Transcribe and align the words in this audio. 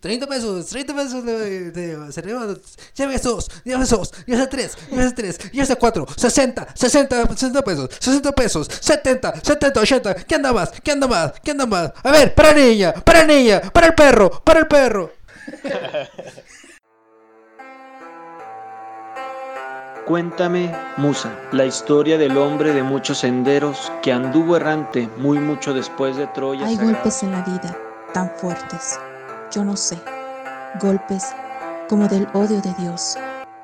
30 0.00 0.26
pesos, 0.26 0.66
30 0.66 0.94
pesos 0.94 1.24
de, 1.24 1.70
de, 1.70 2.12
se 2.12 2.22
lleva, 2.22 2.46
llévese 2.94 3.28
dos, 3.28 3.50
llévese 3.64 3.96
dos, 3.96 4.12
llévese 4.26 4.46
tres, 4.46 4.78
llévese 4.90 5.12
tres, 5.12 5.38
llévese 5.52 5.76
cuatro, 5.76 6.06
60, 6.16 6.68
60, 6.74 7.26
60 7.36 7.62
pesos, 7.62 7.90
60 8.00 8.32
pesos, 8.32 8.68
70, 8.80 9.40
70, 9.42 9.80
80, 9.80 10.14
¿qué 10.14 10.34
anda 10.36 10.52
más? 10.52 10.70
¿Qué 10.82 10.90
anda 10.92 11.06
más? 11.06 11.32
¿Qué 11.40 11.50
anda 11.50 11.66
más? 11.66 11.92
A 12.02 12.10
ver, 12.10 12.34
para 12.34 12.54
niña, 12.54 12.94
para 12.94 13.24
niña, 13.24 13.60
para 13.60 13.88
el 13.88 13.94
perro, 13.94 14.42
para 14.42 14.60
el 14.60 14.66
perro. 14.66 15.12
Cuéntame, 20.06 20.74
Musa, 20.96 21.30
la 21.52 21.66
historia 21.66 22.18
del 22.18 22.36
hombre 22.36 22.72
de 22.72 22.82
muchos 22.82 23.18
senderos 23.18 23.92
que 24.02 24.12
anduvo 24.12 24.56
errante 24.56 25.08
muy 25.18 25.38
mucho 25.38 25.72
después 25.72 26.16
de 26.16 26.26
Troya. 26.28 26.66
Hay 26.66 26.76
golpes 26.76 27.22
en 27.22 27.30
la 27.30 27.42
vida 27.42 27.78
tan 28.12 28.28
fuertes, 28.30 28.98
yo 29.50 29.64
no 29.64 29.76
sé, 29.76 29.98
golpes 30.80 31.24
como 31.88 32.06
del 32.06 32.28
odio 32.34 32.60
de 32.60 32.72
Dios, 32.78 33.16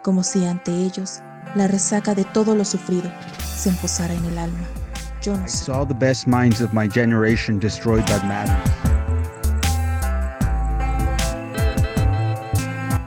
como 0.03 0.23
si 0.25 0.45
ante 0.45 0.73
ellos 0.73 1.21
la 1.55 1.69
resaca 1.69 2.15
de 2.15 2.25
todo 2.25 2.55
lo 2.55 2.65
sufrido 2.65 3.11
se 3.57 3.69
emposara 3.69 4.13
en 4.15 4.25
el 4.25 4.39
alma. 4.39 4.65
Yo 5.23 5.37
no 5.37 5.45
I 5.45 5.49
sé. 5.49 5.65
saw 5.67 5.87
the 5.87 5.95
best 5.95 6.27
minds 6.27 6.61
of 6.61 6.73
my 6.73 6.89
generation 6.89 7.59
destroyed 7.59 8.05
by 8.07 8.19
madness. 8.27 8.73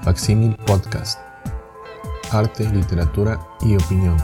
Facsímil 0.03 0.55
Podcast. 0.65 1.19
Arte, 2.31 2.63
literatura 2.69 3.39
y 3.61 3.75
opinión. 3.75 4.17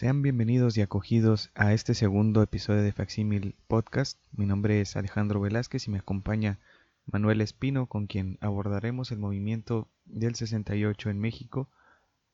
Sean 0.00 0.22
bienvenidos 0.22 0.78
y 0.78 0.80
acogidos 0.80 1.50
a 1.54 1.74
este 1.74 1.92
segundo 1.92 2.42
episodio 2.42 2.80
de 2.80 2.90
Facsímil 2.90 3.54
Podcast. 3.66 4.18
Mi 4.32 4.46
nombre 4.46 4.80
es 4.80 4.96
Alejandro 4.96 5.42
Velázquez 5.42 5.86
y 5.86 5.90
me 5.90 5.98
acompaña 5.98 6.58
Manuel 7.04 7.42
Espino, 7.42 7.86
con 7.86 8.06
quien 8.06 8.38
abordaremos 8.40 9.12
el 9.12 9.18
movimiento 9.18 9.90
del 10.06 10.36
68 10.36 11.10
en 11.10 11.18
México, 11.18 11.68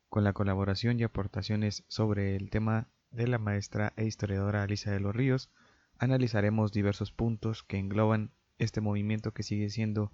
con 0.08 0.22
la 0.22 0.32
colaboración 0.32 1.00
y 1.00 1.02
aportaciones 1.02 1.82
sobre 1.88 2.36
el 2.36 2.50
tema 2.50 2.86
de 3.10 3.26
la 3.26 3.38
maestra 3.38 3.92
e 3.96 4.04
historiadora 4.04 4.62
Alicia 4.62 4.92
de 4.92 5.00
los 5.00 5.16
Ríos. 5.16 5.50
Analizaremos 5.98 6.70
diversos 6.70 7.10
puntos 7.10 7.64
que 7.64 7.78
engloban 7.78 8.30
este 8.58 8.80
movimiento 8.80 9.34
que 9.34 9.42
sigue 9.42 9.70
siendo 9.70 10.12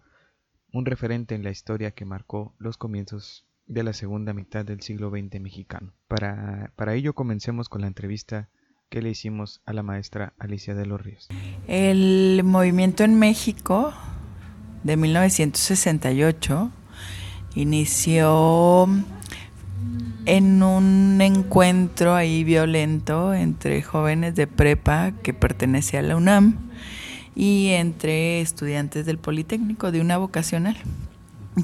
un 0.72 0.86
referente 0.86 1.34
en 1.34 1.42
la 1.42 1.50
historia 1.50 1.90
que 1.90 2.06
marcó 2.06 2.54
los 2.56 2.78
comienzos 2.78 3.46
de 3.66 3.82
la 3.82 3.92
segunda 3.92 4.32
mitad 4.32 4.64
del 4.64 4.80
siglo 4.80 5.10
XX 5.10 5.40
mexicano. 5.40 5.92
Para, 6.08 6.72
para 6.76 6.94
ello 6.94 7.14
comencemos 7.14 7.68
con 7.68 7.80
la 7.80 7.86
entrevista 7.86 8.48
que 8.88 9.02
le 9.02 9.10
hicimos 9.10 9.62
a 9.64 9.72
la 9.72 9.82
maestra 9.82 10.34
Alicia 10.38 10.74
de 10.74 10.84
los 10.86 11.00
Ríos. 11.00 11.28
El 11.66 12.42
movimiento 12.44 13.04
en 13.04 13.18
México 13.18 13.94
de 14.84 14.96
1968 14.96 16.70
inició 17.54 18.88
en 20.26 20.62
un 20.62 21.20
encuentro 21.20 22.14
ahí 22.14 22.44
violento 22.44 23.34
entre 23.34 23.82
jóvenes 23.82 24.34
de 24.34 24.46
prepa 24.46 25.12
que 25.22 25.34
pertenecía 25.34 26.00
a 26.00 26.02
la 26.02 26.16
UNAM 26.16 26.70
y 27.34 27.68
entre 27.70 28.40
estudiantes 28.40 29.06
del 29.06 29.18
Politécnico 29.18 29.90
de 29.90 30.00
una 30.00 30.18
vocacional. 30.18 30.76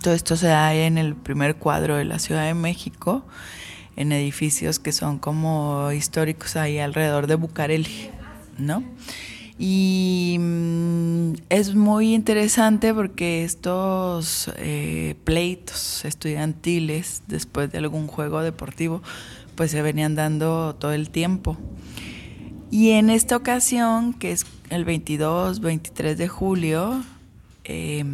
Todo 0.03 0.13
esto 0.13 0.37
se 0.37 0.49
da 0.49 0.75
en 0.75 0.99
el 0.99 1.17
primer 1.17 1.57
cuadro 1.57 1.97
de 1.97 2.05
la 2.05 2.19
Ciudad 2.19 2.45
de 2.45 2.53
México, 2.53 3.25
en 3.97 4.13
edificios 4.13 4.79
que 4.79 4.93
son 4.93 5.19
como 5.19 5.91
históricos 5.93 6.57
ahí 6.57 6.79
alrededor 6.79 7.27
de 7.27 7.37
Bucareli, 7.37 8.11
¿no? 8.59 8.85
Y 9.59 10.37
mm, 10.39 11.33
es 11.49 11.75
muy 11.75 12.15
interesante 12.15 12.93
porque 12.93 13.45
estos 13.45 14.53
eh, 14.59 15.17
pleitos 15.25 16.05
estudiantiles, 16.05 17.23
después 17.27 17.73
de 17.73 17.79
algún 17.79 18.09
juego 18.09 18.43
deportivo, 18.43 19.03
pues 19.57 19.71
se 19.71 19.81
venían 19.81 20.15
dando 20.15 20.77
todo 20.77 20.93
el 20.93 21.09
tiempo. 21.09 21.57
Y 22.71 22.91
en 22.91 23.09
esta 23.09 23.37
ocasión, 23.37 24.13
que 24.13 24.33
es 24.33 24.45
el 24.69 24.85
22, 24.85 25.61
23 25.61 26.19
de 26.19 26.29
julio, 26.29 27.03
eh, 27.65 28.05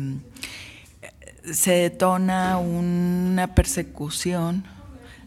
se 1.53 1.73
detona 1.73 2.59
una 2.59 3.55
persecución 3.55 4.65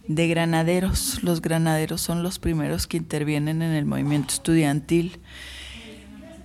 de 0.08 0.28
granaderos. 0.28 1.22
Los 1.24 1.42
granaderos 1.42 2.02
son 2.02 2.24
los 2.24 2.40
primeros 2.40 2.88
que 2.88 2.98
intervienen 2.98 3.62
en 3.62 3.74
el 3.74 3.86
movimiento 3.86 4.34
estudiantil. 4.34 5.20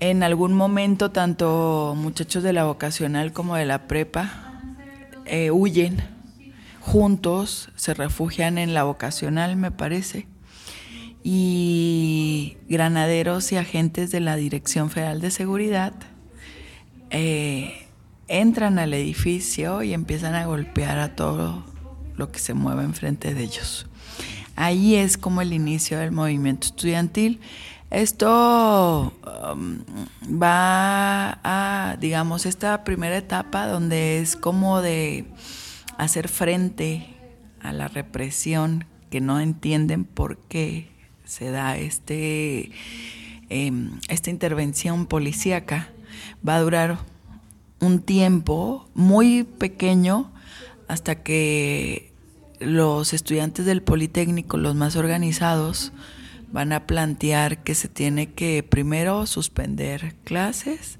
En 0.00 0.22
algún 0.22 0.52
momento, 0.52 1.10
tanto 1.10 1.94
muchachos 1.96 2.42
de 2.42 2.52
la 2.52 2.64
vocacional 2.64 3.32
como 3.32 3.54
de 3.54 3.66
la 3.66 3.86
prepa 3.86 4.60
eh, 5.24 5.50
huyen 5.50 6.02
juntos, 6.80 7.70
se 7.76 7.94
refugian 7.94 8.58
en 8.58 8.74
la 8.74 8.82
vocacional, 8.82 9.56
me 9.56 9.70
parece, 9.70 10.26
y 11.22 12.56
granaderos 12.68 13.52
y 13.52 13.56
agentes 13.56 14.10
de 14.10 14.18
la 14.18 14.34
Dirección 14.34 14.90
Federal 14.90 15.20
de 15.20 15.30
Seguridad 15.30 15.94
eh, 17.10 17.86
entran 18.28 18.78
al 18.78 18.94
edificio 18.94 19.82
y 19.82 19.92
empiezan 19.92 20.34
a 20.34 20.46
golpear 20.46 20.98
a 20.98 21.14
todo 21.14 21.64
lo 22.16 22.30
que 22.30 22.38
se 22.38 22.54
mueve 22.54 22.84
enfrente 22.84 23.34
de 23.34 23.42
ellos. 23.42 23.86
Ahí 24.56 24.96
es 24.96 25.16
como 25.16 25.40
el 25.40 25.52
inicio 25.52 25.98
del 25.98 26.12
movimiento 26.12 26.66
estudiantil. 26.66 27.40
Esto 27.90 29.12
um, 29.52 29.80
va 30.40 31.38
a, 31.44 31.96
digamos, 32.00 32.46
esta 32.46 32.84
primera 32.84 33.16
etapa 33.16 33.66
donde 33.66 34.20
es 34.20 34.36
como 34.36 34.80
de 34.80 35.26
hacer 35.98 36.28
frente 36.28 37.14
a 37.60 37.72
la 37.72 37.88
represión 37.88 38.86
que 39.10 39.20
no 39.20 39.40
entienden 39.40 40.04
por 40.04 40.38
qué 40.38 40.88
se 41.24 41.50
da 41.50 41.76
este, 41.76 42.70
eh, 43.50 43.72
esta 44.08 44.30
intervención 44.30 45.06
policíaca. 45.06 45.90
Va 46.46 46.56
a 46.56 46.60
durar 46.60 46.98
un 47.82 48.00
tiempo 48.00 48.88
muy 48.94 49.42
pequeño 49.42 50.32
hasta 50.88 51.16
que 51.16 52.12
los 52.60 53.12
estudiantes 53.12 53.66
del 53.66 53.82
Politécnico, 53.82 54.56
los 54.56 54.76
más 54.76 54.94
organizados, 54.94 55.92
van 56.52 56.72
a 56.72 56.86
plantear 56.86 57.62
que 57.64 57.74
se 57.74 57.88
tiene 57.88 58.32
que 58.32 58.62
primero 58.62 59.26
suspender 59.26 60.14
clases, 60.22 60.98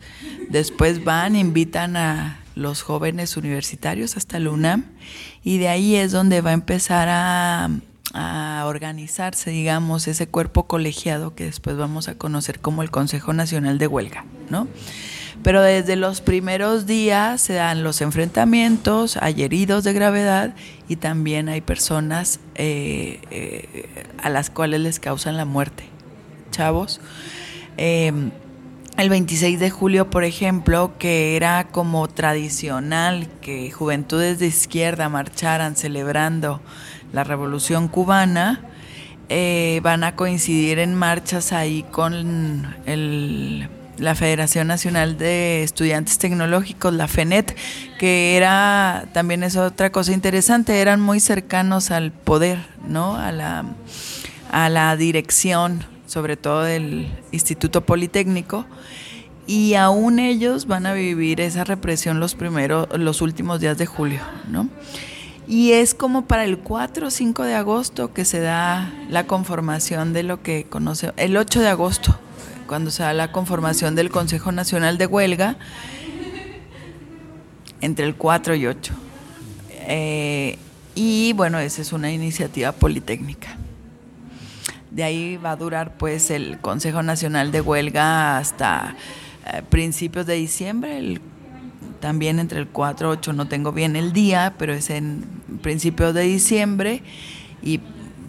después 0.48 1.04
van, 1.04 1.37
invitan 1.37 1.97
a 1.97 2.41
los 2.56 2.82
jóvenes 2.82 3.37
universitarios 3.37 4.16
hasta 4.16 4.38
la 4.41 4.50
UNAM 4.50 4.87
y 5.44 5.59
de 5.59 5.69
ahí 5.69 5.94
es 5.94 6.10
donde 6.10 6.41
va 6.41 6.50
a 6.50 6.54
empezar 6.54 7.09
a, 7.10 7.70
a 8.14 8.64
organizarse, 8.66 9.50
digamos, 9.50 10.09
ese 10.09 10.26
cuerpo 10.26 10.66
colegiado 10.66 11.34
que 11.34 11.44
después 11.44 11.76
vamos 11.76 12.09
a 12.09 12.16
conocer 12.16 12.59
como 12.59 12.82
el 12.82 12.91
Consejo 12.91 13.32
Nacional 13.32 13.78
de 13.78 13.87
Huelga, 13.87 14.25
¿no? 14.50 14.66
Pero 15.42 15.62
desde 15.62 15.97
los 15.97 16.20
primeros 16.20 16.86
días 16.86 17.41
se 17.41 17.54
dan 17.54 17.82
los 17.82 18.00
enfrentamientos, 18.00 19.16
hay 19.16 19.42
heridos 19.42 19.82
de 19.82 19.92
gravedad 19.92 20.54
y 20.88 20.97
también 20.97 21.48
hay 21.48 21.60
personas 21.60 22.38
eh, 22.54 23.20
eh, 23.30 23.88
a 24.22 24.31
las 24.31 24.50
cuales 24.50 24.81
les 24.81 25.00
causan 25.00 25.36
la 25.36 25.44
muerte. 25.44 25.84
Chavos. 26.52 27.00
Eh, 27.76 28.12
el 28.98 29.08
26 29.08 29.58
de 29.58 29.70
julio, 29.70 30.10
por 30.10 30.22
ejemplo, 30.22 30.92
que 30.98 31.34
era 31.34 31.69
como 31.69 32.08
tradicional 32.08 33.26
que 33.41 33.70
juventudes 33.70 34.38
de 34.38 34.47
izquierda 34.47 35.08
marcharan 35.08 35.76
celebrando 35.76 36.60
la 37.12 37.25
revolución 37.25 37.88
cubana, 37.88 38.61
eh, 39.31 39.81
van 39.82 40.05
a 40.05 40.14
coincidir 40.14 40.78
en 40.78 40.94
marchas 40.94 41.52
ahí 41.52 41.84
con 41.90 42.76
el 42.84 43.69
la 43.99 44.15
Federación 44.15 44.67
Nacional 44.67 45.19
de 45.19 45.62
Estudiantes 45.62 46.19
Tecnológicos, 46.19 46.93
la 46.94 47.09
FENET, 47.09 47.56
que 47.99 48.37
era, 48.37 49.06
también 49.12 49.43
es 49.43 49.56
otra 49.56 49.91
cosa 49.91 50.12
interesante, 50.12 50.81
eran 50.81 51.00
muy 51.00 51.21
cercanos 51.21 51.91
al 51.91 52.12
poder, 52.12 52.59
¿no? 52.87 53.17
A 53.17 53.33
la, 53.33 53.65
a 54.50 54.69
la 54.69 54.97
dirección, 54.97 55.85
sobre 56.06 56.37
todo 56.37 56.62
del 56.62 57.11
Instituto 57.33 57.83
Politécnico, 57.83 58.67
y 59.47 59.75
aún 59.75 60.19
ellos 60.19 60.67
van 60.67 60.87
a 60.87 60.93
vivir 60.94 61.41
esa 61.41 61.65
represión 61.65 62.21
los 62.21 62.35
primeros, 62.35 62.89
los 62.99 63.21
últimos 63.21 63.61
días 63.61 63.77
de 63.77 63.87
julio, 63.87 64.21
¿no? 64.49 64.69
Y 65.49 65.73
es 65.73 65.94
como 65.94 66.27
para 66.27 66.44
el 66.44 66.59
4 66.59 67.09
o 67.09 67.11
5 67.11 67.43
de 67.43 67.55
agosto 67.55 68.15
que 68.15 68.25
se 68.25 68.41
da 68.41 68.93
la 69.11 69.27
conformación 69.27 70.12
de 70.12 70.23
lo 70.23 70.41
que 70.43 70.65
conoce, 70.65 71.12
el 71.17 71.37
8 71.37 71.61
de 71.61 71.69
agosto, 71.69 72.17
cuando 72.72 72.90
se 72.90 73.02
da 73.02 73.12
la 73.12 73.32
conformación 73.32 73.94
del 73.96 74.08
Consejo 74.08 74.50
Nacional 74.50 74.96
de 74.96 75.04
Huelga, 75.04 75.56
entre 77.82 78.06
el 78.06 78.14
4 78.14 78.54
y 78.54 78.66
8. 78.66 78.94
Eh, 79.88 80.58
Y 80.94 81.34
bueno, 81.34 81.58
esa 81.58 81.82
es 81.82 81.92
una 81.92 82.10
iniciativa 82.10 82.72
politécnica. 82.72 83.58
De 84.90 85.04
ahí 85.04 85.36
va 85.36 85.50
a 85.50 85.56
durar 85.56 85.98
pues 85.98 86.30
el 86.30 86.60
Consejo 86.60 87.02
Nacional 87.02 87.52
de 87.52 87.60
Huelga 87.60 88.38
hasta 88.38 88.96
eh, 89.52 89.60
principios 89.69 90.24
de 90.24 90.36
diciembre, 90.36 91.20
también 92.00 92.38
entre 92.38 92.58
el 92.58 92.69
4 92.69 93.06
y 93.06 93.12
8, 93.19 93.34
no 93.34 93.48
tengo 93.48 93.72
bien 93.72 93.96
el 93.96 94.14
día, 94.14 94.54
pero 94.56 94.72
es 94.72 94.88
en 94.88 95.26
principios 95.60 96.14
de 96.14 96.22
diciembre 96.22 97.02
y 97.62 97.80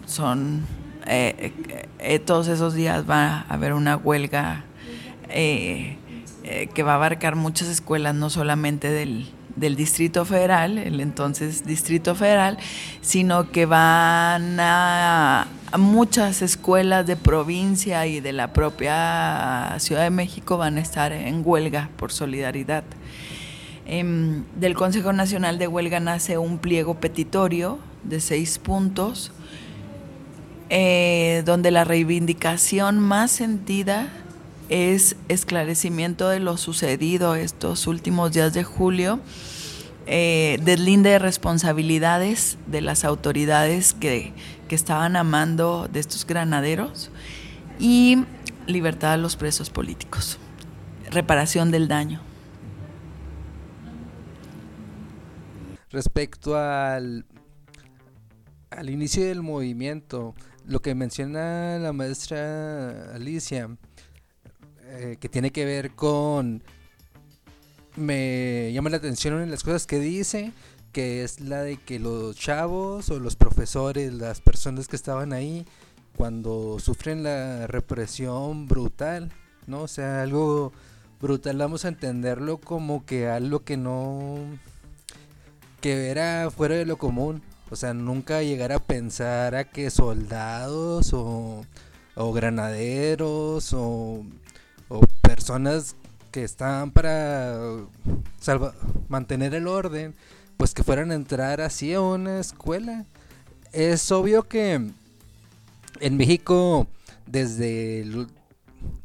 son, 0.04 0.66
eh, 1.06 1.52
eh, 1.98 2.18
todos 2.18 2.48
esos 2.48 2.74
días 2.74 3.08
va 3.08 3.40
a 3.48 3.54
haber 3.54 3.72
una 3.72 3.96
huelga 3.96 4.64
que 5.28 6.82
va 6.84 6.92
a 6.92 6.94
abarcar 6.96 7.36
muchas 7.36 7.68
escuelas, 7.68 8.14
no 8.14 8.30
solamente 8.30 8.90
del, 8.90 9.26
del 9.56 9.76
Distrito 9.76 10.24
Federal, 10.24 10.78
el 10.78 11.00
entonces 11.00 11.64
Distrito 11.64 12.14
Federal, 12.14 12.58
sino 13.00 13.50
que 13.50 13.66
van 13.66 14.58
a, 14.60 15.46
muchas 15.78 16.42
escuelas 16.42 17.06
de 17.06 17.16
provincia 17.16 18.06
y 18.06 18.20
de 18.20 18.32
la 18.32 18.52
propia 18.52 19.74
Ciudad 19.78 20.02
de 20.02 20.10
México 20.10 20.56
van 20.56 20.76
a 20.76 20.80
estar 20.80 21.12
en 21.12 21.42
huelga 21.44 21.90
por 21.96 22.12
solidaridad. 22.12 22.84
Em, 23.86 24.44
del 24.58 24.74
Consejo 24.74 25.12
Nacional 25.12 25.58
de 25.58 25.66
Huelga 25.66 26.00
nace 26.00 26.38
un 26.38 26.58
pliego 26.58 26.94
petitorio 26.94 27.78
de 28.02 28.20
seis 28.20 28.58
puntos, 28.58 29.32
eh, 30.76 31.44
donde 31.44 31.70
la 31.70 31.84
reivindicación 31.84 32.98
más 32.98 33.30
sentida 33.30 34.08
es 34.68 35.14
esclarecimiento 35.28 36.28
de 36.28 36.40
lo 36.40 36.56
sucedido 36.56 37.36
estos 37.36 37.86
últimos 37.86 38.32
días 38.32 38.54
de 38.54 38.64
julio, 38.64 39.20
eh, 40.06 40.58
deslinde 40.62 41.10
de 41.10 41.18
responsabilidades 41.20 42.58
de 42.66 42.80
las 42.80 43.04
autoridades 43.04 43.94
que, 43.94 44.32
que 44.66 44.74
estaban 44.74 45.14
amando 45.14 45.86
de 45.86 46.00
estos 46.00 46.26
granaderos 46.26 47.12
y 47.78 48.24
libertad 48.66 49.12
a 49.12 49.16
los 49.16 49.36
presos 49.36 49.70
políticos, 49.70 50.40
reparación 51.08 51.70
del 51.70 51.86
daño. 51.86 52.20
Respecto 55.90 56.56
al, 56.56 57.26
al 58.70 58.90
inicio 58.90 59.24
del 59.24 59.42
movimiento, 59.42 60.34
lo 60.66 60.80
que 60.80 60.94
menciona 60.94 61.78
la 61.78 61.92
maestra 61.92 63.14
Alicia, 63.14 63.68
eh, 64.86 65.16
que 65.20 65.28
tiene 65.28 65.50
que 65.50 65.64
ver 65.64 65.92
con... 65.92 66.62
Me 67.96 68.72
llama 68.72 68.90
la 68.90 68.96
atención 68.96 69.40
en 69.40 69.50
las 69.50 69.62
cosas 69.62 69.86
que 69.86 70.00
dice, 70.00 70.52
que 70.92 71.22
es 71.22 71.40
la 71.40 71.62
de 71.62 71.76
que 71.76 71.98
los 71.98 72.36
chavos 72.36 73.08
o 73.10 73.20
los 73.20 73.36
profesores, 73.36 74.12
las 74.12 74.40
personas 74.40 74.88
que 74.88 74.96
estaban 74.96 75.32
ahí, 75.32 75.64
cuando 76.16 76.78
sufren 76.80 77.22
la 77.22 77.66
represión 77.66 78.66
brutal, 78.66 79.32
¿no? 79.66 79.82
O 79.82 79.88
sea, 79.88 80.22
algo 80.22 80.72
brutal, 81.20 81.56
vamos 81.58 81.84
a 81.84 81.88
entenderlo 81.88 82.58
como 82.58 83.04
que 83.04 83.28
algo 83.28 83.64
que 83.64 83.76
no... 83.76 84.38
que 85.80 86.08
era 86.08 86.50
fuera 86.50 86.74
de 86.74 86.86
lo 86.86 86.96
común. 86.96 87.42
O 87.70 87.76
sea, 87.76 87.94
nunca 87.94 88.42
llegar 88.42 88.72
a 88.72 88.78
pensar 88.78 89.54
a 89.54 89.64
que 89.64 89.90
soldados 89.90 91.12
o, 91.12 91.64
o 92.14 92.32
granaderos 92.32 93.72
o 93.72 94.24
o 94.88 95.00
personas 95.22 95.96
que 96.30 96.44
estaban 96.44 96.90
para 96.90 97.56
mantener 99.08 99.54
el 99.54 99.68
orden, 99.68 100.14
pues 100.56 100.74
que 100.74 100.82
fueran 100.82 101.10
a 101.10 101.14
entrar 101.14 101.60
así 101.60 101.94
a 101.94 102.00
una 102.00 102.40
escuela. 102.40 103.04
Es 103.72 104.10
obvio 104.12 104.44
que 104.44 104.74
en 106.00 106.16
México, 106.16 106.86
desde, 107.26 108.26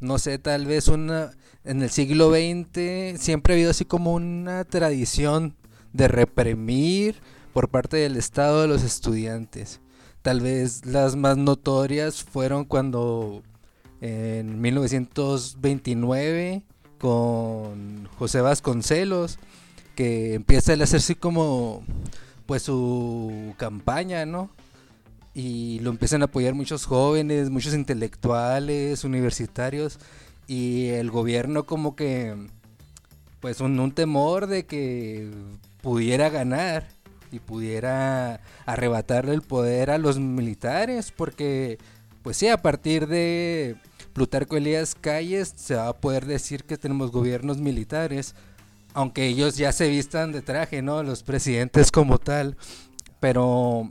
no 0.00 0.18
sé, 0.18 0.38
tal 0.38 0.66
vez 0.66 0.88
una, 0.88 1.30
en 1.64 1.82
el 1.82 1.90
siglo 1.90 2.30
XX, 2.30 3.20
siempre 3.20 3.54
ha 3.54 3.56
habido 3.56 3.70
así 3.70 3.84
como 3.84 4.14
una 4.14 4.64
tradición 4.64 5.54
de 5.92 6.08
reprimir 6.08 7.16
por 7.52 7.68
parte 7.68 7.98
del 7.98 8.16
Estado 8.16 8.62
de 8.62 8.68
los 8.68 8.82
estudiantes. 8.82 9.80
Tal 10.22 10.40
vez 10.40 10.86
las 10.86 11.16
más 11.16 11.36
notorias 11.36 12.22
fueron 12.22 12.64
cuando 12.64 13.42
en 14.00 14.60
1929 14.60 16.62
con 16.98 18.06
José 18.18 18.42
Vasconcelos, 18.42 19.38
que 19.94 20.34
empieza 20.34 20.72
a 20.72 20.82
hacer 20.82 20.98
así 20.98 21.14
como 21.14 21.84
pues 22.46 22.62
su 22.62 23.54
campaña, 23.56 24.26
¿no? 24.26 24.50
Y 25.34 25.78
lo 25.80 25.90
empiezan 25.90 26.22
a 26.22 26.26
apoyar 26.26 26.54
muchos 26.54 26.84
jóvenes, 26.84 27.50
muchos 27.50 27.74
intelectuales, 27.74 29.04
universitarios, 29.04 29.98
y 30.46 30.88
el 30.88 31.10
gobierno 31.10 31.64
como 31.64 31.96
que 31.96 32.36
pues 33.40 33.60
un, 33.60 33.80
un 33.80 33.92
temor 33.92 34.46
de 34.46 34.66
que 34.66 35.30
pudiera 35.80 36.28
ganar 36.28 36.99
y 37.30 37.38
pudiera 37.38 38.40
arrebatarle 38.66 39.34
el 39.34 39.42
poder 39.42 39.90
a 39.90 39.98
los 39.98 40.18
militares, 40.18 41.12
porque 41.16 41.78
pues 42.22 42.36
sí, 42.36 42.48
a 42.48 42.60
partir 42.60 43.06
de 43.06 43.76
Plutarco 44.12 44.56
Elías 44.56 44.94
Calles 44.94 45.52
se 45.56 45.74
va 45.74 45.88
a 45.88 45.96
poder 45.96 46.26
decir 46.26 46.64
que 46.64 46.76
tenemos 46.76 47.10
gobiernos 47.10 47.58
militares, 47.58 48.34
aunque 48.92 49.26
ellos 49.26 49.56
ya 49.56 49.72
se 49.72 49.88
vistan 49.88 50.32
de 50.32 50.42
traje, 50.42 50.82
¿no? 50.82 51.02
Los 51.02 51.22
presidentes 51.22 51.90
como 51.90 52.18
tal, 52.18 52.56
pero 53.20 53.90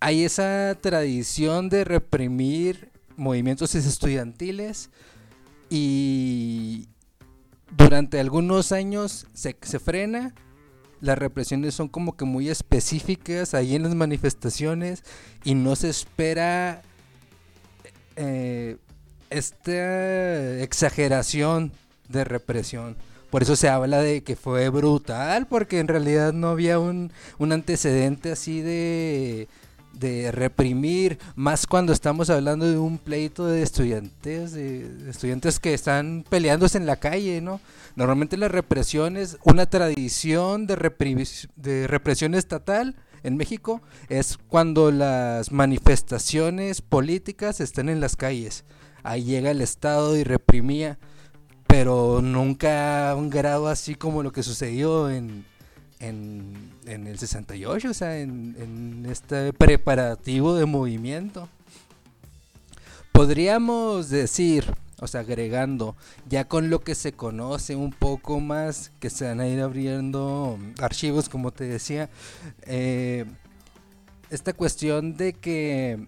hay 0.00 0.24
esa 0.24 0.76
tradición 0.80 1.68
de 1.68 1.84
reprimir 1.84 2.90
movimientos 3.16 3.74
estudiantiles 3.74 4.90
y 5.70 6.88
durante 7.76 8.20
algunos 8.20 8.72
años 8.72 9.26
se, 9.32 9.56
se 9.62 9.78
frena 9.78 10.34
las 11.00 11.18
represiones 11.18 11.74
son 11.74 11.88
como 11.88 12.16
que 12.16 12.24
muy 12.24 12.48
específicas 12.48 13.54
ahí 13.54 13.74
en 13.74 13.82
las 13.82 13.94
manifestaciones 13.94 15.04
y 15.44 15.54
no 15.54 15.76
se 15.76 15.90
espera 15.90 16.82
eh, 18.16 18.76
esta 19.30 20.62
exageración 20.62 21.72
de 22.08 22.24
represión. 22.24 22.96
Por 23.30 23.42
eso 23.42 23.56
se 23.56 23.68
habla 23.68 24.00
de 24.00 24.22
que 24.22 24.36
fue 24.36 24.68
brutal, 24.68 25.46
porque 25.46 25.80
en 25.80 25.88
realidad 25.88 26.32
no 26.32 26.48
había 26.48 26.78
un, 26.78 27.12
antecedente 27.38 28.32
así 28.32 28.60
de, 28.60 29.48
de 29.98 30.30
reprimir, 30.32 31.18
más 31.34 31.66
cuando 31.66 31.92
estamos 31.92 32.30
hablando 32.30 32.66
de 32.70 32.78
un 32.78 32.98
pleito 32.98 33.46
de 33.46 33.62
estudiantes, 33.62 34.52
de, 34.52 35.10
estudiantes 35.10 35.58
que 35.58 35.74
están 35.74 36.24
peleándose 36.28 36.78
en 36.78 36.86
la 36.86 36.96
calle, 36.96 37.40
¿no? 37.40 37.60
Normalmente 37.94 38.36
la 38.36 38.48
represión 38.48 39.16
es 39.16 39.38
una 39.44 39.66
tradición 39.66 40.66
de, 40.66 40.76
de 41.56 41.86
represión 41.86 42.34
estatal 42.34 42.96
en 43.22 43.36
México, 43.36 43.80
es 44.08 44.38
cuando 44.48 44.90
las 44.90 45.50
manifestaciones 45.50 46.82
políticas 46.82 47.60
están 47.60 47.88
en 47.88 48.00
las 48.00 48.16
calles 48.16 48.64
ahí 49.06 49.22
llega 49.24 49.50
el 49.50 49.60
Estado 49.62 50.16
y 50.16 50.24
reprimía, 50.24 50.98
pero 51.66 52.20
nunca 52.22 53.10
a 53.10 53.14
un 53.14 53.30
grado 53.30 53.68
así 53.68 53.94
como 53.94 54.22
lo 54.22 54.32
que 54.32 54.42
sucedió 54.42 55.08
en, 55.08 55.44
en, 56.00 56.72
el 56.86 57.18
68, 57.18 57.90
o 57.90 57.94
sea, 57.94 58.18
en, 58.18 58.56
en 58.58 59.06
este 59.10 59.52
preparativo 59.52 60.54
de 60.54 60.66
movimiento. 60.66 61.48
Podríamos 63.12 64.10
decir, 64.10 64.64
o 64.98 65.06
sea, 65.06 65.20
agregando, 65.20 65.96
ya 66.28 66.46
con 66.46 66.70
lo 66.70 66.80
que 66.80 66.94
se 66.94 67.12
conoce 67.12 67.76
un 67.76 67.92
poco 67.92 68.40
más, 68.40 68.90
que 69.00 69.10
se 69.10 69.26
van 69.26 69.40
a 69.40 69.48
ir 69.48 69.60
abriendo 69.60 70.58
archivos, 70.80 71.28
como 71.28 71.50
te 71.50 71.64
decía, 71.64 72.08
eh, 72.62 73.26
esta 74.30 74.52
cuestión 74.52 75.16
de 75.16 75.34
que 75.34 76.06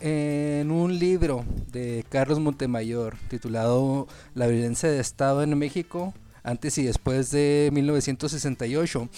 en 0.00 0.70
un 0.70 0.98
libro 0.98 1.44
de 1.70 2.04
Carlos 2.08 2.40
Montemayor 2.40 3.16
titulado 3.28 4.06
La 4.34 4.46
violencia 4.46 4.90
de 4.90 5.00
Estado 5.00 5.42
en 5.42 5.56
México, 5.58 6.12
antes 6.46 6.78
y 6.78 6.84
después 6.84 7.30
de 7.32 7.70
1968. 7.72 9.08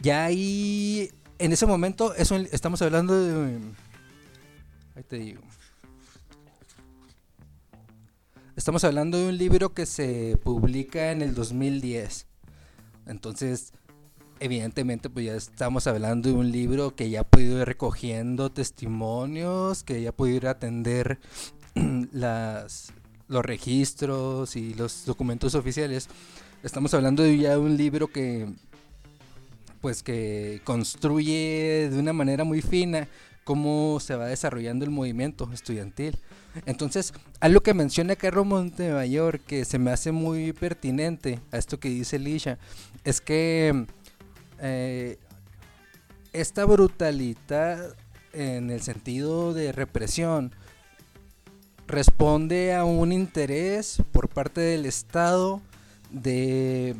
Ya 0.00 0.26
ahí, 0.26 1.10
en 1.38 1.52
ese 1.52 1.66
momento, 1.66 2.14
eso 2.14 2.36
estamos 2.36 2.82
hablando 2.82 3.18
de... 3.18 3.58
Ahí 4.94 5.02
te 5.02 5.16
digo. 5.16 5.40
Estamos 8.54 8.84
hablando 8.84 9.18
de 9.18 9.28
un 9.28 9.38
libro 9.38 9.72
que 9.72 9.86
se 9.86 10.38
publica 10.44 11.10
en 11.10 11.22
el 11.22 11.34
2010. 11.34 12.26
Entonces, 13.06 13.72
evidentemente 14.40 15.08
pues 15.08 15.26
ya 15.26 15.34
estamos 15.36 15.86
hablando 15.86 16.28
de 16.28 16.34
un 16.34 16.52
libro 16.52 16.94
que 16.94 17.08
ya 17.08 17.20
ha 17.20 17.24
podido 17.24 17.60
ir 17.60 17.66
recogiendo 17.66 18.52
testimonios, 18.52 19.84
que 19.84 20.02
ya 20.02 20.10
ha 20.10 20.12
podido 20.12 20.36
ir 20.36 20.46
atender 20.48 21.18
las, 22.12 22.92
los 23.28 23.44
registros 23.44 24.56
y 24.56 24.74
los 24.74 25.04
documentos 25.04 25.54
oficiales. 25.54 26.08
Estamos 26.62 26.92
hablando 26.94 27.22
de 27.22 27.56
un 27.56 27.76
libro 27.76 28.08
que, 28.08 28.48
pues 29.80 30.02
que 30.02 30.60
construye 30.64 31.88
de 31.90 31.98
una 31.98 32.12
manera 32.12 32.44
muy 32.44 32.62
fina 32.62 33.08
cómo 33.44 33.98
se 34.00 34.14
va 34.14 34.26
desarrollando 34.26 34.84
el 34.84 34.90
movimiento 34.90 35.48
estudiantil. 35.52 36.18
Entonces, 36.66 37.14
algo 37.40 37.60
que 37.60 37.72
menciona 37.72 38.16
Carlos 38.16 38.44
Montemayor 38.44 39.40
que 39.40 39.64
se 39.64 39.78
me 39.78 39.90
hace 39.90 40.12
muy 40.12 40.52
pertinente 40.52 41.40
a 41.52 41.58
esto 41.58 41.78
que 41.78 41.88
dice 41.88 42.18
Lisha, 42.18 42.58
es 43.04 43.20
que 43.20 43.86
eh, 44.60 45.18
esta 46.32 46.64
brutalidad 46.64 47.96
en 48.32 48.70
el 48.70 48.82
sentido 48.82 49.54
de 49.54 49.72
represión 49.72 50.52
responde 51.88 52.74
a 52.74 52.84
un 52.84 53.12
interés 53.12 54.02
por 54.12 54.28
parte 54.28 54.60
del 54.60 54.86
Estado 54.86 55.60
de, 56.10 56.94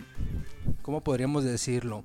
¿cómo 0.82 1.02
podríamos 1.02 1.44
decirlo? 1.44 2.04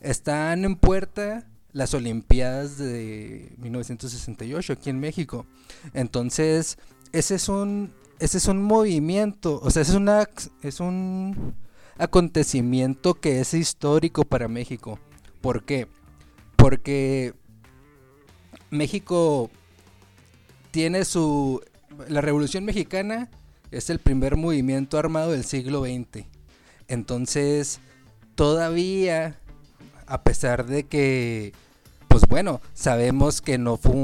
Están 0.00 0.64
en 0.64 0.76
puerta 0.76 1.46
las 1.72 1.94
Olimpiadas 1.94 2.78
de 2.78 3.52
1968 3.58 4.72
aquí 4.72 4.90
en 4.90 4.98
México. 4.98 5.46
Entonces, 5.94 6.78
ese 7.12 7.36
es 7.36 7.48
un, 7.48 7.92
ese 8.18 8.38
es 8.38 8.46
un 8.46 8.62
movimiento, 8.62 9.60
o 9.62 9.70
sea, 9.70 9.82
es, 9.82 9.90
una, 9.90 10.28
es 10.62 10.80
un 10.80 11.54
acontecimiento 11.98 13.14
que 13.14 13.40
es 13.40 13.54
histórico 13.54 14.24
para 14.24 14.48
México. 14.48 14.98
¿Por 15.40 15.64
qué? 15.64 15.86
Porque 16.56 17.34
México 18.70 19.50
tiene 20.70 21.04
su... 21.04 21.62
La 22.08 22.20
Revolución 22.20 22.64
Mexicana 22.64 23.30
es 23.70 23.90
el 23.90 23.98
primer 23.98 24.36
movimiento 24.36 24.98
armado 24.98 25.32
del 25.32 25.44
siglo 25.44 25.84
XX. 25.84 26.26
Entonces, 26.88 27.80
todavía, 28.34 29.38
a 30.06 30.22
pesar 30.22 30.66
de 30.66 30.84
que, 30.84 31.52
pues 32.08 32.22
bueno, 32.28 32.60
sabemos 32.74 33.40
que 33.40 33.58
no 33.58 33.76
fue 33.76 33.94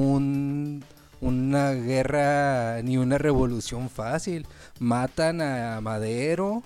una 1.20 1.72
guerra 1.72 2.82
ni 2.82 2.96
una 2.96 3.18
revolución 3.18 3.90
fácil. 3.90 4.46
Matan 4.78 5.40
a 5.42 5.80
Madero, 5.80 6.62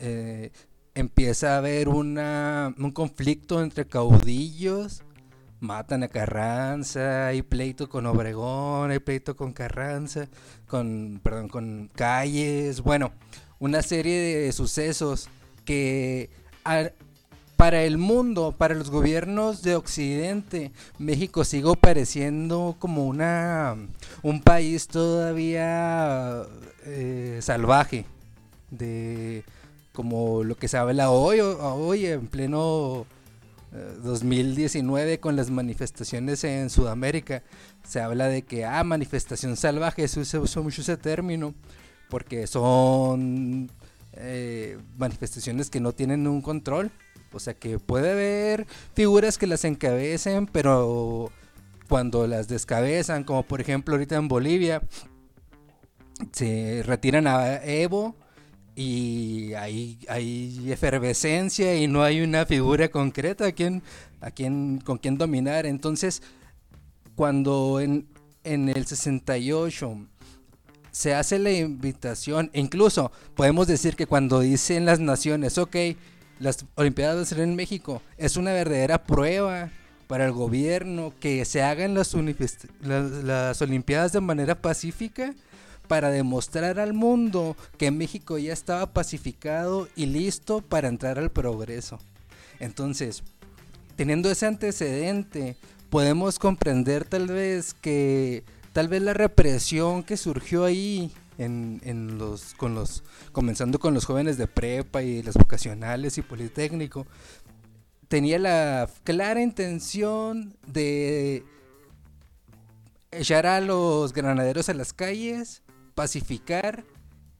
eh, 0.00 0.50
empieza 0.94 1.54
a 1.54 1.58
haber 1.58 1.88
una, 1.88 2.74
un 2.78 2.90
conflicto 2.90 3.62
entre 3.62 3.86
caudillos, 3.86 5.02
matan 5.60 6.02
a 6.02 6.08
Carranza, 6.08 7.28
hay 7.28 7.42
pleito 7.42 7.88
con 7.88 8.06
Obregón, 8.06 8.90
hay 8.90 8.98
pleito 8.98 9.36
con 9.36 9.52
Carranza, 9.52 10.28
con, 10.66 11.20
perdón, 11.22 11.48
con 11.48 11.90
Calles, 11.94 12.80
bueno, 12.80 13.12
una 13.58 13.82
serie 13.82 14.20
de 14.20 14.52
sucesos 14.52 15.28
que 15.64 16.30
para 17.56 17.82
el 17.82 17.98
mundo, 17.98 18.54
para 18.56 18.74
los 18.74 18.88
gobiernos 18.88 19.62
de 19.62 19.74
Occidente, 19.74 20.70
México 20.98 21.44
sigue 21.44 21.74
pareciendo 21.74 22.76
como 22.78 23.04
una 23.06 23.76
un 24.22 24.40
país 24.42 24.86
todavía 24.86 26.44
eh, 26.84 27.40
salvaje 27.42 28.06
de 28.70 29.42
como 29.92 30.44
lo 30.44 30.54
que 30.54 30.68
se 30.68 30.76
habla 30.76 31.10
hoy, 31.10 31.40
hoy 31.40 32.06
en 32.06 32.28
pleno 32.28 33.06
2019 33.72 35.12
eh, 35.12 35.20
con 35.20 35.36
las 35.36 35.50
manifestaciones 35.50 36.44
en 36.44 36.70
Sudamérica. 36.70 37.42
Se 37.84 38.00
habla 38.00 38.28
de 38.28 38.42
que, 38.42 38.64
ah, 38.64 38.82
manifestación 38.84 39.56
salvaje, 39.56 40.08
se 40.08 40.20
usa, 40.20 40.62
mucho 40.62 40.82
ese 40.82 40.96
término, 40.96 41.54
porque 42.08 42.46
son 42.46 43.70
eh, 44.12 44.78
manifestaciones 44.96 45.70
que 45.70 45.80
no 45.80 45.92
tienen 45.92 46.26
un 46.26 46.42
control. 46.42 46.90
O 47.32 47.40
sea 47.40 47.54
que 47.54 47.78
puede 47.78 48.12
haber 48.12 48.66
figuras 48.94 49.36
que 49.36 49.46
las 49.46 49.64
encabecen, 49.64 50.46
pero 50.46 51.30
cuando 51.88 52.26
las 52.26 52.48
descabezan, 52.48 53.24
como 53.24 53.42
por 53.42 53.60
ejemplo 53.60 53.94
ahorita 53.94 54.16
en 54.16 54.28
Bolivia, 54.28 54.82
se 56.32 56.82
retiran 56.84 57.26
a 57.26 57.62
Evo 57.64 58.16
y 58.80 59.54
hay, 59.54 59.98
hay 60.08 60.70
efervescencia 60.70 61.74
y 61.74 61.88
no 61.88 62.04
hay 62.04 62.20
una 62.20 62.46
figura 62.46 62.88
concreta 62.88 63.46
a 63.46 63.50
quien, 63.50 63.82
a 64.20 64.30
quien, 64.30 64.80
con 64.84 64.98
quien 64.98 65.18
dominar. 65.18 65.66
Entonces, 65.66 66.22
cuando 67.16 67.80
en, 67.80 68.06
en 68.44 68.68
el 68.68 68.86
68 68.86 70.06
se 70.92 71.12
hace 71.12 71.40
la 71.40 71.50
invitación, 71.50 72.52
incluso 72.54 73.10
podemos 73.34 73.66
decir 73.66 73.96
que 73.96 74.06
cuando 74.06 74.38
dicen 74.38 74.84
las 74.84 75.00
naciones, 75.00 75.58
ok, 75.58 75.74
las 76.38 76.64
Olimpiadas 76.76 77.32
a 77.32 77.42
en 77.42 77.56
México, 77.56 78.00
es 78.16 78.36
una 78.36 78.52
verdadera 78.52 79.02
prueba 79.02 79.70
para 80.06 80.24
el 80.24 80.30
gobierno 80.30 81.12
que 81.18 81.44
se 81.44 81.62
hagan 81.62 81.94
las, 81.94 82.14
las 82.84 83.60
Olimpiadas 83.60 84.12
de 84.12 84.20
manera 84.20 84.54
pacífica 84.62 85.34
para 85.88 86.10
demostrar 86.10 86.78
al 86.78 86.92
mundo 86.92 87.56
que 87.76 87.90
México 87.90 88.38
ya 88.38 88.52
estaba 88.52 88.92
pacificado 88.92 89.88
y 89.96 90.06
listo 90.06 90.60
para 90.60 90.88
entrar 90.88 91.18
al 91.18 91.30
progreso. 91.30 91.98
Entonces, 92.60 93.24
teniendo 93.96 94.30
ese 94.30 94.46
antecedente, 94.46 95.56
podemos 95.90 96.38
comprender 96.38 97.04
tal 97.04 97.26
vez 97.26 97.74
que 97.74 98.44
tal 98.72 98.88
vez 98.88 99.02
la 99.02 99.14
represión 99.14 100.04
que 100.04 100.16
surgió 100.16 100.64
ahí 100.64 101.10
en, 101.38 102.18
los, 102.18 102.54
con 102.54 102.74
los, 102.74 103.02
comenzando 103.32 103.78
con 103.78 103.94
los 103.94 104.04
jóvenes 104.04 104.38
de 104.38 104.46
prepa 104.46 105.02
y 105.02 105.22
las 105.22 105.34
vocacionales 105.34 106.18
y 106.18 106.22
politécnico, 106.22 107.06
tenía 108.08 108.38
la 108.38 108.88
clara 109.04 109.42
intención 109.42 110.56
de 110.66 111.44
echar 113.10 113.46
a 113.46 113.60
los 113.60 114.12
granaderos 114.12 114.68
a 114.68 114.74
las 114.74 114.92
calles 114.92 115.62
pacificar 115.98 116.84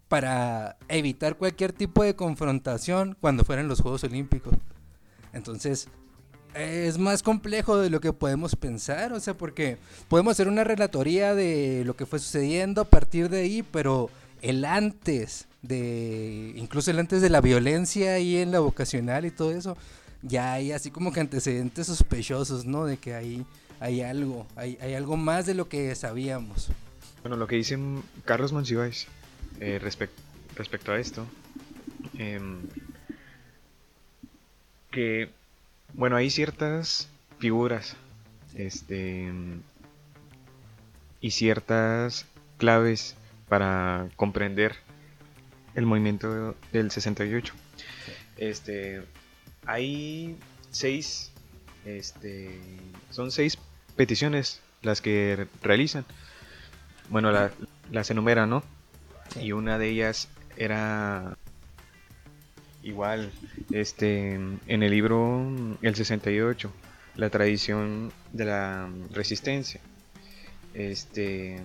para 0.09 0.79
evitar 0.89 1.37
cualquier 1.37 1.73
tipo 1.73 2.03
de 2.03 2.17
confrontación 2.17 3.17
cuando 3.21 3.45
fueran 3.45 3.69
los 3.69 3.81
Juegos 3.81 4.03
Olímpicos. 4.03 4.53
Entonces, 5.33 5.87
es 6.55 6.99
más 6.99 7.23
complejo 7.23 7.79
de 7.79 7.89
lo 7.89 8.01
que 8.01 8.13
podemos 8.13 8.57
pensar, 8.57 9.13
o 9.13 9.21
sea, 9.21 9.35
porque 9.35 9.79
podemos 10.09 10.33
hacer 10.33 10.49
una 10.49 10.65
relatoría 10.65 11.37
de 11.37 11.85
lo 11.87 11.95
que 11.95 12.05
fue 12.05 12.19
sucediendo 12.19 12.81
a 12.81 12.85
partir 12.85 13.29
de 13.29 13.43
ahí, 13.43 13.63
pero 13.63 14.11
el 14.43 14.65
antes 14.65 15.47
de, 15.63 16.53
incluso 16.57 16.91
el 16.91 16.99
antes 16.99 17.23
de 17.23 17.31
la 17.31 17.41
violencia 17.41 18.15
ahí 18.15 18.39
en 18.39 18.51
la 18.51 18.59
vocacional 18.59 19.25
y 19.25 19.31
todo 19.31 19.53
eso, 19.53 19.77
ya 20.23 20.55
hay 20.55 20.73
así 20.73 20.91
como 20.91 21.13
que 21.13 21.21
antecedentes 21.21 21.87
sospechosos, 21.87 22.67
¿no? 22.67 22.87
De 22.87 22.97
que 22.97 23.15
ahí 23.15 23.47
hay 23.79 24.01
algo, 24.01 24.49
hay, 24.57 24.79
hay 24.81 24.95
algo 24.95 25.17
más 25.17 25.47
de 25.47 25.55
lo 25.55 25.69
que 25.69 25.95
sabíamos. 25.95 26.73
Bueno, 27.23 27.37
lo 27.37 27.47
que 27.47 27.57
dice 27.57 27.79
Carlos 28.25 28.53
Monsiváis 28.53 29.07
eh, 29.61 29.79
respecto 29.81 30.93
a 30.93 30.99
esto, 30.99 31.27
em, 32.17 32.61
que, 34.91 35.31
bueno, 35.95 36.17
hay 36.17 36.31
ciertas 36.31 37.09
figuras 37.39 37.97
este, 38.55 39.33
y 41.21 41.31
ciertas 41.31 42.27
claves 42.57 43.17
para 43.49 44.09
comprender 44.17 44.77
el 45.75 45.87
movimiento 45.87 46.55
del 46.73 46.91
68. 46.91 47.55
Este, 48.37 49.03
hay 49.67 50.37
seis, 50.71 51.33
este, 51.85 52.61
son 53.11 53.31
seis 53.31 53.59
peticiones 53.97 54.61
las 54.83 55.01
que 55.01 55.47
realizan 55.63 56.05
bueno, 57.11 57.31
la, 57.33 57.51
las 57.91 58.11
enumera, 58.11 58.47
¿no? 58.47 58.63
Y 59.41 59.53
una 59.53 59.79
de 59.79 59.89
ellas 59.89 60.29
era 60.57 61.37
igual, 62.83 63.31
este, 63.71 64.35
en 64.35 64.83
el 64.83 64.91
libro 64.91 65.47
El 65.83 65.95
68, 65.95 66.73
la 67.17 67.31
tradición 67.31 68.13
de 68.33 68.45
la 68.45 68.89
resistencia. 69.13 69.81
Este, 70.75 71.61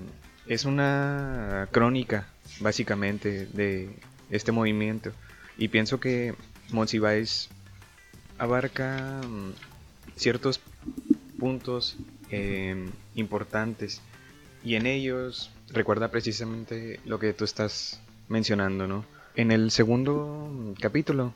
es 0.47 0.65
una 0.65 1.67
crónica, 1.71 2.27
básicamente, 2.59 3.45
de 3.47 3.89
este 4.29 4.51
movimiento. 4.51 5.12
Y 5.57 5.67
pienso 5.67 6.00
que 6.00 6.35
Monsiváis 6.71 7.50
abarca 8.38 9.21
mm, 9.27 9.51
ciertos 10.15 10.59
puntos 11.39 11.97
eh, 12.31 12.89
importantes 13.15 14.01
y 14.63 14.75
en 14.75 14.86
ellos 14.86 15.51
recuerda 15.70 16.10
precisamente 16.10 17.00
lo 17.05 17.20
que 17.20 17.34
tú 17.34 17.43
estás 17.43 18.00
mencionando, 18.29 18.88
¿no? 18.88 19.05
En 19.36 19.51
el 19.51 19.72
segundo 19.72 20.75
capítulo 20.79 21.34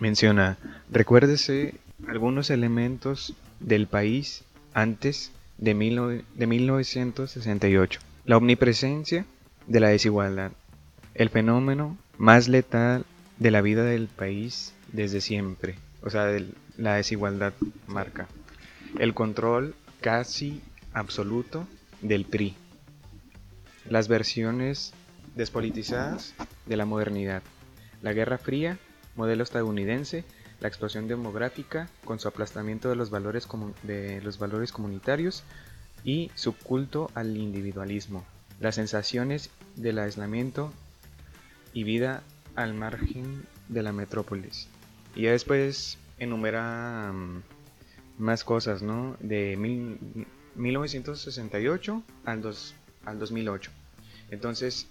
menciona, 0.00 0.58
recuérdese 0.90 1.74
algunos 2.08 2.50
elementos 2.50 3.34
del 3.60 3.86
país 3.86 4.44
antes 4.74 5.30
de, 5.58 6.24
de 6.34 6.46
1968. 6.46 8.00
La 8.24 8.36
omnipresencia 8.36 9.24
de 9.66 9.80
la 9.80 9.88
desigualdad, 9.88 10.52
el 11.14 11.28
fenómeno 11.30 11.96
más 12.16 12.48
letal 12.48 13.04
de 13.38 13.50
la 13.50 13.60
vida 13.60 13.84
del 13.84 14.08
país 14.08 14.72
desde 14.92 15.20
siempre, 15.20 15.76
o 16.02 16.10
sea, 16.10 16.24
del, 16.24 16.54
la 16.76 16.94
desigualdad 16.94 17.52
marca. 17.86 18.26
El 18.98 19.14
control 19.14 19.74
casi 20.00 20.62
absoluto 20.92 21.66
del 22.02 22.24
PRI. 22.24 22.54
Las 23.88 24.08
versiones 24.08 24.92
despolitizadas 25.34 26.34
de 26.66 26.76
la 26.76 26.84
modernidad. 26.84 27.42
La 28.02 28.12
Guerra 28.12 28.38
Fría, 28.38 28.78
modelo 29.16 29.42
estadounidense, 29.42 30.24
la 30.60 30.68
explosión 30.68 31.08
demográfica 31.08 31.88
con 32.04 32.18
su 32.18 32.28
aplastamiento 32.28 32.88
de 32.88 32.96
los 32.96 33.10
valores, 33.10 33.48
de 33.82 34.20
los 34.22 34.38
valores 34.38 34.72
comunitarios 34.72 35.44
y 36.04 36.30
su 36.34 36.56
culto 36.56 37.10
al 37.14 37.36
individualismo. 37.36 38.24
Las 38.60 38.74
sensaciones 38.74 39.50
del 39.76 39.98
aislamiento 39.98 40.72
y 41.72 41.84
vida 41.84 42.22
al 42.56 42.74
margen 42.74 43.44
de 43.68 43.82
la 43.82 43.92
metrópolis. 43.92 44.68
Y 45.14 45.22
ya 45.22 45.30
después 45.32 45.98
enumera 46.18 47.12
mm, 47.12 47.42
más 48.18 48.42
cosas, 48.44 48.82
¿no? 48.82 49.16
De 49.20 49.56
1968 50.58 52.02
al, 52.24 52.42
dos, 52.42 52.74
al 53.04 53.18
2008. 53.18 53.70
Entonces, 54.30 54.86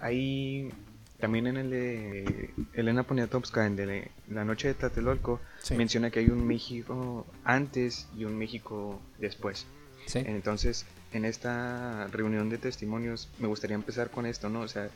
ahí 0.00 0.70
también 1.18 1.48
en 1.48 1.56
el 1.56 1.70
de 1.70 2.54
Elena 2.72 3.02
Poniatowska, 3.02 3.66
en 3.66 3.76
de 3.76 4.10
La 4.30 4.44
Noche 4.44 4.68
de 4.68 4.74
Tlatelolco, 4.74 5.40
menciona 5.76 6.10
que 6.10 6.20
hay 6.20 6.30
un 6.30 6.46
México 6.46 7.26
antes 7.44 8.06
y 8.16 8.24
un 8.24 8.38
México 8.38 9.00
después. 9.18 9.66
Entonces, 10.14 10.86
en 11.12 11.26
esta 11.26 12.06
reunión 12.06 12.48
de 12.48 12.56
testimonios, 12.56 13.28
me 13.38 13.48
gustaría 13.48 13.74
empezar 13.74 14.10
con 14.10 14.24
esto, 14.24 14.48
¿no? 14.48 14.60
O 14.60 14.68
sea, 14.68 14.88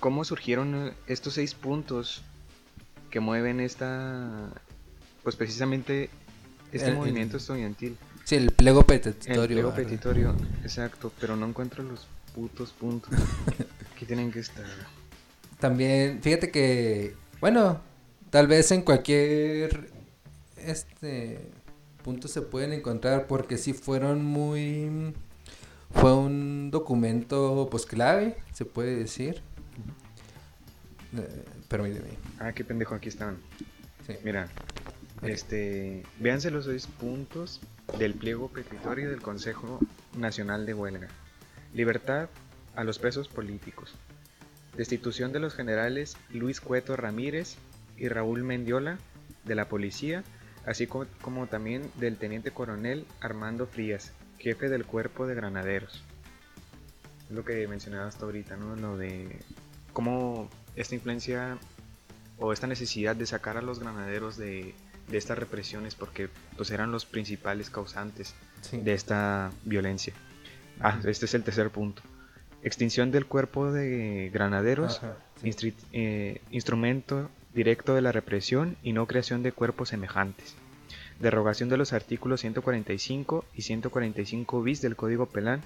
¿cómo 0.00 0.24
surgieron 0.24 0.92
estos 1.06 1.34
seis 1.34 1.54
puntos 1.54 2.22
que 3.10 3.20
mueven 3.20 3.60
esta, 3.60 4.50
pues 5.22 5.36
precisamente 5.36 6.10
este 6.72 6.92
movimiento 6.92 7.38
estudiantil. 7.38 7.96
Sí, 8.28 8.34
el 8.34 8.50
pliego 8.50 8.82
petitorio. 8.82 9.42
El 9.42 9.48
pliego 9.48 9.74
petitorio, 9.74 10.36
exacto, 10.62 11.10
pero 11.18 11.34
no 11.34 11.46
encuentro 11.46 11.82
los 11.82 12.06
putos 12.34 12.72
puntos 12.72 13.10
que 13.98 14.04
tienen 14.04 14.30
que 14.30 14.40
estar. 14.40 14.66
También, 15.58 16.20
fíjate 16.20 16.50
que, 16.50 17.16
bueno, 17.40 17.80
tal 18.28 18.46
vez 18.46 18.70
en 18.70 18.82
cualquier 18.82 19.88
este 20.58 21.40
punto 22.04 22.28
se 22.28 22.42
pueden 22.42 22.74
encontrar 22.74 23.26
porque 23.28 23.56
sí 23.56 23.72
fueron 23.72 24.22
muy 24.26 25.14
fue 25.94 26.14
un 26.14 26.70
documento 26.70 27.66
pues 27.70 27.86
clave, 27.86 28.36
se 28.52 28.66
puede 28.66 28.94
decir. 28.94 29.40
Eh, 31.16 31.44
permíteme. 31.66 32.10
Ah, 32.40 32.52
qué 32.52 32.62
pendejo, 32.62 32.94
aquí 32.94 33.08
están. 33.08 33.38
Mira, 34.22 34.50
este, 35.22 36.02
véanse 36.20 36.50
los 36.50 36.66
seis 36.66 36.86
puntos 36.86 37.62
del 37.96 38.14
pliego 38.14 38.48
petitorio 38.48 39.08
del 39.10 39.22
Consejo 39.22 39.80
Nacional 40.16 40.66
de 40.66 40.74
Huelga. 40.74 41.08
Libertad 41.72 42.28
a 42.76 42.84
los 42.84 42.98
presos 42.98 43.28
políticos. 43.28 43.94
Destitución 44.76 45.32
de 45.32 45.40
los 45.40 45.54
generales 45.54 46.16
Luis 46.30 46.60
Cueto 46.60 46.96
Ramírez 46.96 47.56
y 47.96 48.08
Raúl 48.08 48.44
Mendiola 48.44 48.98
de 49.44 49.54
la 49.54 49.68
policía, 49.68 50.22
así 50.66 50.86
como, 50.86 51.46
también 51.46 51.90
del 51.96 52.16
teniente 52.16 52.50
coronel 52.50 53.06
Armando 53.20 53.66
Frías, 53.66 54.12
jefe 54.38 54.68
del 54.68 54.84
cuerpo 54.84 55.26
de 55.26 55.34
granaderos. 55.34 56.04
Lo 57.30 57.44
que 57.44 57.66
mencionaba 57.66 58.06
hasta 58.06 58.24
ahorita, 58.24 58.56
¿no? 58.56 58.76
Lo 58.76 58.96
de 58.96 59.40
cómo 59.92 60.48
esta 60.76 60.94
influencia 60.94 61.58
o 62.38 62.52
esta 62.52 62.66
necesidad 62.66 63.16
de 63.16 63.26
sacar 63.26 63.56
a 63.56 63.62
los 63.62 63.80
granaderos 63.80 64.36
de, 64.36 64.74
estas 65.16 65.38
represiones 65.38 65.94
porque 65.94 66.28
pues 66.56 66.70
eran 66.70 66.92
los 66.92 67.06
principales 67.06 67.70
causantes 67.70 68.34
de 68.72 68.92
esta 68.92 69.50
violencia. 69.64 70.12
Ah, 70.80 70.98
este 71.04 71.26
es 71.26 71.34
el 71.34 71.44
tercer 71.44 71.70
punto. 71.70 72.02
Extinción 72.62 73.10
del 73.10 73.26
cuerpo 73.26 73.72
de 73.72 74.30
granaderos, 74.32 75.00
eh, 75.92 76.40
instrumento 76.50 77.30
directo 77.54 77.94
de 77.94 78.02
la 78.02 78.12
represión 78.12 78.76
y 78.82 78.92
no 78.92 79.06
creación 79.06 79.42
de 79.42 79.52
cuerpos 79.52 79.88
semejantes. 79.88 80.54
Derogación 81.20 81.68
de 81.68 81.76
los 81.76 81.92
artículos 81.92 82.40
145 82.40 83.44
y 83.54 83.62
145 83.62 84.62
bis 84.62 84.82
del 84.82 84.96
Código 84.96 85.26
Penal, 85.26 85.60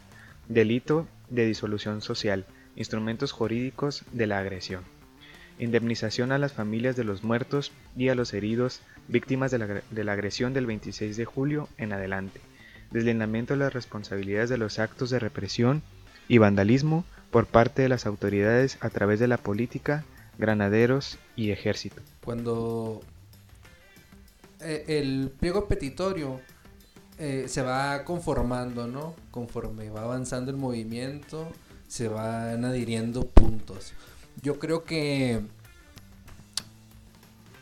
delito 0.48 1.06
de 1.28 1.46
disolución 1.46 2.00
social, 2.00 2.46
instrumentos 2.76 3.32
jurídicos 3.32 4.04
de 4.12 4.26
la 4.26 4.38
agresión 4.38 4.82
indemnización 5.58 6.32
a 6.32 6.38
las 6.38 6.52
familias 6.52 6.96
de 6.96 7.04
los 7.04 7.22
muertos 7.22 7.72
y 7.96 8.08
a 8.08 8.14
los 8.14 8.34
heridos 8.34 8.80
víctimas 9.08 9.50
de 9.50 9.58
la, 9.58 10.12
agresión 10.12 10.54
del 10.54 10.66
26 10.66 11.16
de 11.16 11.24
julio 11.24 11.68
en 11.78 11.92
adelante, 11.92 12.40
deslindamiento 12.90 13.54
de 13.54 13.60
las 13.60 13.72
responsabilidades 13.72 14.50
de 14.50 14.58
los 14.58 14.78
actos 14.78 15.10
de 15.10 15.18
represión 15.18 15.82
y 16.28 16.38
vandalismo 16.38 17.04
por 17.30 17.46
parte 17.46 17.82
de 17.82 17.88
las 17.88 18.06
autoridades 18.06 18.78
a 18.80 18.90
través 18.90 19.20
de 19.20 19.28
la 19.28 19.38
política, 19.38 20.04
granaderos 20.38 21.18
y 21.36 21.50
ejército. 21.50 22.00
Cuando 22.24 23.00
eh, 24.60 24.84
el 24.88 25.30
pliego 25.38 25.66
petitorio 25.66 26.40
eh, 27.18 27.44
se 27.48 27.62
va 27.62 28.04
conformando, 28.04 28.86
¿no? 28.86 29.14
Conforme 29.30 29.90
va 29.90 30.02
avanzando 30.02 30.50
el 30.50 30.56
movimiento, 30.56 31.50
se 31.88 32.08
van 32.08 32.64
adhiriendo 32.64 33.26
puntos 33.26 33.92
yo 34.40 34.58
creo 34.58 34.84
que 34.84 35.42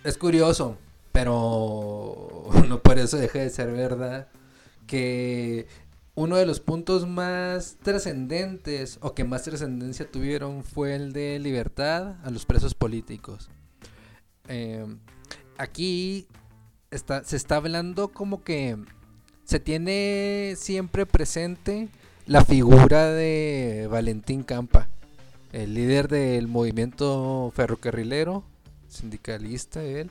es 0.04 0.16
curioso, 0.16 0.78
pero 1.12 2.48
no 2.68 2.82
por 2.82 2.98
eso 2.98 3.16
deja 3.16 3.40
de 3.40 3.50
ser 3.50 3.72
verdad 3.72 4.28
que 4.86 5.66
uno 6.14 6.36
de 6.36 6.46
los 6.46 6.60
puntos 6.60 7.06
más 7.06 7.76
trascendentes 7.82 8.98
o 9.00 9.14
que 9.14 9.24
más 9.24 9.42
trascendencia 9.44 10.10
tuvieron 10.10 10.64
fue 10.64 10.94
el 10.94 11.12
de 11.12 11.38
libertad 11.38 12.16
a 12.24 12.30
los 12.30 12.44
presos 12.44 12.74
políticos. 12.74 13.48
Em, 14.48 14.98
aquí 15.56 16.26
está, 16.90 17.24
se 17.24 17.36
está 17.36 17.56
hablando 17.56 18.08
como 18.08 18.42
que 18.42 18.76
se 19.44 19.60
tiene 19.60 20.54
siempre 20.56 21.06
presente 21.06 21.88
la 22.26 22.44
figura 22.44 23.06
de 23.06 23.88
Valentín 23.90 24.42
Campa 24.42 24.88
el 25.52 25.74
líder 25.74 26.08
del 26.08 26.48
movimiento 26.48 27.52
ferrocarrilero, 27.54 28.44
sindicalista 28.88 29.82
él, 29.82 30.10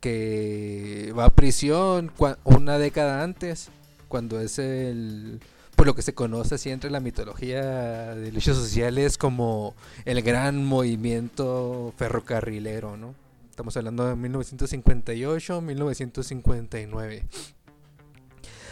que 0.00 1.12
va 1.18 1.26
a 1.26 1.30
prisión 1.30 2.12
una 2.44 2.78
década 2.78 3.22
antes, 3.22 3.70
cuando 4.08 4.40
es 4.40 4.58
el, 4.58 5.40
por 5.74 5.86
lo 5.86 5.94
que 5.94 6.02
se 6.02 6.14
conoce 6.14 6.56
así 6.56 6.70
entre 6.70 6.90
la 6.90 7.00
mitología 7.00 8.14
de 8.14 8.32
luchas 8.32 8.56
sociales 8.56 9.18
como 9.18 9.74
el 10.04 10.22
gran 10.22 10.64
movimiento 10.64 11.92
ferrocarrilero, 11.96 12.96
¿no? 12.96 13.14
Estamos 13.50 13.76
hablando 13.76 14.06
de 14.06 14.16
1958, 14.16 15.60
1959. 15.62 17.24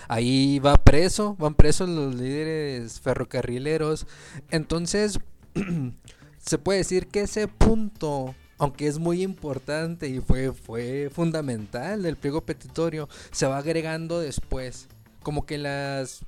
Ahí 0.08 0.58
va 0.58 0.76
preso, 0.76 1.36
van 1.38 1.54
presos 1.54 1.88
los 1.88 2.14
líderes 2.14 3.00
ferrocarrileros. 3.00 4.06
Entonces, 4.50 5.18
se 6.38 6.58
puede 6.58 6.78
decir 6.78 7.08
que 7.08 7.22
ese 7.22 7.48
punto, 7.48 8.34
aunque 8.58 8.86
es 8.86 8.98
muy 8.98 9.22
importante 9.22 10.08
y 10.08 10.20
fue, 10.20 10.52
fue 10.52 11.10
fundamental 11.12 12.02
del 12.02 12.16
pliego 12.16 12.42
petitorio, 12.42 13.08
se 13.30 13.46
va 13.46 13.58
agregando 13.58 14.20
después. 14.20 14.88
Como 15.22 15.46
que 15.46 15.58
las, 15.58 16.20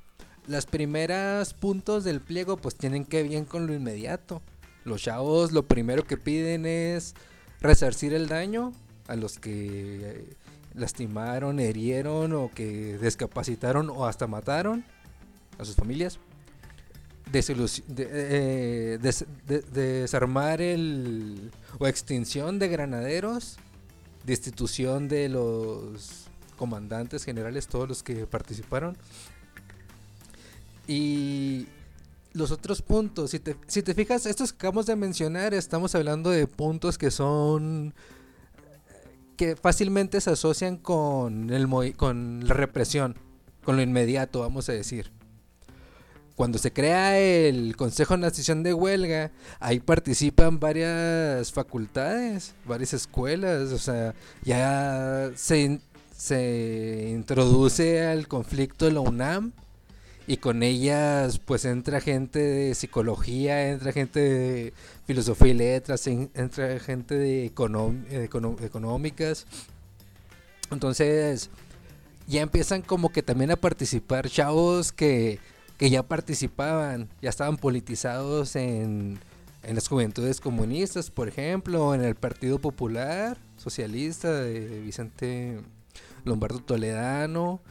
las 0.47 0.65
primeras 0.65 1.53
puntos 1.53 2.03
del 2.03 2.21
pliego 2.21 2.57
pues 2.57 2.75
tienen 2.75 3.05
que 3.05 3.17
ver 3.17 3.29
bien 3.29 3.45
con 3.45 3.67
lo 3.67 3.73
inmediato. 3.73 4.41
Los 4.85 5.01
chavos 5.01 5.51
lo 5.51 5.67
primero 5.67 6.05
que 6.05 6.17
piden 6.17 6.65
es 6.65 7.13
resarcir 7.59 8.13
el 8.13 8.27
daño 8.27 8.71
a 9.07 9.15
los 9.15 9.39
que 9.39 10.35
lastimaron, 10.73 11.59
herieron 11.59 12.33
o 12.33 12.51
que 12.53 12.97
descapacitaron 12.97 13.89
o 13.89 14.05
hasta 14.05 14.27
mataron 14.27 14.85
a 15.57 15.65
sus 15.65 15.75
familias 15.75 16.19
eh, 17.33 18.99
desarmar 19.73 20.61
el 20.61 21.51
o 21.79 21.87
extinción 21.87 22.59
de 22.59 22.67
granaderos, 22.67 23.57
destitución 24.25 25.07
de 25.07 25.29
los 25.29 26.25
comandantes 26.57 27.23
generales, 27.23 27.67
todos 27.67 27.87
los 27.87 28.03
que 28.03 28.25
participaron. 28.25 28.97
Y 30.87 31.67
los 32.33 32.51
otros 32.51 32.81
puntos, 32.81 33.31
si 33.31 33.39
te, 33.39 33.55
si 33.67 33.81
te 33.81 33.93
fijas, 33.93 34.25
estos 34.25 34.53
que 34.53 34.57
acabamos 34.57 34.85
de 34.85 34.95
mencionar, 34.95 35.53
estamos 35.53 35.95
hablando 35.95 36.29
de 36.29 36.47
puntos 36.47 36.97
que 36.97 37.11
son 37.11 37.93
que 39.37 39.55
fácilmente 39.55 40.19
se 40.19 40.31
asocian 40.31 40.77
con 40.77 41.51
el 41.51 41.67
con 41.95 42.47
la 42.47 42.53
represión, 42.53 43.15
con 43.63 43.75
lo 43.75 43.83
inmediato, 43.83 44.39
vamos 44.39 44.67
a 44.69 44.73
decir. 44.73 45.16
Cuando 46.37 46.59
se 46.59 46.71
crea 46.71 47.17
el 47.17 47.75
Consejo 47.75 48.15
Nacional 48.15 48.63
de 48.63 48.71
Huelga, 48.71 49.31
ahí 49.59 49.79
participan 49.79 50.59
varias 50.59 51.51
facultades, 51.51 52.53
varias 52.63 52.93
escuelas, 52.93 53.71
o 53.71 53.79
sea, 53.79 54.13
ya 54.43 55.31
se, 55.35 55.79
se 56.15 57.09
introduce 57.09 58.05
al 58.05 58.27
conflicto 58.27 58.87
la 58.91 58.99
UNAM 58.99 59.51
y 60.27 60.37
con 60.37 60.61
ellas 60.61 61.39
pues 61.39 61.65
entra 61.65 62.01
gente 62.01 62.37
de 62.37 62.75
psicología, 62.75 63.69
entra 63.69 63.91
gente 63.91 64.19
de 64.19 64.73
filosofía 65.07 65.47
y 65.47 65.53
letras, 65.55 66.05
entra 66.05 66.79
gente 66.79 67.15
de 67.15 67.47
económicas. 67.47 69.47
Entonces 70.69 71.49
ya 72.27 72.41
empiezan 72.41 72.83
como 72.83 73.11
que 73.11 73.23
también 73.23 73.49
a 73.49 73.55
participar 73.55 74.29
chavos 74.29 74.91
que, 74.91 75.39
ya 75.79 76.03
participaban, 76.03 77.09
ya 77.21 77.29
estaban 77.29 77.57
politizados 77.57 78.55
en, 78.55 79.19
en 79.63 79.75
las 79.75 79.87
juventudes 79.87 80.41
comunistas, 80.41 81.11
por 81.11 81.27
ejemplo, 81.27 81.93
en 81.93 82.03
el 82.03 82.15
Partido 82.15 82.59
Popular 82.59 83.37
Socialista 83.57 84.33
de 84.33 84.81
Vicente 84.81 85.59
Lombardo 86.23 86.59
Toledano. 86.59 87.61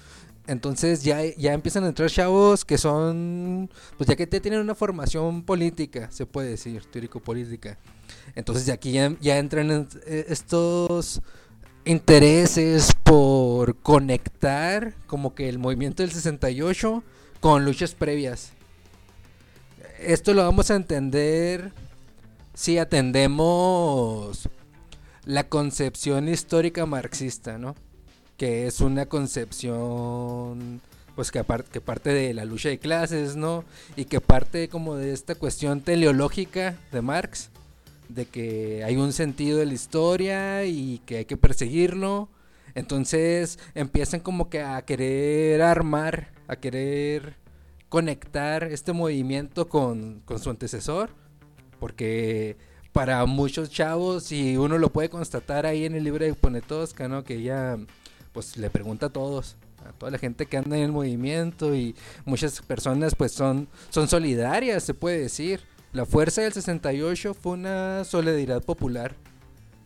Entonces 0.46 1.02
ya, 1.02 1.24
ya 1.24 1.52
empiezan 1.52 1.84
a 1.84 1.88
entrar 1.88 2.08
chavos 2.08 2.64
que 2.64 2.78
son, 2.78 3.68
pues 3.96 4.08
ya 4.08 4.14
que 4.14 4.26
tienen 4.26 4.60
una 4.60 4.76
formación 4.76 5.42
política, 5.42 6.08
se 6.12 6.24
puede 6.24 6.50
decir, 6.50 6.84
teórico-política. 6.84 7.78
Entonces 8.36 8.66
de 8.66 8.72
aquí 8.72 8.92
ya, 8.92 9.16
ya 9.20 9.38
entran 9.38 9.88
eh, 10.06 10.26
estos 10.28 11.20
intereses 11.84 12.92
por 13.02 13.76
conectar 13.76 14.94
como 15.06 15.34
que 15.34 15.48
el 15.48 15.58
movimiento 15.58 16.02
del 16.02 16.12
68 16.12 17.02
con 17.40 17.64
luchas 17.64 17.94
previas. 17.94 18.52
Esto 20.00 20.34
lo 20.34 20.42
vamos 20.42 20.70
a 20.70 20.76
entender 20.76 21.72
si 22.54 22.78
atendemos 22.78 24.48
la 25.24 25.48
concepción 25.48 26.28
histórica 26.28 26.86
marxista, 26.86 27.58
¿no? 27.58 27.74
Que 28.36 28.66
es 28.66 28.80
una 28.80 29.06
concepción 29.06 30.80
pues 31.14 31.30
que, 31.30 31.38
aparte, 31.38 31.70
que 31.72 31.80
parte 31.80 32.10
de 32.10 32.34
la 32.34 32.44
lucha 32.44 32.68
de 32.68 32.78
clases, 32.78 33.36
¿no? 33.36 33.64
Y 33.96 34.04
que 34.04 34.20
parte 34.20 34.68
como 34.68 34.96
de 34.96 35.14
esta 35.14 35.34
cuestión 35.34 35.80
teleológica 35.80 36.76
de 36.92 37.00
Marx 37.00 37.50
de 38.08 38.26
que 38.26 38.84
hay 38.84 38.96
un 38.96 39.12
sentido 39.12 39.58
de 39.58 39.66
la 39.66 39.74
historia 39.74 40.64
y 40.64 41.00
que 41.06 41.18
hay 41.18 41.24
que 41.24 41.36
perseguirlo. 41.36 42.28
Entonces 42.74 43.58
empiezan 43.74 44.20
como 44.20 44.50
que 44.50 44.60
a 44.60 44.82
querer 44.82 45.62
armar, 45.62 46.28
a 46.48 46.56
querer 46.56 47.36
conectar 47.88 48.64
este 48.64 48.92
movimiento 48.92 49.68
con, 49.68 50.22
su 50.40 50.50
antecesor. 50.50 51.10
Porque 51.80 52.56
para 52.92 53.24
muchos 53.26 53.70
chavos, 53.70 54.32
y 54.32 54.56
uno 54.56 54.78
lo 54.78 54.90
puede 54.90 55.08
constatar 55.10 55.66
ahí 55.66 55.84
en 55.84 55.94
el 55.94 56.04
libro 56.04 56.24
de 56.24 56.34
Ponetosca, 56.34 57.08
¿no? 57.08 57.24
Que 57.24 57.34
ella 57.34 57.76
pues 58.32 58.56
le 58.56 58.70
pregunta 58.70 59.06
a 59.06 59.10
todos, 59.10 59.56
a 59.86 59.92
toda 59.92 60.10
la 60.10 60.18
gente 60.18 60.46
que 60.46 60.56
anda 60.56 60.76
en 60.76 60.84
el 60.84 60.92
movimiento 60.92 61.74
y 61.74 61.94
muchas 62.24 62.60
personas 62.62 63.14
pues 63.14 63.32
son, 63.32 63.68
son 63.90 64.08
solidarias, 64.08 64.82
se 64.82 64.94
puede 64.94 65.18
decir 65.20 65.60
la 65.96 66.04
fuerza 66.04 66.42
del 66.42 66.52
68 66.52 67.32
fue 67.32 67.52
una 67.52 68.04
solidaridad 68.04 68.62
popular, 68.62 69.14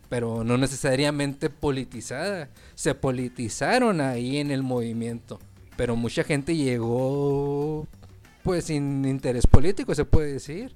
pero 0.09 0.43
no 0.43 0.57
necesariamente 0.57 1.49
politizada. 1.49 2.49
Se 2.75 2.93
politizaron 2.95 4.01
ahí 4.01 4.39
en 4.39 4.51
el 4.51 4.61
movimiento, 4.61 5.39
pero 5.81 5.95
mucha 5.95 6.23
gente 6.23 6.55
llegó 6.55 7.87
pues 8.43 8.65
sin 8.65 9.03
interés 9.03 9.47
político, 9.47 9.95
se 9.95 10.05
puede 10.05 10.33
decir. 10.33 10.75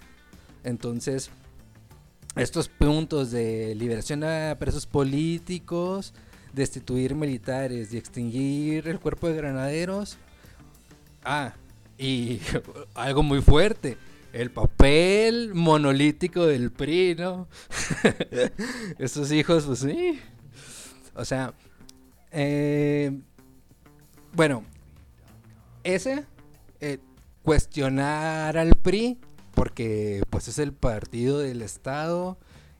Entonces, 0.64 1.30
estos 2.36 2.70
puntos 2.70 3.30
de 3.30 3.76
liberación 3.76 4.24
a 4.24 4.58
presos 4.58 4.88
políticos, 4.88 6.16
destituir 6.54 7.14
militares 7.14 7.94
y 7.94 8.00
extinguir 8.00 8.88
el 8.88 9.00
cuerpo 9.00 9.30
de 9.30 9.36
granaderos. 9.36 10.18
Ah, 11.24 11.54
y 12.00 12.40
algo 12.96 13.22
muy 13.22 13.42
fuerte, 13.44 14.00
el 14.34 14.50
papel 14.50 15.54
monolítico 15.54 16.48
del 16.48 16.72
PRI, 16.72 17.14
¿no? 17.14 17.48
Esos 18.98 19.32
hijos, 19.32 19.66
pues 19.66 19.78
sí. 19.78 20.20
O 21.14 21.24
sea, 21.24 21.54
eh, 22.32 23.12
bueno, 24.34 24.64
ese, 25.86 26.26
eh, 26.82 27.00
cuestionar 27.44 28.58
al 28.58 28.76
PRI, 28.76 29.18
porque 29.54 30.22
pues 30.30 30.48
es 30.48 30.60
el 30.60 30.74
partido 30.74 31.40
del 31.40 31.62
Estado 31.62 32.38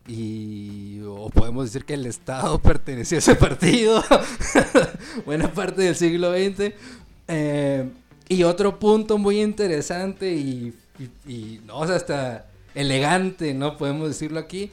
y 0.08 1.00
o 1.08 1.30
podemos 1.30 1.66
decir 1.66 1.86
que 1.86 1.94
el 1.94 2.06
Estado 2.06 2.60
pertenecía 2.62 3.18
a 3.18 3.20
ese 3.20 3.36
partido 3.36 4.04
buena 5.26 5.52
parte 5.52 5.82
del 5.82 5.96
siglo 5.96 6.32
XX 6.32 6.74
eh, 7.28 7.90
y 8.28 8.44
otro 8.44 8.78
punto 8.78 9.18
muy 9.18 9.42
interesante 9.42 10.34
y 10.34 10.74
y, 11.28 11.62
no, 11.66 11.78
o 11.78 11.84
hasta 11.84 12.48
elegante, 12.74 13.54
¿no? 13.54 13.78
Podemos 13.78 14.08
decirlo 14.10 14.40
aquí. 14.40 14.72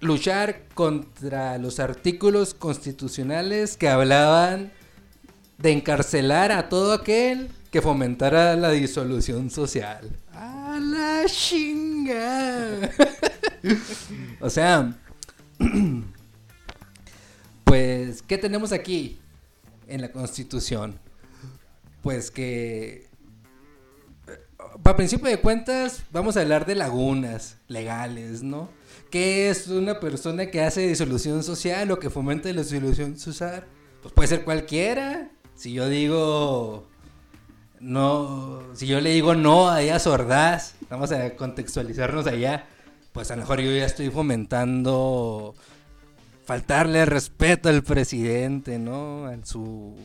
Luchar 0.00 0.62
contra 0.74 1.58
los 1.58 1.80
artículos 1.80 2.54
constitucionales 2.54 3.76
que 3.76 3.88
hablaban 3.88 4.72
de 5.58 5.72
encarcelar 5.72 6.52
a 6.52 6.68
todo 6.68 6.92
aquel 6.92 7.50
que 7.70 7.82
fomentara 7.82 8.56
la 8.56 8.70
disolución 8.70 9.50
social. 9.50 10.08
¡A 10.32 10.78
la 10.80 11.24
chinga! 11.26 12.90
o 14.40 14.48
sea, 14.48 14.96
pues, 17.64 18.22
¿qué 18.22 18.38
tenemos 18.38 18.72
aquí 18.72 19.18
en 19.86 20.00
la 20.00 20.12
Constitución? 20.12 20.98
Pues 22.02 22.30
que 22.30 23.08
para 24.82 24.96
principio 24.96 25.28
de 25.28 25.38
cuentas, 25.38 26.02
vamos 26.12 26.36
a 26.36 26.40
hablar 26.40 26.66
de 26.66 26.74
lagunas 26.74 27.56
legales, 27.68 28.42
¿no? 28.42 28.68
¿Qué 29.10 29.50
es 29.50 29.68
una 29.68 30.00
persona 30.00 30.46
que 30.50 30.62
hace 30.62 30.86
disolución 30.86 31.42
social 31.42 31.90
o 31.90 31.98
que 31.98 32.10
fomenta 32.10 32.52
la 32.52 32.62
disolución 32.62 33.18
social? 33.18 33.64
Pues 34.02 34.14
puede 34.14 34.28
ser 34.28 34.44
cualquiera. 34.44 35.30
Si 35.58 35.72
yo 35.72 35.88
digo 35.88 36.86
no, 37.80 38.62
si 38.74 38.86
yo 38.86 39.00
le 39.00 39.10
digo 39.10 39.34
no 39.34 39.70
a 39.70 39.82
ella 39.82 39.98
sordaz, 39.98 40.76
vamos 40.88 41.10
a 41.10 41.34
contextualizarnos 41.34 42.28
allá, 42.28 42.66
pues 43.12 43.32
a 43.32 43.34
lo 43.34 43.42
mejor 43.42 43.60
yo 43.60 43.72
ya 43.72 43.84
estoy 43.84 44.08
fomentando 44.10 45.56
faltarle 46.44 47.04
respeto 47.06 47.68
al 47.68 47.82
presidente, 47.82 48.78
¿no? 48.78 49.26
A 49.26 49.36
su, 49.44 49.96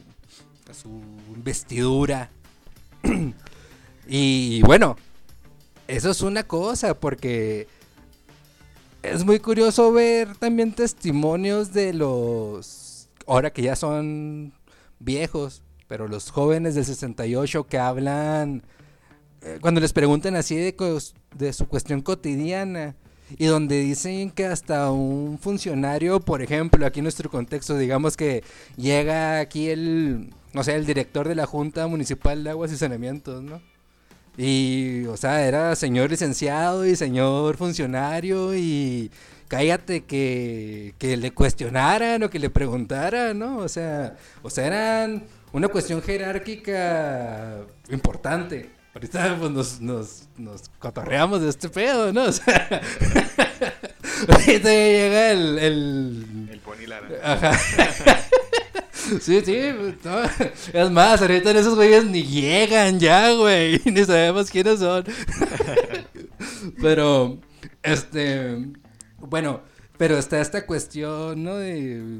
a 0.69 0.73
su 0.73 0.89
investidura. 1.35 2.31
Y 4.05 4.61
bueno, 4.63 4.97
eso 5.87 6.11
es 6.11 6.21
una 6.21 6.43
cosa, 6.43 6.99
porque 6.99 7.69
es 9.01 9.23
muy 9.23 9.39
curioso 9.39 9.93
ver 9.93 10.35
también 10.35 10.73
testimonios 10.73 11.71
de 11.71 11.93
los, 11.93 13.07
ahora 13.25 13.53
que 13.53 13.61
ya 13.61 13.77
son 13.77 14.51
viejos, 14.99 15.63
pero 15.87 16.07
los 16.07 16.31
jóvenes 16.31 16.75
del 16.75 16.85
68 16.85 17.65
que 17.65 17.77
hablan, 17.77 18.63
eh, 19.41 19.59
cuando 19.61 19.81
les 19.81 19.93
preguntan 19.93 20.35
así 20.35 20.55
de, 20.55 20.75
de 21.37 21.53
su 21.53 21.67
cuestión 21.67 22.01
cotidiana, 22.01 22.95
y 23.37 23.45
donde 23.45 23.79
dicen 23.79 24.31
que 24.31 24.45
hasta 24.45 24.91
un 24.91 25.39
funcionario, 25.39 26.19
por 26.19 26.41
ejemplo, 26.41 26.85
aquí 26.85 26.99
en 26.99 27.03
nuestro 27.03 27.29
contexto, 27.29 27.77
digamos 27.77 28.17
que 28.17 28.43
llega 28.77 29.39
aquí 29.39 29.69
el, 29.69 30.33
no 30.53 30.63
sé, 30.63 30.75
el 30.75 30.85
director 30.85 31.27
de 31.27 31.35
la 31.35 31.45
Junta 31.45 31.87
Municipal 31.87 32.43
de 32.43 32.51
Aguas 32.51 32.71
y 32.71 32.77
Saneamientos, 32.77 33.41
¿no? 33.41 33.61
Y, 34.37 35.05
o 35.05 35.17
sea, 35.17 35.45
era 35.45 35.75
señor 35.75 36.09
licenciado 36.09 36.85
y 36.87 36.95
señor 36.95 37.55
funcionario 37.57 38.55
y 38.55 39.11
cállate 39.53 40.05
que, 40.05 40.95
que 40.97 41.15
le 41.15 41.31
cuestionaran 41.31 42.23
o 42.23 42.29
que 42.31 42.39
le 42.39 42.49
preguntaran, 42.49 43.37
¿no? 43.37 43.57
O 43.57 43.67
sea, 43.67 44.15
o 44.41 44.49
sea, 44.49 44.65
eran 44.65 45.25
una 45.51 45.67
cuestión 45.67 46.01
jerárquica 46.01 47.59
importante. 47.89 48.71
Ahorita 48.95 49.37
pues, 49.39 49.51
nos, 49.51 49.79
nos, 49.79 50.23
nos 50.37 50.69
cotorreamos 50.79 51.41
de 51.41 51.49
este 51.49 51.69
pedo, 51.69 52.11
¿no? 52.11 52.23
O 52.29 52.31
sea, 52.31 52.81
ahorita 54.27 54.69
llega 54.69 55.31
el... 55.31 55.59
El, 55.59 56.49
el 56.51 56.59
Pony 56.59 56.87
Lara. 56.87 57.07
Ajá. 57.23 57.51
Sí, 59.21 59.41
sí. 59.43 59.57
Es 60.71 60.89
más, 60.89 61.21
ahorita 61.21 61.51
esos 61.51 61.75
güeyes 61.75 62.05
ni 62.05 62.23
llegan 62.23 63.01
ya, 63.01 63.33
güey. 63.33 63.81
Ni 63.85 64.05
sabemos 64.05 64.49
quiénes 64.49 64.79
son. 64.79 65.03
Pero, 66.81 67.37
este. 67.83 68.63
Bueno, 69.27 69.61
pero 69.97 70.17
está 70.17 70.41
esta 70.41 70.65
cuestión, 70.65 71.43
¿no? 71.43 71.55
De. 71.55 72.19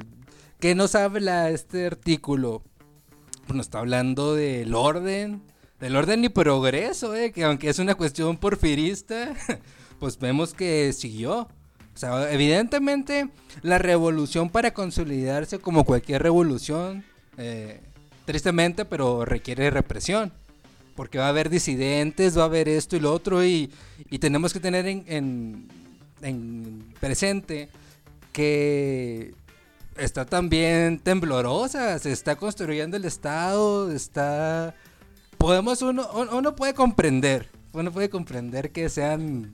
¿Qué 0.60 0.76
nos 0.76 0.96
habla 0.96 1.50
este 1.50 1.88
artículo? 1.88 2.64
Nos 3.50 3.66
está 3.66 3.80
hablando 3.80 4.36
del 4.36 4.74
orden, 4.74 5.42
del 5.80 5.98
orden 5.98 6.24
y 6.24 6.30
progreso, 6.30 7.14
eh, 7.14 7.34
que 7.34 7.44
aunque 7.44 7.70
es 7.70 7.80
una 7.80 7.96
cuestión 7.96 8.38
porfirista, 8.38 9.34
pues 10.00 10.18
vemos 10.18 10.54
que 10.54 10.94
siguió. 10.94 11.42
O 11.42 11.98
sea, 11.98 12.32
evidentemente 12.32 13.30
la 13.62 13.78
revolución 13.78 14.50
para 14.50 14.74
consolidarse 14.74 15.60
como 15.60 15.84
cualquier 15.84 16.24
revolución, 16.24 17.04
eh, 17.38 17.82
tristemente, 18.26 18.86
pero 18.86 19.26
requiere 19.26 19.70
represión. 19.70 20.32
Porque 20.96 21.18
va 21.18 21.26
a 21.26 21.30
haber 21.30 21.50
disidentes, 21.50 22.38
va 22.38 22.44
a 22.44 22.46
haber 22.46 22.70
esto 22.70 22.96
y 22.96 23.00
lo 23.00 23.12
otro, 23.12 23.44
y, 23.44 23.72
y 24.10 24.20
tenemos 24.20 24.54
que 24.54 24.60
tener 24.60 24.88
en, 24.88 25.04
en, 25.08 25.68
en 26.24 26.94
presente 27.00 27.70
que 28.32 29.34
está 29.98 30.26
también 30.26 31.00
temblorosa, 31.00 32.00
se 32.00 32.12
está 32.12 32.36
construyendo 32.36 32.98
el 32.98 33.06
Estado, 33.06 33.92
está... 33.92 34.76
Podemos, 35.38 35.82
uno, 35.82 36.08
uno 36.32 36.56
puede 36.56 36.74
comprender, 36.74 37.50
uno 37.74 37.92
puede 37.92 38.10
comprender 38.10 38.72
que 38.72 38.90
sean, 38.90 39.54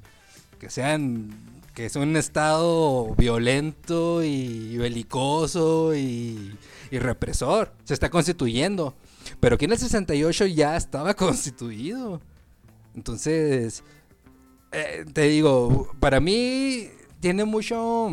que 0.59 0.69
sean, 0.69 1.31
que 1.73 1.87
es 1.87 1.95
un 1.95 2.15
Estado 2.15 3.15
violento 3.15 4.23
y 4.23 4.77
belicoso 4.77 5.95
y, 5.95 6.55
y 6.91 6.99
represor, 6.99 7.73
se 7.85 7.95
está 7.95 8.09
constituyendo, 8.09 8.93
pero 9.39 9.55
aquí 9.55 9.65
en 9.65 9.71
el 9.71 9.79
68 9.79 10.45
ya 10.47 10.77
estaba 10.77 11.13
constituido. 11.15 12.21
Entonces, 12.95 13.83
eh, 14.71 15.05
te 15.13 15.23
digo, 15.23 15.91
para 15.99 16.19
mí 16.19 16.89
tiene 17.19 17.45
mucho 17.45 18.11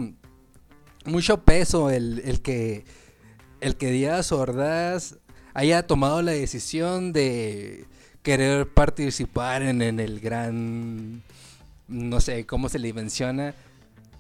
mucho 1.05 1.45
peso 1.45 1.91
el, 1.91 2.21
el 2.25 2.41
que 2.43 2.85
el 3.61 3.77
que 3.77 3.91
Díaz 3.91 4.33
Ordaz 4.33 5.19
haya 5.55 5.87
tomado 5.87 6.21
la 6.23 6.33
decisión 6.33 7.13
de 7.13 7.87
querer 8.23 8.69
participar 8.69 9.63
en, 9.63 9.83
en, 9.83 10.01
el 10.01 10.21
gran 10.21 11.23
no 11.89 12.21
sé 12.21 12.45
cómo 12.45 12.69
se 12.69 12.79
le 12.79 12.93
menciona 12.93 13.55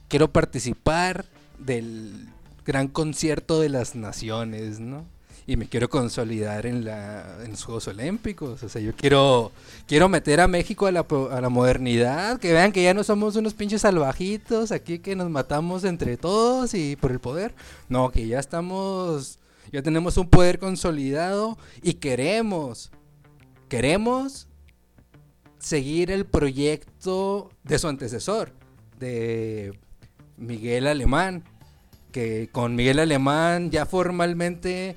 quiero 0.09 0.33
participar 0.33 1.25
del 1.59 2.29
gran 2.64 2.88
concierto 2.88 3.61
de 3.61 3.68
las 3.68 3.96
naciones 3.96 4.79
no 4.79 5.05
y 5.46 5.56
me 5.56 5.68
quiero 5.68 5.88
consolidar 5.88 6.66
en, 6.66 6.85
la, 6.85 7.44
en 7.44 7.52
los 7.52 7.64
Juegos 7.64 7.87
Olímpicos. 7.87 8.62
O 8.62 8.68
sea, 8.68 8.82
yo 8.82 8.94
quiero, 8.96 9.52
quiero 9.87 10.09
meter 10.09 10.40
a 10.40 10.48
México 10.48 10.87
a 10.87 10.92
la, 10.92 11.06
a 11.30 11.40
la 11.40 11.48
modernidad, 11.48 12.40
que 12.40 12.52
vean 12.52 12.72
que 12.72 12.82
ya 12.82 12.94
no 12.94 13.04
somos 13.04 13.37
unos 13.37 13.54
pinches 13.54 13.82
salvajitos 13.82 14.72
aquí 14.72 14.98
que 14.98 15.14
nos 15.14 15.30
matamos 15.30 15.85
entre 15.85 16.16
todos 16.16 16.74
y 16.74 16.96
por 16.96 17.12
el 17.12 17.20
poder. 17.20 17.54
No, 17.88 18.11
que 18.11 18.26
ya 18.26 18.40
estamos, 18.40 19.38
ya 19.70 19.82
tenemos 19.82 20.16
un 20.16 20.28
poder 20.28 20.59
consolidado 20.59 21.56
y 21.80 21.94
queremos, 21.94 22.90
queremos 23.68 24.48
seguir 25.61 26.11
el 26.11 26.26
proyecto 26.26 27.50
de 27.62 27.78
su 27.78 27.87
antecesor, 27.87 28.52
de 28.98 29.78
Miguel 30.37 30.88
Alemán, 30.88 31.44
que 32.11 32.48
con 32.50 32.74
Miguel 32.74 32.98
Alemán 32.98 33.70
ya 33.70 33.87
formalmente 33.87 34.96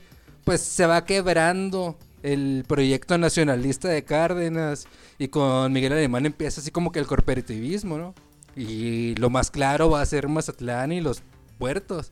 pues 0.50 0.62
se 0.62 0.88
va 0.88 1.06
quebrando 1.06 1.96
el 2.24 2.66
proyecto 2.68 3.20
nacionalista 3.20 3.88
de 3.88 4.04
Cárdenas 4.04 4.88
y 5.20 5.28
con 5.28 5.72
Miguel 5.72 5.94
Alemán 5.94 6.26
empieza 6.26 6.60
así 6.60 6.72
como 6.72 6.92
que 6.92 6.98
el 6.98 7.06
corporativismo, 7.06 8.00
¿no? 8.00 8.16
Y 8.56 9.14
lo 9.18 9.30
más 9.30 9.52
claro 9.52 9.92
va 9.92 10.02
a 10.02 10.06
ser 10.08 10.28
Mazatlán 10.28 10.92
y 10.92 11.02
los 11.02 11.22
puertos, 11.60 12.10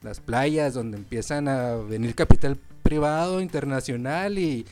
las 0.00 0.20
playas 0.20 0.72
donde 0.72 0.96
empiezan 0.96 1.48
a 1.48 1.74
venir 1.74 2.14
capital 2.14 2.56
privado 2.82 3.42
internacional 3.42 4.38
y 4.38 4.64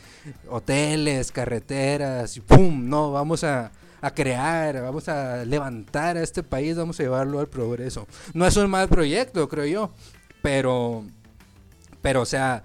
hoteles, 0.48 1.30
carreteras 1.30 2.40
¡pum! 2.46 2.88
No, 2.88 3.12
vamos 3.12 3.44
a, 3.44 3.70
a 4.00 4.14
crear, 4.14 4.80
vamos 4.80 5.10
a 5.10 5.44
levantar 5.44 6.16
a 6.16 6.22
este 6.22 6.42
país, 6.42 6.74
vamos 6.74 6.98
a 7.00 7.02
llevarlo 7.02 7.38
al 7.38 7.48
progreso. 7.48 8.06
No 8.32 8.46
es 8.46 8.56
un 8.56 8.70
mal 8.70 8.88
proyecto, 8.88 9.46
creo 9.46 9.66
yo, 9.66 9.90
pero, 10.40 11.04
pero 12.00 12.22
o 12.22 12.26
sea, 12.26 12.64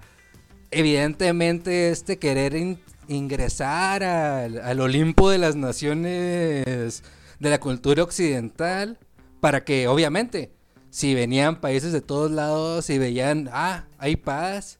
evidentemente 0.70 1.90
este 1.90 2.18
querer 2.18 2.78
ingresar 3.08 4.04
al, 4.04 4.80
Olimpo 4.80 5.30
de 5.30 5.38
las 5.38 5.56
naciones 5.56 7.02
de 7.38 7.50
la 7.50 7.58
cultura 7.58 8.02
occidental 8.02 8.98
para 9.40 9.64
que 9.64 9.88
obviamente 9.88 10.52
si 10.90 11.14
venían 11.14 11.60
países 11.60 11.92
de 11.92 12.00
todos 12.00 12.30
lados 12.30 12.90
y 12.90 12.98
veían, 12.98 13.48
ah, 13.52 13.86
hay 13.98 14.16
paz, 14.16 14.78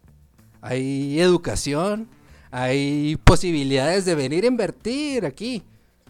hay 0.61 1.21
educación, 1.21 2.09
hay 2.51 3.17
posibilidades 3.25 4.05
de 4.05 4.15
venir 4.15 4.45
a 4.45 4.49
invertir 4.49 5.25
aquí. 5.25 5.63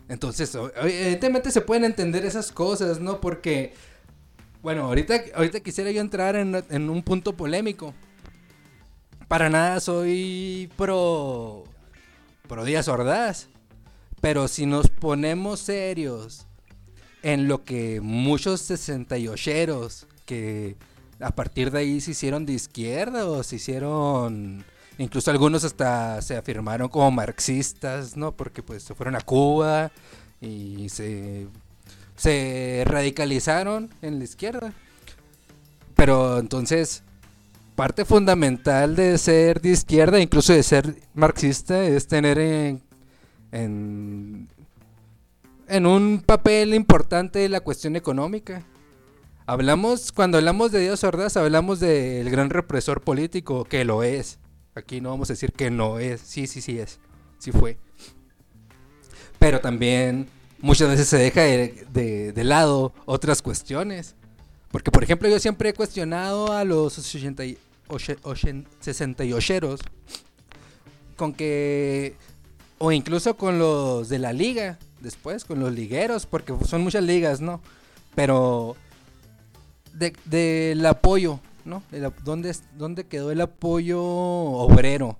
Entonces, 0.08 0.56
evidentemente 0.82 1.50
se 1.50 1.60
pueden 1.60 1.84
entender 1.84 2.24
esas 2.24 2.50
cosas, 2.50 2.98
¿no? 2.98 3.20
Porque, 3.20 3.74
bueno, 4.62 4.84
ahorita, 4.84 5.22
ahorita 5.34 5.60
quisiera 5.60 5.90
yo 5.90 6.00
entrar 6.00 6.34
en, 6.34 6.64
en 6.70 6.90
un 6.90 7.02
punto 7.02 7.36
polémico 7.36 7.94
para 9.30 9.48
nada 9.48 9.78
soy 9.78 10.68
pro, 10.76 11.62
pro 12.48 12.64
Díaz 12.64 12.88
Ordaz. 12.88 13.46
Pero 14.20 14.48
si 14.48 14.66
nos 14.66 14.88
ponemos 14.88 15.60
serios 15.60 16.48
en 17.22 17.46
lo 17.46 17.62
que 17.62 18.00
muchos 18.00 18.68
68eros 18.68 20.06
que 20.26 20.74
a 21.20 21.30
partir 21.30 21.70
de 21.70 21.78
ahí 21.78 22.00
se 22.00 22.10
hicieron 22.10 22.44
de 22.44 22.54
izquierda 22.54 23.24
o 23.24 23.44
se 23.44 23.54
hicieron 23.56 24.64
incluso 24.98 25.30
algunos 25.30 25.62
hasta 25.62 26.20
se 26.22 26.36
afirmaron 26.36 26.88
como 26.88 27.12
marxistas, 27.12 28.16
¿no? 28.16 28.32
Porque 28.32 28.64
pues 28.64 28.82
se 28.82 28.96
fueron 28.96 29.14
a 29.14 29.20
Cuba 29.20 29.92
y 30.40 30.88
se 30.88 31.46
se 32.16 32.82
radicalizaron 32.84 33.90
en 34.02 34.18
la 34.18 34.24
izquierda. 34.24 34.72
Pero 35.94 36.40
entonces 36.40 37.04
parte 37.80 38.04
fundamental 38.04 38.94
de 38.94 39.16
ser 39.16 39.62
de 39.62 39.70
izquierda, 39.70 40.20
incluso 40.20 40.52
de 40.52 40.62
ser 40.62 40.96
marxista, 41.14 41.82
es 41.82 42.06
tener 42.06 42.38
en, 42.38 42.82
en, 45.66 45.86
un 45.86 46.22
papel 46.26 46.74
importante 46.74 47.48
la 47.48 47.60
cuestión 47.60 47.96
económica. 47.96 48.66
Hablamos, 49.46 50.12
cuando 50.12 50.36
hablamos 50.36 50.72
de 50.72 50.80
Dios 50.80 51.02
Ordaz, 51.04 51.38
hablamos 51.38 51.80
del 51.80 52.28
gran 52.28 52.50
represor 52.50 53.00
político, 53.00 53.64
que 53.64 53.86
lo 53.86 54.02
es. 54.02 54.38
Aquí 54.74 55.00
no 55.00 55.08
vamos 55.08 55.30
a 55.30 55.32
decir 55.32 55.50
que 55.50 55.70
no 55.70 55.98
es, 55.98 56.20
sí, 56.20 56.46
sí, 56.46 56.60
sí 56.60 56.78
es, 56.78 57.00
sí 57.38 57.50
fue. 57.50 57.78
Pero 59.38 59.60
también 59.60 60.28
muchas 60.60 60.90
veces 60.90 61.08
se 61.08 61.16
deja 61.16 61.40
de, 61.40 62.32
de 62.34 62.44
lado 62.44 62.92
otras 63.06 63.40
cuestiones. 63.40 64.16
Porque, 64.70 64.90
por 64.90 65.02
ejemplo, 65.02 65.30
yo 65.30 65.38
siempre 65.38 65.70
he 65.70 65.72
cuestionado 65.72 66.52
a 66.52 66.62
los 66.64 66.98
80, 66.98 67.42
68 67.98 69.76
con 71.16 71.32
que 71.34 72.14
o 72.78 72.92
incluso 72.92 73.36
con 73.36 73.58
los 73.58 74.08
de 74.08 74.18
la 74.18 74.32
liga 74.32 74.78
después 75.00 75.44
con 75.44 75.60
los 75.60 75.72
ligueros 75.72 76.26
porque 76.26 76.54
son 76.66 76.82
muchas 76.82 77.04
ligas 77.04 77.40
no 77.40 77.60
pero 78.14 78.76
del 79.92 80.14
de, 80.24 80.88
apoyo 80.88 81.40
no 81.64 81.82
¿dónde, 82.24 82.54
dónde 82.76 83.06
quedó 83.06 83.30
el 83.30 83.40
apoyo 83.40 84.02
obrero 84.02 85.18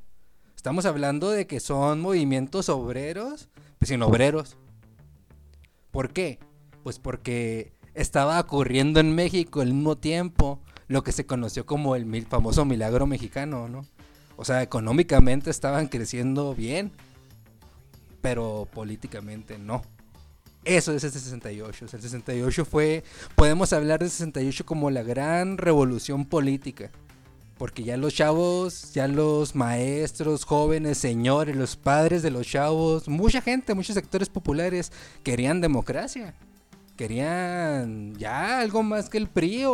estamos 0.56 0.86
hablando 0.86 1.30
de 1.30 1.46
que 1.46 1.60
son 1.60 2.00
movimientos 2.00 2.68
obreros 2.68 3.48
pues 3.78 3.88
sin 3.88 4.02
obreros. 4.02 4.56
¿por 5.90 6.12
qué? 6.12 6.38
pues 6.82 6.98
porque 6.98 7.72
estaba 7.94 8.40
ocurriendo 8.40 9.00
en 9.00 9.14
México 9.14 9.60
al 9.60 9.74
mismo 9.74 9.98
tiempo 9.98 10.60
lo 10.90 11.04
que 11.04 11.12
se 11.12 11.24
conoció 11.24 11.64
como 11.64 11.94
el 11.94 12.26
famoso 12.26 12.64
milagro 12.64 13.06
mexicano, 13.06 13.68
¿no? 13.68 13.86
O 14.36 14.44
sea, 14.44 14.60
económicamente 14.60 15.48
estaban 15.48 15.86
creciendo 15.86 16.52
bien, 16.52 16.90
pero 18.20 18.66
políticamente 18.72 19.56
no. 19.56 19.82
Eso 20.64 20.92
es 20.92 21.04
el 21.04 21.12
68. 21.12 21.84
el 21.84 22.02
68 22.02 22.64
fue, 22.64 23.04
podemos 23.36 23.72
hablar 23.72 24.00
del 24.00 24.10
68 24.10 24.66
como 24.66 24.90
la 24.90 25.04
gran 25.04 25.58
revolución 25.58 26.24
política. 26.24 26.90
Porque 27.56 27.84
ya 27.84 27.96
los 27.96 28.12
chavos, 28.12 28.92
ya 28.92 29.06
los 29.06 29.54
maestros, 29.54 30.44
jóvenes, 30.44 30.98
señores, 30.98 31.54
los 31.54 31.76
padres 31.76 32.22
de 32.22 32.32
los 32.32 32.48
chavos, 32.48 33.06
mucha 33.06 33.40
gente, 33.40 33.74
muchos 33.74 33.94
sectores 33.94 34.28
populares 34.28 34.90
querían 35.22 35.60
democracia. 35.60 36.34
Querían 36.96 38.16
ya 38.16 38.58
algo 38.58 38.82
más 38.82 39.08
que 39.08 39.18
el 39.18 39.28
PRI 39.28 39.66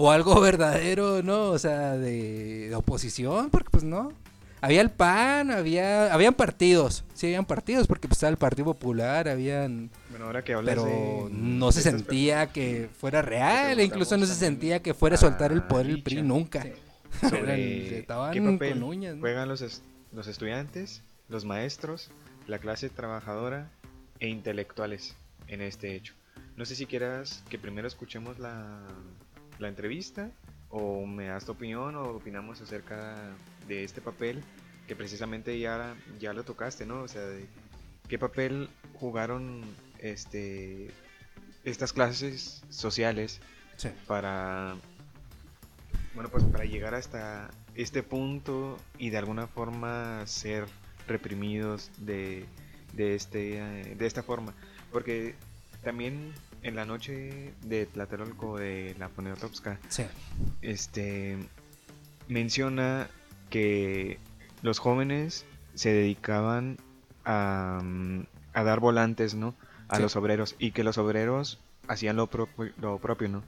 o 0.00 0.12
algo 0.12 0.40
verdadero, 0.40 1.24
¿no? 1.24 1.50
O 1.50 1.58
sea, 1.58 1.96
de, 1.96 2.72
oposición, 2.74 3.50
porque 3.50 3.68
pues 3.70 3.82
no. 3.82 4.12
Había 4.60 4.80
el 4.80 4.90
PAN, 4.90 5.52
había 5.52 6.12
habían 6.12 6.34
partidos, 6.34 7.04
sí 7.14 7.26
habían 7.26 7.44
partidos, 7.44 7.86
porque 7.86 8.08
pues 8.08 8.16
estaba 8.16 8.30
el 8.30 8.38
Partido 8.38 8.64
Popular, 8.64 9.28
habían... 9.28 9.88
Bueno, 10.10 10.26
ahora 10.26 10.42
que 10.42 10.52
hablas 10.52 10.74
Pero 10.74 11.28
no 11.30 11.70
se 11.70 11.80
sentía 11.80 12.48
que 12.48 12.88
fuera 12.98 13.22
real, 13.22 13.80
incluso 13.80 14.16
no 14.16 14.26
se 14.26 14.34
sentía 14.34 14.82
que 14.82 14.94
fuera 14.94 15.14
a 15.14 15.18
soltar 15.18 15.52
el 15.52 15.62
poder 15.62 15.86
el 15.86 16.02
PRI 16.02 16.22
nunca. 16.22 16.66
Sobre 17.20 18.04
qué 18.04 18.04
papel 18.08 19.18
juegan 19.20 19.48
los, 19.48 19.82
los 20.12 20.26
estudiantes 20.26 21.02
los 21.28 21.44
maestros, 21.44 22.10
la 22.46 22.58
clase 22.58 22.88
trabajadora 22.88 23.70
e 24.18 24.28
intelectuales 24.28 25.14
en 25.46 25.60
este 25.60 25.94
hecho. 25.94 26.14
No 26.56 26.64
sé 26.64 26.74
si 26.74 26.86
quieras 26.86 27.44
que 27.48 27.58
primero 27.58 27.86
escuchemos 27.86 28.38
la, 28.38 28.80
la 29.58 29.68
entrevista 29.68 30.30
o 30.70 31.06
me 31.06 31.26
das 31.26 31.44
tu 31.44 31.52
opinión 31.52 31.96
o 31.96 32.02
opinamos 32.10 32.60
acerca 32.60 33.16
de 33.66 33.84
este 33.84 34.00
papel 34.00 34.42
que 34.86 34.96
precisamente 34.96 35.58
ya, 35.58 35.96
ya 36.18 36.32
lo 36.32 36.44
tocaste, 36.44 36.86
¿no? 36.86 37.02
O 37.02 37.08
sea, 37.08 37.22
de 37.22 37.46
qué 38.08 38.18
papel 38.18 38.68
jugaron 38.94 39.62
este 39.98 40.90
estas 41.64 41.92
clases 41.92 42.62
sociales 42.70 43.40
Sí. 43.76 43.90
para 44.08 44.74
bueno 46.14 46.30
pues 46.30 46.42
para 46.44 46.64
llegar 46.64 46.94
hasta 46.94 47.50
este 47.76 48.02
punto 48.02 48.76
y 48.98 49.10
de 49.10 49.18
alguna 49.18 49.46
forma 49.46 50.26
ser 50.26 50.66
reprimidos 51.06 51.90
de, 51.98 52.44
de 52.94 53.14
este 53.14 53.94
de 53.96 54.06
esta 54.06 54.24
forma 54.24 54.52
porque 54.90 55.36
también 55.84 56.32
en 56.62 56.74
la 56.76 56.84
noche 56.84 57.54
de 57.62 57.86
Tlatelolco 57.86 58.58
de 58.58 58.94
la 58.98 59.08
Poniatowska 59.08 59.78
Sí. 59.88 60.04
este 60.62 61.38
menciona 62.28 63.08
que 63.50 64.18
los 64.62 64.78
jóvenes 64.78 65.46
se 65.74 65.92
dedicaban 65.92 66.76
a, 67.24 67.80
mm, 67.82 68.22
a 68.54 68.62
dar 68.64 68.80
volantes, 68.80 69.34
¿no? 69.34 69.54
A 69.88 69.96
Sí. 69.96 70.02
los 70.02 70.16
obreros 70.16 70.56
y 70.58 70.72
que 70.72 70.84
los 70.84 70.98
obreros 70.98 71.60
hacían 71.86 72.16
lo, 72.16 72.28
lo 72.78 72.98
propio, 72.98 73.28
¿no? 73.28 73.42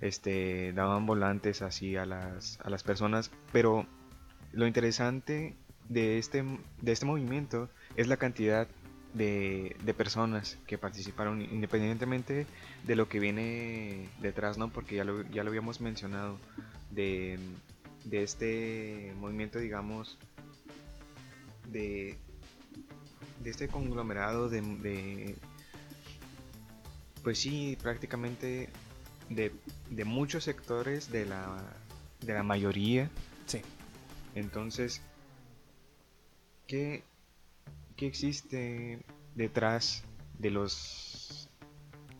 Este, 0.00 0.72
daban 0.72 1.06
volantes 1.06 1.62
así 1.62 1.96
a 1.96 2.06
las, 2.06 2.58
a 2.62 2.70
las 2.70 2.82
personas, 2.82 3.30
pero 3.52 3.86
lo 4.52 4.66
interesante 4.66 5.54
de 5.88 6.18
este, 6.18 6.42
de 6.80 6.92
este 6.92 7.04
movimiento 7.06 7.68
es 7.96 8.06
la 8.08 8.16
cantidad 8.16 8.68
de, 9.14 9.76
de 9.84 9.94
personas 9.94 10.58
que 10.66 10.76
participaron, 10.76 11.40
independientemente 11.40 12.46
de 12.84 12.96
lo 12.96 13.08
que 13.08 13.20
viene 13.20 14.08
detrás, 14.20 14.58
¿no? 14.58 14.68
Porque 14.70 14.96
ya 14.96 15.04
lo, 15.04 15.22
ya 15.30 15.42
lo 15.44 15.50
habíamos 15.50 15.80
mencionado, 15.80 16.38
de, 16.90 17.38
de 18.04 18.22
este 18.22 19.12
movimiento, 19.18 19.58
digamos, 19.58 20.18
de, 21.70 22.16
de 23.42 23.50
este 23.50 23.68
conglomerado 23.68 24.48
de, 24.48 24.60
de- 24.60 25.36
pues 27.22 27.38
sí, 27.38 27.78
prácticamente 27.82 28.68
de, 29.30 29.52
de 29.90 30.04
muchos 30.04 30.44
sectores 30.44 31.10
de 31.10 31.24
la, 31.24 31.56
de 32.20 32.34
la 32.34 32.42
mayoría. 32.42 33.08
Sí. 33.46 33.62
Entonces, 34.34 35.00
¿qué, 36.66 37.02
qué 37.96 38.06
existe 38.06 39.04
detrás 39.34 40.04
de 40.38 40.50
los 40.50 41.48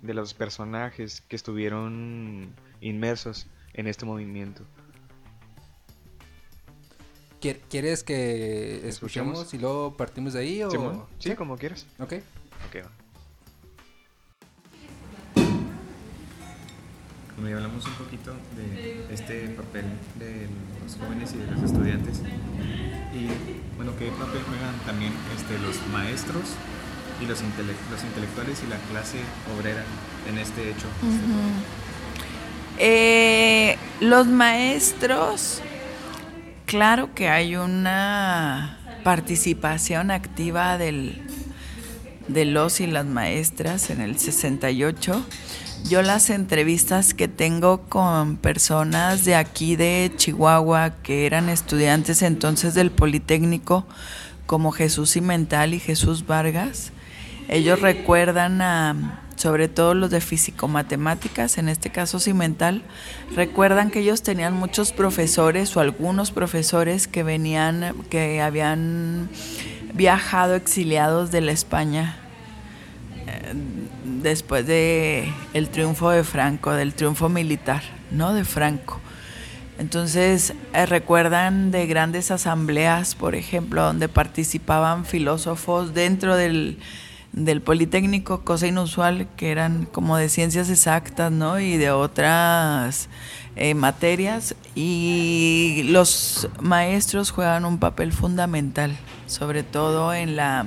de 0.03 0.13
los 0.15 0.35
personajes 0.35 1.23
que 1.23 1.35
estuvieron 1.37 2.55
inmersos 2.81 3.47
en 3.73 3.87
este 3.87 4.05
movimiento? 4.05 4.65
¿Quier- 7.41 7.61
¿Quieres 7.71 8.05
que 8.05 8.87
¿Escuchamos? 8.89 9.39
escuchemos 9.41 9.55
y 9.55 9.59
luego 9.59 9.97
partimos 9.97 10.35
de 10.35 10.41
ahí? 10.41 10.63
O... 10.63 11.09
Sí, 11.19 11.35
como 11.35 11.57
quieras. 11.57 11.87
Ok. 11.99 12.15
Ok, 12.69 12.85
va. 12.85 12.91
Bueno, 17.37 17.51
y 17.51 17.53
hablamos 17.55 17.85
un 17.87 17.95
poquito 17.95 18.33
de 18.57 19.07
este 19.13 19.49
papel 19.51 19.85
de 20.19 20.47
los 20.83 20.97
jóvenes 20.97 21.33
y 21.35 21.39
de 21.39 21.47
los 21.51 21.63
estudiantes. 21.63 22.21
Y 23.13 23.27
bueno, 23.77 23.93
¿qué 23.99 24.07
papel 24.11 24.43
juegan 24.49 24.75
también 24.87 25.13
este, 25.37 25.59
los 25.59 25.77
maestros 25.93 26.43
y 27.23 27.27
los, 27.27 27.41
intele- 27.41 27.77
los 27.91 28.03
intelectuales 28.03 28.59
y 28.65 28.69
la 28.71 28.77
clase 28.91 29.19
obrera 29.57 29.83
en 30.29 30.39
este 30.39 30.71
hecho? 30.71 30.87
Eh, 32.79 33.77
los 34.01 34.27
maestros, 34.27 35.61
claro 36.67 37.15
que 37.15 37.29
hay 37.29 37.57
una 37.57 38.79
participación 39.05 40.11
activa 40.11 40.77
del, 40.79 41.23
de 42.29 42.45
los 42.47 42.81
y 42.81 42.87
las 42.87 43.07
maestras 43.07 43.91
en 43.91 44.01
el 44.01 44.19
68. 44.19 45.25
Yo 45.87 46.01
las 46.01 46.31
entrevistas 46.31 47.12
que 47.12 47.29
tengo 47.29 47.83
con 47.83 48.38
personas 48.38 49.27
de 49.27 49.35
aquí 49.35 49.77
de 49.77 50.11
Chihuahua 50.16 50.94
que 51.03 51.27
eran 51.27 51.51
estudiantes 51.51 52.23
entonces 52.23 52.73
del 52.73 52.90
Politécnico, 52.90 53.85
como 54.47 54.73
Jesús 54.73 55.12
Cimental 55.12 55.75
y 55.75 55.81
Jesús 55.81 56.27
Vargas, 56.27 56.90
ellos 57.49 57.83
recuerdan 57.83 58.62
a, 58.62 59.20
sobre 59.37 59.68
todo 59.68 59.92
los 59.92 60.11
de 60.11 60.23
físico-matemáticas, 60.23 61.59
en 61.59 61.68
este 61.68 61.90
caso 61.90 62.18
Cimental, 62.18 62.83
recuerdan 63.37 63.90
que 63.90 64.01
ellos 64.01 64.23
tenían 64.23 64.55
muchos 64.55 64.90
profesores 64.92 65.77
o 65.77 65.81
algunos 65.81 66.31
profesores 66.31 67.09
que 67.09 67.23
venían, 67.23 67.94
que 68.09 68.40
habían 68.40 69.29
viajado 69.92 70.55
exiliados 70.55 71.31
de 71.31 71.42
la 71.42 71.53
España 71.53 72.24
después 74.23 74.66
de 74.66 75.33
el 75.53 75.68
triunfo 75.68 76.11
de 76.11 76.25
Franco, 76.25 76.73
del 76.73 76.94
triunfo 76.94 77.29
militar, 77.29 77.83
¿no? 78.11 78.35
De 78.35 78.44
Franco. 78.44 79.01
Entonces, 79.79 80.55
eh, 80.73 80.87
recuerdan 80.87 81.70
de 81.70 81.87
grandes 81.87 82.31
asambleas, 82.31 83.14
por 83.14 83.35
ejemplo, 83.35 83.83
donde 83.83 84.09
participaban 84.09 85.05
filósofos 85.05 85.94
dentro 85.94 86.37
del, 86.37 86.79
del 87.33 87.61
Politécnico, 87.61 88.44
cosa 88.44 88.68
inusual, 88.68 89.27
que 89.37 89.51
eran 89.51 89.87
como 89.87 90.16
de 90.16 90.29
ciencias 90.29 90.70
exactas, 90.70 91.33
¿no? 91.33 91.59
Y 91.59 91.77
de 91.77 91.90
otras 91.90 93.09
eh, 93.57 93.75
materias. 93.75 94.55
Y 94.77 95.83
los 95.88 96.49
maestros 96.61 97.33
juegan 97.33 97.64
un 97.64 97.79
papel 97.79 98.12
fundamental, 98.12 98.97
sobre 99.27 99.64
todo 99.64 100.14
en 100.14 100.37
la 100.37 100.66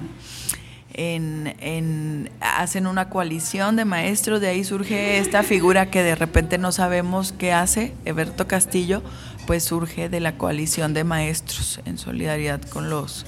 en, 0.97 1.55
en- 1.62 2.29
hacen 2.41 2.88
una 2.88 3.10
coalición 3.10 3.75
de 3.77 3.86
maestros, 3.86 4.41
de 4.41 4.49
ahí 4.49 4.63
surge 4.63 5.19
esta 5.19 5.43
figura 5.43 5.89
que 5.89 6.03
de 6.03 6.15
repente 6.15 6.57
no 6.57 6.71
sabemos 6.71 7.31
qué 7.31 7.53
hace, 7.53 7.93
Eberto 8.05 8.47
Castillo, 8.47 9.01
pues 9.45 9.63
surge 9.63 10.10
de 10.10 10.19
la 10.19 10.38
coalición 10.38 10.93
de 10.93 11.03
maestros 11.05 11.79
en 11.86 11.97
solidaridad 11.97 12.62
con 12.63 12.89
los 12.89 13.25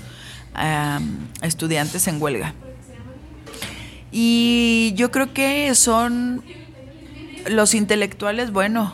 estudiantes 1.41 2.07
en 2.07 2.21
huelga. 2.21 2.53
Y 4.11 4.93
yo 4.95 5.11
creo 5.11 5.33
que 5.33 5.73
son 5.75 6.43
los 7.47 7.73
intelectuales, 7.75 8.51
bueno, 8.51 8.93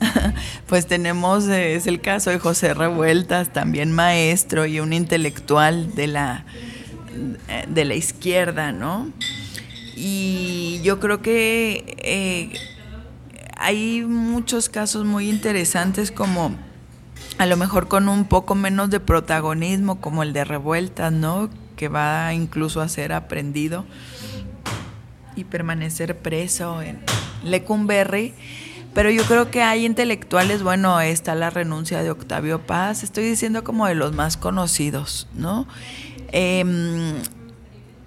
pues 0.68 0.86
tenemos, 0.86 1.46
eh, 1.48 1.74
es 1.74 1.86
el 1.86 2.00
caso 2.00 2.30
de 2.30 2.38
José 2.38 2.72
Revueltas, 2.74 3.52
también 3.52 3.92
maestro 3.92 4.64
y 4.66 4.80
un 4.80 4.92
intelectual 4.92 5.94
de 5.94 6.06
la, 6.06 6.44
de 7.68 7.84
la 7.84 7.94
izquierda, 7.94 8.72
¿no? 8.72 9.10
Y 9.96 10.80
yo 10.82 10.98
creo 11.00 11.22
que 11.22 11.96
eh, 11.98 12.52
hay 13.56 14.02
muchos 14.02 14.68
casos 14.68 15.04
muy 15.04 15.28
interesantes 15.28 16.10
como 16.10 16.56
a 17.38 17.46
lo 17.46 17.56
mejor 17.56 17.88
con 17.88 18.08
un 18.08 18.24
poco 18.24 18.54
menos 18.54 18.90
de 18.90 19.00
protagonismo, 19.00 20.00
como 20.00 20.22
el 20.22 20.32
de 20.32 20.44
Revueltas, 20.44 21.12
¿no? 21.12 21.50
Que 21.76 21.88
va 21.88 22.32
incluso 22.34 22.80
a 22.80 22.88
ser 22.88 23.12
aprendido 23.12 23.84
y 25.36 25.44
permanecer 25.44 26.18
preso 26.18 26.82
en 26.82 27.00
Lecumberri. 27.44 28.34
Pero 28.94 29.10
yo 29.10 29.24
creo 29.24 29.50
que 29.50 29.62
hay 29.62 29.84
intelectuales, 29.84 30.62
bueno, 30.62 31.00
está 31.00 31.34
la 31.34 31.50
renuncia 31.50 32.02
de 32.04 32.12
Octavio 32.12 32.60
Paz, 32.64 33.02
estoy 33.02 33.24
diciendo 33.24 33.64
como 33.64 33.86
de 33.88 33.96
los 33.96 34.12
más 34.12 34.36
conocidos, 34.36 35.26
¿no? 35.34 35.66
Em, 36.32 37.14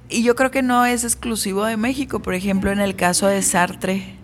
y 0.10 0.24
yo 0.24 0.36
creo 0.36 0.52
que 0.52 0.62
no 0.62 0.86
es 0.86 1.04
exclusivo 1.04 1.66
de 1.66 1.78
México, 1.78 2.22
por 2.22 2.34
ejemplo, 2.34 2.72
en 2.72 2.80
el 2.80 2.96
caso 2.96 3.28
de 3.28 3.42
Sartre, 3.42 4.16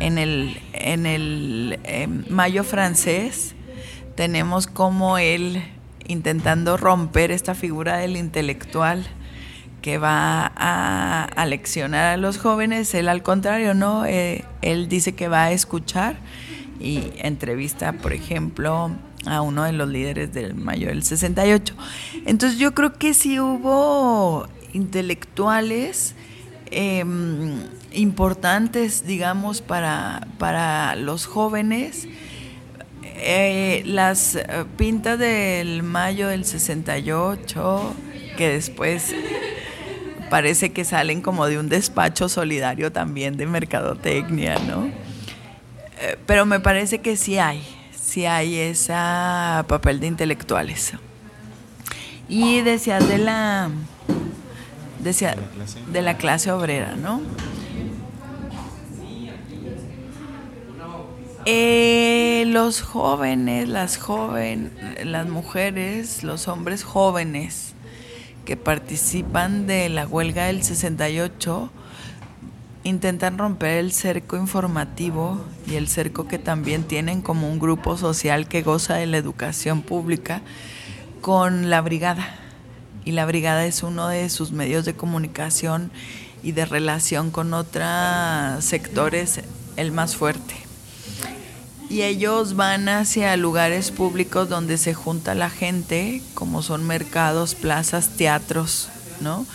en 0.00 0.18
el, 0.18 0.60
en 0.72 1.06
el 1.06 1.78
em, 1.84 2.24
Mayo 2.28 2.64
francés, 2.64 3.54
tenemos 4.14 4.66
como 4.66 5.18
él 5.18 5.62
intentando 6.06 6.76
romper 6.76 7.30
esta 7.30 7.54
figura 7.54 7.98
del 7.98 8.16
intelectual 8.16 9.06
que 9.82 9.98
va 9.98 10.52
a, 10.56 11.24
a 11.24 11.46
leccionar 11.46 12.14
a 12.14 12.16
los 12.16 12.38
jóvenes, 12.38 12.92
él 12.94 13.08
al 13.08 13.22
contrario, 13.22 13.74
¿no? 13.74 14.06
Eh, 14.06 14.44
él 14.62 14.88
dice 14.88 15.14
que 15.14 15.28
va 15.28 15.44
a 15.44 15.52
escuchar 15.52 16.16
y 16.80 17.12
entrevista, 17.18 17.92
por 17.92 18.12
ejemplo, 18.12 18.90
a 19.26 19.40
uno 19.40 19.64
de 19.64 19.72
los 19.72 19.88
líderes 19.88 20.32
del 20.32 20.54
mayo 20.54 20.88
del 20.88 21.02
68. 21.02 21.74
Entonces 22.26 22.58
yo 22.58 22.74
creo 22.74 22.94
que 22.94 23.14
sí 23.14 23.40
hubo 23.40 24.48
intelectuales 24.72 26.14
eh, 26.70 27.04
importantes, 27.92 29.06
digamos, 29.06 29.60
para, 29.62 30.26
para 30.38 30.96
los 30.96 31.26
jóvenes. 31.26 32.08
Eh, 33.02 33.82
las 33.84 34.36
eh, 34.36 34.44
pintas 34.76 35.18
del 35.18 35.82
mayo 35.82 36.28
del 36.28 36.44
68 36.44 37.94
que 38.36 38.48
después 38.48 39.12
parece 40.30 40.70
que 40.70 40.84
salen 40.84 41.20
como 41.20 41.46
de 41.46 41.58
un 41.58 41.68
despacho 41.68 42.28
solidario 42.28 42.92
también 42.92 43.36
de 43.36 43.46
mercadotecnia, 43.46 44.58
¿no? 44.60 44.86
Eh, 46.00 46.16
pero 46.26 46.46
me 46.46 46.60
parece 46.60 47.00
que 47.00 47.16
sí 47.16 47.38
hay, 47.38 47.60
sí 48.08 48.24
hay 48.24 48.56
ese 48.56 48.94
papel 49.66 50.00
de 50.00 50.06
intelectuales. 50.06 50.94
Y 52.26 52.62
decías 52.62 53.06
de 53.06 53.18
la, 53.18 53.70
decía, 54.98 55.36
de 55.92 56.02
la 56.02 56.16
clase 56.16 56.50
obrera, 56.50 56.96
¿no? 56.96 57.20
Eh, 61.44 62.44
los 62.46 62.82
jóvenes, 62.82 63.68
las 63.68 63.98
jóvenes, 63.98 64.72
las 65.04 65.28
mujeres, 65.28 66.22
los 66.24 66.48
hombres 66.48 66.84
jóvenes 66.84 67.74
que 68.44 68.56
participan 68.56 69.66
de 69.66 69.88
la 69.90 70.06
huelga 70.06 70.46
del 70.46 70.62
68 70.62 71.70
intentan 72.84 73.38
romper 73.38 73.78
el 73.78 73.92
cerco 73.92 74.36
informativo 74.36 75.44
y 75.66 75.74
el 75.74 75.88
cerco 75.88 76.28
que 76.28 76.38
también 76.38 76.84
tienen 76.84 77.22
como 77.22 77.50
un 77.50 77.58
grupo 77.58 77.96
social 77.96 78.48
que 78.48 78.62
goza 78.62 78.94
de 78.94 79.06
la 79.06 79.16
educación 79.16 79.82
pública 79.82 80.42
con 81.20 81.70
la 81.70 81.80
brigada. 81.80 82.34
Y 83.04 83.12
la 83.12 83.26
brigada 83.26 83.64
es 83.64 83.82
uno 83.82 84.08
de 84.08 84.28
sus 84.30 84.52
medios 84.52 84.84
de 84.84 84.94
comunicación 84.94 85.90
y 86.42 86.52
de 86.52 86.66
relación 86.66 87.30
con 87.30 87.54
otros 87.54 88.64
sectores 88.64 89.40
el 89.76 89.92
más 89.92 90.16
fuerte 90.16 90.68
y 91.90 92.02
ellos 92.02 92.54
van 92.54 92.88
hacia 92.88 93.36
lugares 93.36 93.90
públicos 93.90 94.48
donde 94.48 94.76
se 94.76 94.92
junta 94.92 95.34
la 95.34 95.48
gente, 95.48 96.22
como 96.34 96.62
son 96.62 96.86
mercados, 96.86 97.54
plazas, 97.54 98.10
teatros, 98.10 98.88
¿no? 99.20 99.46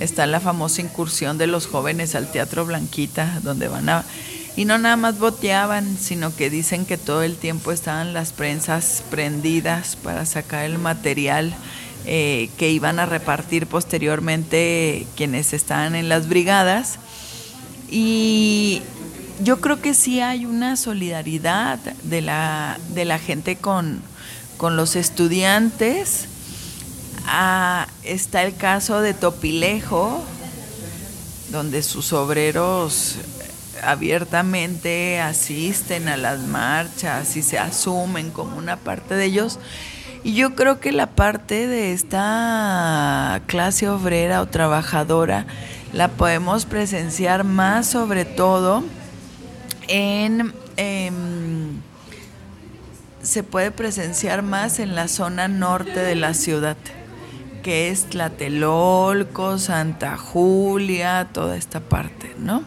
Está 0.00 0.26
la 0.26 0.40
famosa 0.40 0.80
incursión 0.80 1.38
de 1.38 1.46
los 1.46 1.66
jóvenes 1.66 2.14
al 2.14 2.30
Teatro 2.30 2.64
Blanquita, 2.66 3.40
donde 3.42 3.68
van 3.68 3.88
a... 3.88 4.04
Y 4.56 4.64
no 4.64 4.76
nada 4.78 4.96
más 4.96 5.18
boteaban, 5.18 5.96
sino 5.98 6.34
que 6.34 6.50
dicen 6.50 6.84
que 6.84 6.98
todo 6.98 7.22
el 7.22 7.36
tiempo 7.36 7.70
estaban 7.70 8.12
las 8.12 8.32
prensas 8.32 9.04
prendidas 9.08 9.94
para 9.96 10.26
sacar 10.26 10.64
el 10.64 10.78
material 10.78 11.54
eh, 12.06 12.50
que 12.56 12.70
iban 12.70 12.98
a 12.98 13.06
repartir 13.06 13.66
posteriormente 13.66 15.06
quienes 15.16 15.52
estaban 15.52 15.94
en 15.94 16.08
las 16.08 16.28
brigadas. 16.28 16.98
Y 17.90 18.82
yo 19.42 19.60
creo 19.60 19.80
que 19.80 19.94
sí 19.94 20.20
hay 20.20 20.44
una 20.46 20.76
solidaridad 20.76 21.78
de 21.78 22.20
la, 22.20 22.78
de 22.94 23.04
la 23.04 23.18
gente 23.18 23.56
con, 23.56 24.02
los 24.60 24.96
estudiantes. 24.96 26.26
Ah, 27.30 27.86
está 28.04 28.42
el 28.42 28.56
caso 28.56 29.02
de 29.02 29.12
Topilejo, 29.12 30.24
donde 31.50 31.82
sus 31.82 32.14
obreros 32.14 33.16
abiertamente 33.82 35.20
asisten 35.20 36.08
a 36.08 36.16
las 36.16 36.40
marchas 36.40 37.36
y 37.36 37.42
se 37.42 37.58
asumen 37.58 38.30
como 38.30 38.56
una 38.56 38.78
parte 38.78 39.14
de 39.14 39.26
ellos. 39.26 39.58
Y 40.24 40.34
yo 40.34 40.54
creo 40.54 40.80
que 40.80 40.90
la 40.90 41.06
parte 41.06 41.66
de 41.66 41.92
esta 41.92 43.42
clase 43.46 43.90
obrera 43.90 44.40
o 44.40 44.46
trabajadora 44.46 45.46
la 45.92 46.08
podemos 46.08 46.64
presenciar 46.64 47.44
más 47.44 47.88
sobre 47.88 48.24
todo 48.24 48.84
en, 49.86 50.54
em, 50.78 51.80
se 53.22 53.42
puede 53.42 53.70
presenciar 53.70 54.42
más 54.42 54.78
en 54.78 54.94
la 54.94 55.08
zona 55.08 55.46
norte 55.46 56.00
de 56.00 56.14
la 56.14 56.32
ciudad, 56.32 56.76
que 57.62 57.90
es 57.90 58.06
Tlatelolco, 58.06 59.58
Santa 59.58 60.16
Julia, 60.16 61.28
toda 61.32 61.56
esta 61.56 61.80
parte, 61.80 62.34
¿no? 62.38 62.62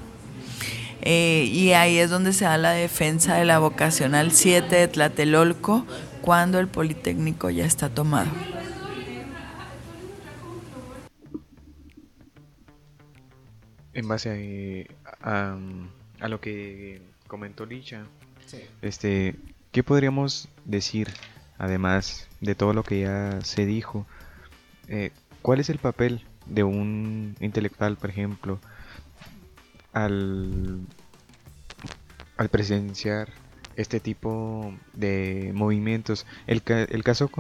Eh, 1.02 1.50
y 1.52 1.74
ahí 1.74 1.98
es 1.98 2.10
donde 2.10 2.34
se 2.34 2.46
da 2.46 2.58
la 2.58 2.72
defensa 2.72 3.36
de 3.36 3.46
la 3.46 3.60
vocacional 3.60 4.32
7 4.32 4.76
de 4.76 4.88
Tlatelolco 4.88 5.86
cuando 6.22 6.60
el 6.60 6.68
Politécnico 6.68 7.50
ya 7.50 7.66
está 7.66 7.90
tomado. 7.90 8.30
En 13.94 14.08
base 14.08 14.88
a, 15.22 15.58
a 16.20 16.28
lo 16.28 16.40
que 16.40 17.02
comentó 17.28 17.66
Licha, 17.66 18.06
este, 18.82 19.36
¿qué 19.72 19.84
podríamos 19.84 20.50
decir, 20.66 21.10
además 21.58 22.28
de 22.42 22.56
todo 22.56 22.74
lo 22.74 22.84
que 22.84 23.02
ya 23.02 23.40
se 23.42 23.66
dijo? 23.66 24.06
Eh, 24.92 25.12
¿Cuál 25.42 25.62
es 25.62 25.70
el 25.70 25.78
papel 25.78 26.22
de 26.46 26.66
un 26.66 27.38
intelectual, 27.40 27.96
por 27.96 28.10
ejemplo, 28.10 28.60
al, 29.94 30.82
al 32.36 32.50
presenciar 32.50 33.30
este 33.78 34.02
tipo 34.02 34.74
de 34.92 35.52
movimientos? 35.56 36.28
El, 36.46 36.62
el 36.68 37.04
caso 37.06 37.32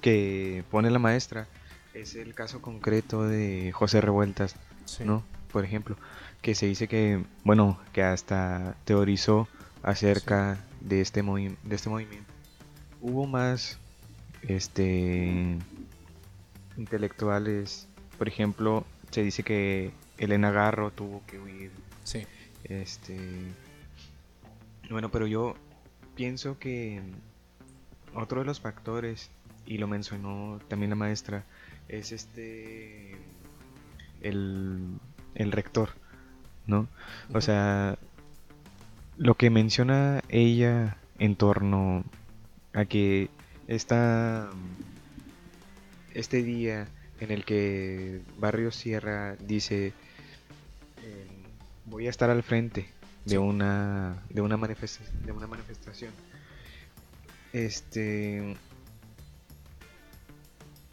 que 0.00 0.62
pone 0.70 0.88
la 0.92 1.00
maestra 1.00 1.48
es 1.94 2.14
el 2.14 2.32
caso 2.32 2.62
concreto 2.62 3.24
de 3.24 3.72
José 3.72 4.00
Revueltas, 4.00 4.54
¿no? 5.04 5.24
Por 5.50 5.64
ejemplo, 5.64 5.96
que 6.42 6.54
se 6.54 6.66
dice 6.66 6.86
que, 6.86 7.24
bueno, 7.42 7.76
que 7.92 8.04
hasta 8.04 8.76
teorizó 8.84 9.48
acerca 9.82 10.60
de, 10.80 11.00
este 11.00 11.22
de 11.22 11.74
este 11.74 11.88
movimiento. 11.88 12.32
Hubo 13.00 13.26
más 13.26 13.78
este 14.42 15.58
intelectuales, 16.76 17.88
por 18.18 18.28
ejemplo, 18.28 18.84
se 19.10 19.22
dice 19.22 19.42
que 19.42 19.92
Elena 20.18 20.50
Garro 20.50 20.90
tuvo 20.90 21.22
que 21.26 21.38
huir. 21.38 21.70
Sí. 22.04 22.26
Este 22.64 23.18
bueno, 24.90 25.10
pero 25.10 25.26
yo 25.26 25.54
pienso 26.14 26.58
que 26.58 27.00
otro 28.14 28.40
de 28.40 28.46
los 28.46 28.60
factores 28.60 29.30
y 29.66 29.78
lo 29.78 29.88
mencionó 29.88 30.60
también 30.68 30.90
la 30.90 30.96
maestra 30.96 31.44
es 31.88 32.12
este 32.12 33.16
el, 34.22 34.98
el 35.34 35.52
rector 35.52 35.90
¿no? 36.66 36.88
O 37.32 37.40
sea, 37.40 37.98
lo 39.16 39.34
que 39.34 39.50
menciona 39.50 40.22
ella 40.28 40.96
en 41.18 41.36
torno 41.36 42.04
a 42.72 42.84
que 42.84 43.30
esta, 43.68 44.50
este 46.14 46.42
día 46.42 46.88
en 47.20 47.30
el 47.30 47.44
que 47.44 48.22
Barrio 48.38 48.70
Sierra 48.70 49.36
dice 49.36 49.92
em, 51.02 51.28
voy 51.84 52.06
a 52.06 52.10
estar 52.10 52.30
al 52.30 52.42
frente 52.42 52.86
de 53.24 53.38
una 53.38 54.22
de 54.30 54.40
una, 54.40 54.56
de 54.56 55.32
una 55.32 55.46
manifestación 55.46 56.12
este 57.52 58.56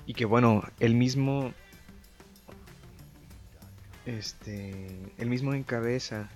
y 0.05 0.13
que 0.13 0.26
bueno 0.26 0.63
el 0.80 0.95
mismo 0.95 1.53
este, 4.05 4.88
él 5.17 5.30
mismo 5.30 5.53
encabeza 5.53 6.30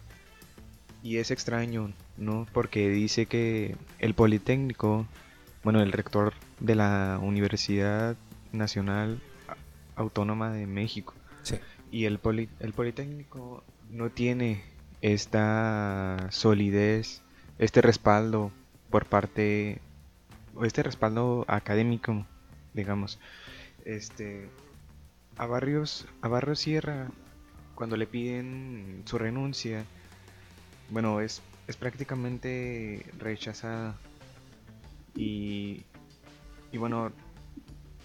y 1.03 1.17
es 1.17 1.31
extraño, 1.31 1.93
¿no? 2.17 2.47
Porque 2.51 2.89
dice 2.89 3.27
que 3.27 3.75
el 3.99 4.15
Politécnico, 4.15 5.05
bueno, 5.63 5.81
el 5.81 5.91
rector 5.91 6.33
de 6.59 6.75
la 6.75 7.19
Universidad 7.21 8.15
Nacional 8.55 9.21
Autónoma 9.95 10.51
de 10.51 10.67
México, 10.67 11.13
y 11.91 12.05
el, 12.05 12.19
el 12.59 12.73
Politécnico 12.73 13.63
no 13.89 14.09
tiene 14.09 14.63
esta 15.01 16.27
solidez, 16.31 17.21
este 17.59 17.81
respaldo 17.81 18.51
por 18.89 19.05
parte, 19.05 19.81
o 20.55 20.65
este 20.65 20.83
respaldo 20.83 21.45
académico, 21.47 22.25
digamos, 22.73 23.19
este, 23.85 24.49
a 25.37 25.45
Barrios, 25.45 26.07
a 26.21 26.27
Barrios 26.27 26.59
Sierra 26.59 27.09
cuando 27.75 27.97
le 27.97 28.07
piden 28.07 29.03
su 29.05 29.17
renuncia, 29.17 29.85
bueno, 30.89 31.19
es, 31.19 31.41
es 31.67 31.75
prácticamente 31.75 33.05
rechazada. 33.19 33.95
Y, 35.15 35.83
y 36.71 36.77
bueno, 36.77 37.11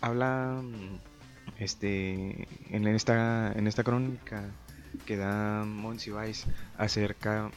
habla 0.01 0.63
este, 1.59 2.49
en, 2.71 2.87
esta, 2.87 3.53
en 3.53 3.67
esta 3.67 3.85
crónica 3.85 4.51
que 5.07 5.17
da 5.17 5.65
Monsiváis 5.65 6.47
acerca 6.79 7.51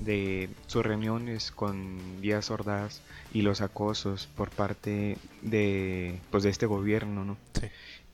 de 0.00 0.50
sus 0.66 0.84
reuniones 0.84 1.50
con 1.50 2.20
Díaz 2.20 2.50
Ordaz 2.50 3.00
y 3.32 3.42
los 3.42 3.60
acosos 3.60 4.26
por 4.26 4.50
parte 4.50 5.18
de, 5.42 6.18
pues, 6.30 6.42
de 6.42 6.50
este 6.50 6.66
gobierno, 6.66 7.24
¿no? 7.24 7.36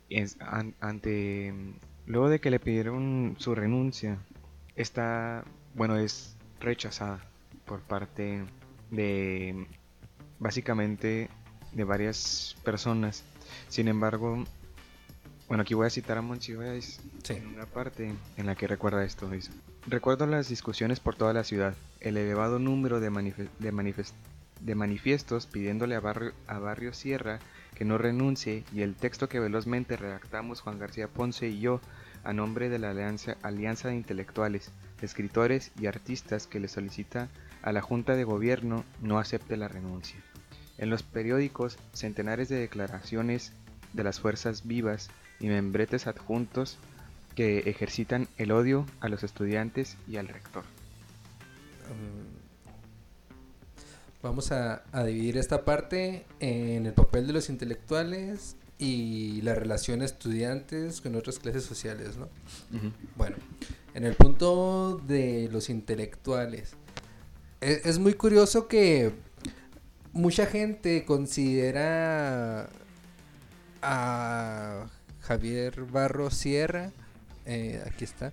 Es, 0.09 0.37
ante 0.81 1.55
Luego 2.11 2.29
de 2.29 2.41
que 2.41 2.51
le 2.51 2.59
pidieron 2.59 3.37
su 3.39 3.55
renuncia, 3.55 4.19
está, 4.75 5.45
bueno, 5.77 5.97
es 5.97 6.37
rechazada 6.59 7.21
por 7.67 7.83
parte 7.83 8.45
de 8.91 9.69
básicamente 10.41 11.31
de 11.73 11.85
varias 11.85 12.57
personas. 12.65 13.23
Sin 13.69 13.89
embargo, 13.89 14.45
Bueno, 15.49 15.63
aquí 15.63 15.75
voy 15.75 15.89
a 15.89 15.91
citar 15.91 16.17
a 16.17 16.23
Monsiváis 16.23 17.01
Sí. 17.25 17.33
en 17.33 17.49
una 17.49 17.67
parte 17.67 18.15
en 18.37 18.47
la 18.47 18.55
que 18.55 18.69
recuerda 18.69 19.05
esto. 19.05 19.29
Dice, 19.29 19.51
recuerdo 19.89 20.25
las 20.27 20.49
discusiones 20.49 21.01
por 21.01 21.17
toda 21.17 21.33
la 21.33 21.43
ciudad, 21.43 21.75
el 21.99 22.17
elevado 22.17 22.61
número 22.61 23.01
de, 23.01 23.11
de, 23.59 24.75
manifiestos 24.77 25.47
pidiéndole 25.47 25.97
a 25.97 26.01
Barrio, 26.01 26.33
a 26.47 26.61
Barrio 26.61 26.93
Sierra 26.93 27.41
que 27.75 27.85
no 27.85 27.99
renuncie 27.99 28.63
y 28.73 28.83
el 28.83 28.95
texto 28.95 29.29
que 29.29 29.41
velozmente 29.41 29.97
redactamos 29.97 30.61
Juan 30.61 30.79
García 30.79 31.09
Ponce 31.09 31.49
y 31.49 31.59
yo 31.59 31.81
a 32.23 32.33
nombre 32.33 32.69
de 32.69 32.79
la 32.79 32.91
Alianza, 32.91 33.37
Alianza 33.43 33.89
de 33.89 33.97
Intelectuales, 33.97 34.71
Escritores 35.03 35.73
y 35.81 35.87
Artistas 35.87 36.47
que 36.47 36.61
le 36.61 36.69
solicita 36.69 37.29
a 37.63 37.73
la 37.73 37.81
Junta 37.83 38.15
de 38.15 38.23
Gobierno 38.23 38.85
no 39.03 39.19
acepte 39.19 39.57
la 39.57 39.67
renuncia. 39.67 40.17
En 40.81 40.91
los 40.91 41.03
periódicos, 41.03 41.77
centenares 41.93 42.49
de 42.49 42.57
declaraciones 42.57 43.53
de 43.93 44.03
las 44.03 44.19
fuerzas 44.19 44.67
vivas 44.67 45.11
y 45.39 45.47
membretes 45.47 46.07
adjuntos 46.07 46.79
que 47.37 47.59
ejercitan 47.71 48.27
el 48.39 48.51
odio 48.51 48.87
a 49.01 49.09
los 49.09 49.23
estudiantes 49.23 49.97
y 50.09 50.17
al 50.17 50.27
rector. 50.27 50.65
Mm, 51.91 52.41
Vamos 54.23 54.53
a, 54.53 54.83
a 54.93 55.05
dividir 55.05 55.39
esta 55.39 55.65
parte 55.65 56.27
en 56.41 56.85
el 56.85 56.93
papel 56.93 57.27
de 57.27 57.33
los 57.33 57.49
intelectuales 57.49 58.55
y 58.79 59.41
la 59.43 59.55
relación 59.55 60.03
estudiantes 60.03 61.01
con 61.01 61.15
otras 61.15 61.39
clases 61.39 61.65
sociales, 61.65 62.19
¿no? 62.19 62.29
Bueno, 63.17 63.37
en 63.95 64.05
el 64.05 64.15
punto 64.15 65.01
de 65.07 65.49
los 65.51 65.71
intelectuales, 65.71 66.73
e- 67.63 67.81
es, 67.85 67.99
muy 67.99 68.13
curioso 68.13 68.69
que 68.69 69.13
mucha 70.13 70.47
gente 70.47 71.05
considera 71.05 72.69
a 73.83 74.87
Javier 75.23 75.83
Barro 75.85 76.31
Sierra, 76.31 76.93
eh, 77.47 77.83
aquí 77.87 78.05
está, 78.05 78.33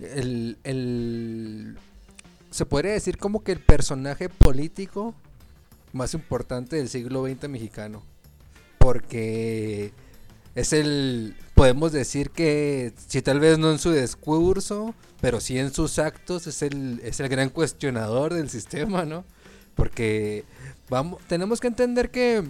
el, 0.00 0.58
el- 0.64 1.76
se 2.50 2.66
podría 2.66 2.92
decir 2.92 3.16
como 3.18 3.42
que 3.42 3.52
el 3.52 3.60
personaje 3.60 4.28
político 4.28 5.14
más 5.92 6.12
importante 6.14 6.76
del 6.76 6.88
siglo 6.88 7.24
XX 7.26 7.48
mexicano. 7.48 8.02
Porque 8.78 9.92
es 10.54 10.72
el, 10.72 11.36
podemos 11.54 11.92
decir 11.92 12.30
que, 12.30 12.92
si 13.08 13.22
tal 13.22 13.40
vez 13.40 13.58
no 13.58 13.70
en 13.70 13.78
su 13.78 13.92
discurso, 13.92 14.94
pero 15.20 15.40
sí 15.40 15.58
en 15.58 15.72
sus 15.72 15.98
actos, 15.98 16.46
es 16.46 16.62
el, 16.62 17.00
es 17.04 17.20
el 17.20 17.28
gran 17.28 17.48
cuestionador 17.48 18.34
del 18.34 18.50
sistema, 18.50 19.04
¿no? 19.04 19.24
Porque 19.74 20.44
vamos, 20.90 21.20
tenemos 21.26 21.60
que 21.60 21.68
entender 21.68 22.10
que 22.10 22.44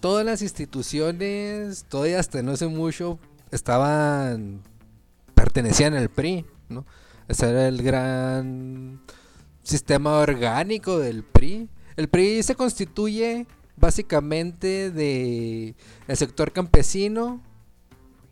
todas 0.00 0.24
las 0.24 0.42
instituciones, 0.42 1.84
todavía 1.88 2.18
hasta 2.20 2.42
no 2.42 2.52
hace 2.52 2.66
mucho, 2.66 3.18
estaban, 3.50 4.62
pertenecían 5.34 5.94
al 5.94 6.08
PRI, 6.08 6.46
¿no? 6.68 6.86
Ese 7.28 7.48
era 7.50 7.68
el 7.68 7.82
gran 7.82 9.00
sistema 9.62 10.18
orgánico 10.18 10.98
del 10.98 11.22
PRI. 11.22 11.68
El 11.96 12.08
PRI 12.08 12.42
se 12.42 12.54
constituye 12.54 13.46
básicamente 13.76 14.90
de 14.90 15.74
el 16.08 16.16
sector 16.16 16.52
campesino, 16.52 17.42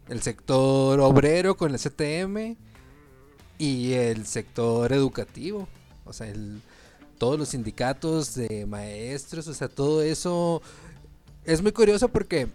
el 0.09 0.23
sector 0.23 1.01
obrero 1.01 1.57
con 1.57 1.73
el 1.73 1.79
CTM 1.79 2.57
y 3.59 3.93
el 3.93 4.27
sector 4.27 4.93
educativo. 4.93 5.69
O 6.07 6.13
sea, 6.13 6.29
el- 6.29 6.63
todos 7.19 7.39
los 7.39 7.49
sindicatos 7.49 8.35
de 8.35 8.65
maestros, 8.67 9.49
o 9.49 9.55
sea, 9.55 9.69
todo 9.69 10.03
eso 10.03 10.63
es 11.45 11.63
muy 11.63 11.73
curioso 11.73 12.09
porque 12.09 12.49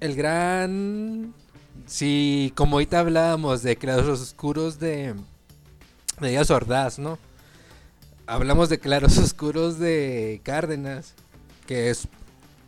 el 0.00 0.14
gran... 0.14 1.34
Si, 1.86 2.52
como 2.54 2.76
ahorita 2.76 3.00
hablábamos 3.00 3.62
de 3.62 3.76
claros 3.76 4.20
oscuros 4.20 4.78
de, 4.78 5.14
de 6.20 6.28
Díaz 6.28 6.50
Ordaz, 6.50 6.98
¿no? 6.98 7.18
Hablamos 8.26 8.68
de 8.68 8.78
claros 8.78 9.18
oscuros 9.18 9.78
de 9.78 10.40
Cárdenas, 10.44 11.14
que 11.66 11.90
es 11.90 12.06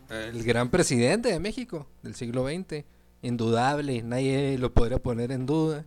el 0.09 0.43
gran 0.43 0.69
presidente 0.69 1.29
de 1.29 1.39
México 1.39 1.87
del 2.03 2.15
siglo 2.15 2.47
XX, 2.47 2.83
indudable, 3.21 4.01
nadie 4.03 4.57
lo 4.57 4.73
podría 4.73 4.99
poner 4.99 5.31
en 5.31 5.45
duda. 5.45 5.85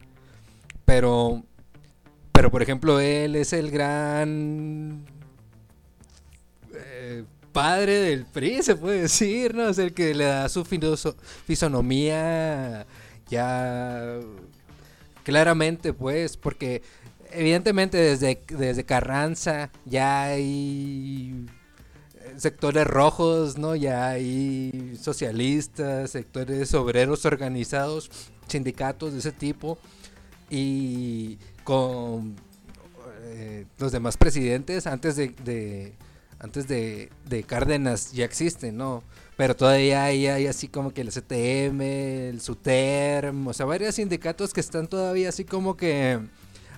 Pero, 0.85 1.43
pero 2.33 2.51
por 2.51 2.63
ejemplo, 2.63 3.01
él 3.01 3.37
es 3.37 3.53
el 3.53 3.71
gran 3.71 5.05
padre 7.63 7.99
del 7.99 8.25
PRI, 8.25 8.63
se 8.63 8.77
puede 8.77 9.03
decir, 9.03 9.53
¿no? 9.55 9.69
Es 9.69 9.79
el 9.79 9.93
que 9.93 10.15
le 10.15 10.25
da 10.27 10.49
su 10.49 10.65
fisonomía 11.47 12.87
ya 13.29 14.21
claramente, 15.25 15.93
pues, 15.93 16.37
porque 16.37 16.83
evidentemente 17.33 17.97
desde, 17.99 18.41
desde 18.49 18.85
Carranza 18.85 19.71
ya 19.85 20.23
hay 20.25 21.47
sectores 22.37 22.87
rojos, 22.87 23.59
¿no? 23.59 23.75
Ya 23.75 24.09
hay 24.09 24.97
socialistas, 25.01 26.11
sectores 26.13 26.73
obreros 26.75 27.25
organizados, 27.25 28.09
sindicatos 28.47 29.13
de 29.15 29.19
ese 29.19 29.33
tipo 29.33 29.79
y 30.49 31.39
con 31.65 32.37
eh, 33.25 33.67
los 33.79 33.91
demás 33.91 34.17
presidentes 34.17 34.87
antes 34.87 35.17
de- 35.17 35.35
antes 36.41 36.69
de, 36.69 37.11
de 37.27 37.43
Cárdenas 37.43 38.13
ya 38.13 38.25
existen, 38.25 38.77
¿no? 38.77 39.03
Pero 39.37 39.55
todavía 39.55 40.05
hay, 40.05 40.27
hay 40.27 40.47
así 40.47 40.69
como 40.69 40.93
que 40.93 41.01
el 41.01 41.11
CTM, 41.11 41.81
el 41.81 42.41
SUTERM, 42.41 43.47
o 43.47 43.53
sea, 43.53 43.67
varios 43.67 43.95
sindicatos 43.95 44.53
que 44.53 44.61
están 44.61 44.89
todavía 44.89 45.29
así 45.29 45.45
como 45.45 45.77
que 45.77 46.19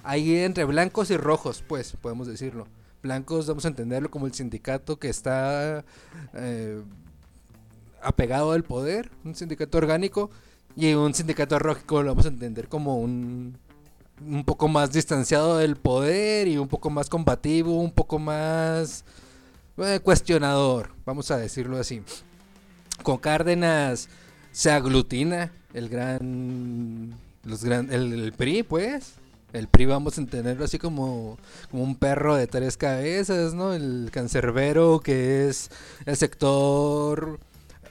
ahí 0.02 0.36
entre 0.36 0.64
blancos 0.64 1.10
y 1.10 1.16
rojos, 1.16 1.64
pues, 1.66 1.96
podemos 2.00 2.26
decirlo. 2.26 2.66
Blancos, 3.02 3.46
vamos 3.46 3.64
a 3.64 3.68
entenderlo 3.68 4.10
como 4.10 4.26
el 4.26 4.34
sindicato 4.34 4.98
que 4.98 5.08
está 5.08 5.84
eh, 6.34 6.82
apegado 8.02 8.52
al 8.52 8.62
poder, 8.62 9.10
un 9.24 9.34
sindicato 9.34 9.78
orgánico, 9.78 10.30
y 10.76 10.92
un 10.92 11.14
sindicato 11.14 11.58
rojo 11.58 12.02
lo 12.02 12.10
vamos 12.10 12.26
a 12.26 12.28
entender 12.28 12.68
como 12.68 12.98
un, 12.98 13.56
un 14.24 14.44
poco 14.44 14.68
más 14.68 14.92
distanciado 14.92 15.58
del 15.58 15.76
poder 15.76 16.46
y 16.46 16.58
un 16.58 16.68
poco 16.68 16.90
más 16.90 17.08
combativo, 17.08 17.80
un 17.80 17.90
poco 17.90 18.18
más 18.18 19.04
cuestionador, 20.02 20.90
vamos 21.04 21.30
a 21.30 21.38
decirlo 21.38 21.78
así. 21.78 22.02
Con 23.02 23.18
Cárdenas 23.18 24.08
se 24.52 24.70
aglutina 24.70 25.52
el 25.74 25.88
gran, 25.88 27.14
los 27.44 27.64
gran, 27.64 27.92
el, 27.92 28.12
el 28.12 28.32
PRI, 28.32 28.62
pues. 28.62 29.14
El 29.52 29.66
PRI 29.66 29.86
vamos 29.86 30.16
a 30.16 30.20
entenderlo 30.20 30.64
así 30.64 30.78
como, 30.78 31.38
como 31.70 31.82
un 31.82 31.96
perro 31.96 32.36
de 32.36 32.46
tres 32.46 32.76
cabezas, 32.76 33.52
¿no? 33.52 33.74
El 33.74 34.10
cancerbero 34.12 35.00
que 35.00 35.48
es 35.48 35.70
el 36.06 36.16
sector 36.16 37.40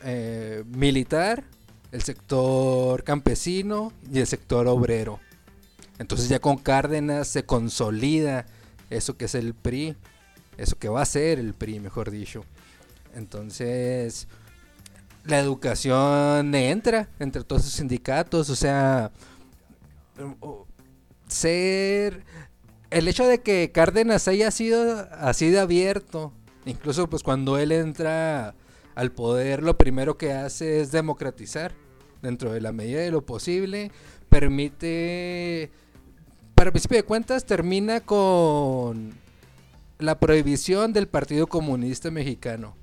eh, 0.03 0.63
militar, 0.67 1.43
el 1.91 2.01
sector 2.01 3.03
campesino 3.03 3.91
y 4.09 4.19
el 4.19 4.27
sector 4.27 4.67
obrero. 4.67 5.19
Entonces 5.97 6.29
ya 6.29 6.39
con 6.39 6.57
Cárdenas 6.57 7.27
se 7.27 7.43
consolida 7.43 8.45
eso 8.89 9.17
que 9.17 9.25
es 9.25 9.35
el 9.35 9.53
PRI, 9.53 9.97
eso 10.59 10.77
que 10.77 10.89
va 10.89 11.01
a 11.01 11.05
ser 11.05 11.39
el 11.39 11.53
PRI, 11.53 11.79
mejor 11.79 12.11
dicho. 12.11 12.43
Entonces 13.15 14.27
la 15.25 15.39
educación 15.39 16.53
entra 16.55 17.09
entre 17.19 17.43
todos 17.43 17.63
esos 17.63 17.75
sindicatos, 17.75 18.49
o 18.49 18.55
sea, 18.55 19.11
ser 21.27 22.23
el 22.89 23.07
hecho 23.07 23.25
de 23.27 23.41
que 23.41 23.71
Cárdenas 23.71 24.27
haya 24.27 24.51
sido 24.51 25.07
así 25.11 25.49
de 25.49 25.59
abierto, 25.59 26.33
incluso 26.65 27.09
pues 27.09 27.23
cuando 27.23 27.57
él 27.57 27.71
entra 27.71 28.55
al 28.95 29.11
poder 29.11 29.63
lo 29.63 29.77
primero 29.77 30.17
que 30.17 30.33
hace 30.33 30.81
es 30.81 30.91
democratizar 30.91 31.73
dentro 32.21 32.51
de 32.51 32.61
la 32.61 32.71
medida 32.71 33.01
de 33.01 33.11
lo 33.11 33.25
posible, 33.25 33.91
permite 34.29 35.71
para 36.55 36.71
principio 36.71 36.97
de 36.97 37.03
cuentas 37.03 37.45
termina 37.45 38.01
con 38.01 39.13
la 39.99 40.17
prohibición 40.17 40.93
del 40.93 41.07
Partido 41.07 41.47
Comunista 41.47 42.09
Mexicano. 42.09 42.75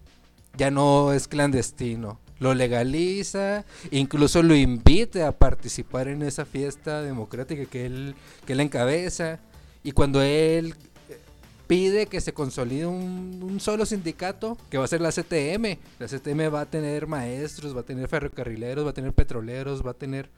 Ya 0.57 0.71
no 0.71 1.13
es 1.13 1.27
clandestino. 1.27 2.21
Lo 2.39 2.53
legaliza, 2.53 3.65
incluso 3.91 4.43
lo 4.43 4.55
invita 4.55 5.27
a 5.27 5.33
participar 5.33 6.09
en 6.09 6.23
esa 6.23 6.45
fiesta 6.45 7.01
democrática 7.01 7.65
que 7.65 7.87
él, 7.87 8.15
que 8.45 8.53
encabeza. 8.53 9.41
Y 9.83 9.93
cuando 9.93 10.21
él 10.21 10.75
eh, 11.09 11.19
pide 11.67 12.07
que 12.07 12.21
se 12.21 12.35
consolide 12.35 12.85
un, 12.85 13.41
un 13.43 13.61
solo 13.61 13.87
sindicato, 13.87 14.59
que 14.69 14.77
va 14.77 14.85
a 14.85 14.89
ser 14.89 15.01
la 15.01 15.11
CTM. 15.11 15.79
La 15.99 16.09
CTM 16.09 16.55
va 16.55 16.61
a 16.61 16.67
tener 16.67 17.07
maestros, 17.07 17.75
va 17.75 17.81
a 17.81 17.85
tener 17.85 18.07
ferrocarrileros, 18.09 18.85
va 18.85 18.91
a 18.91 18.95
tener 18.95 19.15
petroleros, 19.15 19.85
va 19.85 19.93
a 19.93 19.95
tener 19.95 20.29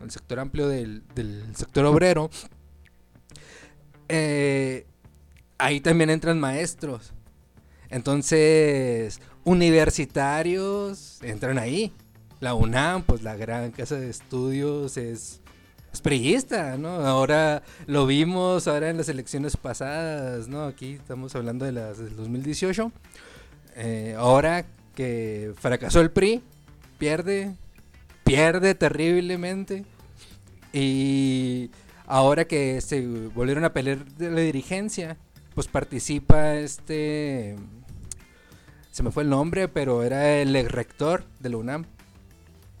el 0.00 0.10
sector 0.12 0.38
amplio 0.38 0.68
del, 0.68 1.02
del 1.16 1.56
sector 1.56 1.84
obrero. 1.84 2.30
Eh, 4.08 4.86
ahí 5.62 5.80
también 5.80 6.10
entran 6.10 6.40
maestros. 6.40 7.12
Entonces, 7.88 9.20
universitarios 9.44 11.22
entran 11.22 11.58
ahí. 11.58 11.92
la 12.40 12.54
UNAM, 12.54 13.04
pues 13.04 13.22
la 13.22 13.36
gran 13.36 13.70
casa 13.70 13.94
de 13.94 14.10
estudios 14.10 14.96
es, 14.96 15.40
es 15.92 16.00
priista, 16.00 16.76
¿no? 16.76 17.06
Ahora 17.06 17.62
lo 17.86 18.04
vimos 18.06 18.66
ahora 18.66 18.90
en 18.90 18.96
las 18.96 19.08
elecciones 19.08 19.56
pasadas, 19.56 20.48
¿no? 20.48 20.64
Aquí 20.64 20.94
estamos 20.94 21.36
hablando 21.36 21.64
de 21.64 21.70
las 21.70 21.98
del 21.98 22.16
2018. 22.16 22.90
Eh, 23.76 24.16
ahora 24.18 24.66
que 24.96 25.52
fracasó 25.56 26.00
el 26.00 26.10
PRI, 26.10 26.42
pierde, 26.98 27.54
pierde 28.24 28.74
terriblemente. 28.74 29.84
Y 30.72 31.70
ahora 32.06 32.46
que 32.46 32.80
se 32.80 33.06
volvieron 33.06 33.64
a 33.64 33.72
pelear 33.72 34.04
de 34.04 34.30
la 34.32 34.40
dirigencia, 34.40 35.16
pues 35.54 35.68
participa 35.68 36.54
este... 36.54 37.56
Se 38.90 39.02
me 39.02 39.10
fue 39.10 39.22
el 39.22 39.30
nombre, 39.30 39.68
pero 39.68 40.02
era 40.02 40.36
el 40.38 40.68
rector 40.68 41.24
de 41.40 41.48
la 41.48 41.56
UNAM. 41.56 41.86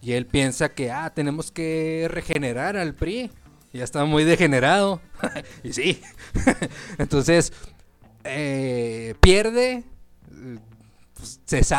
Y 0.02 0.12
él 0.12 0.26
piensa 0.26 0.68
que, 0.68 0.90
ah, 0.90 1.10
tenemos 1.14 1.50
que 1.52 2.08
regenerar 2.10 2.76
al 2.76 2.92
PRI. 2.92 3.30
Ya 3.72 3.84
está 3.84 4.04
muy 4.04 4.24
degenerado. 4.24 5.00
y 5.62 5.72
sí. 5.72 6.02
Entonces, 6.98 7.52
eh, 8.24 9.14
pierde. 9.20 9.84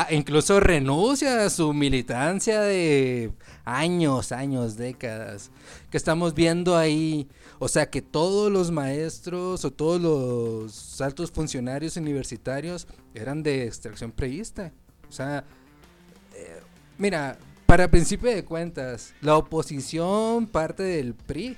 incluso 0.10 0.60
renuncia 0.60 1.46
a 1.46 1.50
su 1.50 1.74
militancia 1.74 2.62
de 2.62 3.32
años, 3.66 4.32
años, 4.32 4.78
décadas. 4.78 5.52
Que 5.92 5.98
estamos 5.98 6.34
viendo 6.34 6.78
ahí. 6.78 7.28
O 7.64 7.70
sea, 7.70 7.90
que 7.90 8.02
todos 8.02 8.52
los 8.52 8.72
maestros 8.72 9.64
o 9.64 9.72
todos 9.72 10.02
los 10.02 11.00
altos 11.00 11.32
funcionarios 11.32 11.96
universitarios 11.96 12.88
eran 13.14 13.42
de 13.42 13.64
extracción 13.64 14.12
preísta. 14.12 14.74
O 15.08 15.14
sea, 15.14 15.46
eh, 16.36 16.60
mira, 16.98 17.38
para 17.66 17.90
principio 17.90 18.30
de 18.30 18.44
cuentas, 18.44 19.14
la 19.22 19.38
oposición 19.38 20.46
parte 20.46 20.84
del 20.84 21.14
PRI. 21.14 21.56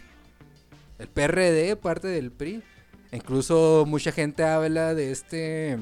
El 0.99 1.07
PRD 1.07 1.75
parte 1.75 2.07
del 2.07 2.31
PRI. 2.31 2.61
Incluso 3.11 3.85
mucha 3.87 4.11
gente 4.11 4.43
habla 4.43 4.93
de 4.93 5.11
este. 5.11 5.79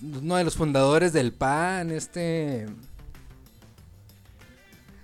Uno 0.00 0.36
de 0.36 0.44
los 0.44 0.54
fundadores 0.54 1.12
del 1.12 1.32
PAN, 1.32 1.90
este. 1.90 2.68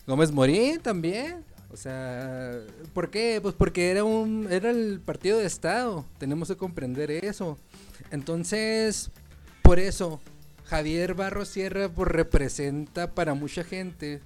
Gómez 0.06 0.30
Morín 0.30 0.78
también. 0.78 1.55
O 1.76 1.78
sea, 1.78 2.58
¿por 2.94 3.10
qué? 3.10 3.38
Pues 3.42 3.54
porque 3.54 3.90
era 3.90 4.02
un 4.02 4.48
era 4.50 4.70
el 4.70 4.98
partido 4.98 5.36
de 5.36 5.44
Estado. 5.44 6.06
Tenemos 6.16 6.48
que 6.48 6.56
comprender 6.56 7.10
eso. 7.10 7.58
Entonces, 8.10 9.10
por 9.60 9.78
eso 9.78 10.18
Javier 10.64 11.12
Barros 11.12 11.48
Sierra 11.48 11.90
pues, 11.90 12.08
representa 12.08 13.14
para 13.14 13.34
mucha 13.34 13.62
gente 13.62 14.22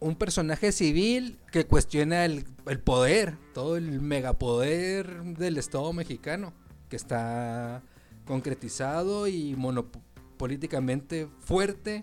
un 0.00 0.16
personaje 0.16 0.72
civil 0.72 1.38
que 1.52 1.66
cuestiona 1.66 2.24
el, 2.24 2.44
el 2.66 2.80
poder, 2.80 3.36
todo 3.54 3.76
el 3.76 4.00
megapoder 4.00 5.22
del 5.22 5.58
Estado 5.58 5.92
mexicano, 5.92 6.52
que 6.88 6.96
está 6.96 7.80
concretizado 8.24 9.28
y 9.28 9.54
monopolíticamente 9.54 11.28
fuerte 11.38 12.02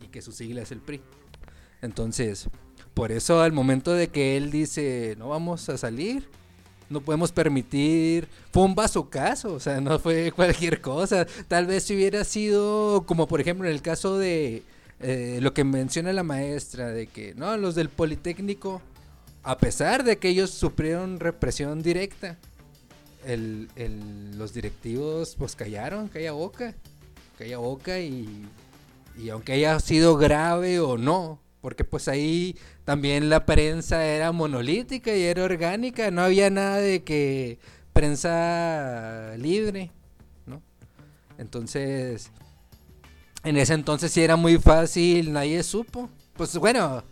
y 0.00 0.06
que 0.06 0.22
su 0.22 0.30
sigla 0.30 0.62
es 0.62 0.70
el 0.70 0.82
PRI. 0.82 1.02
Entonces, 1.82 2.48
por 2.98 3.12
eso 3.12 3.40
al 3.40 3.52
momento 3.52 3.92
de 3.92 4.08
que 4.08 4.36
él 4.36 4.50
dice, 4.50 5.14
no 5.20 5.28
vamos 5.28 5.68
a 5.68 5.78
salir, 5.78 6.28
no 6.90 7.00
podemos 7.00 7.30
permitir, 7.30 8.26
fue 8.50 8.64
un 8.64 8.74
caso, 9.08 9.52
o 9.52 9.60
sea, 9.60 9.80
no 9.80 10.00
fue 10.00 10.32
cualquier 10.36 10.80
cosa. 10.80 11.24
Tal 11.46 11.66
vez 11.66 11.84
si 11.84 11.94
hubiera 11.94 12.24
sido, 12.24 13.04
como 13.06 13.28
por 13.28 13.40
ejemplo 13.40 13.68
en 13.68 13.72
el 13.72 13.82
caso 13.82 14.18
de 14.18 14.64
eh, 14.98 15.38
lo 15.40 15.54
que 15.54 15.62
menciona 15.62 16.12
la 16.12 16.24
maestra, 16.24 16.90
de 16.90 17.06
que, 17.06 17.34
no, 17.36 17.56
los 17.56 17.76
del 17.76 17.88
Politécnico, 17.88 18.82
a 19.44 19.58
pesar 19.58 20.02
de 20.02 20.18
que 20.18 20.30
ellos 20.30 20.50
sufrieron 20.50 21.20
represión 21.20 21.82
directa, 21.82 22.36
los 23.24 24.52
directivos 24.52 25.36
pues 25.38 25.54
callaron, 25.54 26.08
calla 26.08 26.32
boca, 26.32 26.74
calla 27.38 27.58
boca 27.58 28.00
y, 28.00 28.44
y 29.16 29.28
aunque 29.28 29.52
haya 29.52 29.78
sido 29.78 30.16
grave 30.16 30.80
o 30.80 30.98
no, 30.98 31.38
porque 31.68 31.84
pues 31.84 32.08
ahí 32.08 32.56
también 32.86 33.28
la 33.28 33.44
prensa 33.44 34.02
era 34.02 34.32
monolítica 34.32 35.14
y 35.14 35.24
era 35.24 35.44
orgánica, 35.44 36.10
no 36.10 36.22
había 36.22 36.48
nada 36.48 36.78
de 36.78 37.04
que 37.04 37.58
prensa 37.92 39.34
libre, 39.36 39.90
¿no? 40.46 40.62
Entonces, 41.36 42.30
en 43.44 43.58
ese 43.58 43.74
entonces 43.74 44.10
sí 44.10 44.22
era 44.22 44.36
muy 44.36 44.56
fácil, 44.56 45.30
nadie 45.30 45.62
supo. 45.62 46.08
Pues 46.38 46.56
bueno, 46.56 47.04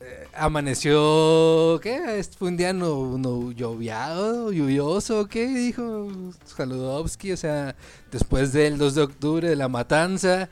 eh, 0.00 0.28
amaneció, 0.32 1.78
¿qué? 1.82 2.24
Fue 2.38 2.48
un 2.48 2.56
día 2.56 2.72
no, 2.72 3.18
no 3.18 3.52
lloviado, 3.52 4.50
lluvioso, 4.50 5.26
¿qué 5.26 5.46
dijo 5.46 6.08
Jaludowski? 6.56 7.32
O 7.32 7.36
sea, 7.36 7.76
después 8.10 8.54
del 8.54 8.78
2 8.78 8.94
de 8.94 9.02
octubre 9.02 9.46
de 9.46 9.56
la 9.56 9.68
matanza. 9.68 10.48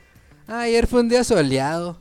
Ah, 0.46 0.60
ayer 0.60 0.86
fue 0.86 1.00
un 1.00 1.08
día 1.08 1.24
soleado. 1.24 1.98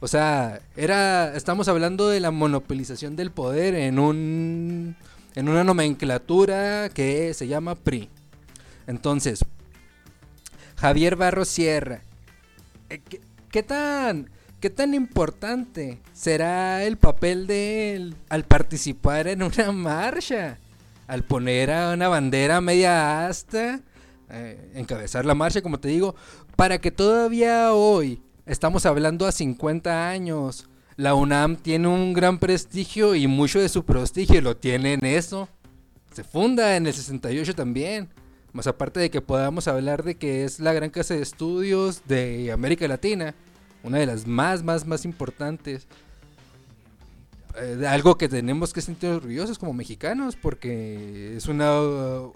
O 0.00 0.08
sea, 0.08 0.60
era, 0.76 1.36
estamos 1.36 1.68
hablando 1.68 2.08
de 2.08 2.20
la 2.20 2.30
monopolización 2.30 3.16
del 3.16 3.30
poder 3.30 3.74
en 3.74 3.98
un, 3.98 4.96
en 5.34 5.48
una 5.48 5.62
nomenclatura 5.62 6.88
que 6.88 7.34
se 7.34 7.46
llama 7.46 7.74
PRI. 7.74 8.08
Entonces, 8.86 9.44
Javier 10.76 11.16
Barros 11.16 11.48
Sierra, 11.48 12.00
eh, 12.88 13.02
¿qué, 13.06 13.20
qué 13.50 13.62
tan, 13.62 14.30
¿qué 14.58 14.70
tan 14.70 14.94
importante 14.94 15.98
será 16.14 16.82
el 16.84 16.96
papel 16.96 17.46
de 17.46 17.94
él 17.94 18.16
al 18.30 18.44
participar 18.44 19.28
en 19.28 19.42
una 19.42 19.70
marcha? 19.70 20.58
Al 21.08 21.24
poner 21.24 21.70
a 21.72 21.92
una 21.92 22.08
bandera 22.08 22.62
media 22.62 23.26
asta, 23.26 23.80
eh, 24.30 24.70
encabezar 24.74 25.26
la 25.26 25.34
marcha, 25.34 25.60
como 25.60 25.78
te 25.78 25.88
digo, 25.88 26.14
para 26.56 26.78
que 26.78 26.90
todavía 26.90 27.74
hoy, 27.74 28.22
estamos 28.50 28.84
hablando 28.84 29.26
a 29.26 29.32
50 29.32 30.10
años, 30.10 30.68
la 30.96 31.14
UNAM 31.14 31.56
tiene 31.56 31.86
un 31.86 32.12
gran 32.12 32.38
prestigio 32.38 33.14
y 33.14 33.28
mucho 33.28 33.60
de 33.60 33.68
su 33.68 33.84
prestigio 33.84 34.40
lo 34.40 34.56
tiene 34.56 34.94
en 34.94 35.04
eso. 35.04 35.48
Se 36.12 36.24
funda 36.24 36.76
en 36.76 36.86
el 36.86 36.92
68 36.92 37.54
también. 37.54 38.08
Más 38.52 38.66
aparte 38.66 38.98
de 38.98 39.10
que 39.10 39.20
podamos 39.20 39.68
hablar 39.68 40.02
de 40.02 40.16
que 40.16 40.44
es 40.44 40.58
la 40.58 40.72
gran 40.72 40.90
casa 40.90 41.14
de 41.14 41.22
estudios 41.22 42.02
de 42.08 42.50
América 42.50 42.88
Latina, 42.88 43.36
una 43.84 43.98
de 43.98 44.06
las 44.06 44.26
más, 44.26 44.64
más, 44.64 44.84
más 44.84 45.04
importantes. 45.04 45.86
Eh, 47.56 47.84
algo 47.86 48.18
que 48.18 48.28
tenemos 48.28 48.72
que 48.72 48.80
sentir 48.80 49.10
orgullosos 49.10 49.60
como 49.60 49.72
mexicanos, 49.72 50.34
porque 50.34 51.36
es 51.36 51.46
una 51.46 51.80
uh, 51.80 52.32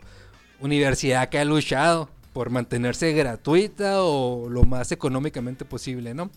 universidad 0.60 1.28
que 1.28 1.40
ha 1.40 1.44
luchado 1.44 2.08
por 2.34 2.50
mantenerse 2.50 3.12
gratuita 3.12 4.02
o 4.02 4.50
lo 4.50 4.64
más 4.64 4.92
económicamente 4.92 5.64
posible, 5.64 6.12
¿no? 6.12 6.30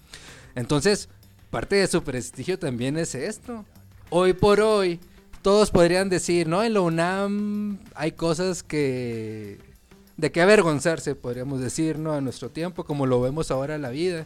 Entonces, 0.55 1.09
parte 1.49 1.75
de 1.75 1.87
su 1.87 2.03
prestigio 2.03 2.57
también 2.57 2.95
es 2.97 3.13
esto. 3.15 3.65
Hoy 4.09 4.31
por 4.33 4.61
hoy, 4.61 5.01
todos 5.41 5.71
podrían 5.71 6.07
decir, 6.07 6.47
¿no? 6.47 6.63
En 6.63 6.73
la 6.75 6.81
UNAM 6.81 7.79
hay 7.95 8.13
cosas 8.13 8.63
que... 8.63 9.57
de 10.17 10.31
qué 10.31 10.41
avergonzarse, 10.41 11.15
podríamos 11.15 11.59
decir, 11.59 11.99
¿no? 11.99 12.13
A 12.13 12.21
nuestro 12.21 12.49
tiempo, 12.49 12.85
como 12.85 13.05
lo 13.05 13.19
vemos 13.19 13.51
ahora 13.51 13.75
en 13.75 13.81
la 13.81 13.89
vida. 13.89 14.25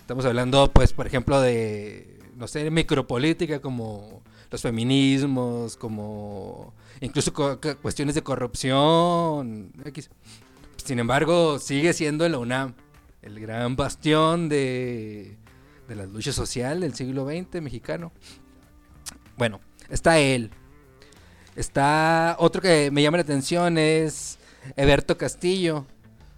Estamos 0.00 0.24
hablando, 0.26 0.70
pues, 0.70 0.92
por 0.92 1.06
ejemplo, 1.06 1.40
de, 1.40 2.18
no 2.36 2.46
sé, 2.46 2.70
micropolítica, 2.70 3.60
como 3.60 4.20
los 4.50 4.60
feminismos, 4.60 5.76
como 5.76 6.74
incluso 7.00 7.32
cu- 7.32 7.58
cu- 7.60 7.76
cuestiones 7.80 8.14
de 8.14 8.22
corrupción. 8.22 9.72
Sin 10.84 10.98
embargo, 10.98 11.58
sigue 11.58 11.94
siendo 11.94 12.28
la 12.28 12.36
UNAM 12.36 12.74
el 13.22 13.40
gran 13.40 13.74
bastión 13.74 14.50
de, 14.50 15.34
de 15.88 15.96
la 15.96 16.04
lucha 16.04 16.30
social 16.30 16.80
del 16.80 16.94
siglo 16.94 17.24
XX 17.26 17.62
mexicano. 17.62 18.12
Bueno, 19.38 19.60
está 19.88 20.18
él. 20.18 20.50
Está 21.56 22.36
otro 22.38 22.60
que 22.60 22.90
me 22.90 23.02
llama 23.02 23.16
la 23.16 23.22
atención 23.22 23.78
es 23.78 24.38
Eberto 24.76 25.16
Castillo. 25.16 25.86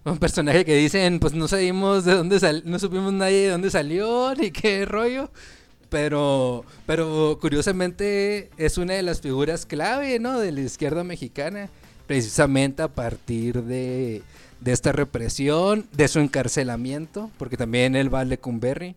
Un 0.05 0.17
personaje 0.17 0.63
que 0.63 0.77
dicen, 0.77 1.19
pues 1.19 1.33
no 1.33 1.49
sabemos 1.49 2.05
de 2.05 2.13
dónde 2.13 2.61
no 2.63 2.79
supimos 2.79 3.11
nadie 3.11 3.47
de 3.47 3.49
dónde 3.49 3.69
salió 3.69 4.33
ni 4.39 4.51
qué 4.51 4.85
rollo. 4.85 5.29
Pero, 5.89 6.63
pero 6.85 7.37
curiosamente 7.41 8.49
es 8.55 8.77
una 8.77 8.93
de 8.93 9.03
las 9.03 9.19
figuras 9.19 9.65
clave, 9.65 10.19
¿no? 10.19 10.39
De 10.39 10.53
la 10.53 10.61
izquierda 10.61 11.03
mexicana. 11.03 11.69
Precisamente 12.07 12.81
a 12.81 12.87
partir 12.87 13.63
de, 13.63 14.23
de 14.61 14.71
esta 14.71 14.91
represión, 14.91 15.85
de 15.91 16.07
su 16.07 16.19
encarcelamiento, 16.19 17.29
porque 17.37 17.57
también 17.57 17.95
él 17.95 18.13
va 18.13 18.21
a 18.21 18.25
Lecumberri. 18.25 18.95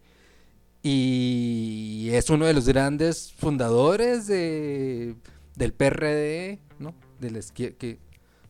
Y 0.82 2.08
es 2.12 2.30
uno 2.30 2.46
de 2.46 2.54
los 2.54 2.66
grandes 2.66 3.32
fundadores 3.36 4.26
de, 4.26 5.14
del 5.56 5.72
PRD, 5.74 6.58
¿no? 6.78 6.94
De 7.20 7.30
la 7.30 7.38
izquier- 7.40 7.74
que 7.76 7.98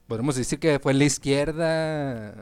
podemos 0.06 0.36
decir 0.36 0.60
que 0.60 0.78
fue 0.78 0.94
la 0.94 1.04
izquierda 1.04 2.34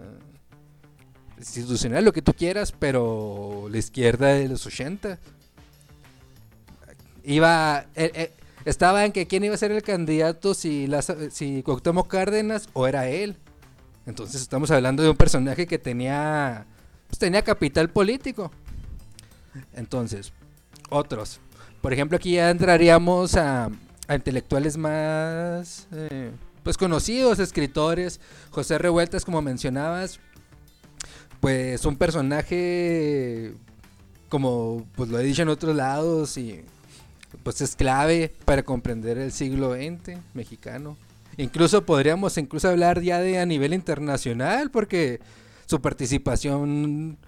institucional, 1.39 2.05
lo 2.05 2.12
que 2.12 2.21
tú 2.21 2.35
quieras, 2.35 2.73
pero 2.79 3.69
la 3.71 3.79
izquierda 3.79 4.29
de 4.35 4.49
los 4.49 4.66
80 4.66 5.19
iba 7.25 7.87
eh, 7.95 8.11
eh, 8.14 8.33
estaba 8.64 9.04
en 9.04 9.12
que 9.12 9.26
quién 9.26 9.44
iba 9.44 9.54
a 9.54 9.59
ser 9.59 9.72
el 9.72 9.82
candidato 9.82 10.54
si 10.54 10.86
las, 10.86 11.12
si 11.30 11.62
Cuauhtémoc 11.62 12.09
Cárdenas 12.09 12.68
o 12.72 12.86
era 12.86 13.09
él. 13.09 13.36
Entonces 14.06 14.40
estamos 14.40 14.70
hablando 14.70 15.02
de 15.02 15.11
un 15.11 15.16
personaje 15.16 15.66
que 15.66 15.78
tenía 15.78 16.66
pues, 17.09 17.18
tenía 17.18 17.42
capital 17.42 17.90
político. 17.90 18.50
Entonces, 19.74 20.32
otros. 20.90 21.40
Por 21.80 21.92
ejemplo, 21.92 22.16
aquí 22.16 22.32
ya 22.32 22.50
entraríamos 22.50 23.34
a, 23.36 23.70
a 24.06 24.14
intelectuales 24.14 24.76
más 24.76 25.86
eh, 25.92 26.30
pues 26.62 26.76
conocidos, 26.76 27.38
escritores. 27.38 28.20
José 28.50 28.78
Revueltas, 28.78 29.24
como 29.24 29.42
mencionabas, 29.42 30.20
pues 31.40 31.84
un 31.84 31.96
personaje 31.96 33.54
como 34.28 34.86
pues 34.94 35.09
lo 35.09 35.18
he 35.18 35.22
dicho 35.22 35.42
en 35.42 35.48
otros 35.48 35.74
lados 35.74 36.36
y 36.36 36.62
pues 37.43 37.61
es 37.61 37.76
clave 37.76 38.32
para 38.45 38.62
comprender 38.62 39.18
el 39.18 39.32
siglo 39.32 39.74
XX 39.74 40.18
mexicano. 40.34 40.97
Incluso 41.36 41.86
podríamos 41.86 42.36
incluso 42.36 42.68
hablar 42.68 43.01
ya 43.01 43.20
de 43.20 43.39
a 43.39 43.47
nivel 43.47 43.72
internacional 43.72 44.70
porque 44.70 45.20
su 45.66 45.80
participación 45.80 47.18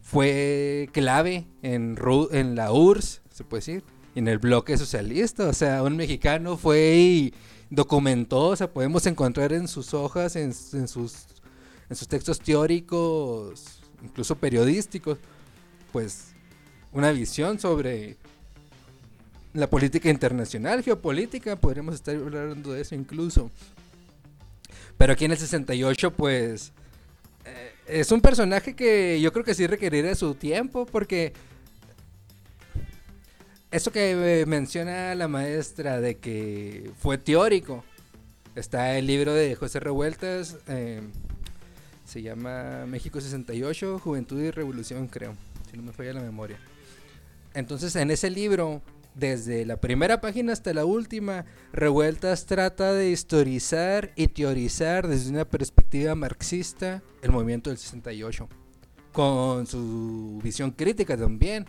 fue 0.00 0.88
clave 0.92 1.46
en, 1.62 1.98
en 2.30 2.54
la 2.54 2.72
URSS, 2.72 3.22
se 3.32 3.44
puede 3.44 3.60
decir, 3.60 3.84
en 4.14 4.28
el 4.28 4.38
bloque 4.38 4.76
socialista. 4.76 5.48
O 5.48 5.52
sea, 5.52 5.82
un 5.82 5.96
mexicano 5.96 6.56
fue 6.56 6.96
y 6.96 7.34
documentó, 7.70 8.48
o 8.48 8.56
sea, 8.56 8.70
podemos 8.70 9.06
encontrar 9.06 9.52
en 9.52 9.66
sus 9.66 9.94
hojas, 9.94 10.36
en, 10.36 10.52
en 10.74 10.88
sus, 10.88 11.26
en 11.88 11.96
sus 11.96 12.06
textos 12.06 12.38
teóricos, 12.38 13.80
incluso 14.04 14.36
periodísticos, 14.36 15.18
pues 15.90 16.32
una 16.92 17.10
visión 17.10 17.58
sobre 17.58 18.18
la 19.54 19.68
política 19.68 20.08
internacional, 20.08 20.82
geopolítica, 20.82 21.56
podríamos 21.56 21.94
estar 21.94 22.14
hablando 22.14 22.72
de 22.72 22.80
eso 22.80 22.94
incluso. 22.94 23.50
Pero 24.96 25.12
aquí 25.12 25.24
en 25.24 25.32
el 25.32 25.38
68, 25.38 26.12
pues, 26.12 26.72
eh, 27.44 27.72
es 27.86 28.12
un 28.12 28.20
personaje 28.20 28.74
que 28.74 29.20
yo 29.20 29.32
creo 29.32 29.44
que 29.44 29.54
sí 29.54 29.66
requeriría 29.66 30.14
su 30.14 30.34
tiempo, 30.34 30.86
porque 30.86 31.32
eso 33.70 33.90
que 33.90 34.44
menciona 34.46 35.14
la 35.14 35.28
maestra 35.28 36.00
de 36.00 36.18
que 36.18 36.90
fue 36.98 37.18
teórico, 37.18 37.84
está 38.54 38.96
el 38.96 39.06
libro 39.06 39.32
de 39.34 39.54
José 39.54 39.80
Revueltas, 39.80 40.56
eh, 40.68 41.00
se 42.06 42.22
llama 42.22 42.84
México 42.86 43.20
68, 43.20 43.98
Juventud 43.98 44.40
y 44.40 44.50
Revolución, 44.50 45.08
creo, 45.08 45.34
si 45.70 45.76
no 45.76 45.82
me 45.82 45.92
falla 45.92 46.12
la 46.12 46.20
memoria. 46.20 46.58
Entonces, 47.54 47.96
en 47.96 48.10
ese 48.10 48.30
libro 48.30 48.82
desde 49.14 49.66
la 49.66 49.76
primera 49.76 50.20
página 50.20 50.52
hasta 50.52 50.72
la 50.72 50.84
última, 50.84 51.44
Revueltas 51.72 52.46
trata 52.46 52.92
de 52.92 53.10
historizar 53.10 54.12
y 54.16 54.28
teorizar 54.28 55.06
desde 55.06 55.30
una 55.30 55.44
perspectiva 55.44 56.14
marxista 56.14 57.02
el 57.22 57.30
movimiento 57.30 57.70
del 57.70 57.78
68, 57.78 58.48
con 59.12 59.66
su 59.66 60.40
visión 60.42 60.70
crítica 60.70 61.16
también, 61.16 61.66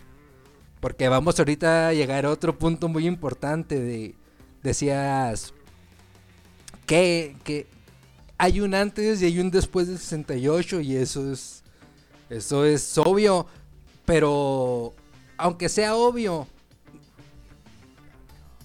porque 0.80 1.10
vamos 1.10 1.38
ahorita 1.40 1.90
a 1.90 1.94
llegar 1.94 2.26
a 2.26 2.30
otro 2.30 2.58
punto 2.58 2.88
muy 2.88 3.06
importante 3.08 3.80
de, 3.80 4.16
decías, 4.62 5.54
que, 6.86 7.36
que 7.44 7.68
hay 8.38 8.62
un 8.62 8.74
antes 8.74 9.22
y 9.22 9.26
hay 9.26 9.40
un 9.40 9.52
después 9.52 9.88
del 9.88 9.98
68 10.00 10.82
y 10.82 10.96
eso 10.96 11.32
es, 11.32 11.64
eso 12.30 12.66
es 12.66 12.98
obvio, 12.98 13.48
pero 14.06 14.94
aunque 15.38 15.70
sea 15.70 15.96
obvio, 15.96 16.48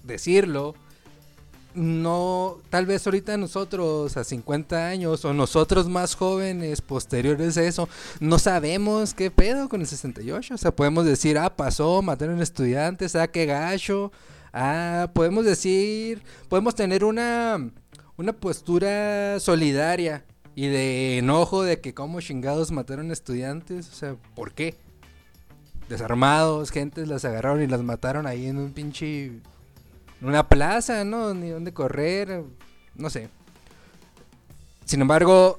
decirlo, 0.09 0.75
no, 1.75 2.59
tal 2.71 2.87
vez 2.87 3.07
ahorita 3.07 3.37
nosotros 3.37 4.17
a 4.17 4.25
50 4.25 4.89
años 4.89 5.25
o 5.25 5.33
nosotros 5.33 5.89
más 5.89 6.17
jóvenes 6.17 6.81
posteriores 6.81 7.57
a 7.57 7.63
eso, 7.63 7.89
no 8.19 8.41
sabemos 8.41 9.15
qué 9.15 9.31
pedo 9.31 9.69
con 9.69 9.81
el 9.83 9.87
68. 9.87 10.55
O 10.55 10.59
sea, 10.59 10.75
podemos 10.75 11.05
decir, 11.05 11.39
ah, 11.39 11.55
pasó, 11.55 12.03
mataron 12.03 12.43
estudiantes, 12.43 13.15
ah, 13.15 13.29
qué 13.29 13.47
gacho. 13.47 14.11
Ah, 14.53 15.11
podemos 15.15 15.45
decir, 15.45 16.23
podemos 16.49 16.75
tener 16.75 17.05
una, 17.05 17.71
una 18.17 18.33
postura 18.33 19.39
solidaria 19.39 20.25
y 20.57 20.67
de 20.67 21.19
enojo 21.19 21.63
de 21.63 21.81
que 21.81 21.95
como 21.95 22.21
chingados 22.21 22.73
mataron 22.73 23.13
estudiantes. 23.13 23.89
O 23.91 23.95
sea, 23.95 24.17
¿por 24.35 24.53
qué? 24.53 24.75
Desarmados, 25.89 26.73
gentes 26.73 27.07
las 27.07 27.25
agarraron 27.25 27.63
y 27.63 27.69
las 27.69 27.83
mataron 27.83 28.27
ahí 28.27 28.47
en 28.47 28.59
un 28.59 28.73
pinche 28.73 29.41
una 30.21 30.49
plaza, 30.49 31.05
¿no? 31.05 31.35
Ni 31.35 31.51
dónde 31.51 31.73
correr, 31.73 32.45
no 32.95 33.11
sé. 33.11 33.29
Sin 34.85 35.01
embargo, 35.01 35.59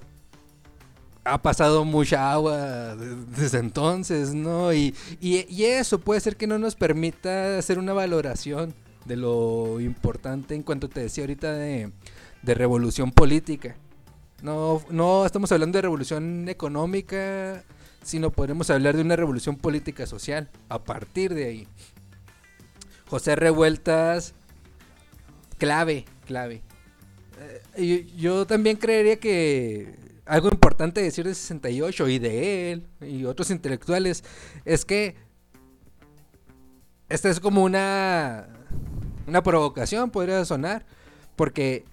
ha 1.24 1.42
pasado 1.42 1.86
mucha 1.86 2.32
agua 2.32 2.96
desde 2.96 3.60
entonces, 3.60 4.34
¿no? 4.34 4.74
Y, 4.74 4.96
y, 5.22 5.64
eso 5.64 6.00
puede 6.00 6.20
ser 6.20 6.36
que 6.36 6.48
no 6.48 6.58
nos 6.58 6.76
permita 6.76 7.58
hacer 7.58 7.78
una 7.78 7.94
valoración 7.94 8.74
de 9.06 9.16
lo 9.16 9.80
importante 9.80 10.56
en 10.56 10.64
cuanto 10.64 10.90
te 10.90 11.02
decía 11.02 11.24
ahorita 11.24 11.54
de, 11.54 11.92
de 12.42 12.54
revolución 12.54 13.12
política. 13.12 13.76
No, 14.42 14.82
no 14.90 15.26
estamos 15.26 15.52
hablando 15.52 15.78
de 15.78 15.84
revolución 15.84 16.48
económica, 16.50 17.64
sino 18.04 18.32
podemos 18.32 18.70
hablar 18.70 18.96
de 18.96 19.02
una 19.02 19.16
revolución 19.16 19.58
política 19.58 20.06
social 20.06 20.50
a 20.70 20.80
partir 20.84 21.34
de 21.34 21.46
ahí. 21.46 21.68
José 23.10 23.36
Revueltas 23.36 24.34
clave, 25.60 26.06
clave. 26.26 26.64
Eh, 27.76 28.08
yo, 28.18 28.48
también 28.48 28.78
creería 28.78 29.20
que 29.20 29.94
algo 30.26 30.50
importante 30.52 31.02
decir 31.02 31.26
de 31.26 31.36
68 31.36 32.08
y 32.10 32.20
de 32.20 32.72
él 32.72 32.88
y 33.02 33.26
otros 33.26 33.52
intelectuales 33.52 34.24
es 34.66 34.86
que 34.86 35.16
esta 37.08 37.30
es 37.30 37.40
como 37.40 37.64
una 37.64 38.48
una 39.28 39.42
provocación 39.44 40.10
podría 40.12 40.44
sonar 40.46 40.86
porque 41.36 41.86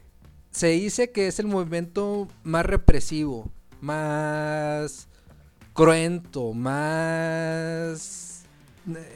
se 0.50 0.68
dice 0.68 1.12
que 1.12 1.26
es 1.28 1.38
el 1.38 1.46
movimiento 1.46 2.28
más 2.42 2.64
represivo, 2.64 3.50
más 3.80 5.08
cruento, 5.74 6.54
más 6.54 8.44
eh, 8.88 9.15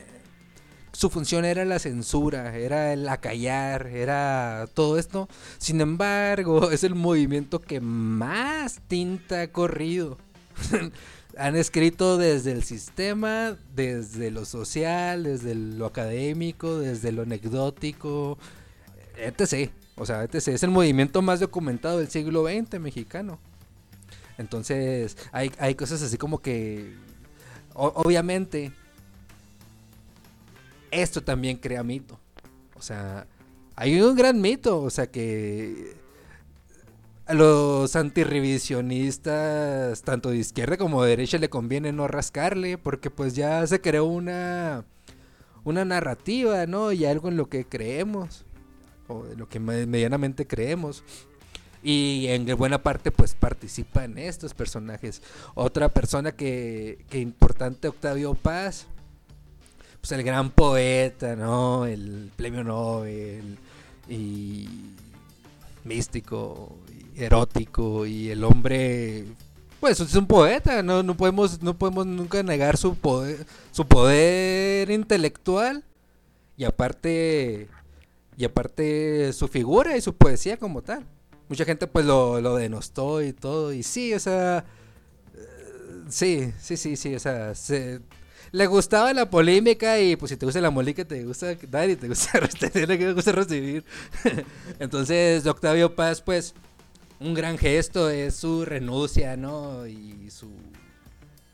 su 1.00 1.08
función 1.08 1.46
era 1.46 1.64
la 1.64 1.78
censura, 1.78 2.54
era 2.58 2.92
el 2.92 3.08
acallar, 3.08 3.86
era 3.86 4.68
todo 4.74 4.98
esto. 4.98 5.30
Sin 5.56 5.80
embargo, 5.80 6.70
es 6.72 6.84
el 6.84 6.94
movimiento 6.94 7.58
que 7.58 7.80
más 7.80 8.82
tinta 8.86 9.40
ha 9.40 9.48
corrido. 9.48 10.18
Han 11.38 11.56
escrito 11.56 12.18
desde 12.18 12.52
el 12.52 12.64
sistema, 12.64 13.56
desde 13.74 14.30
lo 14.30 14.44
social, 14.44 15.22
desde 15.22 15.54
lo 15.54 15.86
académico, 15.86 16.78
desde 16.78 17.12
lo 17.12 17.22
anecdótico, 17.22 18.36
etc. 19.16 19.70
O 19.96 20.04
sea, 20.04 20.24
etc. 20.24 20.48
Es 20.48 20.62
el 20.64 20.70
movimiento 20.70 21.22
más 21.22 21.40
documentado 21.40 21.96
del 21.96 22.10
siglo 22.10 22.44
XX 22.46 22.78
mexicano. 22.78 23.38
Entonces, 24.36 25.16
hay, 25.32 25.50
hay 25.58 25.74
cosas 25.76 26.02
así 26.02 26.18
como 26.18 26.42
que, 26.42 26.94
obviamente, 27.72 28.74
esto 30.90 31.22
también 31.22 31.56
crea 31.56 31.82
mito. 31.82 32.18
O 32.74 32.82
sea, 32.82 33.26
hay 33.76 34.00
un 34.00 34.14
gran 34.14 34.40
mito, 34.40 34.82
o 34.82 34.90
sea 34.90 35.10
que 35.10 35.96
a 37.30 37.34
los 37.34 37.94
antirrevisionistas, 37.94 40.02
tanto 40.02 40.30
de 40.30 40.38
izquierda 40.38 40.76
como 40.76 41.04
de 41.04 41.10
derecha, 41.10 41.38
le 41.38 41.48
conviene 41.48 41.92
no 41.92 42.08
rascarle, 42.08 42.76
porque 42.76 43.08
pues 43.08 43.36
ya 43.36 43.64
se 43.68 43.80
creó 43.80 44.06
una, 44.06 44.84
una 45.62 45.84
narrativa, 45.84 46.66
¿no? 46.66 46.90
Y 46.90 47.04
algo 47.04 47.28
en 47.28 47.36
lo 47.36 47.48
que 47.48 47.64
creemos, 47.64 48.44
o 49.06 49.26
en 49.26 49.38
lo 49.38 49.48
que 49.48 49.60
medianamente 49.60 50.44
creemos. 50.46 51.04
Y 51.82 52.26
en 52.28 52.46
buena 52.56 52.82
parte 52.82 53.12
pues 53.12 53.34
participan 53.34 54.18
estos 54.18 54.52
personajes. 54.52 55.22
Otra 55.54 55.88
persona 55.88 56.32
que, 56.32 57.04
que 57.08 57.20
importante, 57.20 57.86
Octavio 57.86 58.34
Paz, 58.34 58.88
pues 60.00 60.12
el 60.12 60.22
gran 60.22 60.50
poeta, 60.50 61.36
¿no? 61.36 61.86
El 61.86 62.30
premio 62.36 62.64
Nobel 62.64 63.58
y 64.08 64.68
místico, 65.84 66.76
y 67.16 67.22
erótico 67.22 68.06
y 68.06 68.30
el 68.30 68.44
hombre 68.44 69.24
pues 69.80 69.98
es 70.00 70.14
un 70.14 70.26
poeta, 70.26 70.82
no, 70.82 71.02
no 71.02 71.16
podemos 71.16 71.62
no 71.62 71.76
podemos 71.78 72.06
nunca 72.06 72.42
negar 72.42 72.76
su 72.76 72.94
poder 72.96 73.46
su 73.72 73.86
poder 73.86 74.90
intelectual 74.90 75.84
y 76.56 76.64
aparte 76.64 77.68
y 78.36 78.44
aparte 78.44 79.32
su 79.32 79.48
figura 79.48 79.96
y 79.96 80.00
su 80.00 80.14
poesía 80.14 80.56
como 80.58 80.82
tal. 80.82 81.04
Mucha 81.48 81.64
gente 81.64 81.86
pues 81.86 82.06
lo, 82.06 82.40
lo 82.40 82.56
denostó 82.56 83.22
y 83.22 83.32
todo 83.32 83.72
y 83.72 83.82
sí, 83.82 84.14
o 84.14 84.20
sea, 84.20 84.64
Sí, 86.08 86.52
sí, 86.60 86.76
sí, 86.76 86.96
sí, 86.96 87.14
o 87.14 87.20
sea, 87.20 87.54
se- 87.54 88.00
le 88.52 88.66
gustaba 88.66 89.12
la 89.12 89.30
polémica 89.30 90.00
y 90.00 90.16
pues 90.16 90.30
si 90.30 90.36
te 90.36 90.44
gusta 90.44 90.60
la 90.60 90.70
molítica 90.70 91.04
te 91.06 91.24
gusta 91.24 91.54
dar 91.68 91.94
te 91.94 92.08
gusta 92.08 92.40
recibir, 92.40 92.86
te 92.86 93.12
gusta 93.12 93.32
recibir. 93.32 93.84
Entonces, 94.78 95.46
Octavio 95.46 95.94
Paz, 95.94 96.20
pues, 96.20 96.54
un 97.20 97.34
gran 97.34 97.58
gesto 97.58 98.08
es 98.10 98.34
su 98.34 98.64
renuncia, 98.64 99.36
¿no? 99.36 99.86
Y 99.86 100.30
su, 100.30 100.50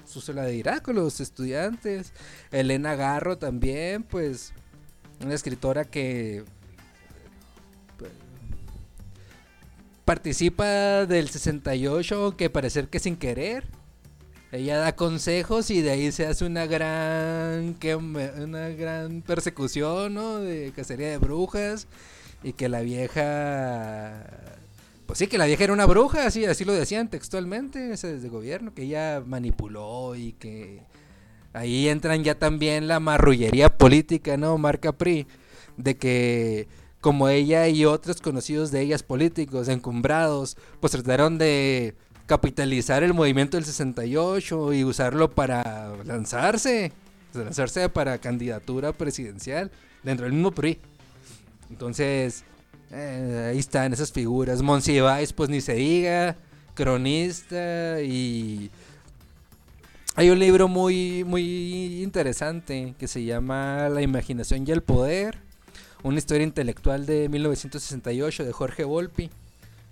su 0.07 0.21
solidaridad 0.21 0.81
con 0.81 0.97
los 0.97 1.21
estudiantes. 1.21 2.13
Elena 2.51 2.95
Garro 2.95 3.37
también, 3.37 4.03
pues, 4.03 4.53
una 5.23 5.35
escritora 5.35 5.85
que 5.85 6.45
pues, 7.99 8.13
participa 10.05 11.05
del 11.07 11.29
68, 11.29 12.37
que 12.37 12.49
parecer 12.49 12.89
que 12.89 13.01
sin 13.01 13.17
querer. 13.17 13.76
Ella 14.53 14.79
da 14.79 14.95
consejos 14.95 15.71
y 15.71 15.83
de 15.83 15.91
ahí 15.91 16.13
se 16.13 16.27
hace 16.27 16.45
una 16.45 16.67
gran 16.67 17.75
que 17.75 17.97
una 17.97 18.69
gran 18.69 19.23
persecución, 19.23 20.15
¿no? 20.15 20.39
De 20.39 20.73
cacería 20.75 21.11
de 21.11 21.19
brujas 21.19 21.89
y 22.43 22.53
que 22.53 22.69
la 22.69 22.81
vieja 22.81 24.25
pues 25.07 25.21
sí 25.21 25.27
que 25.29 25.39
la 25.39 25.47
vieja 25.47 25.65
era 25.65 25.73
una 25.73 25.87
bruja, 25.87 26.27
así 26.27 26.45
así 26.45 26.65
lo 26.65 26.73
decían 26.73 27.09
textualmente, 27.09 27.93
ese 27.93 28.15
desde 28.15 28.29
gobierno 28.29 28.75
que 28.75 28.83
ella 28.83 29.23
manipuló 29.25 30.17
y 30.17 30.33
que 30.33 30.83
ahí 31.53 31.89
entran 31.89 32.25
ya 32.25 32.39
también 32.39 32.89
la 32.89 33.01
marrullería 33.01 33.77
política, 33.79 34.37
¿no? 34.37 34.59
Marca 34.59 34.93
PRI 34.93 35.27
de 35.77 35.97
que 35.97 36.69
como 37.01 37.29
ella 37.29 37.69
y 37.69 37.85
otros 37.85 38.21
conocidos 38.21 38.71
de 38.71 38.81
ellas 38.81 39.03
políticos 39.03 39.69
encumbrados, 39.69 40.57
pues 40.81 40.93
trataron 40.93 41.39
de 41.39 41.95
capitalizar 42.27 43.03
el 43.03 43.15
movimiento 43.15 43.57
del 43.57 43.65
68 43.65 44.73
y 44.75 44.85
usarlo 44.85 45.31
para 45.31 45.95
lanzarse, 46.05 46.93
lanzarse 47.33 47.89
para 47.89 48.19
candidatura 48.19 48.93
presidencial 48.93 49.71
dentro 50.03 50.25
del 50.25 50.35
mismo 50.35 50.51
PRI. 50.51 50.79
Entonces, 51.71 52.45
eh, 52.91 53.51
ahí 53.51 53.59
están 53.59 53.93
esas 53.93 54.13
figuras. 54.13 54.63
Monsiváis, 54.63 55.33
pues 55.33 55.49
ni 55.51 55.61
se 55.61 55.75
diga, 55.75 56.37
cronista 56.75 58.01
y... 58.03 58.71
Hay 60.19 60.31
un 60.31 60.39
libro 60.39 60.67
muy, 60.67 61.25
muy 61.25 62.03
interesante 62.03 62.95
que 62.99 63.07
se 63.07 63.23
llama 63.25 63.91
La 63.91 64.01
imaginación 64.01 64.65
y 64.67 64.71
el 64.71 64.83
poder, 64.83 65.37
una 66.03 66.17
historia 66.17 66.45
intelectual 66.45 67.05
de 67.05 67.29
1968 67.29 68.45
de 68.45 68.53
Jorge 68.53 68.85
Volpi. 68.85 69.29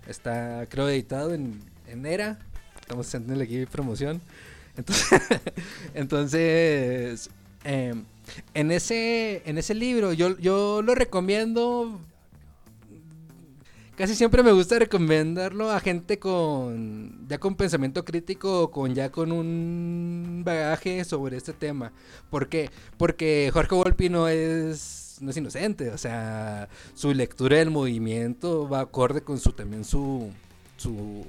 Está, 0.07 0.65
creo, 0.67 0.89
editado 0.89 1.31
en, 1.31 1.59
en 1.95 2.05
ERA. 2.05 2.39
Estamos 2.79 3.07
haciendo 3.07 3.41
aquí 3.41 3.65
promoción. 3.65 4.21
Entonces, 5.93 7.29
eh, 7.63 7.93
en, 8.53 8.71
ese, 8.71 9.41
en 9.45 9.57
ese 9.57 9.73
libro 9.73 10.13
yo, 10.13 10.37
yo 10.37 10.81
lo 10.81 10.95
recomiendo. 10.95 11.99
Casi 13.95 14.13
siempre 14.13 14.43
me 14.43 14.51
gusta 14.51 14.77
recomendarlo 14.77 15.71
a 15.71 15.79
gente 15.79 16.19
con 16.19 17.25
ya 17.29 17.37
con 17.37 17.55
pensamiento 17.55 18.03
crítico 18.03 18.63
o 18.63 18.71
con 18.71 18.93
ya 18.93 19.09
con 19.09 19.31
un 19.31 20.41
bagaje 20.43 21.05
sobre 21.05 21.37
este 21.37 21.53
tema. 21.53 21.93
¿Por 22.29 22.49
qué? 22.49 22.69
Porque 22.97 23.49
Jorge 23.53 23.73
Volpi 23.73 24.09
no 24.09 24.27
es 24.27 25.17
no 25.21 25.31
es 25.31 25.37
inocente, 25.37 25.91
o 25.91 25.97
sea, 25.97 26.67
su 26.93 27.13
lectura 27.13 27.57
del 27.57 27.71
movimiento 27.71 28.67
va 28.67 28.81
acorde 28.81 29.21
con 29.21 29.39
su 29.39 29.53
también 29.53 29.85
su 29.85 30.29
su 30.75 31.25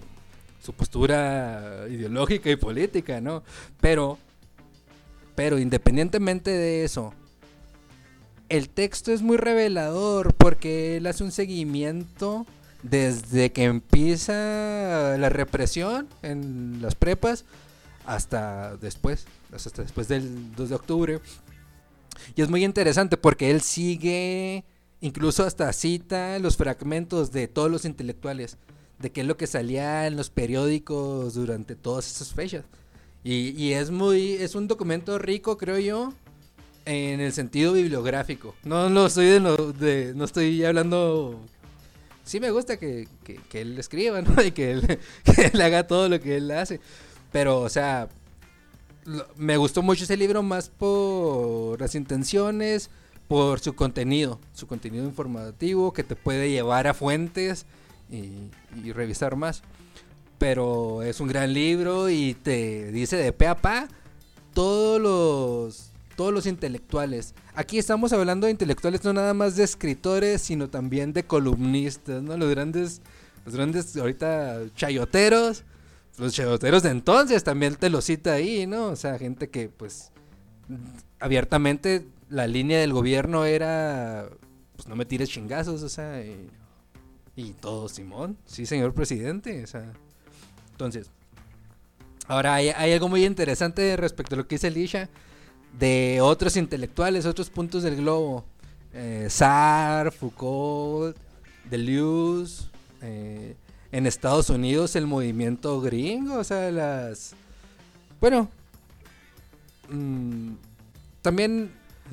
su 0.67 0.73
postura 0.73 1.87
ideológica 1.89 2.51
y 2.51 2.57
política, 2.57 3.21
¿no? 3.21 3.43
Pero 3.81 4.19
pero 5.37 5.59
independientemente 5.59 6.51
de 6.51 6.85
eso, 6.85 7.13
el 8.49 8.71
texto 8.71 9.13
es 9.13 9.23
muy 9.23 9.37
revelador 9.37 10.35
porque 10.35 10.97
él 10.97 11.07
hace 11.07 11.23
un 11.23 11.31
seguimiento 11.31 12.47
desde 12.83 13.53
que 13.53 13.65
empieza 13.65 15.17
la 15.19 15.29
represión 15.29 16.09
en 16.23 16.81
las 16.81 16.95
prepas 16.95 17.45
hasta 18.07 18.77
después, 18.79 19.27
hasta 19.53 19.83
después 19.83 20.09
del 20.09 20.55
2 20.57 20.69
de 20.71 20.75
octubre. 20.75 21.21
Y 22.35 22.41
es 22.41 22.49
muy 22.49 22.65
interesante 22.65 23.19
porque 23.19 23.51
él 23.51 23.61
sigue, 23.61 24.65
incluso 25.03 25.45
hasta 25.45 25.71
cita 25.75 26.39
los 26.39 26.57
fragmentos 26.57 27.31
de 27.31 27.47
todos 27.47 27.71
los 27.71 27.85
intelectuales, 27.85 28.57
de 28.99 29.11
qué 29.13 29.21
es 29.23 29.27
lo 29.27 29.37
que 29.37 29.47
salía 29.47 30.07
en 30.07 30.17
los 30.17 30.31
periódicos 30.31 31.35
durante 31.35 31.75
todas 31.77 32.11
esas 32.11 32.33
fechas. 32.33 32.65
Y, 33.25 33.51
y 33.61 33.73
es 33.73 33.91
muy, 33.91 34.33
es 34.35 34.55
un 34.55 34.69
documento 34.69 35.19
rico, 35.19 35.59
creo 35.59 35.79
yo, 35.79 36.13
en 36.85 37.21
el 37.21 37.33
sentido 37.33 37.73
bibliográfico. 37.73 38.55
No 38.65 38.89
lo 38.89 39.07
estoy 39.07 39.27
de, 39.27 40.13
no 40.15 40.25
estoy 40.25 40.65
hablando. 40.65 41.41
Sí 42.25 42.41
me 42.41 42.51
gusta 42.51 42.77
que, 42.77 43.09
que- 43.25 43.37
que 43.37 43.61
él 43.63 43.79
escriba, 43.79 44.21
¿no? 44.23 44.43
Y 44.43 44.53
que 44.53 44.71
él, 44.73 44.99
que 45.25 45.63
haga 45.63 45.87
todo 45.87 46.09
lo 46.09 46.21
que 46.21 46.37
él 46.37 46.51
hace. 46.53 46.81
Pero, 47.33 47.61
o 47.61 47.69
sea, 47.69 48.09
me 49.37 49.57
gustó 49.57 49.83
mucho 49.83 50.05
ese 50.05 50.17
libro 50.17 50.43
más 50.43 50.69
por 50.69 51.81
las 51.81 51.95
intenciones, 51.95 52.91
por 53.29 53.61
su 53.61 53.75
contenido, 53.75 54.41
su 54.55 54.67
contenido 54.67 55.05
informativo 55.05 55.93
que 55.93 56.05
te 56.05 56.17
puede 56.17 56.51
llevar 56.51 56.87
a 56.87 56.95
fuentes 56.95 57.67
y, 58.11 58.51
y 58.85 58.93
revisar 58.93 59.37
más. 59.37 59.63
Pero 60.39 61.03
es 61.03 61.21
un 61.21 61.29
gran 61.29 61.53
libro 61.53 62.11
y 62.11 62.35
te 62.35 62.93
dice 62.93 63.17
de 63.17 63.33
pe 63.33 63.47
a 63.47 63.57
pa 63.57 63.89
todos 64.53 65.01
los 65.01 65.91
todos 66.17 66.33
los 66.33 66.47
intelectuales. 66.47 67.35
Aquí 67.55 67.79
estamos 67.79 68.13
hablando 68.13 68.47
de 68.47 68.51
intelectuales 68.51 69.05
no 69.05 69.13
nada 69.13 69.35
más 69.35 69.55
de 69.55 69.65
escritores, 69.65 70.41
sino 70.41 70.69
también 70.69 71.13
de 71.13 71.25
columnistas, 71.25 72.23
¿no? 72.23 72.37
Los 72.37 72.51
grandes 72.51 73.03
los 73.45 73.55
grandes 73.55 73.97
ahorita 73.97 74.63
chayoteros, 74.75 75.63
los 76.19 76.33
chayoteros 76.33 76.83
de 76.83 76.91
entonces 76.91 77.45
también 77.45 77.77
te 77.77 77.91
lo 77.91 78.01
cita 78.01 78.33
ahí, 78.33 78.67
¿no? 78.67 78.87
O 78.89 78.97
sea, 78.97 79.19
gente 79.19 79.51
que 79.51 79.69
pues 79.69 80.11
abiertamente 81.21 82.07
la 82.29 82.47
línea 82.47 82.81
del 82.81 82.93
gobierno 82.93 83.45
era 83.45 84.29
pues 84.75 84.89
no 84.89 84.97
me 84.97 85.05
tires 85.05 85.29
chingazos, 85.29 85.83
o 85.83 85.89
sea, 85.89 86.23
y 87.37 87.53
todo 87.53 87.89
Simón, 87.89 88.37
sí, 88.47 88.67
señor 88.67 88.95
presidente, 88.95 89.63
o 89.63 89.67
sea, 89.67 89.93
entonces 90.73 91.11
Ahora 92.29 92.55
hay, 92.55 92.71
algo 92.71 93.09
muy 93.09 93.25
interesante 93.25 93.97
respecto 93.97 94.35
a 94.35 94.39
lo 94.39 94.49
que 94.49 94.57
dice 94.57 94.67
Elisha 94.67 95.09
de 95.79 96.19
otros 96.21 96.57
intelectuales, 96.57 97.25
otros 97.25 97.51
puntos 97.51 97.85
del 97.85 97.97
globo. 97.97 98.45
Eh, 98.93 99.29
Foucault, 100.19 101.17
Deleuze, 101.71 102.65
eh, 103.03 103.55
en 103.93 104.07
Estados 104.07 104.51
Unidos 104.51 104.97
el 104.97 105.07
movimiento 105.07 105.81
gringo, 105.81 106.39
o 106.39 106.45
sea, 106.45 106.71
las... 106.73 107.35
Bueno, 108.21 108.49
mm, 109.89 110.55
también 111.23 111.71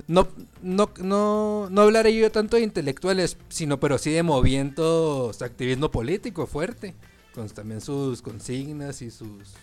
no, 0.08 0.28
no, 0.62 0.89
no, 1.02 1.68
no 1.70 1.82
hablaré 1.82 2.16
yo 2.16 2.32
tanto 2.32 2.58
de 2.58 2.64
intelectuales, 2.64 3.38
sino 3.50 3.80
pero 3.80 3.98
sí 3.98 4.12
de 4.12 4.24
movimientos, 4.24 5.41
activismo 5.41 5.91
político 5.91 6.48
fuerte, 6.48 6.94
con 7.34 7.48
también 7.50 7.82
sus 7.82 8.22
consignas 8.22 9.02
y 9.02 9.12
sus 9.12 9.54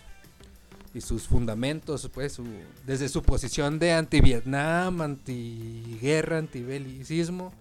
y 0.92 1.00
sus 1.00 1.28
fundamentos, 1.28 2.10
pues, 2.12 2.32
su- 2.32 2.44
desde 2.84 3.08
su 3.08 3.22
posición 3.22 3.78
de 3.78 3.92
anti-Vietnam, 3.92 5.00
anti-guerra, 5.02 6.38
anti-belicismo, 6.38 7.52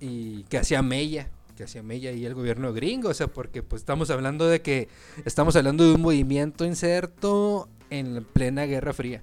y 0.00 0.42
que 0.44 0.58
hacía 0.58 0.82
mella, 0.82 1.28
que 1.56 1.64
hacía 1.64 1.82
mella 1.82 2.12
y 2.12 2.26
el 2.26 2.34
gobierno 2.34 2.74
gringo, 2.74 3.08
o 3.08 3.14
sea, 3.14 3.28
porque 3.28 3.62
pues 3.62 3.80
estamos 3.80 4.10
hablando 4.10 4.46
de 4.46 4.60
que 4.60 4.88
estamos 5.24 5.56
hablando 5.56 5.84
de 5.84 5.94
un 5.94 6.02
movimiento 6.02 6.66
inserto 6.66 7.70
en 7.88 8.22
plena 8.24 8.64
Guerra 8.66 8.92
Fría. 8.92 9.22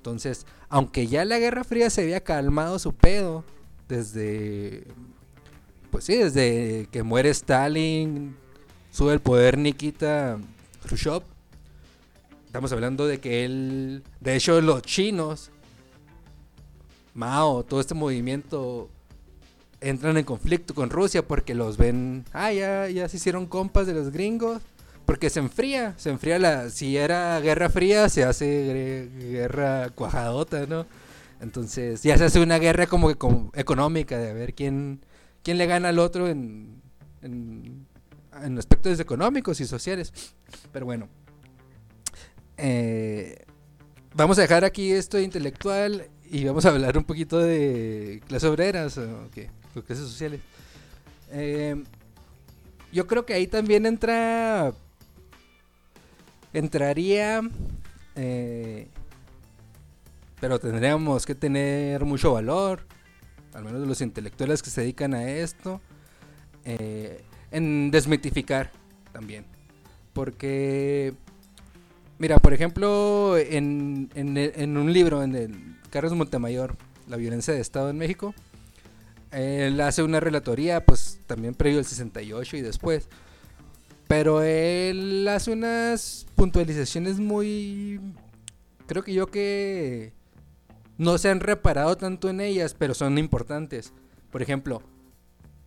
Entonces, 0.00 0.46
aunque 0.70 1.08
ya 1.08 1.26
la 1.26 1.38
Guerra 1.38 1.62
Fría 1.62 1.90
se 1.90 2.00
había 2.00 2.24
calmado 2.24 2.78
su 2.78 2.94
pedo 2.94 3.44
desde 3.86 4.86
pues 5.90 6.04
sí, 6.04 6.16
desde 6.16 6.88
que 6.90 7.02
muere 7.02 7.28
Stalin, 7.28 8.34
sube 8.90 9.12
el 9.12 9.20
poder 9.20 9.58
Nikita 9.58 10.38
Khrushchev. 10.86 11.22
Estamos 12.46 12.72
hablando 12.72 13.06
de 13.06 13.18
que 13.18 13.44
él, 13.44 14.02
de 14.20 14.36
hecho 14.36 14.58
los 14.62 14.80
chinos, 14.82 15.50
Mao, 17.12 17.62
todo 17.64 17.80
este 17.80 17.94
movimiento 17.94 18.88
entran 19.82 20.16
en 20.16 20.24
conflicto 20.24 20.74
con 20.74 20.88
Rusia 20.88 21.26
porque 21.26 21.54
los 21.54 21.76
ven, 21.76 22.24
ah, 22.32 22.52
ya, 22.52 22.88
ya 22.88 23.06
se 23.06 23.18
hicieron 23.18 23.44
compas 23.46 23.86
de 23.86 23.92
los 23.92 24.10
gringos, 24.10 24.62
porque 25.10 25.28
se 25.28 25.40
enfría, 25.40 25.94
se 25.96 26.10
enfría 26.10 26.38
la, 26.38 26.70
si 26.70 26.96
era 26.96 27.40
guerra 27.40 27.68
fría, 27.68 28.08
se 28.08 28.22
hace 28.22 29.10
guerra 29.18 29.90
cuajadota, 29.90 30.66
¿no? 30.68 30.86
Entonces 31.40 32.04
ya 32.04 32.16
se 32.16 32.26
hace 32.26 32.38
una 32.38 32.60
guerra 32.60 32.86
como 32.86 33.08
que 33.08 33.16
como 33.16 33.50
económica 33.56 34.16
de 34.16 34.30
a 34.30 34.32
ver 34.32 34.54
quién, 34.54 35.00
quién 35.42 35.58
le 35.58 35.66
gana 35.66 35.88
al 35.88 35.98
otro 35.98 36.28
en, 36.28 36.80
en, 37.22 37.88
aspectos 38.56 39.00
económicos 39.00 39.60
y 39.60 39.66
sociales. 39.66 40.12
Pero 40.72 40.86
bueno, 40.86 41.08
eh, 42.56 43.46
vamos 44.14 44.38
a 44.38 44.42
dejar 44.42 44.64
aquí 44.64 44.92
esto 44.92 45.18
intelectual 45.18 46.08
y 46.30 46.44
vamos 46.44 46.66
a 46.66 46.68
hablar 46.68 46.96
un 46.96 47.02
poquito 47.02 47.40
de 47.40 48.22
clases 48.28 48.48
obreras 48.48 48.96
o 48.96 49.28
clases 49.84 50.06
sociales. 50.06 50.40
Eh, 51.32 51.82
yo 52.92 53.08
creo 53.08 53.26
que 53.26 53.34
ahí 53.34 53.48
también 53.48 53.86
entra. 53.86 54.72
Entraría. 56.52 57.42
eh, 58.16 58.88
pero 60.40 60.58
tendríamos 60.58 61.26
que 61.26 61.34
tener 61.34 62.04
mucho 62.04 62.32
valor. 62.32 62.86
Al 63.52 63.64
menos 63.64 63.86
los 63.86 64.00
intelectuales 64.00 64.62
que 64.62 64.70
se 64.70 64.82
dedican 64.82 65.14
a 65.14 65.28
esto. 65.30 65.80
eh, 66.64 67.22
en 67.52 67.90
desmitificar 67.90 68.70
también. 69.12 69.44
Porque. 70.12 71.14
Mira, 72.18 72.38
por 72.38 72.52
ejemplo, 72.52 73.36
en, 73.38 74.10
en, 74.14 74.36
en 74.36 74.76
un 74.76 74.92
libro, 74.92 75.22
en 75.22 75.34
el 75.34 75.76
Carlos 75.90 76.12
Montemayor, 76.14 76.76
La 77.08 77.16
violencia 77.16 77.54
de 77.54 77.60
Estado 77.60 77.90
en 77.90 77.96
México, 77.98 78.34
él 79.32 79.80
hace 79.80 80.02
una 80.02 80.20
relatoría, 80.20 80.84
pues 80.84 81.18
también 81.26 81.54
previo 81.54 81.78
al 81.78 81.84
68 81.86 82.56
y 82.58 82.60
después. 82.62 83.08
Pero 84.10 84.42
él 84.42 85.24
hace 85.28 85.52
unas 85.52 86.26
puntualizaciones 86.34 87.20
muy... 87.20 88.00
Creo 88.88 89.04
que 89.04 89.14
yo 89.14 89.28
que 89.28 90.12
no 90.98 91.16
se 91.16 91.30
han 91.30 91.38
reparado 91.38 91.96
tanto 91.96 92.28
en 92.28 92.40
ellas, 92.40 92.74
pero 92.76 92.92
son 92.92 93.18
importantes. 93.18 93.92
Por 94.32 94.42
ejemplo, 94.42 94.82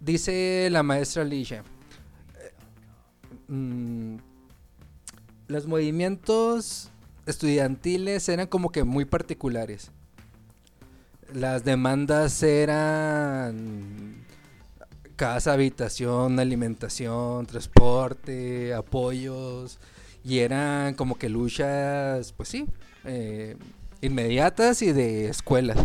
dice 0.01 0.67
la 0.71 0.83
maestra 0.83 1.21
Alicia, 1.21 1.63
mm, 3.47 4.17
los 5.47 5.65
movimientos 5.65 6.91
estudiantiles 7.25 8.27
eran 8.27 8.47
como 8.47 8.73
que 8.73 8.83
muy 8.83 9.05
particulares. 9.05 9.89
Las 11.31 11.63
demandas 11.63 12.43
eran 12.43 14.22
casa, 15.15 15.53
habitación, 15.53 16.39
alimentación, 16.39 17.45
transporte, 17.45 18.73
apoyos. 18.73 19.79
Y 20.23 20.39
eran 20.39 20.93
como 20.95 21.17
que 21.17 21.29
luchas, 21.29 22.33
pues 22.33 22.49
sí, 22.49 22.65
eh, 23.05 23.57
inmediatas 24.01 24.81
y 24.81 24.91
de 24.91 25.29
escuelas. 25.29 25.77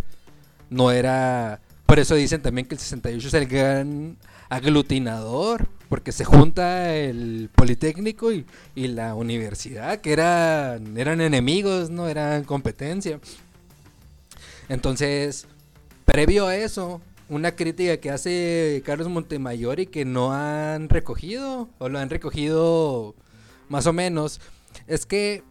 No 0.71 0.91
era... 0.91 1.61
Por 1.87 1.99
eso 1.99 2.15
dicen 2.15 2.43
también 2.43 2.67
que 2.67 2.75
el 2.75 2.81
68 2.81 3.29
es 3.29 3.35
el 3.35 3.47
gran 3.47 4.19
aglutinador, 4.51 5.69
porque 5.89 6.13
se 6.13 6.25
junta 6.25 6.95
el 6.95 7.51
Politécnico 7.55 8.31
y, 8.33 8.45
y 8.75 8.89
la 8.89 9.15
universidad, 9.15 10.01
que 10.01 10.13
eran, 10.13 10.97
eran 10.99 11.21
enemigos, 11.21 11.91
no 11.91 12.09
eran 12.09 12.45
competencia. 12.45 13.21
Entonces, 14.69 15.47
previo 16.05 16.47
a 16.47 16.57
eso, 16.57 17.01
una 17.29 17.55
crítica 17.55 17.99
que 17.99 18.11
hace 18.11 18.83
Carlos 18.85 19.09
Montemayor 19.09 19.81
y 19.81 19.87
que 19.87 20.05
no 20.05 20.33
han 20.33 20.89
recogido, 20.89 21.69
o 21.79 21.89
lo 21.89 21.99
han 21.99 22.11
recogido 22.11 23.15
más 23.69 23.87
o 23.87 23.93
menos, 23.93 24.41
es 24.87 25.05
que 25.07 25.43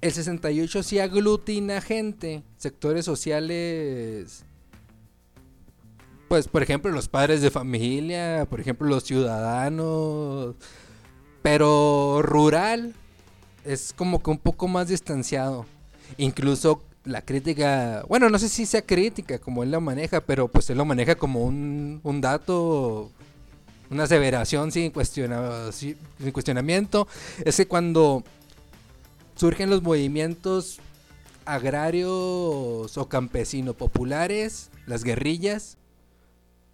el 0.00 0.12
68 0.12 0.82
sí 0.82 0.98
aglutina 0.98 1.80
gente, 1.80 2.42
sectores 2.56 3.04
sociales, 3.04 4.44
pues 6.28 6.48
por 6.48 6.62
ejemplo 6.62 6.90
los 6.90 7.08
padres 7.08 7.42
de 7.42 7.50
familia, 7.50 8.46
por 8.48 8.60
ejemplo 8.60 8.86
los 8.86 9.04
ciudadanos, 9.04 10.54
pero 11.42 12.20
rural 12.22 12.94
es 13.64 13.92
como 13.92 14.22
que 14.22 14.30
un 14.30 14.38
poco 14.38 14.68
más 14.68 14.88
distanciado. 14.88 15.66
Incluso 16.16 16.82
la 17.08 17.22
crítica, 17.22 18.04
bueno, 18.06 18.28
no 18.28 18.38
sé 18.38 18.48
si 18.50 18.66
sea 18.66 18.82
crítica 18.82 19.38
como 19.38 19.62
él 19.62 19.70
la 19.70 19.80
maneja, 19.80 20.20
pero 20.20 20.48
pues 20.48 20.68
él 20.68 20.76
lo 20.76 20.84
maneja 20.84 21.14
como 21.14 21.42
un, 21.42 22.00
un 22.02 22.20
dato, 22.20 23.10
una 23.90 24.02
aseveración 24.04 24.70
sin, 24.70 24.90
cuestiona, 24.90 25.72
sin 25.72 25.96
cuestionamiento. 26.32 27.08
Es 27.44 27.56
que 27.56 27.66
cuando 27.66 28.24
surgen 29.36 29.70
los 29.70 29.82
movimientos 29.82 30.80
agrarios 31.46 32.98
o 32.98 33.08
campesino 33.08 33.72
populares, 33.72 34.70
las 34.86 35.02
guerrillas, 35.02 35.78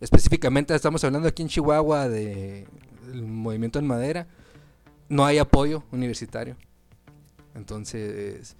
específicamente 0.01 0.75
estamos 0.75 1.05
hablando 1.05 1.29
aquí 1.29 1.43
en 1.43 1.49
Chihuahua 1.49 2.09
de 2.09 2.67
el 3.13 3.23
movimiento 3.23 3.79
en 3.79 3.87
madera, 3.87 4.27
no 5.09 5.25
hay 5.25 5.39
apoyo 5.39 5.85
universitario. 5.93 6.57
Entonces, 7.55 8.57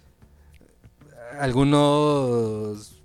algunos 1.39 3.01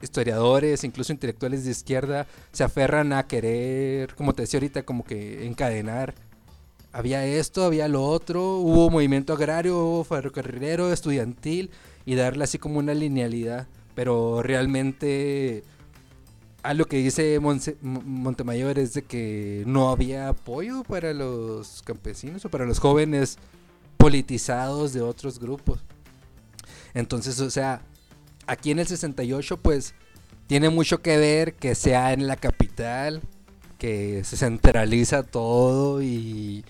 historiadores, 0.00 0.84
incluso 0.84 1.12
intelectuales 1.12 1.64
de 1.64 1.70
izquierda, 1.70 2.26
se 2.52 2.64
aferran 2.64 3.12
a 3.12 3.26
querer, 3.26 4.14
como 4.14 4.32
te 4.34 4.42
decía 4.42 4.58
ahorita, 4.58 4.82
como 4.82 5.04
que 5.04 5.46
encadenar. 5.46 6.14
Había 6.92 7.24
esto, 7.24 7.64
había 7.64 7.88
lo 7.88 8.04
otro, 8.04 8.56
hubo 8.56 8.90
movimiento 8.90 9.32
agrario, 9.32 9.78
hubo 9.78 10.04
ferrocarrilero, 10.04 10.92
estudiantil, 10.92 11.70
y 12.04 12.16
darle 12.16 12.44
así 12.44 12.58
como 12.58 12.78
una 12.78 12.94
linealidad. 12.94 13.66
Pero 13.94 14.42
realmente, 14.42 15.62
algo 16.62 16.84
que 16.86 16.96
dice 16.98 17.40
Monse- 17.40 17.76
Montemayor 17.80 18.78
es 18.78 18.94
de 18.94 19.02
que 19.02 19.62
no 19.66 19.90
había 19.90 20.28
apoyo 20.28 20.82
para 20.82 21.14
los 21.14 21.82
campesinos 21.82 22.44
o 22.44 22.48
para 22.50 22.66
los 22.66 22.78
jóvenes 22.78 23.38
politizados 23.96 24.92
de 24.92 25.00
otros 25.00 25.38
grupos. 25.38 25.78
Entonces, 26.94 27.40
o 27.40 27.50
sea, 27.50 27.82
aquí 28.46 28.70
en 28.70 28.78
el 28.78 28.86
68, 28.86 29.56
pues, 29.58 29.94
tiene 30.46 30.68
mucho 30.68 31.00
que 31.02 31.16
ver 31.16 31.54
que 31.54 31.74
sea 31.74 32.12
en 32.12 32.26
la 32.26 32.36
capital, 32.36 33.22
que 33.78 34.22
se 34.24 34.36
centraliza 34.36 35.22
todo 35.22 36.02
y, 36.02 36.64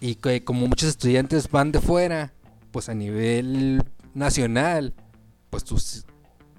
y 0.00 0.14
que 0.16 0.44
como 0.44 0.66
muchos 0.66 0.90
estudiantes 0.90 1.50
van 1.50 1.72
de 1.72 1.80
fuera, 1.80 2.32
pues 2.70 2.88
a 2.88 2.94
nivel 2.94 3.82
nacional, 4.14 4.94
pues 5.50 5.64
tus, 5.64 6.06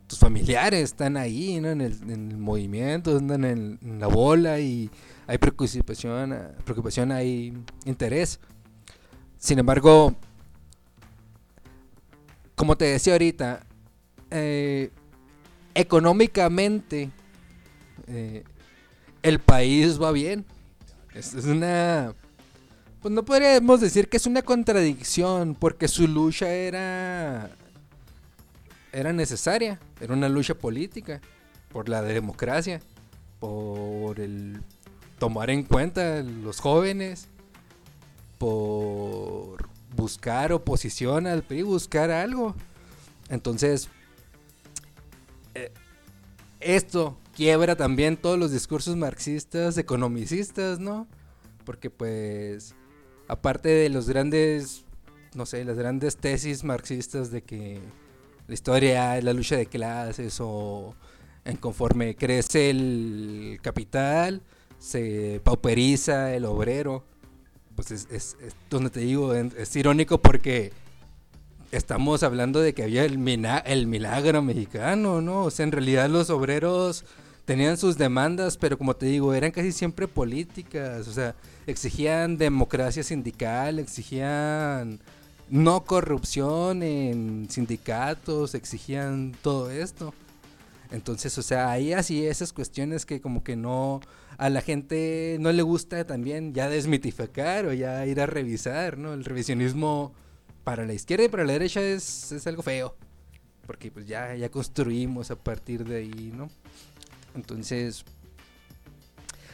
tus 0.07 0.19
familiares 0.19 0.83
están 0.83 1.17
ahí, 1.17 1.59
¿no? 1.59 1.69
En 1.69 1.81
el, 1.81 1.93
en 2.03 2.31
el 2.31 2.37
movimiento, 2.37 3.17
andan 3.17 3.45
en, 3.45 3.79
en 3.81 3.99
la 3.99 4.07
bola 4.07 4.59
y 4.59 4.89
hay 5.27 5.37
preocupación, 5.37 6.37
preocupación, 6.65 7.11
hay 7.11 7.53
interés. 7.85 8.39
Sin 9.37 9.59
embargo, 9.59 10.15
como 12.63 12.77
te 12.77 12.85
decía 12.85 13.11
ahorita, 13.11 13.65
eh, 14.31 14.89
económicamente 15.73 17.11
eh, 18.07 18.45
el 19.21 19.39
país 19.39 20.01
va 20.01 20.13
bien. 20.13 20.45
Es, 21.13 21.33
es 21.33 21.43
una... 21.43 22.15
Pues 23.01 23.13
no 23.13 23.25
podríamos 23.25 23.81
decir 23.81 24.07
que 24.07 24.15
es 24.15 24.25
una 24.27 24.43
contradicción, 24.43 25.55
porque 25.55 25.89
su 25.89 26.07
lucha 26.07 26.53
era... 26.53 27.51
Era 28.93 29.11
necesaria, 29.11 29.77
era 29.99 30.13
una 30.13 30.29
lucha 30.29 30.53
política 30.53 31.19
por 31.67 31.89
la 31.89 32.01
democracia, 32.01 32.79
por 33.41 34.21
el 34.21 34.61
tomar 35.19 35.49
en 35.49 35.63
cuenta 35.63 36.23
los 36.23 36.61
jóvenes, 36.61 37.27
por 38.37 39.72
buscar 39.95 40.51
oposición 40.51 41.27
al 41.27 41.43
PRI, 41.43 41.63
buscar 41.63 42.11
algo. 42.11 42.55
Entonces, 43.29 43.89
eh, 45.55 45.71
esto 46.59 47.17
quiebra 47.35 47.75
también 47.75 48.17
todos 48.17 48.37
los 48.37 48.51
discursos 48.51 48.95
marxistas, 48.95 49.77
economicistas, 49.77 50.79
¿no? 50.79 51.07
Porque 51.65 51.89
pues, 51.89 52.75
aparte 53.27 53.69
de 53.69 53.89
los 53.89 54.07
grandes, 54.07 54.85
no 55.35 55.45
sé, 55.45 55.63
las 55.65 55.77
grandes 55.77 56.17
tesis 56.17 56.63
marxistas 56.63 57.31
de 57.31 57.41
que 57.41 57.79
la 58.47 58.53
historia 58.53 59.17
es 59.17 59.23
la 59.23 59.33
lucha 59.33 59.55
de 59.55 59.65
clases 59.65 60.37
o 60.39 60.95
en 61.45 61.57
conforme 61.57 62.15
crece 62.15 62.69
el 62.69 63.59
capital, 63.61 64.41
se 64.79 65.41
pauperiza 65.43 66.33
el 66.33 66.45
obrero 66.45 67.05
pues 67.75 67.91
es, 67.91 68.07
es- 68.11 68.35
donde 68.69 68.89
te 68.89 68.99
digo, 69.01 69.33
es 69.33 69.75
irónico 69.75 70.19
porque 70.19 70.71
estamos 71.71 72.23
hablando 72.23 72.59
de 72.59 72.73
que 72.73 72.83
había 72.83 73.03
el, 73.05 73.17
mina- 73.17 73.59
el 73.59 73.87
milagro 73.87 74.41
mexicano, 74.41 75.21
¿no? 75.21 75.43
O 75.43 75.51
sea, 75.51 75.63
en 75.63 75.71
realidad 75.71 76.09
los 76.09 76.29
obreros 76.29 77.03
tenían 77.45 77.77
sus 77.77 77.97
demandas, 77.97 78.57
pero 78.57 78.77
como 78.77 78.95
te 78.95 79.05
digo, 79.07 79.33
eran 79.33 79.51
casi 79.51 79.71
siempre 79.71 80.07
políticas, 80.07 81.07
o 81.07 81.13
sea, 81.13 81.35
exigían 81.67 82.37
democracia 82.37 83.03
sindical, 83.03 83.79
exigían 83.79 84.99
no 85.49 85.83
corrupción 85.83 86.83
en 86.83 87.47
sindicatos, 87.49 88.55
exigían 88.55 89.35
todo 89.41 89.69
esto. 89.71 90.13
Entonces, 90.91 91.37
o 91.37 91.41
sea, 91.41 91.71
hay 91.71 91.93
así 91.93 92.25
esas 92.25 92.53
cuestiones 92.53 93.05
que 93.05 93.19
como 93.19 93.43
que 93.43 93.55
no 93.55 93.99
a 94.37 94.49
la 94.49 94.61
gente 94.61 95.37
no 95.39 95.51
le 95.51 95.61
gusta 95.61 96.05
también 96.05 96.53
ya 96.53 96.69
desmitificar 96.69 97.65
o 97.65 97.73
ya 97.73 98.05
ir 98.05 98.19
a 98.19 98.25
revisar, 98.25 98.97
¿no? 98.97 99.13
El 99.13 99.25
revisionismo 99.25 100.13
para 100.63 100.85
la 100.85 100.93
izquierda 100.93 101.25
y 101.25 101.29
para 101.29 101.43
la 101.43 101.53
derecha 101.53 101.81
es, 101.81 102.31
es 102.31 102.47
algo 102.47 102.63
feo. 102.63 102.95
Porque 103.65 103.91
pues 103.91 104.07
ya, 104.07 104.35
ya 104.35 104.49
construimos 104.49 105.31
a 105.31 105.35
partir 105.35 105.85
de 105.85 105.97
ahí, 105.97 106.31
¿no? 106.35 106.49
Entonces, 107.35 108.03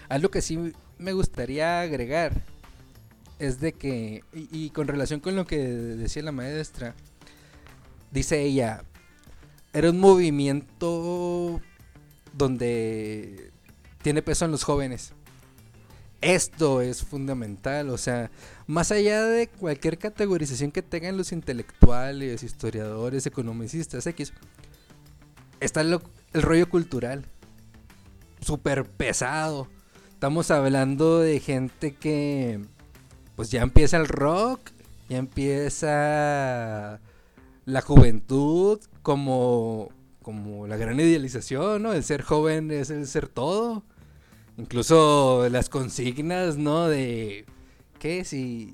algo 0.08 0.30
que 0.30 0.42
sí 0.42 0.74
me 0.98 1.14
gustaría 1.14 1.82
agregar 1.82 2.34
es 3.38 3.60
de 3.60 3.74
que, 3.74 4.24
y, 4.34 4.66
y 4.66 4.70
con 4.72 4.88
relación 4.88 5.20
con 5.20 5.36
lo 5.36 5.46
que 5.46 5.58
decía 5.58 6.24
la 6.24 6.32
maestra, 6.32 6.96
dice 8.12 8.42
ella, 8.42 8.84
era 9.72 9.92
un 9.92 10.00
movimiento 10.00 11.62
donde 12.34 13.49
tiene 14.02 14.22
peso 14.22 14.46
en 14.46 14.52
los 14.52 14.64
jóvenes. 14.64 15.14
Esto 16.22 16.82
es 16.82 17.04
fundamental, 17.04 17.90
o 17.90 17.98
sea, 17.98 18.30
más 18.68 18.92
allá 18.92 19.24
de 19.26 19.48
cualquier 19.48 19.98
categorización 19.98 20.72
que 20.72 20.82
tengan 20.82 21.16
los 21.16 21.32
intelectuales, 21.32 22.44
historiadores, 22.44 23.26
economicistas, 23.26 24.06
X, 24.06 24.34
está 25.62 25.80
el 25.80 26.02
rollo 26.34 26.70
cultural, 26.70 27.26
súper 28.42 28.86
pesado. 28.86 29.70
Estamos 30.12 30.52
hablando 30.52 31.20
de 31.20 31.40
gente 31.40 31.96
que, 31.96 32.60
pues 33.38 33.50
ya 33.50 33.62
empieza 33.62 33.96
el 33.96 34.08
rock, 34.10 34.72
ya 35.08 35.18
empieza 35.18 37.00
la 37.64 37.82
juventud 37.82 38.82
como, 39.02 39.90
como 40.22 40.68
la 40.68 40.76
gran 40.76 41.00
idealización, 41.00 41.84
¿no? 41.84 41.94
El 41.94 42.04
ser 42.04 42.24
joven 42.24 42.72
es 42.72 42.90
el 42.90 43.08
ser 43.08 43.30
todo. 43.30 43.86
Incluso 44.60 45.48
las 45.50 45.70
consignas, 45.70 46.58
¿no? 46.58 46.90
De, 46.90 47.46
¿qué? 47.98 48.26
Si 48.26 48.74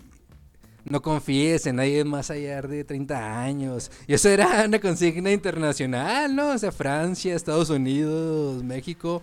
no 0.83 1.01
confíes 1.01 1.67
en 1.67 1.75
nadie 1.75 2.03
más 2.03 2.31
allá 2.31 2.61
de 2.63 2.83
30 2.83 3.43
años. 3.43 3.91
Y 4.07 4.15
eso 4.15 4.29
era 4.29 4.63
una 4.67 4.79
consigna 4.79 5.31
internacional, 5.31 6.36
¿no? 6.36 6.49
O 6.49 6.57
sea, 6.57 6.71
Francia, 6.71 7.36
Estados 7.36 7.69
Unidos, 7.69 8.63
México, 8.63 9.21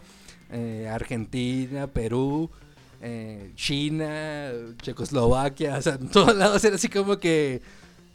eh, 0.52 0.88
Argentina, 0.88 1.88
Perú, 1.88 2.48
eh, 3.00 3.50
China, 3.56 4.52
Checoslovaquia, 4.82 5.78
o 5.78 5.82
sea, 5.82 5.94
en 5.94 6.08
todos 6.10 6.36
lados 6.36 6.64
era 6.64 6.76
así 6.76 6.88
como 6.88 7.18
que 7.18 7.60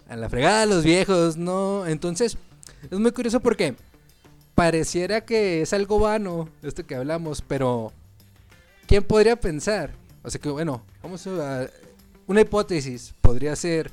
a 0.08 0.16
la 0.16 0.30
fregada 0.30 0.66
los 0.66 0.86
viejos, 0.86 1.36
¿no? 1.36 1.86
Entonces, 1.86 2.38
es 2.90 2.98
muy 2.98 3.12
curioso 3.12 3.42
porque 3.42 3.76
pareciera 4.56 5.26
que 5.26 5.62
es 5.62 5.74
algo 5.74 6.00
vano 6.00 6.48
esto 6.64 6.86
que 6.86 6.96
hablamos, 6.96 7.42
pero 7.42 7.92
¿quién 8.88 9.04
podría 9.04 9.36
pensar? 9.36 9.92
O 10.24 10.30
sea 10.30 10.42
que, 10.42 10.50
bueno, 10.50 10.84
vamos 11.04 11.28
a... 11.28 11.68
Una 12.26 12.42
hipótesis 12.42 13.14
podría 13.22 13.56
ser 13.56 13.92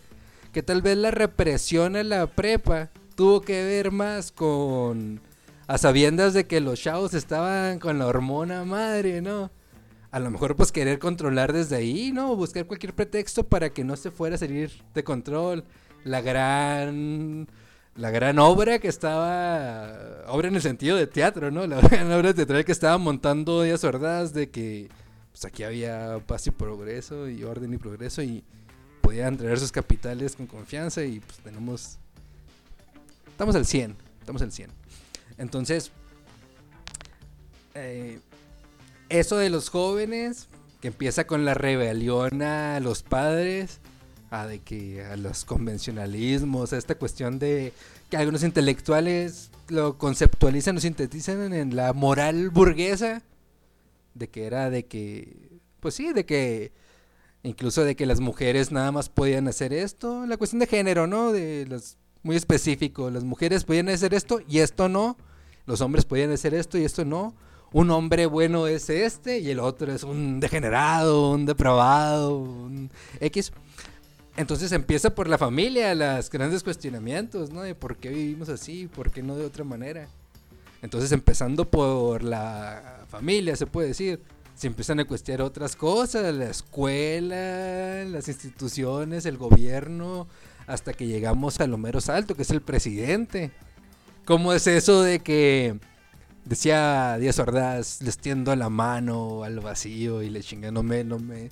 que 0.53 0.63
tal 0.63 0.83
vez 0.83 0.97
la 0.97 1.11
represión 1.11 1.95
en 1.97 2.09
la 2.09 2.27
prepa 2.27 2.91
tuvo 3.15 3.43
que 3.43 3.65
ver 3.65 3.91
más 3.91 4.33
con... 4.33 5.21
A 5.67 5.79
sabiendas 5.79 6.35
de 6.35 6.47
que 6.47 6.61
los 6.61 6.81
chavos 6.81 7.15
estaban 7.15 7.79
con 7.79 7.99
la 7.99 8.07
hormona 8.07 8.65
madre, 8.65 9.23
¿no? 9.23 9.51
A 10.11 10.21
lo 10.21 10.31
mejor 10.31 10.57
pues 10.57 10.73
querer 10.73 10.99
controlar 10.99 11.53
desde 11.53 11.77
ahí, 11.77 12.13
¿no? 12.13 12.37
Buscar 12.37 12.67
cualquier 12.67 12.95
pretexto 12.95 13.45
para 13.45 13.71
que 13.71 13.83
no 13.83 13.97
se 13.97 14.11
fuera 14.11 14.37
a 14.37 14.39
salir 14.39 14.71
de 14.95 15.03
control. 15.03 15.65
La 16.05 16.21
gran 16.21 17.49
la 17.97 18.11
gran 18.11 18.39
obra 18.39 18.79
que 18.79 18.89
estaba, 18.89 20.25
obra 20.27 20.49
en 20.49 20.57
el 20.57 20.63
sentido 20.63 20.97
de 20.97 21.07
teatro, 21.07 21.51
¿no? 21.51 21.67
La 21.67 21.81
gran 21.89 22.11
obra 22.13 22.35
teatral 22.35 22.65
que 22.65 22.73
estaba 22.73 22.99
montando 22.99 23.63
Díaz 23.63 23.85
Ordaz 23.85 24.33
de 24.33 24.51
que 24.51 24.89
pues 25.31 25.45
aquí 25.45 25.63
había 25.65 26.21
paz 26.27 26.47
y 26.47 26.51
progreso 26.51 27.29
y 27.29 27.43
orden 27.45 27.73
y 27.75 27.79
progreso 27.79 28.23
y 28.23 28.45
podían 29.01 29.37
traer 29.37 29.59
sus 29.59 29.73
capitales 29.73 30.37
con 30.37 30.47
confianza 30.47 31.03
y 31.05 31.21
pues 31.21 31.39
tenemos, 31.39 31.99
estamos 33.29 33.55
al 33.55 33.67
100, 33.67 33.97
estamos 34.21 34.43
al 34.43 34.53
100. 34.53 34.71
Entonces, 35.39 35.91
eh, 37.75 38.21
eso 39.09 39.37
de 39.37 39.51
los 39.51 39.69
jóvenes, 39.69 40.49
que 40.81 40.89
empieza 40.89 41.27
con 41.27 41.45
la 41.45 41.55
rebelión 41.55 42.43
a 42.43 42.79
los 42.81 43.03
padres, 43.03 43.81
a 44.35 44.47
de 44.47 44.61
que 44.61 45.05
a 45.05 45.17
los 45.17 45.45
convencionalismos, 45.45 46.73
a 46.73 46.79
esta 46.79 46.97
cuestión 46.97 47.39
de 47.39 47.73
que 48.11 48.17
algunos 48.17 48.43
intelectuales 48.43 49.51
lo 49.69 49.97
conceptualizan 49.99 50.77
o 50.77 50.81
sintetizan 50.81 51.53
en 51.53 51.77
la 51.77 51.93
moral 51.93 52.51
burguesa, 52.51 53.23
de 54.15 54.29
que 54.29 54.47
era 54.47 54.71
de 54.71 54.87
que, 54.87 55.59
pues 55.81 55.95
sí, 55.95 56.13
de 56.13 56.25
que 56.27 56.73
incluso 57.43 57.85
de 57.85 57.95
que 57.95 58.07
las 58.07 58.21
mujeres 58.21 58.73
nada 58.73 58.91
más 58.91 59.09
podían 59.09 59.49
hacer 59.49 59.73
esto, 59.73 60.27
la 60.27 60.37
cuestión 60.37 60.61
de 60.61 60.67
género, 60.67 61.07
¿no? 61.07 61.33
De 61.33 61.67
los 61.69 61.97
muy 62.23 62.37
específico, 62.37 63.11
las 63.11 63.23
mujeres 63.23 63.65
podían 63.65 63.89
hacer 63.91 64.15
esto 64.15 64.41
y 64.49 64.61
esto 64.61 64.89
no, 64.89 65.17
los 65.67 65.81
hombres 65.83 66.07
podían 66.07 66.33
hacer 66.33 66.55
esto 66.55 66.79
y 66.79 66.85
esto 66.85 67.05
no. 67.05 67.35
Un 67.73 67.91
hombre 67.91 68.27
bueno 68.27 68.67
es 68.67 68.89
este 68.89 69.41
y 69.41 69.51
el 69.51 69.59
otro 69.59 69.93
es 69.93 70.05
un 70.05 70.39
degenerado, 70.41 71.33
un 71.33 71.45
depravado, 71.45 72.39
un 72.39 72.91
X. 73.21 73.53
Entonces 74.37 74.73
empieza 74.73 75.15
por 75.15 75.29
la 75.29 75.39
familia, 75.39 75.95
los 75.95 76.29
grandes 76.29 76.65
cuestionamientos, 76.65 77.51
¿no? 77.51 77.63
De 77.63 77.75
por 77.75 77.97
qué 77.97 78.09
vivimos 78.09 78.49
así, 78.49 78.89
por 78.89 79.13
qué 79.13 79.23
no 79.23 79.37
de 79.37 79.47
otra 79.47 79.65
manera. 79.65 80.09
Entonces 80.83 81.13
empezando 81.13 81.71
por 81.71 82.25
la 82.25 83.05
familia, 83.09 83.55
se 83.57 83.67
puede 83.67 83.89
decir, 83.89 84.21
se 84.57 84.67
empiezan 84.67 85.01
a 85.01 85.05
cuestionar 85.05 85.43
otras 85.43 85.77
cosas, 85.77 86.35
la 86.35 86.51
escuela, 86.51 88.05
las 88.05 88.29
instituciones, 88.29 89.25
el 89.25 89.39
gobierno, 89.39 90.27
hasta 90.67 90.93
que 90.93 91.07
llegamos 91.07 91.61
a 91.61 91.67
lo 91.67 91.79
menos 91.79 92.09
alto, 92.09 92.35
que 92.35 92.43
es 92.43 92.51
el 92.51 92.61
presidente. 92.61 93.53
¿Cómo 94.25 94.53
es 94.53 94.67
eso 94.67 95.03
de 95.03 95.21
que 95.21 95.79
decía 96.45 97.19
Díaz 97.19 97.39
Ordaz, 97.39 98.03
les 98.03 98.19
tiendo 98.19 98.55
la 98.57 98.69
mano 98.69 99.45
al 99.45 99.61
vacío 99.61 100.23
y 100.23 100.31
le 100.31 100.43
chinga, 100.43 100.71
no 100.71 100.83
me, 100.83 101.05
no 101.05 101.19
me, 101.19 101.51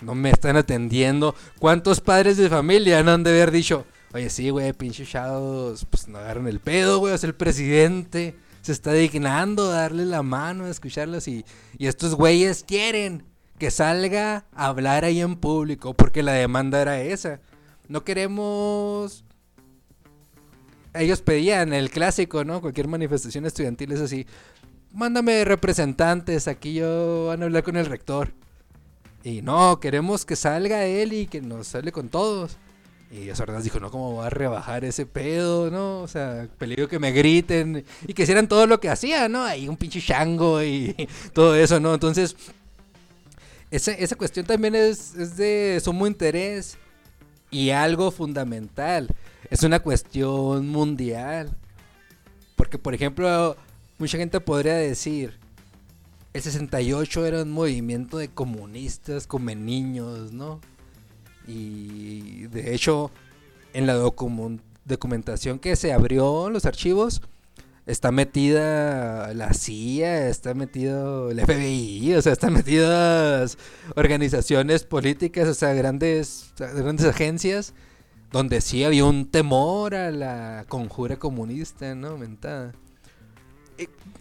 no 0.00 0.14
me 0.14 0.30
están 0.30 0.56
atendiendo? 0.56 1.34
¿Cuántos 1.58 2.00
padres 2.00 2.36
de 2.36 2.48
familia 2.48 3.02
no 3.02 3.12
han 3.12 3.22
de 3.22 3.30
haber 3.30 3.50
dicho, 3.50 3.86
oye, 4.12 4.30
sí, 4.30 4.50
güey, 4.50 4.72
pinche 4.72 5.04
chavos, 5.04 5.86
pues 5.88 6.08
no 6.08 6.18
agarran 6.18 6.48
el 6.48 6.60
pedo, 6.60 6.98
güey, 6.98 7.14
es 7.14 7.24
el 7.24 7.34
presidente, 7.34 8.36
se 8.62 8.72
está 8.72 8.92
dignando 8.92 9.70
a 9.70 9.74
darle 9.74 10.04
la 10.04 10.22
mano, 10.22 10.64
a 10.64 10.70
escucharlos 10.70 11.28
y, 11.28 11.44
y 11.78 11.86
estos 11.86 12.14
güeyes 12.14 12.64
quieren 12.66 13.24
que 13.58 13.70
salga 13.70 14.46
a 14.54 14.66
hablar 14.66 15.04
ahí 15.04 15.20
en 15.20 15.36
público, 15.36 15.94
porque 15.94 16.22
la 16.22 16.32
demanda 16.32 16.80
era 16.80 17.00
esa. 17.00 17.40
No 17.88 18.04
queremos 18.04 19.24
ellos 20.94 21.22
pedían 21.22 21.72
el 21.72 21.90
clásico, 21.90 22.44
¿no? 22.44 22.60
Cualquier 22.60 22.88
manifestación 22.88 23.46
estudiantil 23.46 23.92
es 23.92 24.00
así. 24.00 24.26
Mándame 24.92 25.44
representantes, 25.44 26.48
aquí 26.48 26.74
yo 26.74 27.26
van 27.28 27.42
a 27.42 27.46
hablar 27.46 27.62
con 27.62 27.76
el 27.76 27.86
rector. 27.86 28.32
Y 29.22 29.42
no, 29.42 29.80
queremos 29.80 30.24
que 30.24 30.36
salga 30.36 30.84
él 30.84 31.12
y 31.12 31.26
que 31.26 31.40
nos 31.40 31.74
hable 31.74 31.92
con 31.92 32.08
todos. 32.08 32.56
Y 33.10 33.28
Ordaz 33.30 33.64
dijo, 33.64 33.80
no, 33.80 33.90
¿cómo 33.90 34.16
va 34.16 34.28
a 34.28 34.30
rebajar 34.30 34.84
ese 34.84 35.04
pedo, 35.04 35.68
no? 35.70 36.00
O 36.02 36.08
sea, 36.08 36.46
peligro 36.58 36.88
que 36.88 37.00
me 37.00 37.10
griten 37.10 37.84
y 38.06 38.14
que 38.14 38.22
hicieran 38.22 38.46
todo 38.46 38.66
lo 38.68 38.78
que 38.78 38.88
hacía, 38.88 39.28
¿no? 39.28 39.42
Ahí 39.42 39.68
un 39.68 39.76
pinche 39.76 40.00
chango 40.00 40.62
y 40.62 40.94
todo 41.32 41.56
eso, 41.56 41.80
¿no? 41.80 41.92
Entonces, 41.92 42.36
esa, 43.72 43.92
esa 43.92 44.14
cuestión 44.14 44.46
también 44.46 44.76
es, 44.76 45.14
es 45.16 45.36
de 45.36 45.80
sumo 45.82 46.06
interés 46.06 46.78
y 47.50 47.70
algo 47.70 48.12
fundamental 48.12 49.08
es 49.50 49.64
una 49.64 49.80
cuestión 49.80 50.68
mundial. 50.68 51.50
Porque, 52.54 52.78
por 52.78 52.94
ejemplo, 52.94 53.56
mucha 53.98 54.18
gente 54.18 54.38
podría 54.38 54.74
decir, 54.74 55.39
el 56.32 56.42
68 56.42 57.26
era 57.26 57.42
un 57.42 57.50
movimiento 57.50 58.18
de 58.18 58.28
comunistas 58.28 59.26
come 59.26 59.56
niños, 59.56 60.32
¿no? 60.32 60.60
Y 61.46 62.46
de 62.48 62.74
hecho, 62.74 63.10
en 63.72 63.86
la 63.86 63.94
document 63.94 64.60
documentación 64.84 65.58
que 65.58 65.76
se 65.76 65.92
abrió 65.92 66.48
en 66.48 66.52
los 66.52 66.64
archivos, 66.66 67.22
está 67.86 68.12
metida 68.12 69.32
la 69.34 69.52
CIA, 69.52 70.28
está 70.28 70.54
metido 70.54 71.30
el 71.30 71.40
FBI, 71.40 72.14
o 72.14 72.22
sea, 72.22 72.32
están 72.32 72.52
metidas 72.52 73.58
organizaciones 73.96 74.84
políticas, 74.84 75.48
o 75.48 75.54
sea, 75.54 75.72
grandes, 75.74 76.52
grandes 76.56 77.06
agencias 77.06 77.74
donde 78.32 78.60
sí 78.60 78.84
había 78.84 79.04
un 79.04 79.28
temor 79.30 79.94
a 79.94 80.10
la 80.10 80.64
conjura 80.68 81.18
comunista, 81.18 81.94
¿no? 81.94 82.16
Mentada. 82.16 82.72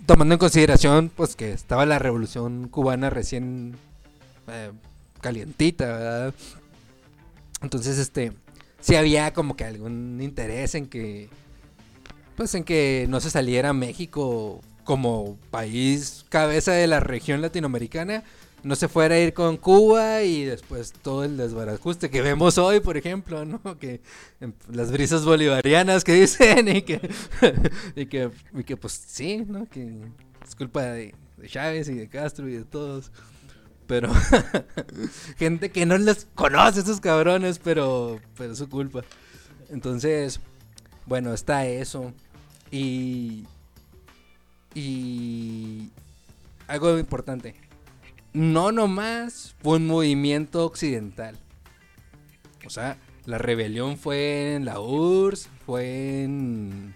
Tomando 0.06 0.36
en 0.36 0.40
consideración, 0.40 1.12
pues, 1.16 1.36
que 1.36 1.52
estaba 1.52 1.86
la 1.86 2.00
revolución 2.00 2.68
cubana 2.68 3.10
recién 3.10 3.76
eh, 4.48 4.72
calientita. 5.22 6.34
Entonces, 7.62 7.98
este, 7.98 8.34
sí 8.80 8.96
había 8.96 9.34
como 9.34 9.56
que 9.56 9.66
algún 9.66 10.20
interés 10.22 10.76
en 10.76 10.88
que, 10.88 11.30
pues, 12.36 12.56
en 12.56 12.64
que 12.64 13.06
no 13.10 13.20
se 13.20 13.30
saliera 13.30 13.74
México 13.74 14.62
como 14.84 15.38
país 15.52 16.26
cabeza 16.30 16.72
de 16.72 16.88
la 16.88 17.00
región 17.00 17.42
latinoamericana 17.42 18.24
no 18.64 18.76
se 18.76 18.88
fuera 18.88 19.16
a 19.16 19.20
ir 19.20 19.34
con 19.34 19.58
Cuba 19.58 20.24
y 20.24 20.44
después 20.44 20.92
todo 20.92 21.24
el 21.24 21.38
desbarajuste 21.38 22.10
que 22.10 22.22
vemos 22.22 22.58
hoy, 22.58 22.80
por 22.80 22.98
ejemplo, 22.98 23.46
¿no? 23.46 23.62
Que 23.80 24.02
em, 24.42 24.54
las 24.72 24.92
brisas 24.92 25.26
bolivarianas 25.26 26.04
que 26.04 26.14
dicen 26.22 26.68
y 26.68 26.82
que, 26.82 27.00
y 27.96 28.64
que, 28.64 28.78
pues 28.78 28.94
sí, 28.94 29.46
¿no? 29.48 29.68
Que 29.68 30.02
es 30.46 30.56
culpa 30.56 30.84
de, 30.84 31.16
Chávez 31.48 31.88
y 31.90 31.94
de 31.94 32.10
Castro 32.10 32.50
y 32.50 32.54
de 32.54 32.66
todos. 32.66 33.12
Pero 33.88 34.12
gente 35.38 35.72
que 35.72 35.86
no 35.86 35.98
les 35.98 36.28
conoce 36.36 36.82
esos 36.82 37.00
cabrones, 37.00 37.60
pero, 37.60 38.20
pero 38.38 38.54
es 38.54 38.58
su 38.60 38.70
culpa. 38.70 39.04
Entonces, 39.70 40.42
bueno, 41.06 41.34
está 41.34 41.66
eso. 41.66 42.14
Y. 42.72 43.46
Y. 44.76 45.90
Algo 46.68 47.00
importante. 47.00 47.56
No 48.34 48.72
nomás 48.72 49.56
fue 49.62 49.78
un 49.78 49.88
movimiento 49.88 50.66
occidental. 50.66 51.38
O 52.66 52.70
sea, 52.70 52.98
la 53.26 53.38
rebelión 53.38 53.98
fue 53.98 54.56
en 54.56 54.66
la 54.66 54.80
URSS, 54.80 55.50
fue 55.66 56.24
en. 56.24 56.96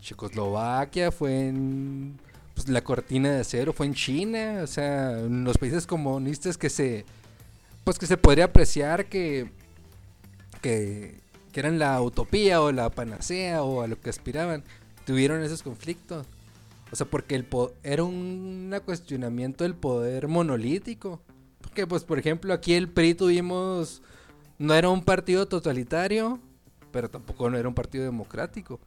Checoslovaquia, 0.00 1.10
fue 1.10 1.48
en. 1.48 2.18
Pues, 2.54 2.68
la 2.68 2.82
cortina 2.82 3.30
de 3.30 3.40
acero, 3.40 3.72
fue 3.72 3.86
en 3.86 3.94
China. 3.94 4.60
O 4.62 4.66
sea, 4.66 5.18
en 5.18 5.44
los 5.44 5.58
países 5.58 5.86
comunistas 5.86 6.56
que 6.56 6.70
se. 6.70 7.04
Pues 7.84 7.98
que 7.98 8.06
se 8.06 8.16
podría 8.16 8.44
apreciar 8.44 9.06
que. 9.06 9.50
Que 10.60 11.20
que 11.52 11.60
eran 11.60 11.78
la 11.78 12.00
utopía 12.00 12.60
o 12.62 12.72
la 12.72 12.90
panacea 12.90 13.62
o 13.62 13.82
a 13.82 13.86
lo 13.86 14.00
que 14.00 14.10
aspiraban, 14.10 14.62
tuvieron 15.04 15.42
esos 15.42 15.62
conflictos. 15.62 16.26
O 16.92 16.96
sea, 16.96 17.06
porque 17.06 17.36
el 17.36 17.46
era 17.82 18.02
un 18.02 18.74
cuestionamiento 18.84 19.64
del 19.64 19.74
poder 19.74 20.28
monolítico. 20.28 21.22
Porque, 21.60 21.86
pues, 21.86 22.04
por 22.04 22.18
ejemplo, 22.18 22.52
aquí 22.52 22.74
el 22.74 22.88
PRI 22.88 23.14
tuvimos, 23.14 24.02
no 24.58 24.74
era 24.74 24.88
un 24.88 25.04
partido 25.04 25.46
totalitario, 25.46 26.40
pero 26.90 27.08
tampoco 27.08 27.48
no 27.48 27.58
era 27.58 27.68
un 27.68 27.74
partido 27.74 28.04
democrático. 28.04 28.80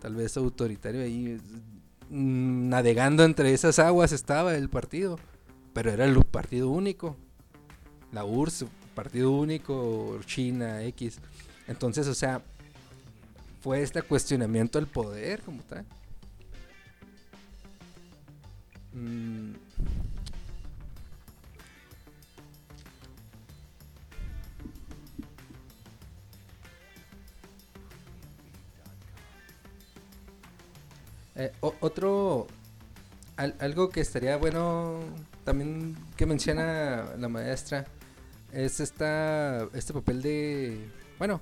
Tal 0.00 0.14
vez 0.14 0.36
autoritario 0.36 1.02
ahí, 1.02 1.38
mm, 2.08 2.68
navegando 2.68 3.24
entre 3.24 3.52
esas 3.52 3.78
aguas 3.78 4.12
estaba 4.12 4.54
el 4.56 4.68
partido, 4.68 5.18
pero 5.74 5.90
era 5.90 6.04
el 6.04 6.22
partido 6.24 6.70
único. 6.70 7.16
La 8.12 8.24
URSS, 8.24 8.66
partido 8.94 9.30
único, 9.32 10.18
China, 10.24 10.82
X. 10.84 11.18
Entonces, 11.66 12.06
o 12.06 12.14
sea, 12.14 12.42
fue 13.60 13.82
este 13.82 14.02
cuestionamiento 14.02 14.78
del 14.78 14.88
poder 14.88 15.42
como 15.42 15.62
tal. 15.62 15.86
Mm. 18.94 19.52
Eh, 31.34 31.50
otro, 31.60 32.46
algo 33.36 33.88
que 33.88 34.00
estaría 34.00 34.36
bueno 34.36 35.00
también 35.44 35.96
que 36.16 36.26
menciona 36.26 37.14
la 37.18 37.28
maestra 37.28 37.86
es 38.52 38.80
esta, 38.80 39.64
este 39.72 39.94
papel 39.94 40.20
de, 40.22 40.90
bueno, 41.18 41.40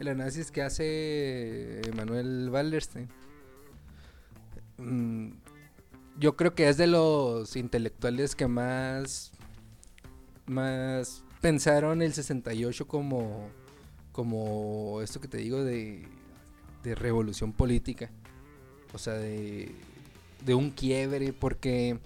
el 0.00 0.08
análisis 0.08 0.50
que 0.50 0.62
hace 0.62 1.80
Manuel 1.96 2.48
Wallerstein. 2.50 3.08
Mm, 4.78 5.30
yo 6.18 6.36
creo 6.36 6.54
que 6.54 6.68
es 6.68 6.76
de 6.76 6.86
los 6.86 7.56
intelectuales 7.56 8.34
que 8.34 8.46
más 8.46 9.32
más 10.46 11.24
pensaron 11.40 12.02
el 12.02 12.12
68 12.12 12.86
como 12.86 13.48
como 14.12 15.00
esto 15.00 15.20
que 15.20 15.28
te 15.28 15.38
digo 15.38 15.64
de, 15.64 16.06
de 16.82 16.94
revolución 16.94 17.52
política. 17.52 18.10
O 18.92 18.98
sea, 18.98 19.14
de, 19.14 19.74
de 20.44 20.54
un 20.54 20.70
quiebre 20.70 21.32
porque 21.32 21.98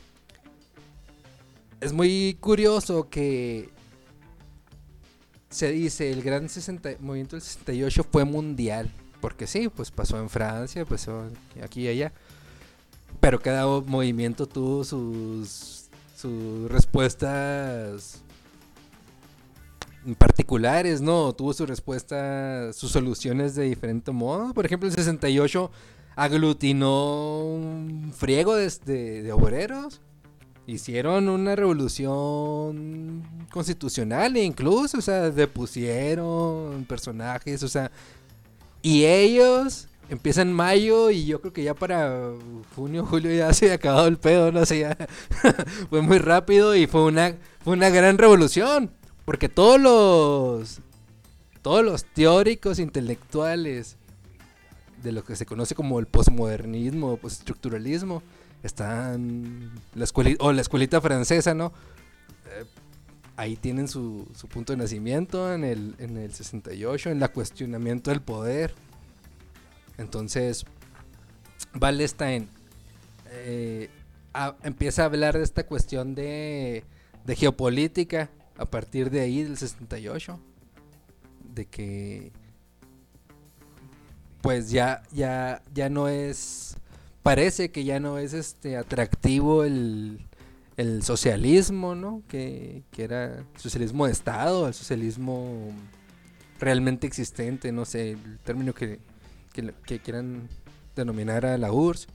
es 1.80 1.92
muy 1.92 2.36
curioso 2.40 3.08
que 3.10 3.70
se 5.50 5.72
dice 5.72 6.12
el 6.12 6.22
gran 6.22 6.48
60, 6.48 6.96
movimiento 7.00 7.36
del 7.36 7.42
68 7.42 8.06
fue 8.10 8.24
mundial. 8.24 8.90
Porque 9.20 9.46
sí, 9.46 9.68
pues 9.68 9.90
pasó 9.90 10.20
en 10.20 10.28
Francia, 10.28 10.84
pasó 10.84 11.28
aquí 11.62 11.82
y 11.82 11.88
allá. 11.88 12.12
Pero 13.26 13.40
cada 13.40 13.66
movimiento 13.66 14.46
tuvo 14.46 14.84
sus, 14.84 15.88
sus 16.14 16.70
respuestas 16.70 18.22
particulares, 20.16 21.00
¿no? 21.00 21.32
Tuvo 21.32 21.52
sus 21.52 21.68
respuestas, 21.68 22.76
sus 22.76 22.92
soluciones 22.92 23.56
de 23.56 23.64
diferente 23.64 24.12
modo. 24.12 24.54
Por 24.54 24.64
ejemplo, 24.64 24.88
el 24.88 24.94
68 24.94 25.72
aglutinó 26.14 27.40
un 27.46 28.12
friego 28.16 28.54
de, 28.54 28.70
de 29.24 29.32
obreros 29.32 30.00
hicieron 30.68 31.28
una 31.28 31.56
revolución 31.56 33.24
constitucional 33.50 34.36
e 34.36 34.44
incluso, 34.44 34.98
o 34.98 35.02
sea, 35.02 35.32
depusieron 35.32 36.84
personajes, 36.84 37.64
o 37.64 37.68
sea, 37.68 37.90
y 38.82 39.04
ellos 39.04 39.88
empiezan 40.08 40.52
mayo 40.52 41.10
y 41.10 41.26
yo 41.26 41.40
creo 41.40 41.52
que 41.52 41.62
ya 41.62 41.74
para 41.74 42.30
junio, 42.74 43.04
julio 43.04 43.34
ya 43.34 43.52
se 43.52 43.66
había 43.66 43.76
acabado 43.76 44.06
el 44.06 44.18
pedo, 44.18 44.52
no 44.52 44.64
sé, 44.64 44.96
fue 45.90 46.02
muy 46.02 46.18
rápido 46.18 46.74
y 46.76 46.86
fue 46.86 47.04
una 47.04 47.34
fue 47.62 47.72
una 47.72 47.90
gran 47.90 48.18
revolución, 48.18 48.90
porque 49.24 49.48
todos 49.48 49.80
los 49.80 50.80
todos 51.62 51.84
los 51.84 52.04
teóricos 52.04 52.78
intelectuales 52.78 53.96
de 55.02 55.12
lo 55.12 55.24
que 55.24 55.36
se 55.36 55.46
conoce 55.46 55.74
como 55.74 55.98
el 55.98 56.06
posmodernismo, 56.06 57.16
postestructuralismo, 57.16 58.22
están 58.62 59.72
la 59.94 60.04
escuelita, 60.04 60.44
o 60.44 60.52
la 60.52 60.60
escuelita 60.60 61.00
francesa, 61.00 61.54
¿no? 61.54 61.72
Eh, 62.46 62.64
ahí 63.36 63.56
tienen 63.56 63.88
su, 63.88 64.28
su, 64.34 64.48
punto 64.48 64.72
de 64.72 64.78
nacimiento 64.78 65.52
en 65.52 65.64
el, 65.64 65.94
en 65.98 66.16
el 66.16 66.32
68, 66.32 67.10
en 67.10 67.22
el 67.22 67.30
cuestionamiento 67.30 68.10
del 68.10 68.20
poder. 68.20 68.74
Entonces, 69.98 70.64
Wallenstein 71.80 72.48
eh, 73.30 73.90
empieza 74.62 75.02
a 75.02 75.06
hablar 75.06 75.36
de 75.36 75.44
esta 75.44 75.66
cuestión 75.66 76.14
de, 76.14 76.84
geopolítica 77.26 78.30
a 78.56 78.66
partir 78.66 79.10
de 79.10 79.20
ahí, 79.20 79.42
del 79.42 79.56
68. 79.56 80.38
De 81.54 81.66
que 81.66 82.32
pues 84.42 84.70
ya, 84.70 85.02
ya, 85.12 85.62
ya 85.74 85.88
no 85.88 86.08
es 86.08 86.76
parece 87.26 87.72
que 87.72 87.82
ya 87.82 87.98
no 87.98 88.18
es 88.18 88.34
este 88.34 88.76
atractivo 88.76 89.64
el, 89.64 90.20
socialismo, 91.02 91.96
¿no? 91.96 92.22
Que, 92.28 92.84
era 92.96 93.38
el 93.38 93.44
socialismo 93.56 94.06
de 94.06 94.12
Estado, 94.12 94.68
el 94.68 94.74
socialismo 94.74 95.72
realmente 96.60 97.08
existente, 97.08 97.72
no 97.72 97.84
sé, 97.84 98.12
el 98.12 98.38
término 98.44 98.72
que, 98.72 99.00
que, 99.84 99.98
quieran 100.00 100.48
denominar 100.94 101.46
a 101.46 101.58
la 101.58 101.72
URSS. 101.72 102.08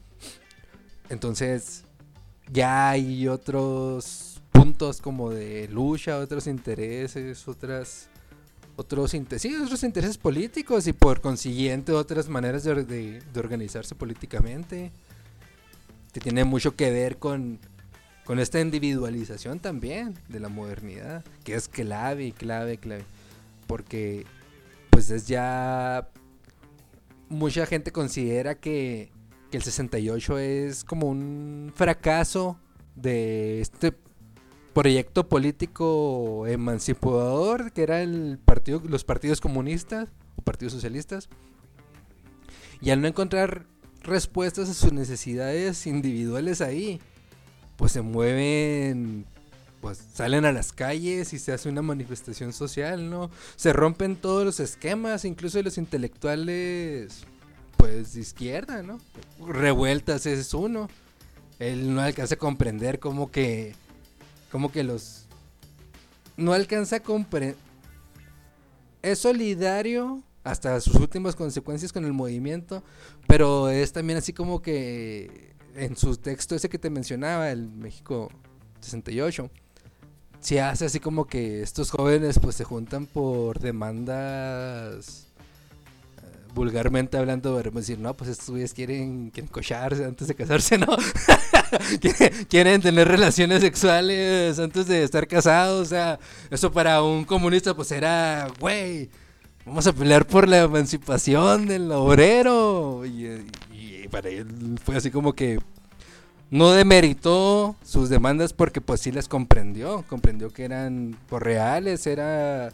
Entonces, 1.08 1.84
ya 2.50 2.90
hay 2.90 3.28
otros 3.28 4.40
puntos 4.50 5.00
como 5.00 5.30
de 5.30 5.68
lucha, 5.68 6.18
otros 6.18 6.46
intereses, 6.46 7.46
otras 7.48 8.08
otros, 8.76 9.14
otros 9.14 9.82
intereses 9.82 10.16
políticos 10.16 10.86
y 10.86 10.92
por 10.92 11.20
consiguiente 11.20 11.92
otras 11.92 12.28
maneras 12.28 12.64
de, 12.64 12.84
de, 12.84 13.40
organizarse 13.40 13.94
políticamente. 13.94 14.92
Que 16.12 16.20
tiene 16.20 16.44
mucho 16.44 16.76
que 16.76 16.90
ver 16.90 17.18
con, 17.18 17.58
con 18.24 18.38
esta 18.38 18.60
individualización 18.60 19.60
también 19.60 20.14
de 20.28 20.40
la 20.40 20.48
modernidad, 20.48 21.24
que 21.42 21.54
es 21.54 21.68
clave, 21.68 22.32
clave, 22.32 22.78
clave. 22.78 23.04
Porque 23.66 24.26
pues 24.90 25.10
es 25.10 25.26
ya... 25.26 26.08
Mucha 27.32 27.64
gente 27.64 27.92
considera 27.92 28.56
que, 28.56 29.10
el 29.52 29.62
68 29.62 30.38
es 30.38 30.84
como 30.84 31.08
un 31.08 31.72
fracaso 31.74 32.58
de 32.94 33.62
este 33.62 33.94
proyecto 34.74 35.28
político 35.28 36.46
emancipador 36.46 37.72
que 37.72 37.82
era 37.82 38.02
el 38.02 38.38
partido, 38.42 38.82
los 38.86 39.04
partidos 39.04 39.40
comunistas 39.40 40.08
o 40.36 40.42
partidos 40.42 40.74
socialistas. 40.74 41.30
Y 42.82 42.90
al 42.90 43.00
no 43.00 43.08
encontrar 43.08 43.64
respuestas 44.02 44.68
a 44.68 44.74
sus 44.74 44.92
necesidades 44.92 45.86
individuales 45.86 46.60
ahí, 46.60 47.00
pues 47.76 47.92
se 47.92 48.02
mueven, 48.02 49.24
pues 49.82 49.98
salen 50.14 50.46
a 50.46 50.52
las 50.52 50.72
calles 50.72 51.34
y 51.34 51.38
se 51.38 51.52
hace 51.52 51.68
una 51.68 51.82
manifestación 51.82 52.54
social, 52.54 53.10
¿no? 53.10 53.30
Se 53.56 53.74
rompen 53.74 54.16
todos 54.16 54.46
los 54.46 54.60
esquemas, 54.60 55.26
incluso 55.26 55.62
los 55.62 55.76
intelectuales, 55.76 57.24
pues 57.76 58.14
de 58.14 58.20
izquierda, 58.20 58.82
¿no? 58.82 58.98
Revueltas 59.46 60.24
ese 60.24 60.40
es 60.40 60.54
uno 60.54 60.88
él 61.62 61.94
no 61.94 62.00
alcanza 62.00 62.34
a 62.34 62.38
comprender 62.38 62.98
cómo 62.98 63.30
que, 63.30 63.74
como 64.50 64.72
que 64.72 64.82
los, 64.82 65.26
no 66.36 66.52
alcanza 66.52 66.96
a 66.96 67.00
comprender, 67.00 67.56
es 69.00 69.20
solidario 69.20 70.22
hasta 70.42 70.80
sus 70.80 70.96
últimas 70.96 71.36
consecuencias 71.36 71.92
con 71.92 72.04
el 72.04 72.12
movimiento, 72.12 72.82
pero 73.28 73.68
es 73.68 73.92
también 73.92 74.18
así 74.18 74.32
como 74.32 74.60
que 74.60 75.54
en 75.76 75.96
su 75.96 76.16
texto 76.16 76.56
ese 76.56 76.68
que 76.68 76.78
te 76.78 76.90
mencionaba, 76.90 77.50
el 77.52 77.68
México 77.68 78.28
68, 78.80 79.48
se 80.42 80.60
hace 80.60 80.86
así 80.86 81.00
como 81.00 81.26
que 81.26 81.62
estos 81.62 81.90
jóvenes 81.90 82.38
pues 82.40 82.56
se 82.56 82.64
juntan 82.64 83.06
por 83.06 83.60
demandas 83.60 85.28
eh, 86.18 86.26
vulgarmente 86.52 87.16
hablando, 87.16 87.54
podemos 87.54 87.82
decir, 87.82 88.00
no, 88.00 88.14
pues 88.14 88.30
estos 88.30 88.50
güeyes 88.50 88.74
quieren, 88.74 89.30
quieren 89.30 89.50
cocharse 89.50 90.04
antes 90.04 90.26
de 90.26 90.34
casarse, 90.34 90.78
¿no? 90.78 90.96
quieren 92.48 92.82
tener 92.82 93.06
relaciones 93.06 93.62
sexuales 93.62 94.58
antes 94.58 94.86
de 94.88 95.04
estar 95.04 95.28
casados, 95.28 95.86
o 95.86 95.90
sea, 95.90 96.18
eso 96.50 96.72
para 96.72 97.02
un 97.02 97.24
comunista 97.24 97.74
pues 97.74 97.92
era, 97.92 98.48
güey, 98.58 99.10
vamos 99.64 99.86
a 99.86 99.92
pelear 99.92 100.26
por 100.26 100.48
la 100.48 100.62
emancipación 100.62 101.66
del 101.66 101.90
obrero. 101.92 103.06
Y, 103.06 103.46
y 103.72 104.08
para 104.08 104.28
él 104.28 104.76
fue 104.84 104.96
así 104.96 105.12
como 105.12 105.34
que 105.34 105.60
no 106.52 106.72
demeritó 106.72 107.76
sus 107.82 108.10
demandas 108.10 108.52
porque 108.52 108.82
pues 108.82 109.00
sí 109.00 109.10
las 109.10 109.26
comprendió, 109.26 110.04
comprendió 110.06 110.50
que 110.50 110.64
eran 110.64 111.16
por 111.30 111.42
reales, 111.42 112.06
era 112.06 112.70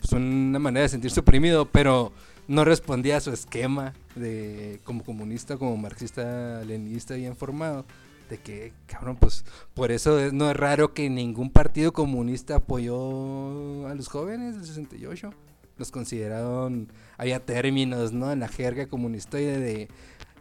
pues, 0.00 0.12
una 0.12 0.60
manera 0.60 0.84
de 0.84 0.88
sentirse 0.88 1.18
oprimido, 1.18 1.66
pero 1.66 2.12
no 2.46 2.64
respondía 2.64 3.16
a 3.16 3.20
su 3.20 3.32
esquema 3.32 3.92
de 4.14 4.78
como 4.84 5.02
comunista, 5.02 5.56
como 5.56 5.76
marxista, 5.76 6.62
leninista 6.64 7.14
bien 7.14 7.34
formado. 7.34 7.84
De 8.30 8.38
que, 8.38 8.72
cabrón, 8.86 9.16
pues 9.16 9.44
por 9.74 9.90
eso 9.90 10.30
no 10.32 10.50
es 10.50 10.56
raro 10.56 10.94
que 10.94 11.10
ningún 11.10 11.50
partido 11.50 11.92
comunista 11.92 12.56
apoyó 12.56 13.88
a 13.88 13.94
los 13.94 14.06
jóvenes 14.06 14.54
del 14.54 14.64
68. 14.64 15.32
Los 15.76 15.90
consideraron, 15.90 16.92
había 17.16 17.44
términos, 17.44 18.12
¿no? 18.12 18.30
En 18.30 18.40
la 18.40 18.48
jerga 18.48 18.86
comunista 18.86 19.38
de 19.38 19.88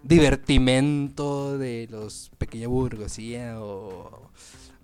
divertimento 0.04 1.58
de 1.58 1.88
los 1.90 2.32
pequeña 2.38 2.68
burguesía 2.68 3.62
o, 3.62 4.30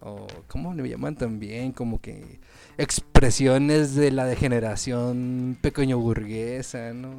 o 0.01 0.27
¿cómo 0.47 0.73
le 0.73 0.87
llaman 0.87 1.15
también? 1.15 1.71
Como 1.71 2.01
que 2.01 2.39
expresiones 2.77 3.95
de 3.95 4.11
la 4.11 4.25
degeneración 4.25 5.57
pequeño 5.61 5.97
burguesa, 5.99 6.93
¿no? 6.93 7.15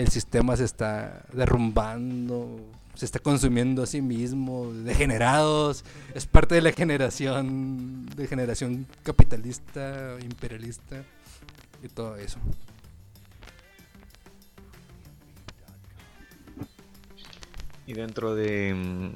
el 0.00 0.08
sistema 0.08 0.56
se 0.56 0.64
está 0.64 1.24
derrumbando, 1.32 2.60
se 2.94 3.04
está 3.04 3.18
consumiendo 3.18 3.82
a 3.82 3.86
sí 3.86 4.00
mismo, 4.00 4.72
degenerados, 4.72 5.84
es 6.14 6.26
parte 6.26 6.54
de 6.54 6.62
la 6.62 6.72
generación, 6.72 8.06
de 8.16 8.26
generación 8.26 8.86
capitalista, 9.02 10.16
imperialista 10.22 11.02
y 11.82 11.88
todo 11.88 12.16
eso. 12.16 12.38
Y 17.90 17.92
dentro 17.92 18.36
de, 18.36 18.72
mm, 18.72 19.10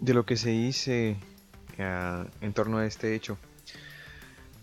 de 0.00 0.14
lo 0.14 0.24
que 0.24 0.38
se 0.38 0.48
dice 0.48 1.18
ah, 1.78 2.24
en 2.40 2.54
torno 2.54 2.78
a 2.78 2.86
este 2.86 3.14
hecho, 3.14 3.36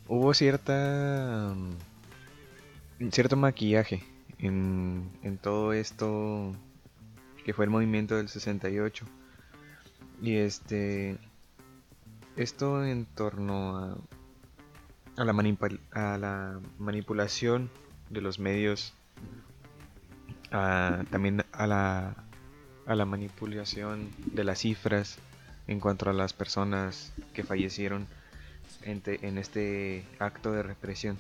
hubo 0.08 0.34
cierta 0.34 1.54
mm, 1.56 3.10
cierto 3.12 3.36
maquillaje 3.38 4.04
en, 4.40 5.12
en 5.22 5.38
todo 5.38 5.74
esto 5.74 6.54
que 7.46 7.54
fue 7.54 7.66
el 7.66 7.70
movimiento 7.70 8.18
del 8.18 8.30
68 8.30 9.06
y 10.24 10.38
este 10.38 11.20
esto 12.36 12.84
en 12.84 13.06
torno 13.06 13.78
a, 13.78 13.98
a, 15.18 15.24
la, 15.24 15.34
a 15.92 16.18
la 16.18 16.60
manipulación 16.80 17.70
de 18.10 18.22
los 18.22 18.40
medios 18.40 18.96
también 20.50 21.44
a 21.52 21.68
la 21.68 22.25
a 22.86 22.96
la 22.96 23.06
manipulación 23.06 24.10
de 24.34 24.44
las 24.44 24.60
cifras 24.60 25.18
en 25.68 25.80
cuanto 25.80 26.10
a 26.10 26.14
las 26.14 26.34
personas 26.34 27.14
que 27.34 27.44
fallecieron 27.44 28.08
en, 28.84 29.38
este 29.38 30.06
acto 30.20 30.52
de 30.52 30.64
represión. 30.64 31.18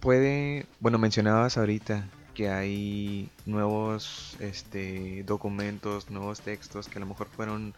Puede, 0.00 0.66
bueno, 0.80 0.98
mencionabas 0.98 1.58
ahorita 1.58 2.08
que 2.34 2.48
hay 2.48 3.28
nuevos 3.46 4.36
este, 4.40 5.22
documentos, 5.24 6.10
nuevos 6.10 6.40
textos 6.40 6.88
que 6.88 6.98
a 6.98 7.00
lo 7.00 7.06
mejor 7.06 7.28
fueron 7.28 7.74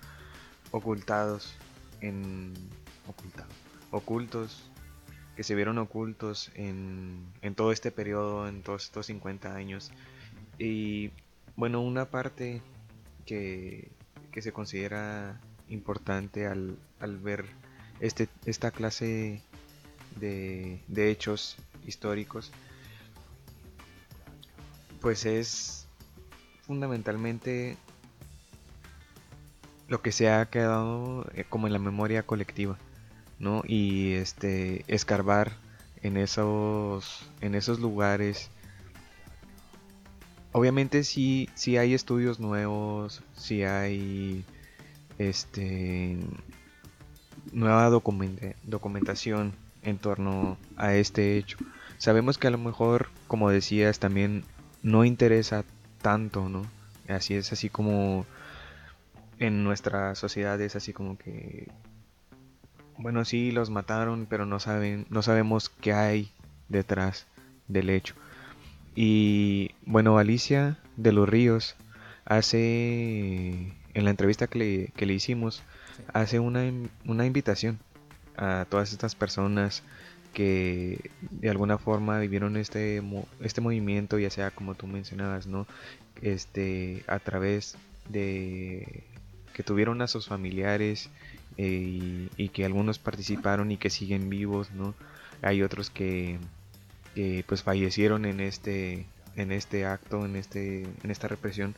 ocultados 0.70 1.54
en 2.00 2.54
ocultos, 3.90 4.70
que 5.36 5.42
se 5.42 5.54
vieron 5.54 5.78
ocultos 5.78 6.50
en, 6.54 7.26
en 7.42 7.54
todo 7.54 7.72
este 7.72 7.90
periodo, 7.90 8.48
en 8.48 8.62
todos 8.62 8.84
estos 8.84 9.06
50 9.06 9.54
años. 9.54 9.90
Y 10.58 11.10
bueno, 11.56 11.80
una 11.80 12.06
parte 12.06 12.62
que, 13.26 13.90
se 14.40 14.52
considera 14.52 15.40
importante 15.68 16.46
al, 16.46 16.78
ver 17.22 17.46
este, 18.00 18.28
esta 18.46 18.70
clase 18.70 19.42
de, 20.18 20.80
de 20.88 21.10
hechos 21.10 21.56
históricos, 21.86 22.52
pues 25.00 25.26
es 25.26 25.86
fundamentalmente 26.66 27.76
lo 29.88 30.00
que 30.00 30.12
se 30.12 30.30
ha 30.30 30.46
quedado 30.46 31.26
eh, 31.34 31.44
como 31.48 31.66
en 31.66 31.74
la 31.74 31.78
memoria 31.78 32.22
colectiva, 32.22 32.78
¿no? 33.38 33.62
Y 33.66 34.12
este 34.14 34.84
escarbar 34.86 35.52
en 36.02 36.16
esos 36.16 37.28
en 37.40 37.54
esos 37.54 37.78
lugares 37.78 38.48
obviamente 40.52 41.04
sí, 41.04 41.48
hay 41.78 41.94
estudios 41.94 42.38
nuevos, 42.38 43.22
sí 43.34 43.62
hay 43.64 44.44
este 45.18 46.18
nueva 47.52 47.90
documentación 47.90 49.52
en 49.82 49.98
torno 49.98 50.56
a 50.76 50.94
este 50.94 51.36
hecho. 51.36 51.58
Sabemos 51.98 52.38
que 52.38 52.46
a 52.46 52.50
lo 52.50 52.58
mejor, 52.58 53.08
como 53.26 53.50
decías, 53.50 53.98
también 53.98 54.44
no 54.82 55.04
interesa 55.04 55.64
tanto, 56.00 56.48
¿no? 56.48 56.64
Así 57.08 57.34
es 57.34 57.52
así 57.52 57.68
como 57.68 58.26
en 59.38 59.64
nuestra 59.64 60.14
sociedad 60.14 60.60
es 60.60 60.76
así 60.76 60.92
como 60.92 61.18
que 61.18 61.68
bueno, 62.98 63.24
sí 63.24 63.50
los 63.50 63.70
mataron, 63.70 64.26
pero 64.28 64.46
no 64.46 64.60
saben 64.60 65.06
no 65.10 65.22
sabemos 65.22 65.68
qué 65.68 65.92
hay 65.92 66.30
detrás 66.68 67.26
del 67.66 67.90
hecho. 67.90 68.14
Y 68.94 69.70
bueno, 69.86 70.18
Alicia 70.18 70.78
de 70.96 71.12
los 71.12 71.28
Ríos 71.28 71.76
hace, 72.24 73.72
en 73.94 74.04
la 74.04 74.10
entrevista 74.10 74.46
que 74.46 74.90
le, 74.96 75.14
hicimos, 75.14 75.62
hace 76.12 76.38
una, 76.38 76.70
una 77.04 77.26
invitación 77.26 77.78
a 78.36 78.66
todas 78.68 78.92
estas 78.92 79.14
personas 79.14 79.82
que 80.32 81.10
de 81.30 81.50
alguna 81.50 81.78
forma 81.78 82.18
vivieron 82.18 82.56
este, 82.56 83.02
este 83.40 83.60
movimiento, 83.60 84.18
ya 84.18 84.30
sea 84.30 84.50
como 84.50 84.74
tú 84.74 84.86
mencionabas, 84.86 85.46
¿no? 85.46 85.66
Este, 86.22 87.04
a 87.06 87.18
través 87.18 87.76
de 88.08 89.04
que 89.52 89.62
tuvieron 89.62 90.00
a 90.00 90.06
sus 90.06 90.28
familiares 90.28 91.10
eh, 91.58 91.66
y, 91.66 92.30
y, 92.36 92.48
que 92.48 92.64
algunos 92.64 92.98
participaron 92.98 93.70
y 93.70 93.76
que 93.76 93.90
siguen 93.90 94.30
vivos, 94.30 94.70
¿no? 94.72 94.94
Hay 95.42 95.62
otros 95.62 95.90
que 95.90 96.38
que 97.14 97.44
pues 97.46 97.62
fallecieron 97.62 98.24
en 98.24 98.40
este 98.40 99.06
en 99.36 99.52
este 99.52 99.86
acto, 99.86 100.24
en 100.24 100.36
este 100.36 100.82
en 101.02 101.10
esta 101.10 101.28
represión. 101.28 101.74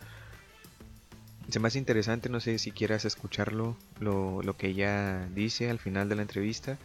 Se 1.51 1.61
me 1.61 1.69
hace 1.69 1.79
interesante, 1.79 2.31
no 2.31 2.41
sé 2.41 2.59
si 2.59 2.71
quieras 2.71 3.05
escucharlo, 3.05 3.77
lo, 4.01 4.43
lo 4.43 4.57
que 4.57 4.69
ella 4.69 5.29
dice 5.35 5.69
al 5.69 5.79
final 5.79 6.09
de 6.09 6.17
la 6.17 6.23
entrevista, 6.23 6.79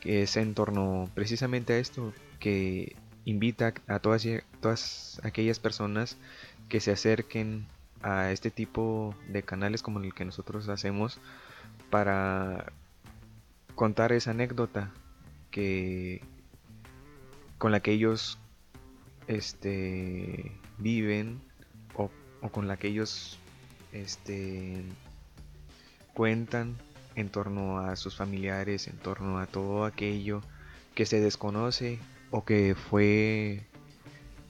que 0.00 0.22
es 0.22 0.36
en 0.36 0.54
torno 0.54 1.08
precisamente 1.14 1.72
a 1.72 1.78
esto, 1.78 2.12
que 2.38 2.94
invita 3.24 3.72
a 3.88 3.98
todas, 3.98 4.26
todas 4.60 5.20
aquellas 5.24 5.58
personas 5.58 6.18
que 6.68 6.80
se 6.80 6.92
acerquen 6.92 7.66
a 8.02 8.30
este 8.32 8.50
tipo 8.50 9.14
de 9.28 9.42
canales 9.42 9.82
como 9.82 10.00
el 10.00 10.14
que 10.14 10.24
nosotros 10.24 10.68
hacemos 10.68 11.18
para 11.90 12.72
contar 13.74 14.12
esa 14.12 14.30
anécdota 14.30 14.92
que, 15.50 16.22
con 17.58 17.72
la 17.72 17.80
que 17.80 17.92
ellos 17.92 18.38
este, 19.28 20.52
viven 20.78 21.40
o, 21.94 22.10
con 22.50 22.68
la 22.68 22.76
que 22.76 22.88
ellos 22.88 23.38
este, 23.92 24.84
cuentan 26.14 26.76
en 27.14 27.28
torno 27.30 27.78
a 27.78 27.96
sus 27.96 28.16
familiares, 28.16 28.88
en 28.88 28.96
torno 28.98 29.38
a 29.38 29.46
todo 29.46 29.84
aquello 29.84 30.42
que 30.94 31.06
se 31.06 31.20
desconoce 31.20 31.98
o 32.30 32.44
que 32.44 32.74
fue 32.74 33.64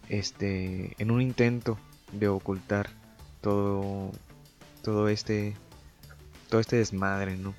este, 0.08 0.94
en 0.98 1.10
un 1.10 1.22
intento 1.22 1.78
de 2.12 2.28
ocultar 2.28 2.90
todo 3.40 4.12
todo 4.82 5.08
este 5.08 5.54
todo 6.48 6.60
este 6.60 6.76
desmadre, 6.76 7.36
¿no? 7.36 7.54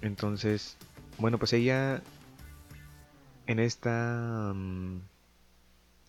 Entonces, 0.00 0.76
bueno, 1.18 1.38
pues 1.38 1.52
ella 1.52 2.02
en 3.48 3.58
esta 3.58 4.52
mm, 4.54 5.00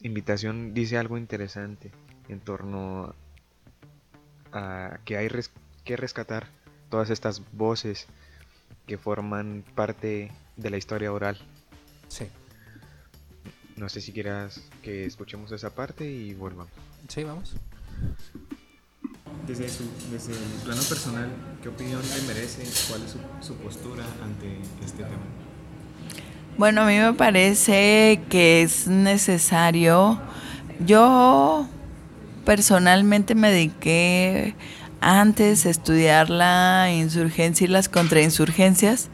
invitación 0.02 0.74
dice 0.74 0.98
algo 0.98 1.18
interesante 1.18 1.90
en 2.28 2.42
torno 2.42 3.16
a 4.52 5.00
que 5.06 5.18
hay 5.18 5.30
que 5.86 5.96
rescatar 5.96 6.48
todas 6.90 7.10
estas 7.10 7.42
voces 7.54 8.08
que 8.86 8.98
forman 8.98 9.64
parte 9.74 10.32
de 10.58 10.70
la 10.70 10.78
historia 10.78 11.14
oral. 11.14 11.38
Sí. 12.10 12.28
No 13.78 13.88
sé 13.88 14.02
si 14.02 14.12
quieras 14.12 14.62
que 14.84 15.06
escuchemos 15.06 15.52
esa 15.54 15.70
parte 15.70 16.06
y 16.06 16.34
volvamos. 16.34 16.74
Sí, 17.08 17.24
vamos. 17.24 17.56
Desde, 19.48 19.70
su, 19.70 19.86
desde 20.12 20.34
el 20.34 20.62
plano 20.66 20.82
personal, 20.84 21.32
¿qué 21.64 21.70
opinión 21.70 22.02
le 22.02 22.22
merece? 22.28 22.64
¿Cuál 22.90 23.04
es 23.04 23.12
su, 23.12 23.20
su 23.40 23.56
postura 23.56 24.06
ante 24.22 24.60
este 24.84 25.04
tema? 25.04 25.49
Bueno, 26.60 26.82
a 26.82 26.86
mí 26.88 26.98
me 26.98 27.14
parece 27.14 28.20
que 28.28 28.62
es 28.62 28.86
necesario. 28.86 30.20
Yo 30.86 31.66
personalmente 32.44 33.34
me 33.34 33.50
dediqué 33.50 34.56
antes 35.00 35.66
a 35.66 35.70
estudiar 35.70 36.30
la 36.30 36.92
insurgencia 36.92 37.64
y 37.64 37.70
las 37.70 37.88
contrainsurgencias 37.88 39.08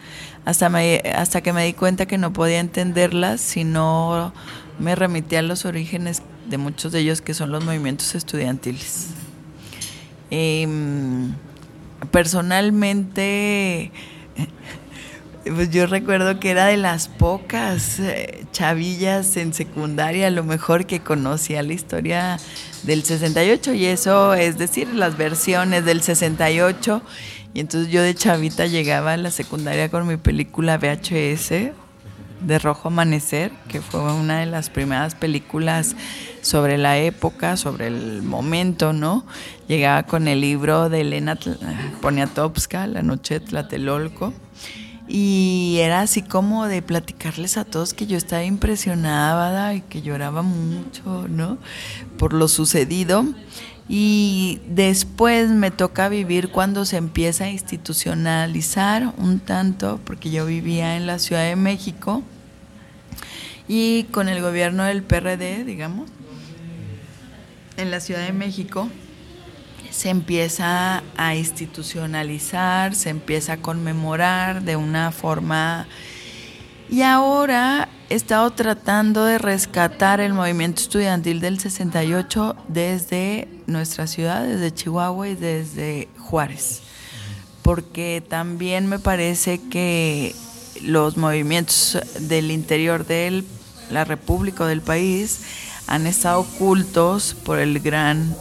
hasta, 0.44 0.72
hasta 1.16 1.42
que 1.42 1.54
me 1.54 1.64
di 1.64 1.74
cuenta 1.74 2.08
que 2.08 2.18
no 2.18 2.34
podía 2.34 2.60
entenderlas 2.60 3.42
si 3.42 3.64
no 3.64 4.34
me 4.80 4.96
remitía 4.96 5.38
a 5.38 5.44
los 5.44 5.66
orígenes 5.66 6.24
de 6.50 6.58
muchos 6.58 6.94
de 6.94 7.02
ellos 7.02 7.22
que 7.22 7.36
son 7.36 7.52
los 7.52 7.64
movimientos 7.64 8.16
estudiantiles. 8.16 9.10
Em, 10.32 11.36
personalmente, 12.10 13.92
pues 15.54 15.70
yo 15.70 15.86
recuerdo 15.86 16.40
que 16.40 16.52
era 16.52 16.66
de 16.66 16.78
las 16.78 17.08
pocas 17.08 18.00
eh, 18.00 18.46
chavillas 18.52 19.38
en 19.38 19.54
secundaria, 19.54 20.28
a 20.28 20.32
lo 20.32 20.44
mejor 20.44 20.86
que 20.86 21.02
conocía 21.02 21.62
la 21.62 21.74
historia 21.74 22.38
del 22.84 23.04
68 23.04 23.74
y 23.74 23.86
eso 23.86 24.34
es 24.34 24.58
decir, 24.58 24.94
las 24.94 25.18
versiones 25.18 25.86
del 25.86 26.02
68 26.02 27.02
y 27.54 27.60
entonces 27.60 27.92
yo 27.92 28.02
de 28.02 28.16
chavita 28.16 28.66
llegaba 28.66 29.14
a 29.14 29.18
la 29.18 29.32
secundaria 29.32 29.90
con 29.90 30.08
mi 30.08 30.18
película 30.18 30.78
VHS 30.78 31.74
de 32.42 32.60
Rojo 32.60 32.90
Amanecer, 32.90 33.52
que 33.70 33.82
fue 33.82 34.02
una 34.14 34.40
de 34.40 34.46
las 34.46 34.70
primeras 34.70 35.16
películas 35.16 35.96
sobre 36.42 36.78
la 36.78 36.98
época, 36.98 37.58
sobre 37.58 37.88
el 37.88 38.22
momento, 38.24 38.94
¿no? 38.94 39.26
Llegaba 39.68 40.04
con 40.04 40.28
el 40.28 40.42
libro 40.42 40.90
de 40.90 41.02
Elena 41.02 41.38
Poniatowska, 42.02 42.88
La 42.88 43.02
Noche 43.02 43.40
de 43.40 43.46
Tlatelolco, 43.46 44.34
y 45.07 45.77
era 45.80 46.02
así 46.02 46.22
como 46.22 46.68
de 46.68 46.82
platicarles 46.82 47.57
a 47.57 47.65
todos 47.65 47.94
que 47.94 48.07
yo 48.07 48.18
estaba 48.18 48.44
impresionada 48.44 49.73
y 49.76 49.82
que 49.82 50.02
lloraba 50.02 50.41
mucho, 50.41 51.27
¿no? 51.27 51.57
Por 52.18 52.34
lo 52.34 52.48
sucedido. 52.48 53.26
Y 53.88 54.61
después 54.68 55.49
me 55.52 55.69
toca 55.69 56.10
vivir 56.10 56.49
cuando 56.49 56.86
se 56.86 56.98
empieza 56.98 57.44
a 57.44 57.49
institucionalizar 57.52 59.14
un 59.18 59.40
tanto, 59.40 59.99
porque 60.03 60.32
yo 60.32 60.48
vivía 60.48 60.98
en 60.98 61.06
la 61.06 61.19
Ciudad 61.19 61.44
de 61.44 61.56
México 61.56 62.23
y 63.68 64.03
con 64.06 64.27
el 64.27 64.41
gobierno 64.41 64.84
del 64.84 65.03
PRD, 65.03 65.65
digamos, 65.65 66.10
en 67.77 67.91
la 67.91 67.99
Ciudad 67.99 68.26
de 68.26 68.34
México 68.34 68.90
se 69.91 70.10
empieza 70.10 71.03
a 71.18 71.36
institucionalizar, 71.36 72.95
se 72.95 73.10
empieza 73.10 73.53
a 73.53 73.57
conmemorar 73.57 74.64
de 74.64 74.76
una 74.76 75.12
forma... 75.12 75.88
Y 76.88 77.02
ahora 77.02 77.90
he 78.10 78.16
estado 78.16 78.52
tratando 78.52 79.26
de 79.26 79.40
rescatar 79.40 80.20
el 80.20 80.34
movimiento 80.34 80.82
estudiantil 80.82 81.41
del 81.41 81.60
68 81.60 82.56
desde 82.68 83.48
nuestra 83.66 84.06
ciudad, 84.06 84.44
desde 84.44 84.74
Chihuahua 84.74 85.30
y 85.30 85.36
desde 85.36 86.07
Juárez, 86.20 86.82
porque 87.64 88.24
también 88.28 88.86
me 88.88 88.99
parece 88.99 89.60
que 89.60 90.36
los 90.84 91.18
movimientos 91.18 91.98
del 92.20 92.52
interior 92.52 93.07
de 93.07 93.44
la 93.90 94.06
República 94.06 94.66
o 94.66 94.68
del 94.68 94.82
país 94.82 95.41
han 95.88 96.06
estado 96.07 96.41
ocultos 96.41 97.36
por 97.44 97.60
el 97.60 97.80
gran 97.80 98.36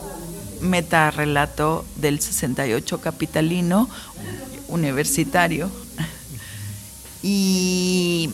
metarrelato 0.64 1.84
del 1.96 2.20
68 2.20 3.00
capitalino 3.00 3.88
universitario. 4.68 5.70
Y 7.26 8.28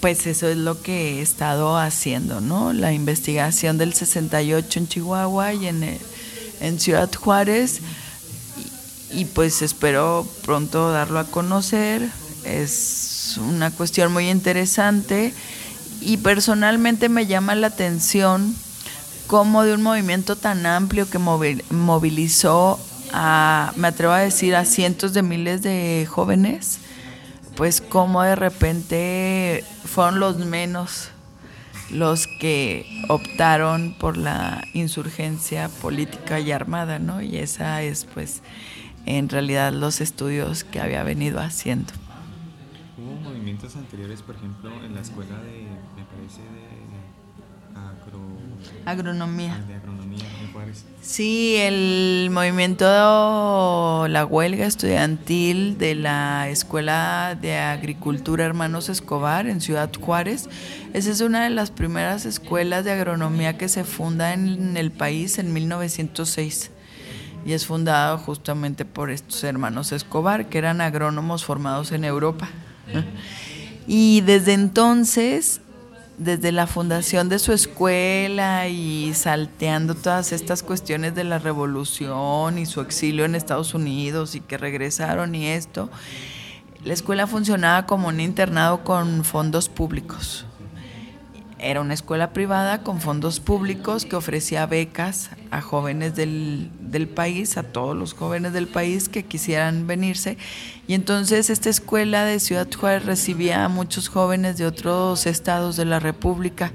pues 0.00 0.26
eso 0.26 0.48
es 0.48 0.58
lo 0.58 0.82
que 0.82 1.18
he 1.18 1.22
estado 1.22 1.78
haciendo, 1.78 2.42
¿no? 2.42 2.74
La 2.74 2.92
investigación 2.92 3.78
del 3.78 3.94
68 3.94 4.78
en 4.78 4.88
Chihuahua 4.88 5.54
y 5.54 5.68
en, 5.68 5.98
en 6.60 6.80
Ciudad 6.80 7.10
Juárez. 7.14 7.80
Y, 9.12 9.24
pues 9.24 9.62
espero 9.62 10.26
pronto 10.44 10.90
darlo 10.90 11.18
a 11.18 11.24
conocer. 11.24 12.10
Es 12.44 13.38
una 13.38 13.70
cuestión 13.70 14.12
muy 14.12 14.28
interesante 14.28 15.32
y 16.00 16.18
personalmente 16.18 17.08
me 17.08 17.26
llama 17.26 17.54
la 17.54 17.68
atención 17.68 18.54
cómo 19.26 19.64
de 19.64 19.74
un 19.74 19.82
movimiento 19.82 20.36
tan 20.36 20.66
amplio 20.66 21.08
que 21.08 21.18
movilizó 21.18 22.78
a, 23.12 23.72
me 23.76 23.88
atrevo 23.88 24.12
a 24.12 24.18
decir, 24.18 24.54
a 24.54 24.64
cientos 24.64 25.12
de 25.12 25.22
miles 25.22 25.62
de 25.62 26.06
jóvenes, 26.08 26.80
pues 27.56 27.80
cómo 27.80 28.22
de 28.22 28.36
repente 28.36 29.64
fueron 29.84 30.20
los 30.20 30.38
menos 30.38 31.10
los 31.90 32.26
que 32.26 33.04
optaron 33.08 33.94
por 33.98 34.16
la 34.16 34.64
insurgencia 34.74 35.68
política 35.68 36.40
y 36.40 36.50
armada, 36.50 36.98
¿no? 36.98 37.22
Y 37.22 37.36
esa 37.36 37.82
es 37.82 38.04
pues 38.04 38.42
en 39.06 39.28
realidad 39.28 39.72
los 39.72 40.00
estudios 40.00 40.64
que 40.64 40.80
había 40.80 41.04
venido 41.04 41.40
haciendo. 41.40 41.92
Hubo 42.98 43.14
movimientos 43.30 43.76
anteriores, 43.76 44.22
por 44.22 44.34
ejemplo, 44.34 44.70
en 44.84 44.94
la 44.94 45.00
escuela 45.00 45.38
de, 45.42 45.68
me 45.96 46.04
parece, 46.04 46.40
de 46.42 46.55
Agronomía. 48.86 49.58
Ah, 49.58 49.66
de 49.66 49.74
agronomía 49.74 50.24
Sí, 51.02 51.56
el 51.56 52.30
movimiento, 52.32 52.84
la 54.08 54.24
huelga 54.24 54.66
estudiantil 54.66 55.78
de 55.78 55.94
la 55.94 56.48
Escuela 56.48 57.38
de 57.40 57.58
Agricultura 57.58 58.44
Hermanos 58.44 58.88
Escobar 58.88 59.46
en 59.46 59.60
Ciudad 59.60 59.90
Juárez. 60.00 60.48
Esa 60.94 61.10
es 61.10 61.20
una 61.20 61.44
de 61.44 61.50
las 61.50 61.70
primeras 61.70 62.26
escuelas 62.26 62.84
de 62.84 62.92
agronomía 62.92 63.58
que 63.58 63.68
se 63.68 63.84
funda 63.84 64.34
en 64.34 64.76
el 64.76 64.90
país 64.90 65.38
en 65.38 65.52
1906 65.52 66.70
y 67.46 67.52
es 67.52 67.66
fundado 67.66 68.18
justamente 68.18 68.84
por 68.84 69.10
estos 69.10 69.44
hermanos 69.44 69.92
Escobar, 69.92 70.48
que 70.48 70.58
eran 70.58 70.80
agrónomos 70.80 71.44
formados 71.44 71.92
en 71.92 72.04
Europa. 72.04 72.48
Y 73.86 74.22
desde 74.22 74.54
entonces 74.54 75.60
desde 76.18 76.50
la 76.52 76.66
fundación 76.66 77.28
de 77.28 77.38
su 77.38 77.52
escuela 77.52 78.68
y 78.68 79.12
salteando 79.14 79.94
todas 79.94 80.32
estas 80.32 80.62
cuestiones 80.62 81.14
de 81.14 81.24
la 81.24 81.38
revolución 81.38 82.58
y 82.58 82.66
su 82.66 82.80
exilio 82.80 83.24
en 83.24 83.34
Estados 83.34 83.74
Unidos 83.74 84.34
y 84.34 84.40
que 84.40 84.56
regresaron 84.56 85.34
y 85.34 85.48
esto, 85.48 85.90
la 86.84 86.94
escuela 86.94 87.26
funcionaba 87.26 87.86
como 87.86 88.08
un 88.08 88.20
internado 88.20 88.82
con 88.84 89.24
fondos 89.24 89.68
públicos. 89.68 90.46
Era 91.58 91.80
una 91.80 91.94
escuela 91.94 92.34
privada 92.34 92.82
con 92.82 93.00
fondos 93.00 93.40
públicos 93.40 94.04
que 94.04 94.16
ofrecía 94.16 94.66
becas 94.66 95.30
a 95.50 95.62
jóvenes 95.62 96.14
del, 96.14 96.70
del, 96.80 97.08
país, 97.08 97.56
a 97.56 97.62
todos 97.62 97.96
los 97.96 98.12
jóvenes 98.12 98.52
del 98.52 98.66
país 98.66 99.08
que 99.08 99.24
quisieran 99.24 99.86
venirse. 99.86 100.36
Y 100.86 100.92
entonces 100.92 101.48
esta 101.48 101.70
escuela 101.70 102.26
de 102.26 102.40
Ciudad 102.40 102.68
Juárez 102.70 103.06
recibía 103.06 103.64
a 103.64 103.68
muchos 103.70 104.08
jóvenes 104.08 104.58
de 104.58 104.66
otros 104.66 105.26
estados 105.26 105.76
de 105.76 105.86
la 105.86 105.98
República, 105.98 106.72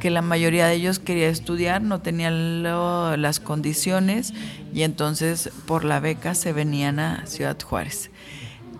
que 0.00 0.08
la 0.08 0.22
mayoría 0.22 0.66
de 0.68 0.74
ellos 0.74 0.98
quería 0.98 1.28
estudiar, 1.28 1.82
no 1.82 2.00
tenían 2.00 2.62
las 2.62 3.40
condiciones 3.40 4.32
y 4.72 4.82
entonces 4.82 5.50
por 5.66 5.84
la 5.84 6.00
beca 6.00 6.34
se 6.34 6.52
venían 6.52 6.98
a 6.98 7.26
Ciudad 7.26 7.60
Juárez. 7.60 8.10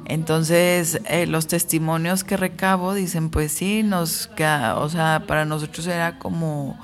Entonces, 0.07 1.01
eh, 1.07 1.27
los 1.27 1.47
testimonios 1.47 2.25
que 2.25 2.37
recabo 2.37 2.95
dicen, 2.95 3.31
pues 3.31 3.53
sí, 3.53 3.83
nos, 3.83 4.29
o 4.77 4.89
sea, 4.89 5.25
para 5.27 5.45
nosotros 5.45 5.87
era 5.87 6.19
como 6.19 6.79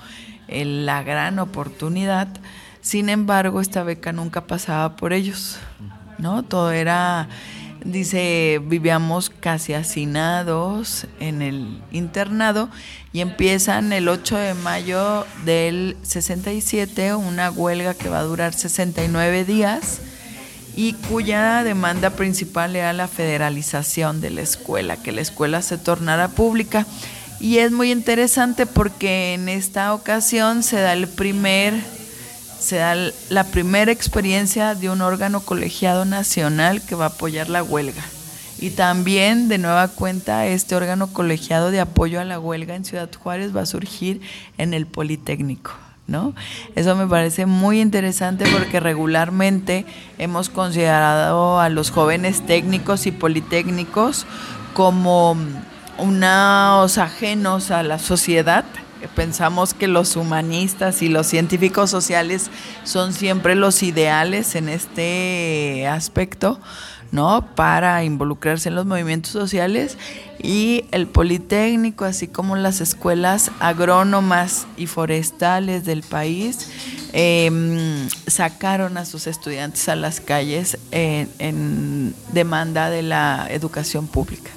la 0.48 1.02
gran 1.02 1.38
oportunidad. 1.38 2.28
Sin 2.80 3.08
embargo, 3.08 3.60
esta 3.60 3.82
beca 3.82 4.12
nunca 4.12 4.46
pasaba 4.46 4.96
por 4.96 5.12
ellos, 5.12 5.58
¿no? 6.18 6.42
Todo 6.42 6.72
era, 6.72 7.28
dice, 7.84 8.60
vivíamos 8.64 9.28
casi 9.28 9.74
hacinados 9.74 11.06
en 11.20 11.42
el 11.42 11.82
internado 11.92 12.70
y 13.12 13.20
empiezan 13.20 13.92
el 13.92 14.08
8 14.08 14.36
de 14.38 14.54
mayo 14.54 15.26
del 15.44 15.96
67 16.02 17.14
una 17.14 17.50
huelga 17.50 17.92
que 17.92 18.08
va 18.08 18.20
a 18.20 18.24
durar 18.24 18.54
69 18.54 19.44
días 19.44 20.00
y 20.76 20.92
cuya 20.92 21.62
demanda 21.64 22.10
principal 22.10 22.76
era 22.76 22.92
la 22.92 23.08
federalización 23.08 24.20
de 24.20 24.30
la 24.30 24.42
escuela, 24.42 24.96
que 24.96 25.12
la 25.12 25.20
escuela 25.20 25.62
se 25.62 25.78
tornara 25.78 26.28
pública. 26.28 26.86
Y 27.40 27.58
es 27.58 27.72
muy 27.72 27.90
interesante 27.90 28.66
porque 28.66 29.34
en 29.34 29.48
esta 29.48 29.94
ocasión 29.94 30.62
se 30.62 30.80
da 30.80 30.92
el 30.92 31.08
primer 31.08 31.74
se 32.60 32.76
da 32.76 32.94
la 33.30 33.44
primera 33.44 33.90
experiencia 33.90 34.74
de 34.74 34.90
un 34.90 35.00
órgano 35.00 35.40
colegiado 35.40 36.04
nacional 36.04 36.82
que 36.82 36.94
va 36.94 37.06
a 37.06 37.08
apoyar 37.08 37.48
la 37.48 37.62
huelga. 37.62 38.02
Y 38.58 38.70
también, 38.70 39.48
de 39.48 39.56
nueva 39.56 39.88
cuenta, 39.88 40.46
este 40.46 40.74
órgano 40.74 41.10
colegiado 41.10 41.70
de 41.70 41.80
apoyo 41.80 42.20
a 42.20 42.24
la 42.24 42.38
huelga 42.38 42.74
en 42.74 42.84
Ciudad 42.84 43.08
Juárez 43.10 43.56
va 43.56 43.62
a 43.62 43.66
surgir 43.66 44.20
en 44.58 44.74
el 44.74 44.86
Politécnico. 44.86 45.72
¿No? 46.10 46.34
Eso 46.74 46.96
me 46.96 47.06
parece 47.06 47.46
muy 47.46 47.80
interesante 47.80 48.44
porque 48.50 48.80
regularmente 48.80 49.86
hemos 50.18 50.48
considerado 50.48 51.60
a 51.60 51.68
los 51.68 51.92
jóvenes 51.92 52.44
técnicos 52.44 53.06
y 53.06 53.12
politécnicos 53.12 54.26
como 54.74 55.36
unos 55.98 56.98
ajenos 56.98 57.70
a 57.70 57.84
la 57.84 58.00
sociedad. 58.00 58.64
Pensamos 59.14 59.72
que 59.72 59.86
los 59.86 60.16
humanistas 60.16 61.00
y 61.02 61.08
los 61.08 61.28
científicos 61.28 61.90
sociales 61.90 62.50
son 62.82 63.12
siempre 63.12 63.54
los 63.54 63.84
ideales 63.84 64.56
en 64.56 64.68
este 64.68 65.86
aspecto, 65.86 66.58
¿no? 67.12 67.54
Para 67.54 68.04
involucrarse 68.04 68.68
en 68.68 68.74
los 68.74 68.86
movimientos 68.86 69.32
sociales 69.32 69.98
y 70.42 70.84
el 70.92 71.06
Politécnico, 71.06 72.04
así 72.04 72.28
como 72.28 72.56
las 72.56 72.80
escuelas 72.80 73.50
agrónomas 73.60 74.66
y 74.76 74.86
forestales 74.86 75.84
del 75.84 76.02
país, 76.02 76.70
em, 77.12 78.08
sacaron 78.26 78.96
a 78.96 79.04
sus 79.04 79.26
estudiantes 79.26 79.88
a 79.88 79.96
las 79.96 80.20
calles 80.20 80.78
en, 80.92 82.14
demanda 82.32 82.90
de 82.90 83.02
la 83.02 83.48
educación 83.50 84.06
pública. 84.06 84.50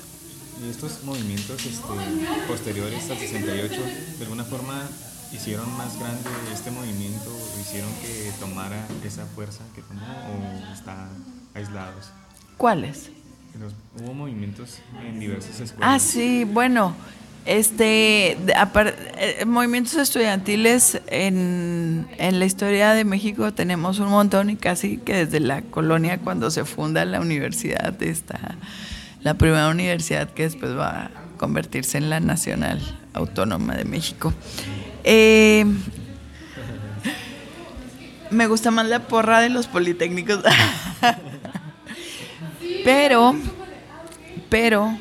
Y 0.63 0.69
estos 0.69 1.03
movimientos 1.03 1.65
este, 1.65 2.47
posteriores 2.47 3.09
al 3.09 3.17
68, 3.17 3.81
de 4.19 4.23
alguna 4.23 4.45
forma 4.45 4.87
hicieron 5.33 5.75
más 5.75 5.97
grande 5.99 6.29
este 6.53 6.69
movimiento, 6.71 7.31
hicieron 7.59 7.89
que 8.01 8.31
tomara 8.39 8.87
esa 9.03 9.25
fuerza 9.25 9.63
que 9.75 9.81
tomó 9.81 10.05
o 10.05 10.73
está 10.73 11.09
aislados. 11.55 12.11
¿Cuáles? 12.57 13.09
hubo 14.01 14.13
movimientos 14.13 14.79
en 15.05 15.19
diversas 15.19 15.59
escuelas. 15.59 15.89
Ah, 15.95 15.99
sí, 15.99 16.45
bueno, 16.45 16.95
este, 17.45 18.31
eh, 18.31 19.45
movimientos 19.45 19.95
estudiantiles 19.95 21.01
en, 21.07 22.07
en, 22.17 22.39
la 22.39 22.45
historia 22.45 22.93
de 22.93 23.05
México 23.05 23.53
tenemos 23.53 23.99
un 23.99 24.09
montón 24.09 24.49
y 24.49 24.55
casi 24.55 24.97
que 24.97 25.25
desde 25.25 25.39
la 25.39 25.61
colonia 25.61 26.17
cuando 26.17 26.49
se 26.49 26.65
funda 26.65 27.05
la 27.05 27.19
universidad 27.19 28.01
está 28.01 28.57
la 29.23 29.35
primera 29.35 29.69
universidad 29.69 30.29
que 30.29 30.43
después 30.43 30.77
va 30.77 31.05
a 31.05 31.11
convertirse 31.37 31.97
en 31.97 32.09
la 32.09 32.19
Nacional 32.19 32.81
Autónoma 33.13 33.75
de 33.75 33.85
México. 33.85 34.33
Eh, 35.03 35.65
me 38.29 38.47
gusta 38.47 38.71
más 38.71 38.87
la 38.87 38.99
porra 39.07 39.39
de 39.39 39.49
los 39.49 39.67
politécnicos. 39.67 40.39
Pero, 42.83 43.35
pero, 44.49 44.97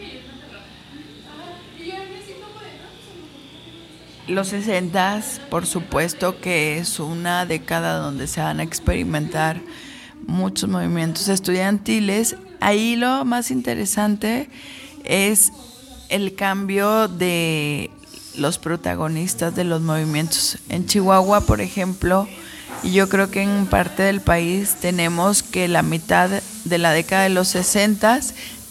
los 4.29 4.49
60, 4.49 5.23
por 5.51 5.67
supuesto 5.67 6.41
que 6.41 6.79
es 6.79 7.01
una 7.01 7.45
década 7.45 7.99
donde 7.99 8.27
se 8.27 8.41
van 8.41 8.61
a 8.61 8.63
experimentar 8.63 9.61
muchos 10.27 10.69
movimientos 10.71 11.29
estudiantiles. 11.29 12.37
Ahí 12.61 12.97
lo 12.97 13.25
más 13.25 13.51
interesante 13.51 14.49
es 15.05 15.53
el 16.09 16.35
cambio 16.35 17.09
de 17.09 17.91
los 18.37 18.59
protagonistas 18.59 19.55
de 19.55 19.65
los 19.65 19.83
movimientos. 19.83 20.59
En 20.69 20.87
Chihuahua, 20.87 21.41
por 21.43 21.61
ejemplo, 21.61 22.29
y 22.83 22.93
yo 22.93 23.09
creo 23.09 23.31
que 23.31 23.43
en 23.43 23.67
parte 23.67 24.03
del 24.03 24.21
país 24.21 24.77
tenemos 24.81 25.43
que 25.43 25.69
la 25.69 25.83
mitad 25.83 26.31
de 26.65 26.79
la 26.79 26.93
década 26.93 27.23
de 27.25 27.29
los 27.31 27.49
60 27.49 28.21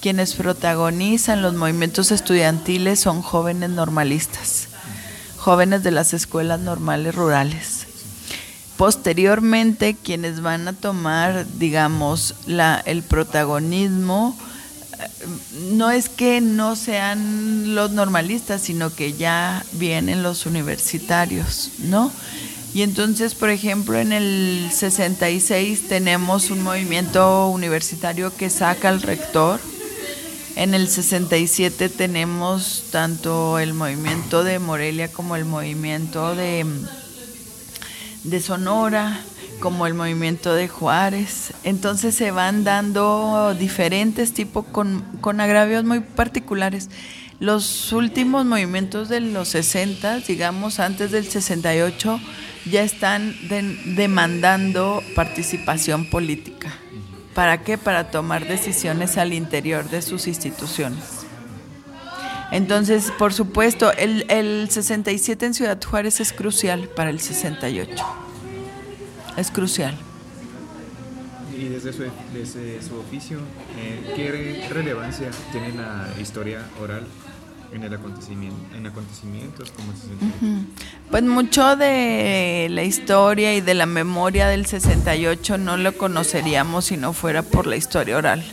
quienes 0.02 0.34
protagonizan 0.34 1.42
los 1.42 1.54
movimientos 1.54 2.12
estudiantiles 2.12 3.00
son 3.00 3.22
jóvenes 3.22 3.70
normalistas, 3.70 4.68
jóvenes 5.38 5.84
de 5.84 5.92
las 5.92 6.14
escuelas 6.14 6.60
normales 6.60 7.14
rurales. 7.16 7.86
Posteriormente, 8.78 9.96
quienes 9.96 10.42
van 10.42 10.68
a 10.68 10.74
tomar, 10.74 11.46
digamos, 11.60 12.34
la, 12.48 12.82
el 12.86 13.04
protagonismo, 13.04 14.36
eh, 15.00 15.08
no 15.74 15.92
es 15.92 16.10
que 16.10 16.42
no 16.42 16.76
sean 16.76 17.76
los 17.76 17.92
normalistas, 17.92 18.62
sino 18.62 18.92
que 18.94 19.14
ya 19.14 19.64
vienen 19.74 20.24
los 20.24 20.48
universitarios, 20.48 21.70
¿no? 21.78 22.12
Y 22.74 22.84
entonces, 22.84 23.36
por 23.36 23.50
ejemplo, 23.50 24.00
en 24.00 24.14
el 24.14 24.70
66 24.72 25.90
tenemos 25.90 26.52
un 26.52 26.64
movimiento 26.64 27.50
universitario 27.50 28.34
que 28.36 28.50
saca 28.50 28.88
al 28.88 29.02
rector. 29.02 29.60
En 30.56 30.74
el 30.74 30.88
67 30.88 31.90
tenemos 31.90 32.86
tanto 32.90 33.60
el 33.60 33.74
movimiento 33.74 34.46
de 34.46 34.60
Morelia 34.60 35.12
como 35.12 35.36
el 35.36 35.44
movimiento 35.44 36.34
de, 36.34 36.66
de 38.24 38.40
Sonora, 38.40 39.20
como 39.60 39.86
el 39.86 39.94
movimiento 39.94 40.54
de 40.54 40.70
Juárez. 40.70 41.54
Entonces 41.64 42.16
se 42.16 42.32
van 42.32 42.64
dando 42.64 43.54
diferentes 43.54 44.34
tipos 44.34 44.66
con, 44.66 45.02
con 45.20 45.42
agravios 45.42 45.84
muy 45.84 46.00
particulares. 46.00 46.90
Los 47.42 47.92
últimos 47.92 48.46
movimientos 48.46 49.10
de 49.10 49.20
los 49.20 49.50
60, 49.50 50.20
digamos 50.20 50.80
antes 50.80 51.12
del 51.12 51.28
68, 51.28 52.20
ya 52.66 52.84
están 52.84 53.36
demandando 53.96 55.04
participación 55.16 56.10
política. 56.10 56.74
¿Para 57.34 57.64
qué? 57.64 57.78
Para 57.78 58.12
tomar 58.12 58.48
decisiones 58.48 59.18
al 59.18 59.34
interior 59.34 59.90
de 59.90 60.02
sus 60.02 60.28
instituciones. 60.28 61.22
Entonces, 62.52 63.12
por 63.18 63.34
supuesto, 63.34 63.94
el, 63.94 64.26
el 64.30 64.70
67 64.70 65.46
en 65.46 65.54
Ciudad 65.54 65.82
Juárez 65.82 66.20
es 66.20 66.34
crucial 66.34 66.90
para 66.90 67.10
el 67.10 67.22
68. 67.22 67.96
Es 69.38 69.50
crucial. 69.50 69.96
Y 71.58 71.70
desde 71.70 71.94
su, 71.94 72.04
desde 72.34 72.82
su 72.82 73.00
oficio, 73.00 73.40
eh, 73.78 74.14
¿qué 74.16 74.68
relevancia 74.70 75.30
tiene 75.54 75.74
la 75.74 76.10
historia 76.20 76.68
oral 76.82 77.08
en 77.74 77.84
el 77.84 77.94
acontecimiento, 77.94 78.76
en 78.76 78.86
acontecimientos 78.86 79.72
como 79.72 79.94
se 79.94 80.10
Pues 81.10 81.24
mucho 81.24 81.76
de 81.76 82.68
la 82.70 82.84
historia 82.84 83.56
y 83.56 83.62
de 83.62 83.74
la 83.74 83.86
memoria 83.86 84.48
del 84.48 84.66
68 84.66 85.58
no 85.58 85.78
lo 85.78 85.98
conoceríamos 85.98 86.86
si 86.86 86.98
no 86.98 87.14
fuera 87.14 87.44
por 87.44 87.68
la 87.68 87.78
historia 87.78 88.18
oral. 88.18 88.44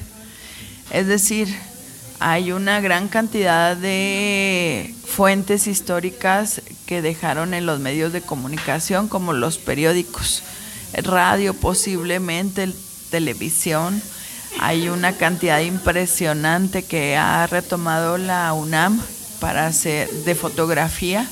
Es 0.90 1.06
decir, 1.06 1.48
hay 2.20 2.52
una 2.52 2.80
gran 2.80 3.08
cantidad 3.08 3.76
de 3.76 4.94
fuentes 5.06 5.66
históricas 5.66 6.62
que 6.86 7.02
dejaron 7.02 7.54
en 7.54 7.66
los 7.66 7.80
medios 7.80 8.12
de 8.12 8.22
comunicación, 8.22 9.08
como 9.08 9.32
los 9.32 9.58
periódicos, 9.58 10.42
radio 10.94 11.54
posiblemente, 11.54 12.72
televisión, 13.10 14.00
hay 14.60 14.88
una 14.88 15.12
cantidad 15.12 15.60
impresionante 15.60 16.82
que 16.82 17.16
ha 17.16 17.46
retomado 17.46 18.18
la 18.18 18.52
UNAM 18.52 19.00
para 19.40 19.66
hacer 19.66 20.10
de 20.10 20.34
fotografía 20.34 21.28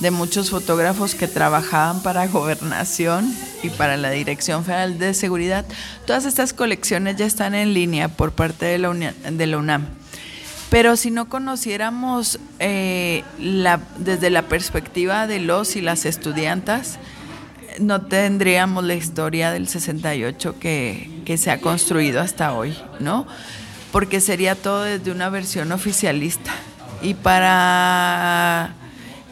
de 0.00 0.10
muchos 0.10 0.50
fotógrafos 0.50 1.14
que 1.14 1.28
trabajaban 1.28 2.02
para 2.02 2.26
gobernación 2.26 3.34
y 3.62 3.70
para 3.70 3.96
la 3.96 4.10
Dirección 4.10 4.64
Federal 4.64 4.98
de 4.98 5.14
Seguridad. 5.14 5.64
Todas 6.06 6.24
estas 6.24 6.52
colecciones 6.52 7.16
ya 7.16 7.26
están 7.26 7.54
en 7.54 7.74
línea 7.74 8.08
por 8.08 8.32
parte 8.32 8.66
de 8.66 8.78
la, 8.78 8.90
UNAM. 9.58 9.86
Pero 10.68 10.96
si 10.96 11.10
no 11.10 11.28
conociéramos 11.28 12.40
eh, 12.58 13.22
desde 13.98 14.30
la 14.30 14.42
perspectiva 14.42 15.26
de 15.26 15.38
los 15.38 15.76
y 15.76 15.80
las 15.80 16.04
estudiantas, 16.04 16.98
no 17.78 18.02
tendríamos 18.02 18.84
la 18.84 18.94
historia 18.94 19.52
del 19.52 19.68
68 19.68 20.58
que, 20.58 21.13
que 21.24 21.36
se 21.36 21.50
ha 21.50 21.60
construido 21.60 22.20
hasta 22.20 22.52
hoy, 22.52 22.76
¿no? 23.00 23.26
Porque 23.92 24.20
sería 24.20 24.54
todo 24.54 24.82
desde 24.82 25.10
una 25.10 25.28
versión 25.30 25.72
oficialista. 25.72 26.52
Y 27.02 27.14
para 27.14 28.74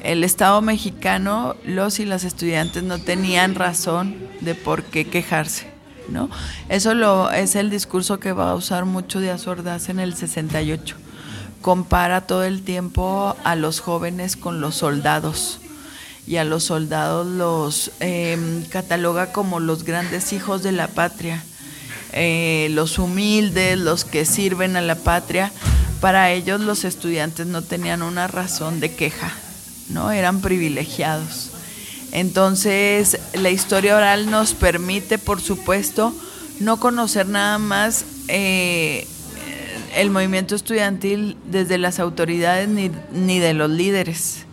el 0.03 0.25
Estado 0.25 0.61
mexicano, 0.63 1.57
los 1.65 2.01
y 2.01 2.05
las 2.05 2.25
estudiantes 2.25 2.83
no 2.83 2.99
tenían 2.99 3.55
razón 3.55 4.17
de 4.41 4.55
por 4.55 4.85
qué 4.85 5.07
quejarse. 5.07 5.73
¿no? 6.09 6.29
Eso 6.69 6.95
lo, 6.95 7.31
es 7.31 7.55
el 7.55 7.71
discurso 7.71 8.19
que 8.19 8.33
va 8.33 8.51
a 8.51 8.55
usar 8.55 8.85
mucho 8.85 9.21
Díaz 9.21 9.47
Ordaz 9.47 9.89
en 9.89 10.01
el 10.01 10.15
68. 10.15 10.97
Compara 11.61 12.23
todo 12.23 12.45
el 12.45 12.63
tiempo 12.63 13.37
a 13.45 13.55
los 13.55 13.81
jóvenes 13.81 14.37
con 14.37 14.61
los 14.61 14.75
soldados 14.75 15.61
y 16.27 16.37
a 16.37 16.45
los 16.45 16.65
soldados 16.65 17.27
los 17.27 17.93
em, 18.01 18.65
cataloga 18.65 19.33
como 19.33 19.61
los 19.61 19.85
grandes 19.85 20.33
hijos 20.33 20.63
de 20.63 20.73
la 20.73 20.89
patria. 20.89 21.43
Eh, 22.13 22.69
los 22.71 22.99
humildes, 22.99 23.79
los 23.79 24.05
que 24.05 24.25
sirven 24.25 24.77
a 24.77 24.81
la 24.81 24.97
patria, 24.97 25.53
para 26.01 26.31
ellos 26.33 26.61
los 26.61 26.85
estudiantes 26.85 27.47
no 27.47 27.63
tenían 27.63 28.03
una 28.03 28.27
razón 28.27 28.81
de 28.81 28.95
queja, 28.95 29.33
¿no? 29.89 30.11
Eran 30.11 30.41
privilegiados. 30.41 31.51
Entonces, 32.13 33.19
la 33.35 33.51
historia 33.51 33.97
oral 33.97 34.31
nos 34.31 34.53
permite, 34.53 35.19
por 35.19 35.41
supuesto, 35.41 36.15
no 36.61 36.79
conocer 36.79 37.29
nada 37.29 37.59
más 37.59 38.05
eh, 38.29 39.07
el 39.97 40.11
movimiento 40.11 40.55
estudiantil 40.55 41.37
desde 41.47 41.79
las 41.79 41.99
autoridades 41.99 42.69
ni, 42.69 42.91
ni 43.13 43.39
de 43.39 43.55
los 43.55 43.71
líderes. 43.71 44.45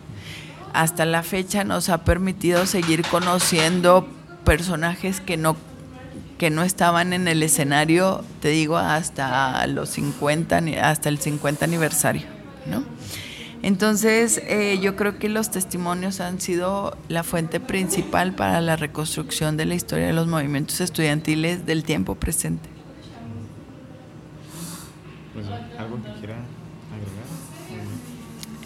Hasta 0.72 1.04
la 1.04 1.22
fecha 1.22 1.64
nos 1.64 1.88
ha 1.88 2.04
permitido 2.04 2.64
seguir 2.64 3.02
conociendo 3.02 4.08
personajes 4.44 5.20
que 5.20 5.36
no 5.36 5.56
que 6.40 6.48
no 6.48 6.62
estaban 6.62 7.12
en 7.12 7.28
el 7.28 7.42
escenario, 7.42 8.24
te 8.40 8.48
digo, 8.48 8.78
hasta 8.78 9.66
los 9.66 9.90
50, 9.90 10.62
hasta 10.80 11.10
el 11.10 11.18
50 11.18 11.66
aniversario, 11.66 12.22
¿no? 12.64 12.82
Entonces, 13.62 14.40
eh, 14.46 14.78
yo 14.80 14.96
creo 14.96 15.18
que 15.18 15.28
los 15.28 15.50
testimonios 15.50 16.18
han 16.20 16.40
sido 16.40 16.96
la 17.08 17.24
fuente 17.24 17.60
principal 17.60 18.32
para 18.32 18.62
la 18.62 18.76
reconstrucción 18.76 19.58
de 19.58 19.66
la 19.66 19.74
historia 19.74 20.06
de 20.06 20.14
los 20.14 20.28
movimientos 20.28 20.80
estudiantiles 20.80 21.66
del 21.66 21.84
tiempo 21.84 22.14
presente. 22.14 22.70
Pues, 25.34 25.44
¿Algo 25.78 26.02
que 26.02 26.12
quiera 26.20 26.36
agregar? 26.96 27.26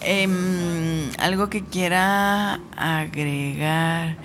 Em, 0.00 1.10
algo 1.18 1.50
que 1.50 1.64
quiera 1.64 2.60
agregar. 2.76 4.16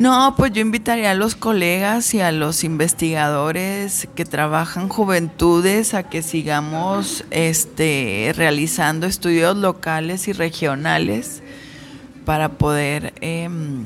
No, 0.00 0.34
pues 0.36 0.52
yo 0.52 0.60
invitaría 0.60 1.12
a 1.12 1.14
los 1.14 1.36
colegas 1.36 2.14
y 2.14 2.20
a 2.20 2.32
los 2.32 2.64
investigadores 2.64 4.08
que 4.16 4.24
trabajan 4.24 4.88
juventudes 4.88 5.94
a 5.94 6.02
que 6.02 6.20
sigamos 6.20 7.24
este, 7.30 8.32
realizando 8.36 9.06
estudios 9.06 9.56
locales 9.56 10.26
y 10.26 10.32
regionales 10.32 11.44
para 12.24 12.48
poder, 12.50 13.14
em, 13.20 13.84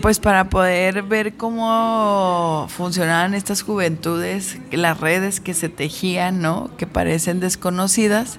pues 0.00 0.18
para 0.18 0.50
poder 0.50 1.04
ver 1.04 1.36
cómo 1.36 2.66
funcionaban 2.68 3.34
estas 3.34 3.62
juventudes, 3.62 4.58
las 4.72 4.98
redes 4.98 5.38
que 5.38 5.54
se 5.54 5.68
tejían, 5.68 6.42
¿no? 6.42 6.70
Que 6.76 6.88
parecen 6.88 7.38
desconocidas 7.38 8.38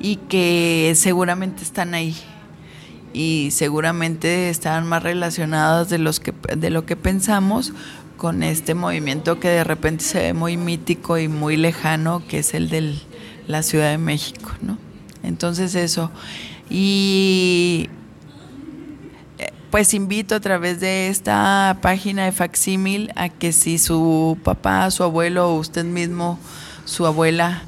y 0.00 0.16
que 0.16 0.92
seguramente 0.96 1.62
están 1.62 1.94
ahí 1.94 2.14
y 3.12 3.50
seguramente 3.52 4.48
estaban 4.48 4.86
más 4.86 5.02
relacionadas 5.02 5.88
de, 5.88 5.98
los 5.98 6.20
que, 6.20 6.32
de 6.56 6.70
lo 6.70 6.86
que 6.86 6.96
pensamos 6.96 7.72
con 8.16 8.42
este 8.42 8.74
movimiento 8.74 9.40
que 9.40 9.48
de 9.48 9.64
repente 9.64 10.04
se 10.04 10.20
ve 10.20 10.32
muy 10.32 10.56
mítico 10.56 11.18
y 11.18 11.28
muy 11.28 11.56
lejano, 11.56 12.22
que 12.28 12.38
es 12.38 12.54
el 12.54 12.68
de 12.68 12.94
la 13.48 13.62
Ciudad 13.62 13.90
de 13.90 13.98
México, 13.98 14.52
¿no? 14.60 14.78
Entonces 15.22 15.74
eso. 15.74 16.10
Y 16.70 17.88
eh, 19.38 19.52
pues 19.70 19.92
invito 19.92 20.36
a 20.36 20.40
través 20.40 20.80
de 20.80 21.08
esta 21.08 21.78
página 21.82 22.24
de 22.24 22.32
Facsímil 22.32 23.10
a 23.16 23.28
que 23.28 23.52
si 23.52 23.78
su 23.78 24.38
papá, 24.42 24.90
su 24.90 25.02
abuelo 25.02 25.50
o 25.50 25.58
usted 25.58 25.84
mismo, 25.84 26.38
su 26.84 27.06
abuela, 27.06 27.62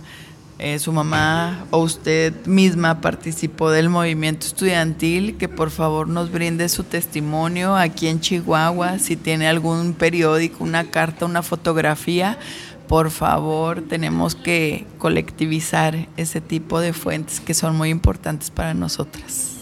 eh, 0.59 0.79
su 0.79 0.93
mamá 0.93 1.67
o 1.71 1.79
usted 1.79 2.33
misma 2.47 3.01
participó 3.01 3.71
del 3.71 3.89
movimiento 3.89 4.47
estudiantil, 4.47 5.37
que 5.37 5.49
por 5.49 5.71
favor 5.71 6.09
nos 6.09 6.31
brinde 6.31 6.69
su 6.69 6.85
testimonio 6.85 7.75
aquí 7.75 8.07
en 8.07 8.21
Chihuahua, 8.21 8.99
si 8.99 9.17
tiene 9.17 9.49
algún 9.49 9.95
periódico, 9.95 10.63
una 10.63 10.91
carta, 10.91 11.27
una 11.27 11.43
fotografía, 11.43 12.39
por 12.87 13.11
favor 13.11 13.83
tenemos 13.83 14.35
que 14.37 14.87
colectivizar 14.99 16.09
ese 16.17 16.41
tipo 16.41 16.81
de 16.81 16.93
fuentes 16.93 17.41
que 17.41 17.55
son 17.55 17.77
muy 17.77 17.89
importantes 17.89 18.51
para 18.51 18.75
nosotras. 18.75 19.55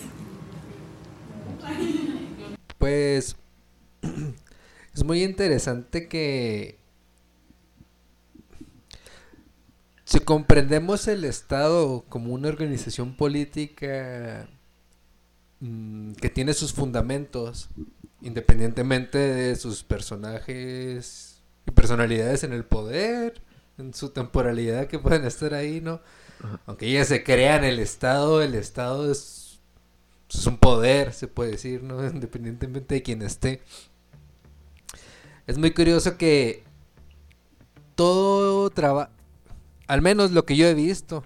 Pues 2.77 3.36
es 4.94 5.05
muy 5.05 5.23
interesante 5.23 6.09
que 6.09 6.81
Si 10.12 10.20
comprendemos 10.20 11.09
el 11.09 11.24
Estado 11.24 12.05
como 12.10 12.34
una 12.34 12.48
organización 12.48 13.16
política 13.16 14.47
mm, 15.60 16.12
que 16.12 16.28
tiene 16.28 16.52
sus 16.52 16.74
fundamentos, 16.74 17.70
independientemente 18.20 19.16
de 19.16 19.56
sus 19.56 19.84
personajes 19.84 21.40
y 21.66 21.70
personalidades 21.70 22.44
en 22.44 22.52
el 22.52 22.62
poder, 22.62 23.40
en 23.78 23.94
su 23.94 24.10
temporalidad 24.10 24.86
que 24.86 24.98
pueden 24.98 25.24
estar 25.24 25.55
ahí, 25.55 25.80
¿no? 25.80 26.02
Aunque 26.66 26.89
ellas 26.89 27.09
se 27.09 27.24
crean 27.24 27.64
el 27.64 27.78
Estado, 27.78 28.43
el 28.43 28.55
Estado 28.55 29.10
es, 29.10 29.60
es 30.28 30.47
un 30.47 30.59
poder, 30.59 31.14
se 31.14 31.26
puede 31.26 31.52
decir, 31.52 31.82
¿no? 31.82 32.06
Independientemente 32.06 32.97
de 32.97 33.02
quien 33.02 33.22
esté. 33.22 33.62
Es 35.47 35.56
muy 35.56 35.70
curioso 35.70 36.18
que 36.18 36.64
todo 37.94 38.68
trabajo 38.68 39.21
al 39.93 40.01
menos 40.01 40.31
lo 40.31 40.47
que 40.47 40.56
yo 40.56 40.66
he 40.66 40.73
visto, 40.73 41.23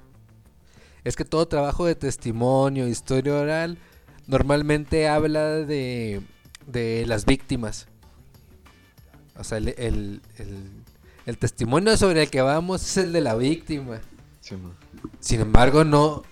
es 1.04 1.14
que 1.14 1.24
todo 1.24 1.46
trabajo 1.46 1.86
de 1.86 1.94
testimonio, 1.94 2.88
historia 2.88 3.36
oral, 3.36 3.78
normalmente 4.26 5.06
habla 5.06 5.44
de, 5.50 6.20
de 6.66 7.04
las 7.06 7.26
víctimas. 7.26 7.86
O 9.38 9.44
sea, 9.44 9.58
el, 9.58 10.20
testimonio 11.38 11.96
sobre 11.96 12.24
el 12.24 12.28
que 12.28 12.40
vamos 12.40 12.82
es 12.82 12.96
el 12.96 13.12
de 13.12 13.20
la 13.20 13.36
víctima. 13.36 14.00
Sin 15.20 15.40
embargo, 15.40 15.84
no. 15.84 16.24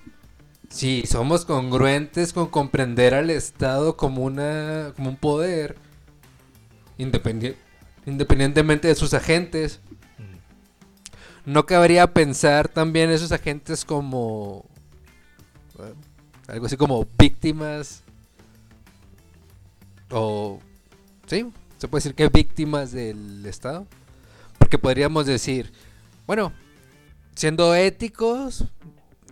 Si 0.70 1.06
somos 1.06 1.44
congruentes 1.44 2.32
con 2.32 2.48
comprender 2.48 3.14
al 3.14 3.30
Estado 3.30 3.96
como, 3.96 4.24
una, 4.24 4.92
como 4.96 5.10
un 5.10 5.16
poder, 5.16 5.76
independientemente 6.98 8.88
de 8.88 8.96
sus 8.96 9.14
agentes, 9.14 9.80
no 11.44 11.66
cabría 11.66 12.12
pensar 12.12 12.68
también 12.68 13.10
esos 13.10 13.32
agentes 13.32 13.84
como 13.84 14.64
algo 16.46 16.66
así 16.66 16.76
como 16.76 17.06
víctimas 17.18 18.02
o 20.10 20.60
sí, 21.26 21.50
se 21.78 21.88
puede 21.88 22.00
decir 22.00 22.14
que 22.14 22.28
víctimas 22.28 22.92
del 22.92 23.44
Estado, 23.46 23.86
porque 24.58 24.78
podríamos 24.78 25.26
decir, 25.26 25.72
bueno, 26.26 26.52
siendo 27.34 27.74
éticos, 27.74 28.64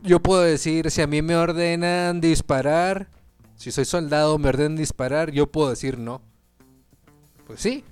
yo 0.02 0.20
puedo 0.20 0.42
decir 0.42 0.90
si 0.90 1.02
a 1.02 1.06
mí 1.06 1.22
me 1.22 1.36
ordenan 1.36 2.20
disparar, 2.20 3.08
si 3.56 3.70
soy 3.70 3.84
soldado 3.84 4.38
me 4.38 4.48
ordenan 4.48 4.76
disparar, 4.76 5.30
yo 5.30 5.46
puedo 5.46 5.70
decir 5.70 5.98
no. 5.98 6.20
Pues 7.46 7.60
sí, 7.60 7.84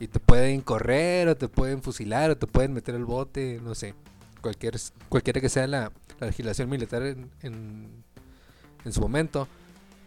y 0.00 0.08
te 0.08 0.20
pueden 0.20 0.60
correr, 0.60 1.28
o 1.28 1.36
te 1.36 1.48
pueden 1.48 1.82
fusilar, 1.82 2.30
o 2.30 2.36
te 2.36 2.46
pueden 2.46 2.72
meter 2.72 2.94
al 2.94 3.04
bote, 3.04 3.60
no 3.62 3.74
sé. 3.74 3.94
Cualquier, 4.40 4.76
cualquiera 5.08 5.40
que 5.40 5.48
sea 5.48 5.66
la, 5.66 5.92
legislación 6.20 6.68
militar 6.68 7.02
en, 7.02 7.30
en, 7.42 8.92
su 8.92 9.00
momento. 9.00 9.48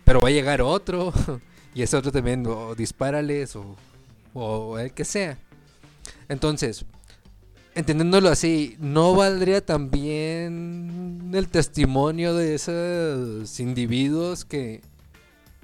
Pero 0.05 0.19
va 0.19 0.29
a 0.29 0.31
llegar 0.31 0.61
otro, 0.61 1.13
y 1.75 1.81
ese 1.81 1.97
otro 1.97 2.11
también, 2.11 2.45
o 2.47 2.75
dispárales, 2.75 3.55
o, 3.55 3.75
o 4.33 4.79
el 4.79 4.93
que 4.93 5.05
sea. 5.05 5.37
Entonces, 6.29 6.85
entendiéndolo 7.75 8.29
así, 8.29 8.77
¿no 8.79 9.13
valdría 9.15 9.65
también 9.65 11.31
el 11.33 11.47
testimonio 11.49 12.33
de 12.33 12.55
esos 12.55 13.59
individuos 13.59 14.45
que, 14.45 14.81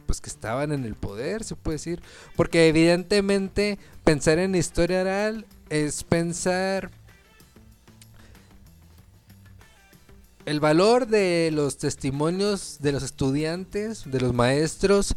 pues 0.07 0.21
que 0.21 0.29
estaban 0.29 0.71
en 0.71 0.85
el 0.85 0.95
poder, 0.95 1.43
se 1.43 1.55
puede 1.55 1.75
decir. 1.75 2.01
Porque 2.35 2.67
evidentemente 2.67 3.77
pensar 4.03 4.39
en 4.39 4.55
historia 4.55 5.01
oral 5.01 5.45
es 5.69 6.03
pensar 6.03 6.89
el 10.47 10.61
valor 10.61 11.07
de 11.07 11.49
los 11.53 11.77
testimonios 11.77 12.77
de 12.79 12.93
los 12.93 13.03
estudiantes, 13.03 14.09
de 14.09 14.21
los 14.21 14.33
maestros, 14.33 15.15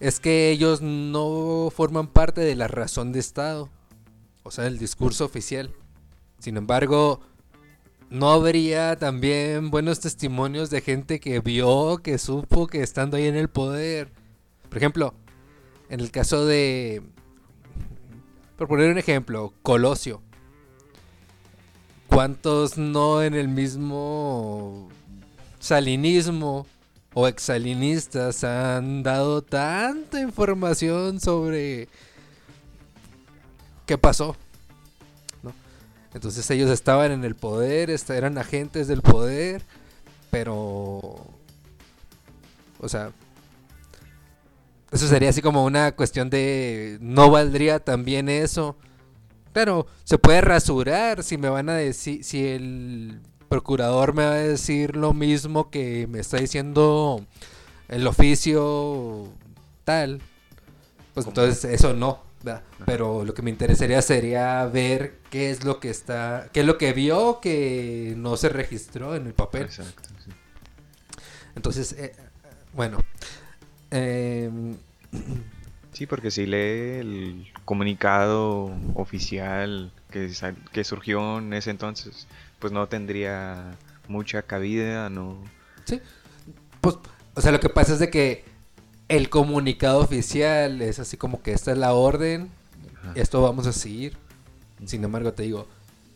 es 0.00 0.18
que 0.18 0.50
ellos 0.50 0.82
no 0.82 1.72
forman 1.72 2.08
parte 2.08 2.40
de 2.40 2.56
la 2.56 2.66
razón 2.66 3.12
de 3.12 3.20
Estado, 3.20 3.70
o 4.42 4.50
sea, 4.50 4.66
el 4.66 4.78
discurso 4.78 5.24
oficial. 5.24 5.70
Sin 6.40 6.56
embargo, 6.56 7.20
no 8.10 8.30
habría 8.30 8.96
también 8.96 9.70
buenos 9.70 10.00
testimonios 10.00 10.70
de 10.70 10.80
gente 10.80 11.20
que 11.20 11.40
vio, 11.40 11.98
que 11.98 12.18
supo 12.18 12.66
que 12.66 12.82
estando 12.82 13.16
ahí 13.16 13.26
en 13.26 13.36
el 13.36 13.48
poder. 13.48 14.12
Por 14.68 14.78
ejemplo, 14.78 15.14
en 15.88 16.00
el 16.00 16.10
caso 16.10 16.46
de, 16.46 17.02
por 18.56 18.68
poner 18.68 18.90
un 18.90 18.98
ejemplo, 18.98 19.52
Colosio. 19.62 20.22
¿Cuántos 22.08 22.78
no 22.78 23.22
en 23.22 23.34
el 23.34 23.48
mismo 23.48 24.88
salinismo 25.58 26.66
o 27.12 27.26
exsalinistas 27.26 28.44
han 28.44 29.02
dado 29.02 29.42
tanta 29.42 30.20
información 30.20 31.20
sobre 31.20 31.88
qué 33.84 33.98
pasó? 33.98 34.36
Entonces 36.16 36.50
ellos 36.50 36.70
estaban 36.70 37.12
en 37.12 37.24
el 37.24 37.34
poder, 37.34 37.94
eran 38.08 38.38
agentes 38.38 38.88
del 38.88 39.02
poder, 39.02 39.62
pero... 40.30 41.26
O 42.80 42.88
sea... 42.88 43.12
Eso 44.90 45.08
sería 45.08 45.28
así 45.28 45.42
como 45.42 45.66
una 45.66 45.92
cuestión 45.92 46.30
de... 46.30 46.96
No 47.02 47.30
valdría 47.30 47.80
también 47.80 48.30
eso. 48.30 48.78
Claro, 49.52 49.86
se 50.04 50.16
puede 50.16 50.40
rasurar 50.40 51.22
si 51.22 51.36
me 51.36 51.50
van 51.50 51.68
a 51.68 51.74
decir... 51.74 52.24
Si 52.24 52.46
el 52.46 53.20
procurador 53.50 54.14
me 54.14 54.24
va 54.24 54.32
a 54.32 54.36
decir 54.36 54.96
lo 54.96 55.12
mismo 55.12 55.68
que 55.68 56.06
me 56.06 56.20
está 56.20 56.38
diciendo 56.38 57.26
el 57.88 58.06
oficio 58.06 59.28
tal. 59.84 60.22
Pues 61.12 61.26
entonces 61.26 61.62
eso 61.64 61.92
no. 61.92 62.25
Pero 62.84 63.24
lo 63.24 63.34
que 63.34 63.42
me 63.42 63.50
interesaría 63.50 64.00
sería 64.02 64.64
ver 64.66 65.18
qué 65.30 65.50
es 65.50 65.64
lo 65.64 65.80
que 65.80 65.90
está, 65.90 66.48
qué 66.52 66.60
es 66.60 66.66
lo 66.66 66.78
que 66.78 66.92
vio 66.92 67.40
que 67.40 68.14
no 68.16 68.36
se 68.36 68.48
registró 68.48 69.14
en 69.16 69.26
el 69.26 69.34
papel. 69.34 69.62
Exacto. 69.62 70.08
sí. 70.24 70.30
Entonces, 71.54 71.92
eh, 71.92 72.14
bueno, 72.74 72.98
em, 73.90 74.76
Sí, 75.96 76.06
porque 76.06 76.30
si 76.30 76.44
lee 76.44 77.00
el 77.00 77.52
comunicado 77.64 78.70
oficial 78.92 79.90
que, 80.10 80.30
que 80.70 80.84
surgió 80.84 81.38
en 81.38 81.54
ese 81.54 81.70
entonces, 81.70 82.26
pues 82.58 82.70
no 82.70 82.86
tendría 82.86 83.78
mucha 84.06 84.42
cabida, 84.42 85.08
no. 85.08 85.38
sí, 85.86 86.02
pues, 86.82 86.98
o 87.34 87.40
sea, 87.40 87.50
lo 87.50 87.60
que 87.60 87.70
pasa 87.70 87.94
es 87.94 87.98
de 87.98 88.10
que 88.10 88.44
el 89.08 89.28
comunicado 89.28 90.00
oficial 90.00 90.82
es 90.82 90.98
así 90.98 91.16
como 91.16 91.42
que 91.42 91.52
esta 91.52 91.72
es 91.72 91.78
la 91.78 91.92
orden, 91.94 92.50
Ajá. 92.98 93.12
esto 93.14 93.42
vamos 93.42 93.66
a 93.66 93.72
seguir. 93.72 94.16
Sin 94.84 95.04
embargo, 95.04 95.32
te 95.32 95.44
digo, 95.44 95.66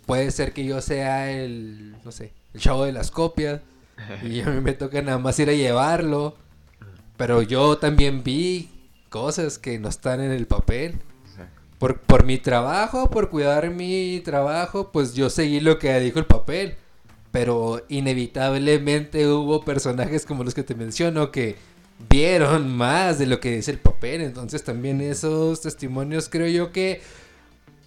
puede 0.07 0.31
ser 0.31 0.53
que 0.53 0.65
yo 0.65 0.81
sea 0.81 1.31
el, 1.31 1.97
no 2.05 2.13
sé, 2.13 2.33
el 2.53 2.61
chavo 2.61 2.85
de 2.85 2.93
las 2.93 3.11
copias 3.11 3.61
y 4.23 4.41
a 4.41 4.47
mí 4.47 4.61
me 4.61 4.73
toca 4.73 5.01
nada 5.03 5.19
más 5.19 5.39
ir 5.39 5.49
a 5.51 5.55
llevarlo. 5.55 6.37
Pero 7.17 7.43
yo 7.43 7.77
también 7.79 8.25
vi 8.25 8.71
cosas 9.11 9.59
que 9.59 9.79
no 9.79 9.89
están 9.89 10.21
en 10.21 10.31
el 10.33 10.47
papel. 10.47 11.01
Por, 11.79 11.99
por 12.01 12.25
mi 12.25 12.37
trabajo, 12.37 13.09
por 13.09 13.31
cuidar 13.31 13.71
mi 13.71 14.21
trabajo, 14.23 14.91
pues 14.93 15.15
yo 15.15 15.31
seguí 15.31 15.61
lo 15.61 15.79
que 15.79 15.99
dijo 16.01 16.19
el 16.19 16.27
papel. 16.27 16.77
Pero 17.31 17.83
inevitablemente 17.89 19.27
hubo 19.29 19.65
personajes 19.65 20.27
como 20.27 20.45
los 20.45 20.55
que 20.55 20.63
te 20.63 20.75
menciono 20.75 21.31
que 21.31 21.57
vieron 22.09 22.75
más 22.77 23.19
de 23.19 23.27
lo 23.27 23.41
que 23.41 23.57
dice 23.57 23.71
el 23.71 23.79
papel. 23.79 24.21
Entonces 24.23 24.65
también 24.65 25.01
esos 25.01 25.61
testimonios 25.61 26.29
creo 26.29 26.49
yo 26.49 26.73
que 26.73 27.01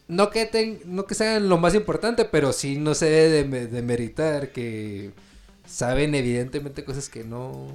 no 0.07 0.29
que, 0.29 0.45
ten- 0.45 0.79
no 0.85 1.05
que 1.05 1.15
sean 1.15 1.49
lo 1.49 1.57
más 1.57 1.75
importante, 1.75 2.25
pero 2.25 2.53
sí 2.53 2.77
no 2.77 2.93
se 2.93 3.05
debe 3.09 3.29
de, 3.29 3.45
me- 3.45 3.67
de 3.67 3.81
meritar 3.81 4.51
que 4.51 5.11
saben 5.65 6.13
evidentemente 6.15 6.83
cosas 6.83 7.09
que 7.09 7.23
no, 7.23 7.67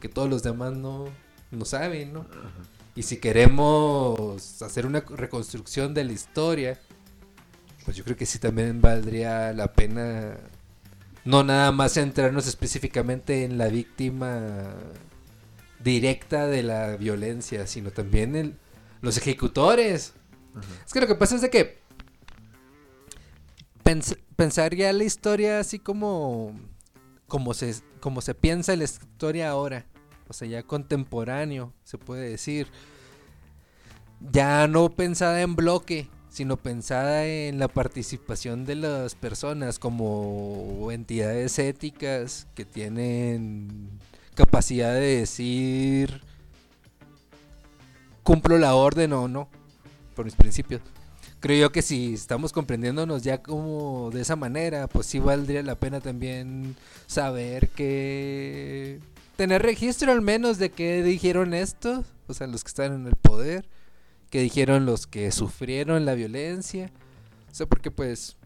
que 0.00 0.08
todos 0.08 0.30
los 0.30 0.42
demás 0.42 0.72
no, 0.72 1.06
no 1.50 1.64
saben, 1.64 2.12
¿no? 2.12 2.26
Y 2.94 3.02
si 3.02 3.18
queremos 3.18 4.62
hacer 4.62 4.86
una 4.86 5.00
reconstrucción 5.00 5.92
de 5.92 6.04
la 6.04 6.12
historia, 6.12 6.78
pues 7.84 7.96
yo 7.96 8.04
creo 8.04 8.16
que 8.16 8.26
sí 8.26 8.38
también 8.38 8.80
valdría 8.80 9.52
la 9.52 9.72
pena 9.72 10.36
no 11.24 11.42
nada 11.42 11.72
más 11.72 11.92
centrarnos 11.94 12.46
específicamente 12.46 13.44
en 13.44 13.58
la 13.58 13.66
víctima 13.68 14.62
directa 15.82 16.46
de 16.46 16.62
la 16.62 16.96
violencia, 16.96 17.66
sino 17.66 17.90
también 17.90 18.58
los 19.00 19.16
ejecutores. 19.16 20.14
Es 20.86 20.92
que 20.92 21.00
lo 21.00 21.06
que 21.06 21.14
pasa 21.14 21.36
es 21.36 21.42
de 21.42 21.50
que 21.50 21.78
pens- 23.84 24.18
pensar 24.36 24.74
ya 24.74 24.92
la 24.92 25.04
historia 25.04 25.60
así 25.60 25.78
como 25.78 26.58
como 27.26 27.54
se 27.54 27.74
como 28.00 28.20
se 28.20 28.34
piensa 28.34 28.76
la 28.76 28.84
historia 28.84 29.50
ahora, 29.50 29.84
o 30.28 30.32
sea, 30.32 30.46
ya 30.48 30.62
contemporáneo, 30.62 31.72
se 31.84 31.98
puede 31.98 32.30
decir. 32.30 32.68
Ya 34.32 34.66
no 34.66 34.88
pensada 34.88 35.42
en 35.42 35.56
bloque, 35.56 36.08
sino 36.30 36.56
pensada 36.56 37.26
en 37.26 37.58
la 37.58 37.68
participación 37.68 38.64
de 38.64 38.76
las 38.76 39.14
personas 39.14 39.78
como 39.78 40.88
entidades 40.90 41.58
éticas 41.58 42.46
que 42.54 42.64
tienen 42.64 43.90
capacidad 44.36 44.94
de 44.94 45.18
decir 45.18 46.20
cumplo 48.22 48.58
la 48.58 48.74
orden 48.74 49.12
o 49.12 49.26
no 49.26 49.48
por 50.14 50.24
mis 50.24 50.36
principios. 50.36 50.80
Creo 51.40 51.68
yo 51.68 51.72
que 51.72 51.82
si 51.82 52.14
estamos 52.14 52.52
comprendiéndonos 52.52 53.22
ya 53.22 53.42
como 53.42 54.10
de 54.12 54.20
esa 54.20 54.36
manera, 54.36 54.88
pues 54.88 55.06
sí 55.06 55.18
valdría 55.18 55.62
la 55.62 55.74
pena 55.74 56.00
también 56.00 56.76
saber 57.06 57.68
que 57.70 59.00
tener 59.36 59.62
registro 59.62 60.12
al 60.12 60.22
menos 60.22 60.58
de 60.58 60.70
qué 60.70 61.02
dijeron 61.02 61.54
estos, 61.54 62.06
o 62.26 62.34
sea, 62.34 62.46
los 62.46 62.64
que 62.64 62.68
están 62.68 62.94
en 62.94 63.06
el 63.06 63.16
poder, 63.16 63.68
qué 64.30 64.40
dijeron 64.40 64.86
los 64.86 65.06
que 65.06 65.30
sufrieron 65.30 66.04
la 66.04 66.14
violencia. 66.14 66.90
O 67.50 67.54
sea, 67.54 67.66
porque 67.66 67.90
pues 67.90 68.36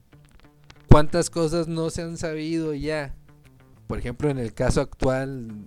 cuántas 0.88 1.30
cosas 1.30 1.68
no 1.68 1.90
se 1.90 2.02
han 2.02 2.16
sabido 2.16 2.74
ya. 2.74 3.14
Por 3.86 3.98
ejemplo, 3.98 4.28
en 4.28 4.38
el 4.38 4.52
caso 4.52 4.80
actual, 4.80 5.64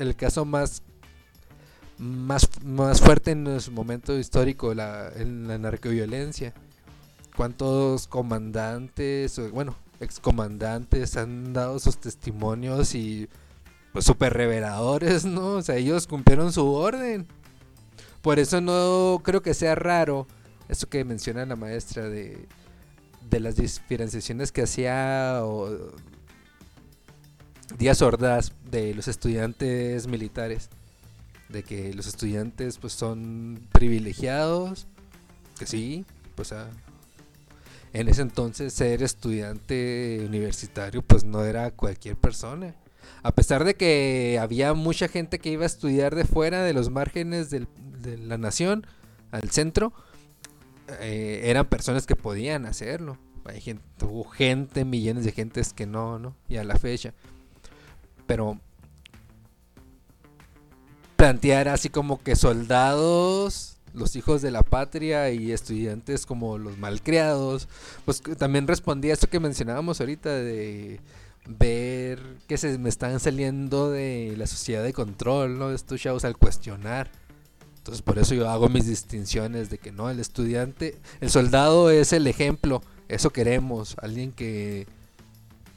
el 0.00 0.16
caso 0.16 0.44
más 0.44 0.82
más, 2.00 2.48
más 2.64 3.00
fuerte 3.00 3.32
en 3.32 3.60
su 3.60 3.72
momento 3.72 4.18
histórico, 4.18 4.74
la, 4.74 5.12
en 5.14 5.46
la 5.46 5.58
narcoviolencia. 5.58 6.54
¿Cuántos 7.36 8.06
comandantes, 8.08 9.40
bueno, 9.52 9.76
excomandantes 10.00 11.16
han 11.16 11.52
dado 11.52 11.78
sus 11.78 11.98
testimonios 11.98 12.94
y 12.94 13.28
pues 13.92 14.04
súper 14.04 14.32
reveladores, 14.32 15.24
¿no? 15.24 15.52
O 15.52 15.62
sea, 15.62 15.76
ellos 15.76 16.06
cumplieron 16.06 16.52
su 16.52 16.66
orden. 16.72 17.26
Por 18.22 18.38
eso 18.38 18.60
no 18.60 19.20
creo 19.22 19.42
que 19.42 19.54
sea 19.54 19.74
raro 19.74 20.26
eso 20.68 20.88
que 20.88 21.04
menciona 21.04 21.44
la 21.46 21.56
maestra 21.56 22.08
de, 22.08 22.46
de 23.28 23.40
las 23.40 23.56
diferenciaciones 23.56 24.52
que 24.52 24.62
hacía 24.62 25.40
o, 25.42 25.92
Díaz 27.78 28.02
Ordaz 28.02 28.52
de 28.70 28.94
los 28.94 29.08
estudiantes 29.08 30.06
militares 30.06 30.68
de 31.48 31.62
que 31.62 31.92
los 31.94 32.06
estudiantes 32.06 32.78
pues 32.78 32.92
son 32.92 33.60
privilegiados, 33.72 34.86
que 35.58 35.66
sí, 35.66 36.04
pues 36.34 36.52
ah, 36.52 36.68
en 37.92 38.08
ese 38.08 38.22
entonces 38.22 38.72
ser 38.72 39.02
estudiante 39.02 40.22
universitario 40.26 41.02
pues 41.02 41.24
no 41.24 41.44
era 41.44 41.70
cualquier 41.70 42.16
persona. 42.16 42.74
A 43.22 43.32
pesar 43.32 43.64
de 43.64 43.74
que 43.74 44.38
había 44.40 44.74
mucha 44.74 45.08
gente 45.08 45.38
que 45.38 45.50
iba 45.50 45.64
a 45.64 45.66
estudiar 45.66 46.14
de 46.14 46.24
fuera 46.24 46.62
de 46.62 46.72
los 46.72 46.90
márgenes 46.90 47.50
de 47.50 47.66
la 48.18 48.38
nación 48.38 48.86
al 49.30 49.50
centro, 49.50 49.92
eh, 51.00 51.42
eran 51.44 51.66
personas 51.66 52.06
que 52.06 52.16
podían 52.16 52.66
hacerlo. 52.66 53.18
Hay 53.44 53.60
gente, 53.60 53.82
hubo 54.04 54.24
gente, 54.24 54.84
millones 54.84 55.24
de 55.24 55.32
gentes 55.32 55.72
que 55.72 55.86
no, 55.86 56.18
¿no? 56.18 56.36
Y 56.48 56.56
a 56.56 56.64
la 56.64 56.76
fecha. 56.76 57.14
Pero 58.30 58.60
plantear 61.16 61.66
así 61.66 61.88
como 61.88 62.22
que 62.22 62.36
soldados, 62.36 63.78
los 63.92 64.14
hijos 64.14 64.40
de 64.40 64.52
la 64.52 64.62
patria 64.62 65.32
y 65.32 65.50
estudiantes 65.50 66.26
como 66.26 66.56
los 66.56 66.78
malcriados, 66.78 67.66
pues 68.04 68.22
también 68.38 68.68
respondía 68.68 69.10
a 69.10 69.14
esto 69.14 69.28
que 69.28 69.40
mencionábamos 69.40 69.98
ahorita 69.98 70.32
de 70.32 71.00
ver 71.48 72.20
que 72.46 72.56
se 72.56 72.78
me 72.78 72.88
están 72.88 73.18
saliendo 73.18 73.90
de 73.90 74.36
la 74.36 74.46
sociedad 74.46 74.84
de 74.84 74.92
control, 74.92 75.58
¿no? 75.58 75.72
Estos 75.72 76.00
chavos 76.00 76.24
al 76.24 76.36
cuestionar. 76.36 77.10
Entonces 77.78 78.00
por 78.00 78.20
eso 78.20 78.36
yo 78.36 78.48
hago 78.48 78.68
mis 78.68 78.86
distinciones 78.86 79.70
de 79.70 79.78
que 79.78 79.90
no, 79.90 80.08
el 80.08 80.20
estudiante, 80.20 80.96
el 81.20 81.30
soldado 81.30 81.90
es 81.90 82.12
el 82.12 82.28
ejemplo, 82.28 82.80
eso 83.08 83.30
queremos, 83.30 83.96
alguien 84.00 84.30
que 84.30 84.86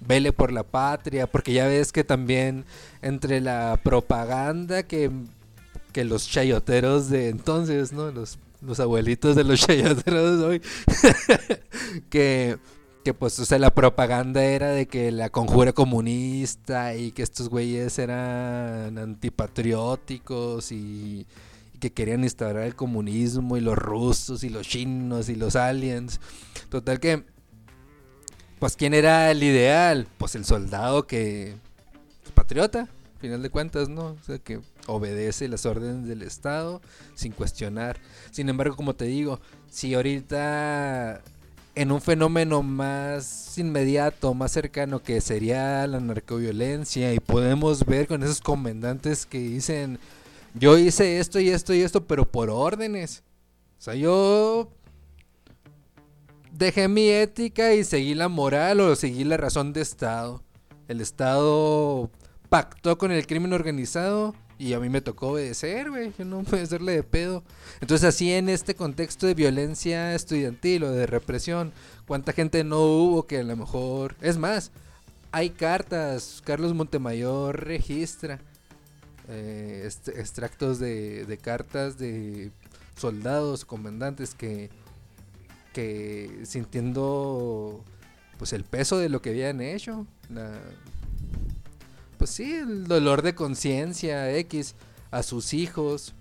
vele 0.07 0.33
por 0.33 0.51
la 0.51 0.63
patria, 0.63 1.27
porque 1.27 1.53
ya 1.53 1.67
ves 1.67 1.91
que 1.91 2.03
también 2.03 2.65
entre 3.01 3.41
la 3.41 3.79
propaganda 3.83 4.83
que, 4.83 5.11
que 5.91 6.03
los 6.03 6.27
chayoteros 6.27 7.09
de 7.09 7.29
entonces, 7.29 7.93
¿no? 7.93 8.11
Los, 8.11 8.37
los 8.61 8.79
abuelitos 8.79 9.35
de 9.35 9.43
los 9.43 9.59
chayoteros 9.65 10.43
hoy, 10.43 10.61
que, 12.09 12.57
que 13.03 13.13
pues, 13.13 13.39
o 13.39 13.45
sea, 13.45 13.59
la 13.59 13.73
propaganda 13.73 14.43
era 14.43 14.71
de 14.71 14.87
que 14.87 15.11
la 15.11 15.29
conjura 15.29 15.73
comunista 15.73 16.95
y 16.95 17.11
que 17.11 17.23
estos 17.23 17.49
güeyes 17.49 17.99
eran 17.99 18.97
antipatrióticos 18.97 20.71
y 20.71 21.25
que 21.79 21.91
querían 21.91 22.23
instaurar 22.23 22.63
el 22.63 22.75
comunismo 22.75 23.57
y 23.57 23.59
los 23.61 23.77
rusos 23.77 24.45
y 24.45 24.49
los 24.49 24.65
chinos 24.65 25.27
y 25.27 25.35
los 25.35 25.57
aliens. 25.57 26.21
Total 26.69 27.01
que 27.01 27.25
pues 28.63 28.77
quién 28.77 28.93
era 28.93 29.29
el 29.29 29.43
ideal, 29.43 30.07
pues 30.17 30.35
el 30.35 30.45
soldado 30.45 31.05
que 31.05 31.53
pues, 32.21 32.31
patriota, 32.31 32.79
al 32.83 33.19
final 33.19 33.41
de 33.41 33.49
cuentas, 33.49 33.89
¿no? 33.89 34.11
O 34.11 34.23
sea, 34.25 34.39
que 34.39 34.61
obedece 34.87 35.49
las 35.49 35.65
órdenes 35.65 36.07
del 36.07 36.21
Estado 36.21 36.81
sin 37.13 37.33
cuestionar. 37.33 37.99
Sin 38.31 38.47
embargo, 38.47 38.77
como 38.77 38.95
te 38.95 39.03
digo, 39.03 39.41
si 39.69 39.93
ahorita 39.93 41.21
en 41.75 41.91
un 41.91 41.99
fenómeno 41.99 42.63
más 42.63 43.57
inmediato, 43.57 44.33
más 44.33 44.53
cercano 44.53 45.03
que 45.03 45.19
sería 45.19 45.85
la 45.85 45.99
narcoviolencia 45.99 47.13
y 47.13 47.19
podemos 47.19 47.85
ver 47.85 48.07
con 48.07 48.23
esos 48.23 48.39
comandantes 48.39 49.25
que 49.25 49.39
dicen 49.39 49.99
yo 50.53 50.77
hice 50.77 51.19
esto 51.19 51.37
y 51.41 51.49
esto 51.49 51.73
y 51.73 51.81
esto 51.81 52.05
pero 52.05 52.23
por 52.23 52.49
órdenes. 52.49 53.23
O 53.77 53.81
sea, 53.81 53.95
yo 53.95 54.69
dejé 56.63 56.87
mi 56.87 57.09
ética 57.09 57.73
y 57.73 57.83
seguí 57.83 58.15
la 58.15 58.29
moral 58.29 58.79
o 58.79 58.95
seguí 58.95 59.23
la 59.25 59.37
razón 59.37 59.73
de 59.73 59.81
Estado. 59.81 60.41
El 60.87 61.01
Estado 61.01 62.09
pactó 62.49 62.97
con 62.97 63.11
el 63.11 63.27
crimen 63.27 63.51
organizado 63.53 64.33
y 64.57 64.73
a 64.73 64.79
mí 64.79 64.87
me 64.87 65.01
tocó 65.01 65.29
obedecer, 65.29 65.89
güey. 65.89 66.13
Yo 66.17 66.23
no 66.23 66.43
puedo 66.43 66.63
hacerle 66.63 66.93
de 66.93 67.03
pedo. 67.03 67.43
Entonces, 67.81 68.07
así 68.07 68.31
en 68.31 68.47
este 68.47 68.75
contexto 68.75 69.27
de 69.27 69.33
violencia 69.33 70.15
estudiantil 70.15 70.85
o 70.85 70.91
de 70.91 71.05
represión, 71.05 71.73
¿cuánta 72.07 72.31
gente 72.31 72.63
no 72.63 72.81
hubo 72.81 73.27
que 73.27 73.39
a 73.39 73.43
lo 73.43 73.57
mejor. 73.57 74.15
Es 74.21 74.37
más, 74.37 74.71
hay 75.31 75.49
cartas. 75.49 76.41
Carlos 76.45 76.73
Montemayor 76.73 77.65
registra 77.65 78.39
eh, 79.27 79.89
extractos 80.15 80.79
de, 80.79 81.25
de 81.25 81.37
cartas 81.37 81.97
de 81.97 82.51
soldados, 82.95 83.65
comandantes 83.65 84.33
que 84.33 84.69
que 85.73 86.41
sintiendo 86.43 87.83
pues 88.37 88.53
el 88.53 88.63
peso 88.63 88.97
de 88.97 89.09
lo 89.09 89.21
que 89.21 89.31
habían 89.31 89.61
hecho, 89.61 90.05
pues 92.17 92.29
sí, 92.29 92.53
el 92.53 92.87
dolor 92.87 93.21
de 93.21 93.35
conciencia 93.35 94.33
X 94.37 94.75
a 95.11 95.23
sus 95.23 95.53
hijos, 95.53 96.13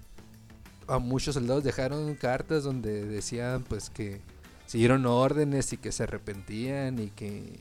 a 0.88 0.98
muchos 0.98 1.34
soldados 1.34 1.64
dejaron 1.64 2.14
cartas 2.14 2.64
donde 2.64 3.04
decían 3.04 3.62
pues 3.62 3.88
que 3.88 4.20
siguieron 4.66 5.06
órdenes 5.06 5.72
y 5.72 5.76
que 5.76 5.92
se 5.92 6.02
arrepentían 6.02 6.98
y 6.98 7.08
que 7.08 7.58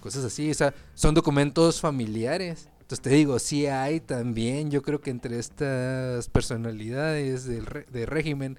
cosas 0.00 0.24
así, 0.24 0.50
o 0.50 0.54
sea, 0.54 0.74
son 0.94 1.14
documentos 1.14 1.80
familiares. 1.80 2.68
Entonces 2.80 3.00
te 3.00 3.10
digo, 3.10 3.38
sí 3.38 3.66
hay 3.66 4.00
también, 4.00 4.70
yo 4.70 4.82
creo 4.82 5.00
que 5.00 5.10
entre 5.10 5.38
estas 5.38 6.28
personalidades 6.28 7.44
del 7.44 7.64
de 7.90 8.06
régimen, 8.06 8.58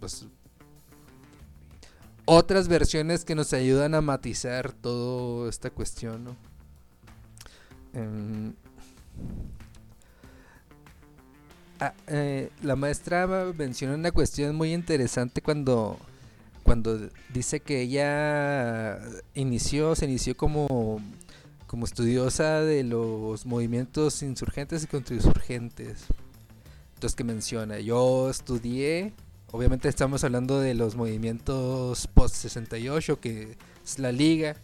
pues 0.00 0.26
otras 2.24 2.68
versiones 2.68 3.24
que 3.24 3.34
nos 3.34 3.52
ayudan 3.52 3.94
a 3.94 4.00
matizar 4.00 4.72
toda 4.72 5.48
esta 5.48 5.70
cuestión. 5.70 6.36
Em, 7.92 8.54
ah, 11.80 11.94
eh, 12.06 12.50
la 12.62 12.76
maestra 12.76 13.26
menciona 13.56 13.94
una 13.94 14.10
cuestión 14.10 14.56
muy 14.56 14.72
interesante 14.72 15.42
cuando, 15.42 15.98
cuando 16.62 17.08
dice 17.32 17.60
que 17.60 17.82
ella 17.82 18.98
inició, 19.34 19.94
se 19.94 20.06
inició 20.06 20.36
como, 20.36 21.00
como 21.66 21.84
estudiosa 21.84 22.60
de 22.60 22.84
los 22.84 23.46
movimientos 23.46 24.22
insurgentes 24.22 24.84
y 24.84 24.86
contrainsurgentes. 24.86 26.06
Entonces 26.94 27.16
que 27.16 27.24
menciona, 27.24 27.80
yo 27.80 28.30
estudié 28.30 29.12
Obviamente 29.54 29.88
estamos 29.88 30.24
hablando 30.24 30.58
de 30.58 30.74
los 30.74 30.96
movimientos 30.96 32.08
post-68, 32.08 33.20
que 33.20 33.56
es 33.84 34.00
la 34.00 34.10
Liga 34.10 34.56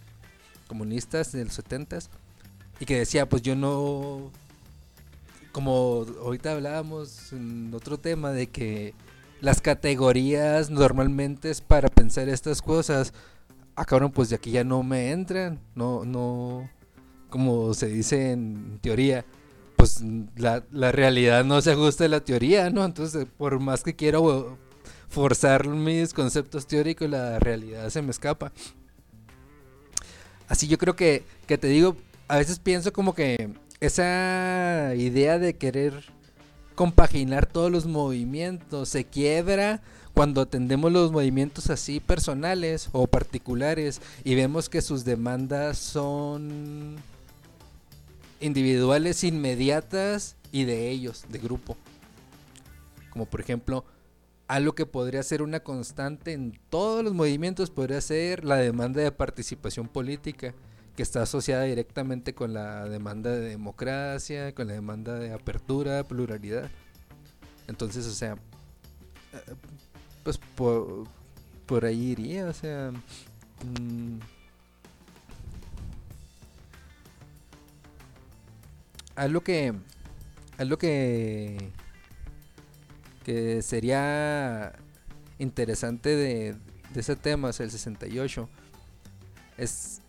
Comunistas 0.67 1.31
de 1.31 1.45
los 1.45 1.53
70 1.53 1.99
y 2.77 2.85
que 2.85 2.99
decía, 2.99 3.29
pues 3.29 3.41
yo 3.41 3.55
no, 3.55 4.29
como 5.53 6.05
ahorita 6.21 6.51
hablábamos 6.51 7.31
en 7.31 7.73
otro 7.73 7.99
tema, 7.99 8.31
de 8.31 8.47
que 8.47 8.93
las 9.39 9.61
categorías 9.61 10.69
normalmente 10.69 11.51
es 11.51 11.61
para 11.61 11.87
pensar 11.87 12.27
estas 12.27 12.61
cosas, 12.61 13.13
acabaron 13.77 14.11
pues 14.11 14.27
de 14.27 14.35
aquí 14.35 14.51
ya 14.51 14.65
no 14.65 14.83
me 14.83 15.11
entran, 15.11 15.61
no, 15.73 16.03
no, 16.03 16.69
como 17.29 17.73
se 17.75 17.87
dice 17.87 18.33
en 18.33 18.77
teoría, 18.81 19.23
pues 19.77 20.03
la, 20.35 20.65
la 20.69 20.91
realidad 20.91 21.45
no 21.45 21.61
se 21.61 21.71
ajusta 21.71 22.03
a 22.03 22.09
la 22.09 22.19
teoría, 22.19 22.69
¿no? 22.71 22.83
Entonces, 22.83 23.25
por 23.37 23.57
más 23.61 23.83
que 23.83 23.95
quiero 23.95 24.57
forzar 25.11 25.67
mis 25.67 26.13
conceptos 26.13 26.65
teóricos, 26.65 27.09
la 27.09 27.37
realidad 27.37 27.89
se 27.89 28.01
me 28.01 28.11
escapa. 28.11 28.51
Así 30.47 30.67
yo 30.67 30.77
creo 30.77 30.95
que, 30.95 31.23
que 31.47 31.57
te 31.57 31.67
digo, 31.67 31.97
a 32.27 32.37
veces 32.37 32.59
pienso 32.59 32.93
como 32.93 33.13
que 33.13 33.53
esa 33.81 34.93
idea 34.95 35.37
de 35.37 35.57
querer 35.57 35.93
compaginar 36.75 37.45
todos 37.45 37.69
los 37.69 37.85
movimientos 37.85 38.89
se 38.89 39.03
quiebra 39.03 39.81
cuando 40.13 40.41
atendemos 40.41 40.91
los 40.91 41.11
movimientos 41.11 41.69
así 41.69 41.99
personales 41.99 42.89
o 42.93 43.07
particulares 43.07 44.01
y 44.23 44.35
vemos 44.35 44.69
que 44.69 44.81
sus 44.81 45.03
demandas 45.03 45.77
son 45.77 46.95
individuales 48.39 49.23
inmediatas 49.23 50.37
y 50.51 50.63
de 50.63 50.89
ellos, 50.89 51.25
de 51.29 51.39
grupo. 51.39 51.77
Como 53.09 53.25
por 53.25 53.41
ejemplo, 53.41 53.83
algo 54.51 54.75
que 54.75 54.85
podría 54.85 55.23
ser 55.23 55.41
una 55.41 55.61
constante 55.61 56.33
en 56.33 56.59
todos 56.69 57.05
los 57.05 57.13
movimientos 57.13 57.71
podría 57.71 58.01
ser 58.01 58.43
la 58.43 58.57
demanda 58.57 59.01
de 59.01 59.09
participación 59.09 59.87
política, 59.87 60.53
que 60.97 61.03
está 61.03 61.21
asociada 61.21 61.63
directamente 61.63 62.35
con 62.35 62.53
la 62.53 62.83
demanda 62.89 63.31
de 63.31 63.47
democracia, 63.47 64.53
con 64.53 64.67
la 64.67 64.73
demanda 64.73 65.17
de 65.17 65.31
apertura, 65.31 66.03
pluralidad. 66.03 66.69
Entonces, 67.69 68.05
o 68.05 68.11
sea, 68.11 68.33
eh, 69.31 69.55
pues 70.25 70.37
por, 70.57 71.85
ahí 71.85 72.11
iría, 72.11 72.47
o 72.47 72.53
sea... 72.53 72.91
Mm, 73.79 74.19
algo 79.15 79.39
que... 79.39 79.73
Algo 80.57 80.77
que 80.77 81.71
que 83.23 83.61
sería 83.61 84.73
interesante 85.39 86.15
de, 86.15 86.55
ese 86.95 87.15
tema, 87.15 87.49
es 87.49 87.59
el 87.59 87.71
68, 87.71 88.49
es, 89.57 90.01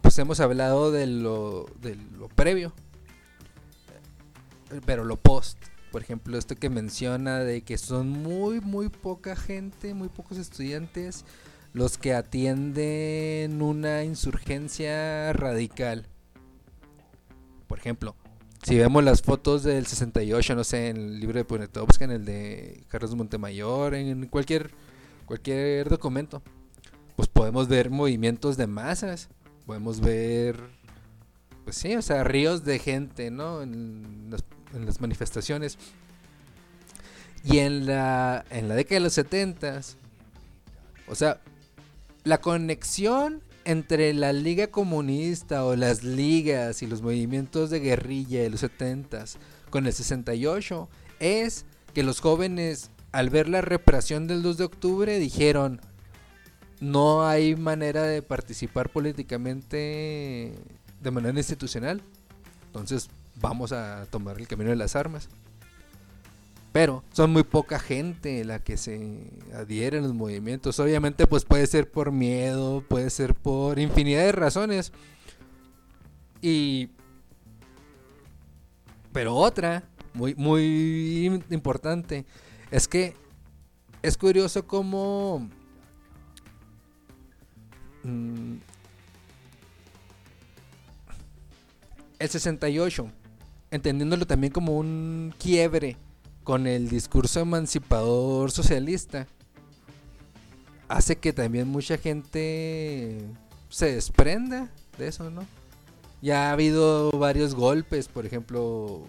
pues 0.00 0.18
hemos 0.18 0.40
hablado 0.40 0.92
de 0.92 1.06
lo, 1.06 1.66
de 1.80 1.96
lo 1.96 2.28
previo, 2.28 2.72
pero 4.86 5.04
lo 5.04 5.16
post, 5.16 5.58
por 5.90 6.02
ejemplo, 6.02 6.36
esto 6.38 6.54
que 6.54 6.70
menciona 6.70 7.40
de 7.40 7.62
que 7.62 7.78
son 7.78 8.08
muy, 8.08 8.60
muy 8.60 8.88
poca 8.88 9.34
gente, 9.34 9.94
muy 9.94 10.08
pocos 10.08 10.38
estudiantes 10.38 11.24
los 11.72 11.98
que 11.98 12.14
atienden 12.14 13.62
una 13.62 14.04
insurgencia 14.04 15.32
radical. 15.32 16.06
Por 17.66 17.78
ejemplo, 17.78 18.16
si 18.68 18.76
vemos 18.76 19.02
las 19.02 19.22
fotos 19.22 19.62
del 19.62 19.86
68, 19.86 20.54
no 20.54 20.62
sé, 20.62 20.88
en 20.88 20.98
el 20.98 21.20
libro 21.20 21.38
de 21.38 21.46
Poniatowska, 21.46 22.04
en 22.04 22.10
el 22.10 22.26
de 22.26 22.84
Carlos 22.88 23.14
Montemayor, 23.14 23.94
en 23.94 24.26
cualquier, 24.26 24.72
cualquier 25.24 25.88
documento, 25.88 26.42
pues 27.16 27.28
podemos 27.28 27.66
ver 27.68 27.88
movimientos 27.88 28.58
de 28.58 28.66
masas, 28.66 29.30
podemos 29.64 30.00
ver, 30.00 30.60
pues 31.64 31.76
sí, 31.76 31.96
o 31.96 32.02
sea, 32.02 32.24
ríos 32.24 32.62
de 32.66 32.78
gente, 32.78 33.30
¿no? 33.30 33.62
En 33.62 34.28
las, 34.30 35.00
manifestaciones. 35.00 35.78
Y 37.44 37.60
en 37.60 37.86
la, 37.86 38.44
en 38.50 38.68
la 38.68 38.74
década 38.74 38.96
de 38.96 39.04
los 39.04 39.14
70, 39.14 39.80
o 41.06 41.14
sea, 41.14 41.40
la 42.24 42.42
conexión 42.42 43.42
entre 43.68 44.14
la 44.14 44.32
Liga 44.32 44.68
Comunista 44.68 45.62
o 45.66 45.76
las 45.76 46.02
ligas 46.02 46.82
y 46.82 46.86
los 46.86 47.02
movimientos 47.02 47.68
de 47.68 47.80
guerrilla 47.80 48.40
de 48.40 48.48
los 48.48 48.60
70 48.60 49.26
con 49.68 49.86
el 49.86 49.92
68 49.92 50.88
es 51.20 51.66
que 51.92 52.02
los 52.02 52.20
jóvenes 52.20 52.90
al 53.12 53.28
ver 53.28 53.46
la 53.46 53.60
represión 53.60 54.26
del 54.26 54.42
2 54.42 54.56
de 54.56 54.64
octubre 54.64 55.18
dijeron 55.18 55.82
no 56.80 57.26
hay 57.28 57.56
manera 57.56 58.04
de 58.04 58.22
participar 58.22 58.88
políticamente 58.88 60.54
de 61.02 61.10
manera 61.10 61.36
institucional. 61.36 62.00
Entonces 62.68 63.10
vamos 63.34 63.72
a 63.72 64.06
tomar 64.06 64.38
el 64.38 64.48
camino 64.48 64.70
de 64.70 64.76
las 64.76 64.96
armas. 64.96 65.28
Pero 66.72 67.02
son 67.12 67.32
muy 67.32 67.44
poca 67.44 67.78
gente 67.78 68.44
la 68.44 68.58
que 68.58 68.76
se 68.76 69.30
adhiere 69.54 69.98
a 69.98 70.02
los 70.02 70.14
movimientos. 70.14 70.78
Obviamente 70.80 71.26
pues 71.26 71.44
puede 71.44 71.66
ser 71.66 71.90
por 71.90 72.12
miedo, 72.12 72.84
puede 72.86 73.10
ser 73.10 73.34
por 73.34 73.78
infinidad 73.78 74.24
de 74.24 74.32
razones. 74.32 74.92
Y... 76.42 76.90
Pero 79.12 79.34
otra, 79.34 79.82
muy, 80.12 80.34
muy 80.34 81.42
importante, 81.50 82.26
es 82.70 82.86
que 82.86 83.16
es 84.02 84.16
curioso 84.16 84.66
cómo... 84.66 85.48
Mm, 88.04 88.56
el 92.18 92.28
68, 92.28 93.10
entendiéndolo 93.70 94.26
también 94.26 94.52
como 94.52 94.76
un 94.76 95.34
quiebre 95.38 95.96
con 96.48 96.66
el 96.66 96.88
discurso 96.88 97.40
emancipador 97.40 98.50
socialista, 98.50 99.26
hace 100.88 101.16
que 101.16 101.34
también 101.34 101.68
mucha 101.68 101.98
gente 101.98 103.18
se 103.68 103.92
desprenda 103.92 104.70
de 104.96 105.08
eso, 105.08 105.28
¿no? 105.28 105.46
Ya 106.22 106.48
ha 106.48 106.52
habido 106.52 107.10
varios 107.10 107.54
golpes, 107.54 108.08
por 108.08 108.24
ejemplo, 108.24 109.06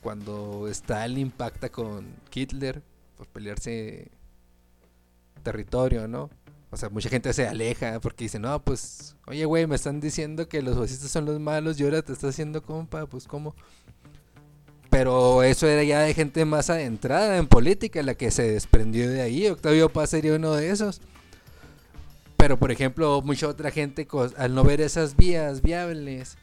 cuando 0.00 0.68
Stalin 0.68 1.18
impacta 1.18 1.70
con 1.70 2.06
Hitler 2.32 2.80
por 3.16 3.26
pelearse 3.26 4.12
territorio, 5.42 6.06
¿no? 6.06 6.30
O 6.70 6.76
sea, 6.76 6.88
mucha 6.88 7.08
gente 7.08 7.32
se 7.32 7.48
aleja 7.48 7.98
porque 7.98 8.26
dice, 8.26 8.38
no, 8.38 8.62
pues, 8.62 9.16
oye, 9.26 9.44
güey, 9.44 9.66
me 9.66 9.74
están 9.74 9.98
diciendo 9.98 10.48
que 10.48 10.62
los 10.62 10.78
fascistas 10.78 11.10
son 11.10 11.24
los 11.24 11.40
malos 11.40 11.80
y 11.80 11.82
ahora 11.82 12.02
te 12.02 12.12
estás 12.12 12.30
haciendo 12.30 12.62
compa, 12.62 13.06
pues, 13.06 13.26
¿cómo? 13.26 13.56
Pero 14.96 15.42
eso 15.42 15.68
era 15.68 15.84
ya 15.84 16.00
de 16.00 16.14
gente 16.14 16.46
más 16.46 16.70
adentrada 16.70 17.36
en 17.36 17.48
política, 17.48 18.02
la 18.02 18.14
que 18.14 18.30
se 18.30 18.50
desprendió 18.50 19.10
de 19.10 19.20
ahí. 19.20 19.46
Octavio 19.46 19.90
Paz 19.90 20.08
sería 20.08 20.32
uno 20.32 20.54
de 20.54 20.70
esos. 20.70 21.02
Pero, 22.38 22.58
por 22.58 22.70
ejemplo, 22.70 23.20
mucha 23.20 23.46
otra 23.46 23.70
gente, 23.70 24.08
al 24.38 24.54
no 24.54 24.64
ver 24.64 24.80
esas 24.80 25.14
vías 25.14 25.60
viables, 25.60 26.38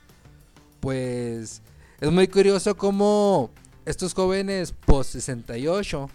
pues 0.81 1.63
es 1.99 2.11
muy 2.11 2.27
curioso 2.27 2.77
cómo 2.77 3.49
estos 3.87 4.13
jóvenes 4.13 4.71
post 4.85 5.13
68 5.13 6.11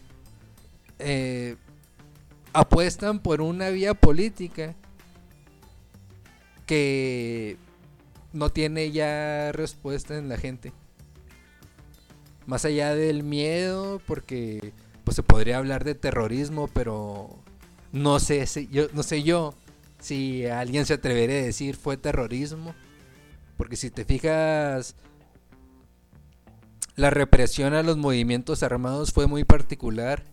eh, 1.01 1.57
apuestan 2.53 3.19
por 3.19 3.41
una 3.41 3.71
vía 3.71 3.95
política 3.95 4.77
que 6.67 7.57
no 8.33 8.51
tiene 8.51 8.93
ya 8.93 9.51
respuesta 9.51 10.17
en 10.17 10.29
la 10.29 10.37
gente. 10.37 10.73
Más 12.49 12.65
allá 12.65 12.95
del 12.95 13.25
miedo, 13.25 14.01
porque 14.07 14.73
pues 15.05 15.17
se 15.17 15.23
podría 15.23 15.59
hablar 15.59 15.85
de 15.85 15.95
terrorismo, 15.95 16.67
pero 16.73 17.29
no 17.93 18.19
sé 18.21 18.47
si 18.47 18.69
yo 18.69 18.87
no 18.95 19.03
sé 19.03 19.23
yo 19.23 19.53
si 20.01 20.47
alguien 20.47 20.87
se 20.87 20.95
atrevería 20.95 21.37
a 21.37 21.43
decir 21.43 21.77
fue 21.77 21.99
terrorismo, 21.99 22.75
porque 23.59 23.77
si 23.77 23.91
te 23.91 24.07
fijas 24.07 24.97
la 26.97 27.11
represión 27.11 27.75
a 27.75 27.83
los 27.83 27.99
movimientos 27.99 28.63
armados 28.63 29.13
fue 29.13 29.27
muy 29.27 29.45
particular, 29.45 30.25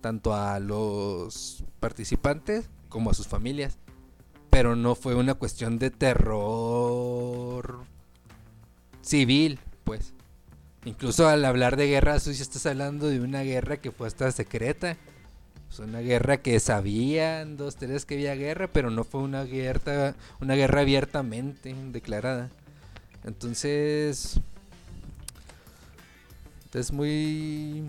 tanto 0.00 0.34
a 0.34 0.58
los 0.60 1.64
participantes 1.80 2.70
como 2.88 3.10
a 3.10 3.14
sus 3.14 3.28
familias. 3.28 3.76
Pero 4.48 4.74
no 4.74 4.94
fue 4.94 5.14
una 5.14 5.34
cuestión 5.34 5.78
de 5.78 5.90
terror 5.90 7.84
civil, 9.02 9.60
pues. 9.84 10.14
Incluso 10.88 11.28
al 11.28 11.44
hablar 11.44 11.76
de 11.76 11.86
guerra, 11.86 12.18
tú 12.18 12.30
estás 12.30 12.64
hablando 12.64 13.08
de 13.08 13.20
una 13.20 13.42
guerra 13.42 13.76
que 13.76 13.90
fue 13.90 14.06
hasta 14.06 14.32
secreta. 14.32 14.96
Es 15.70 15.80
una 15.80 16.00
guerra 16.00 16.38
que 16.38 16.58
sabían 16.60 17.58
dos, 17.58 17.76
tres 17.76 18.06
que 18.06 18.14
había 18.14 18.34
guerra, 18.34 18.68
pero 18.68 18.88
no 18.88 19.04
fue 19.04 19.20
una 19.20 19.44
guerra, 19.44 20.14
una 20.40 20.54
guerra 20.54 20.80
abiertamente 20.80 21.74
declarada. 21.92 22.48
Entonces, 23.24 24.40
es 26.72 26.90
muy... 26.90 27.84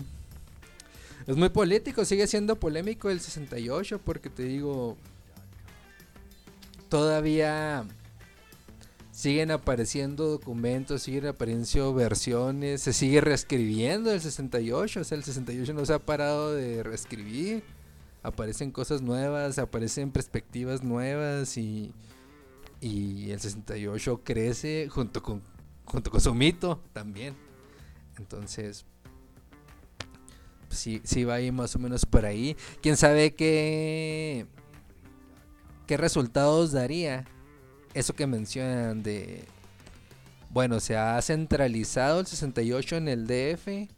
Es 1.26 1.36
muy 1.36 1.48
político, 1.48 2.04
sigue 2.04 2.26
siendo 2.26 2.56
polémico 2.56 3.08
el 3.08 3.20
68 3.20 3.98
porque 4.04 4.28
te 4.28 4.42
digo, 4.42 4.98
todavía 6.90 7.86
siguen 9.20 9.50
apareciendo 9.50 10.28
documentos, 10.28 11.02
siguen 11.02 11.26
apareciendo 11.26 11.92
versiones, 11.92 12.80
se 12.80 12.94
sigue 12.94 13.20
reescribiendo 13.20 14.10
el 14.10 14.18
68, 14.22 15.00
o 15.00 15.04
sea, 15.04 15.18
el 15.18 15.24
68 15.24 15.74
no 15.74 15.84
se 15.84 15.92
ha 15.92 15.98
parado 15.98 16.54
de 16.54 16.82
reescribir, 16.82 17.62
aparecen 18.22 18.70
cosas 18.70 19.02
nuevas, 19.02 19.58
aparecen 19.58 20.10
perspectivas 20.10 20.82
nuevas 20.82 21.58
y, 21.58 21.92
y 22.80 23.30
el 23.30 23.40
68 23.40 24.22
crece 24.24 24.88
junto 24.88 25.22
con, 25.22 25.42
junto 25.84 26.10
con 26.10 26.22
su 26.22 26.34
mito 26.34 26.80
también. 26.94 27.34
Entonces, 28.16 28.86
sí, 30.70 31.02
sí 31.04 31.24
va 31.24 31.34
ahí 31.34 31.52
más 31.52 31.76
o 31.76 31.78
menos 31.78 32.06
por 32.06 32.24
ahí. 32.24 32.56
¿Quién 32.80 32.96
sabe 32.96 33.34
qué, 33.34 34.46
qué 35.86 35.98
resultados 35.98 36.72
daría 36.72 37.26
eso 37.94 38.14
que 38.14 38.26
mencionan 38.26 39.02
de... 39.02 39.44
Bueno, 40.50 40.80
se 40.80 40.96
ha 40.96 41.20
centralizado 41.22 42.20
el 42.20 42.26
68 42.26 42.96
en 42.96 43.08
el 43.08 43.26
DF, 43.26 43.88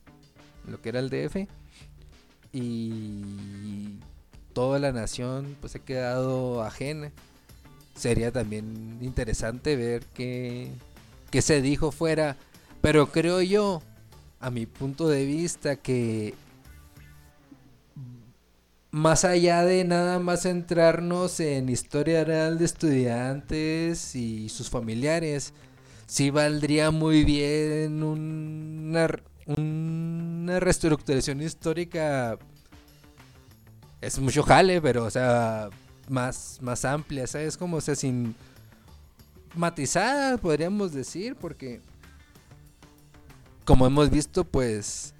lo 0.68 0.80
que 0.82 0.90
era 0.90 1.00
el 1.00 1.08
DF, 1.08 1.48
y 2.52 3.98
toda 4.52 4.78
la 4.78 4.92
nación 4.92 5.56
pues 5.60 5.74
ha 5.76 5.78
quedado 5.78 6.62
ajena. 6.62 7.10
Sería 7.96 8.32
también 8.32 8.98
interesante 9.00 9.76
ver 9.76 10.04
qué, 10.14 10.70
qué 11.30 11.40
se 11.40 11.62
dijo 11.62 11.90
fuera, 11.90 12.36
pero 12.80 13.10
creo 13.10 13.40
yo 13.40 13.82
a 14.40 14.50
mi 14.50 14.66
punto 14.66 15.08
de 15.08 15.24
vista 15.24 15.76
que 15.76 16.34
más 18.92 19.24
allá 19.24 19.64
de 19.64 19.84
nada 19.84 20.18
más 20.18 20.42
centrarnos 20.42 21.40
en 21.40 21.70
historia 21.70 22.24
real 22.24 22.58
de 22.58 22.66
estudiantes 22.66 24.14
y 24.14 24.50
sus 24.50 24.68
familiares, 24.68 25.54
sí 26.06 26.28
valdría 26.28 26.90
muy 26.90 27.24
bien 27.24 28.02
una, 28.02 29.08
una 29.46 30.60
reestructuración 30.60 31.40
histórica. 31.40 32.38
Es 34.02 34.18
mucho 34.18 34.42
jale, 34.42 34.82
pero 34.82 35.04
o 35.04 35.10
sea, 35.10 35.70
más, 36.08 36.58
más 36.60 36.84
amplia, 36.84 37.26
¿sabes? 37.26 37.56
Como, 37.56 37.78
o 37.78 37.80
sea, 37.80 37.94
sin 37.94 38.34
matizada, 39.54 40.36
podríamos 40.36 40.92
decir, 40.92 41.34
porque 41.36 41.80
como 43.64 43.86
hemos 43.86 44.10
visto, 44.10 44.44
pues 44.44 45.14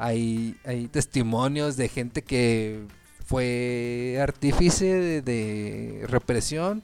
hay, 0.00 0.56
hay 0.64 0.88
testimonios 0.88 1.76
de 1.76 1.88
gente 1.88 2.22
que 2.22 2.86
fue 3.26 4.18
artífice 4.20 5.20
de, 5.20 6.06
represión, 6.08 6.82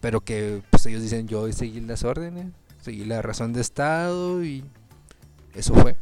pero 0.00 0.20
que 0.20 0.62
pues 0.70 0.86
ellos 0.86 1.02
dicen 1.02 1.26
yo 1.26 1.50
seguí 1.52 1.80
las 1.80 2.04
órdenes, 2.04 2.46
seguí 2.80 3.04
la 3.04 3.22
razón 3.22 3.52
de 3.52 3.60
Estado 3.60 4.44
y 4.44 4.64
eso 5.52 5.74
fue. 5.74 5.96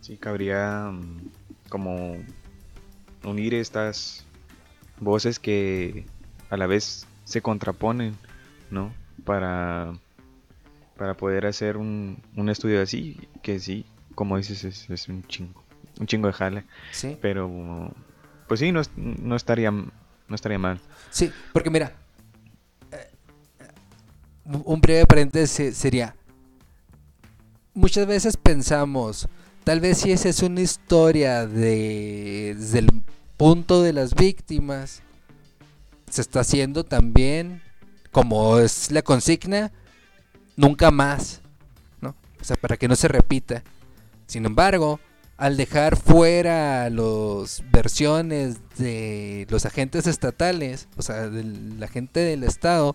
Sí, 0.00 0.16
cabría 0.16 0.90
mm, 0.90 1.28
como 1.68 2.16
unir 3.24 3.52
estas 3.52 4.24
voces 5.00 5.38
que 5.38 6.06
a 6.48 6.56
la 6.56 6.66
vez 6.66 7.06
se 7.24 7.42
contraponen, 7.42 8.16
¿no? 8.70 8.94
Para 9.24 9.92
para 11.02 11.14
poder 11.14 11.46
hacer 11.46 11.78
un, 11.78 12.22
estudio 12.48 12.80
así, 12.80 13.18
que 13.42 13.58
sí, 13.58 13.84
como 14.14 14.36
dices, 14.36 14.62
es, 14.88 15.08
un 15.08 15.24
chingo, 15.24 15.64
un 15.98 16.06
chingo 16.06 16.28
de 16.28 16.32
jale. 16.32 16.64
Sí. 16.92 17.18
Pero, 17.20 17.92
pues 18.46 18.60
sí, 18.60 18.70
no, 18.70 18.82
no, 18.94 19.34
estaría, 19.34 19.72
no 19.72 19.90
estaría 20.32 20.60
mal. 20.60 20.80
Sí, 21.10 21.32
porque 21.52 21.70
mira, 21.70 21.92
eh, 22.92 23.10
un 24.62 24.80
breve 24.80 25.04
paréntesis 25.04 25.76
sería, 25.76 26.14
muchas 27.74 28.06
veces 28.06 28.36
pensamos, 28.36 29.26
tal 29.64 29.80
vez 29.80 29.98
si 29.98 30.12
esa 30.12 30.28
es 30.28 30.40
una 30.40 30.60
historia 30.60 31.48
de, 31.48 32.54
desde 32.56 32.78
el 32.78 32.88
punto 33.36 33.82
de 33.82 33.92
las 33.92 34.14
víctimas, 34.14 35.02
se 36.08 36.20
está 36.20 36.42
haciendo 36.42 36.84
también, 36.84 37.60
como 38.12 38.60
es 38.60 38.92
la 38.92 39.02
consigna, 39.02 39.72
nunca 40.56 40.90
más, 40.90 41.40
¿no? 42.00 42.14
O 42.40 42.44
sea, 42.44 42.56
para 42.56 42.76
que 42.76 42.88
no 42.88 42.96
se 42.96 43.08
repita. 43.08 43.62
Sin 44.26 44.46
embargo, 44.46 45.00
al 45.36 45.56
dejar 45.56 45.96
fuera 45.96 46.88
las 46.88 47.62
versiones 47.72 48.58
de 48.78 49.46
los 49.50 49.66
agentes 49.66 50.06
estatales, 50.06 50.88
o 50.96 51.02
sea, 51.02 51.28
de 51.28 51.44
la 51.44 51.88
gente 51.88 52.20
del 52.20 52.44
Estado, 52.44 52.94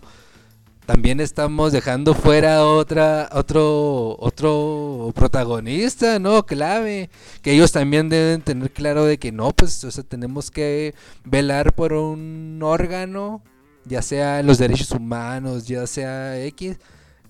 también 0.88 1.20
estamos 1.20 1.72
dejando 1.72 2.14
fuera 2.14 2.64
otra, 2.64 3.28
otro, 3.32 4.16
otro 4.18 5.12
protagonista, 5.14 6.18
¿no? 6.18 6.46
Clave, 6.46 7.10
que 7.42 7.52
ellos 7.52 7.72
también 7.72 8.08
deben 8.08 8.40
tener 8.40 8.70
claro 8.72 9.04
de 9.04 9.18
que 9.18 9.30
no, 9.30 9.52
pues, 9.52 9.84
o 9.84 9.90
sea, 9.90 10.02
tenemos 10.02 10.50
que 10.50 10.94
velar 11.24 11.74
por 11.74 11.92
un 11.92 12.58
órgano, 12.62 13.42
ya 13.84 14.00
sea 14.00 14.42
los 14.42 14.56
derechos 14.56 14.90
humanos, 14.92 15.66
ya 15.66 15.86
sea 15.86 16.42
X, 16.46 16.78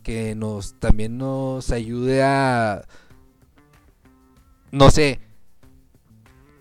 que 0.03 0.35
nos 0.35 0.75
también 0.81 1.19
nos 1.19 1.71
ayude 1.71 2.23
a 2.23 2.87
no 4.71 4.91
sé 4.91 5.21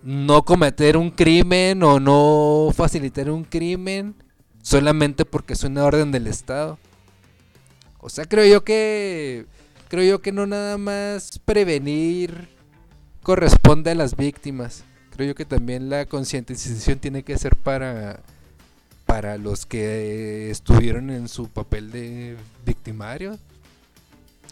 no 0.04 0.44
cometer 0.44 0.96
un 0.96 1.12
crimen 1.12 1.84
o 1.84 2.00
no 2.00 2.72
facilitar 2.74 3.30
un 3.30 3.44
crimen 3.44 4.16
solamente 4.62 5.26
porque 5.26 5.54
es 5.54 5.64
una 5.64 5.84
orden 5.84 6.12
del 6.12 6.28
Estado. 6.28 6.78
O 8.00 8.10
sea, 8.10 8.26
creo 8.26 8.46
yo 8.46 8.64
que 8.64 9.46
creo 9.90 10.04
yo 10.04 10.22
que 10.22 10.32
no 10.32 10.48
nada 10.48 10.78
más 10.78 11.40
prevenir 11.40 12.50
corresponde 13.24 13.92
a 13.92 13.96
las 13.96 14.16
víctimas. 14.16 14.86
Creo 15.12 15.30
yo 15.30 15.36
que 15.36 15.46
también 15.46 15.90
la 15.90 16.06
concientización 16.06 17.00
tiene 17.00 17.24
que 17.24 17.38
ser 17.38 17.56
para 17.58 18.22
para 19.08 19.38
los 19.38 19.66
que 19.66 20.52
estuvieron 20.52 21.10
en 21.10 21.28
su 21.28 21.50
papel 21.50 21.92
de 21.92 22.38
victimario. 22.66 23.40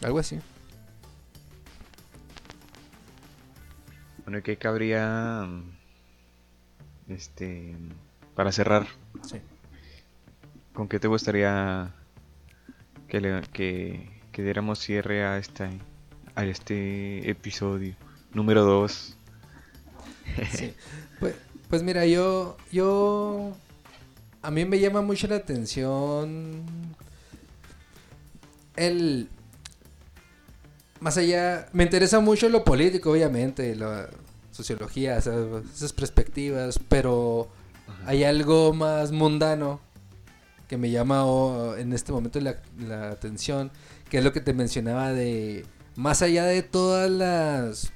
Algo 0.02 0.18
así. 0.18 0.40
Bueno, 4.24 4.38
¿y 4.38 4.42
qué 4.42 4.56
cabría 4.56 5.48
este 7.08 7.76
para 8.34 8.50
cerrar? 8.50 8.88
Sí. 9.22 9.40
¿Con 10.72 10.88
qué 10.88 10.98
te 10.98 11.06
gustaría 11.06 11.94
que, 13.08 13.20
le, 13.20 13.42
que, 13.52 14.20
que 14.32 14.42
diéramos 14.42 14.80
cierre 14.80 15.24
a 15.24 15.38
esta 15.38 15.70
a 16.34 16.44
este 16.44 17.30
episodio 17.30 17.94
número 18.32 18.64
2? 18.64 19.16
Sí. 20.50 20.74
Pues, 21.20 21.34
pues 21.70 21.82
mira, 21.82 22.04
yo 22.04 22.56
yo 22.70 23.56
a 24.46 24.50
mí 24.52 24.64
me 24.64 24.78
llama 24.78 25.02
mucho 25.02 25.26
la 25.26 25.36
atención 25.36 26.62
el 28.76 29.28
más 31.00 31.16
allá, 31.16 31.68
me 31.72 31.82
interesa 31.82 32.20
mucho 32.20 32.48
lo 32.48 32.62
político, 32.62 33.10
obviamente, 33.10 33.74
la 33.74 34.08
sociología, 34.52 35.16
esas, 35.18 35.64
esas 35.74 35.92
perspectivas, 35.92 36.78
pero 36.88 37.48
hay 38.06 38.22
algo 38.22 38.72
más 38.72 39.10
mundano 39.10 39.80
que 40.68 40.76
me 40.76 40.90
llama 40.90 41.26
oh, 41.26 41.74
en 41.74 41.92
este 41.92 42.12
momento 42.12 42.40
la, 42.40 42.56
la 42.78 43.10
atención, 43.10 43.72
que 44.08 44.18
es 44.18 44.24
lo 44.24 44.32
que 44.32 44.40
te 44.40 44.54
mencionaba 44.54 45.12
de, 45.12 45.66
más 45.96 46.22
allá 46.22 46.44
de 46.44 46.62
todas 46.62 47.10
las 47.10 47.92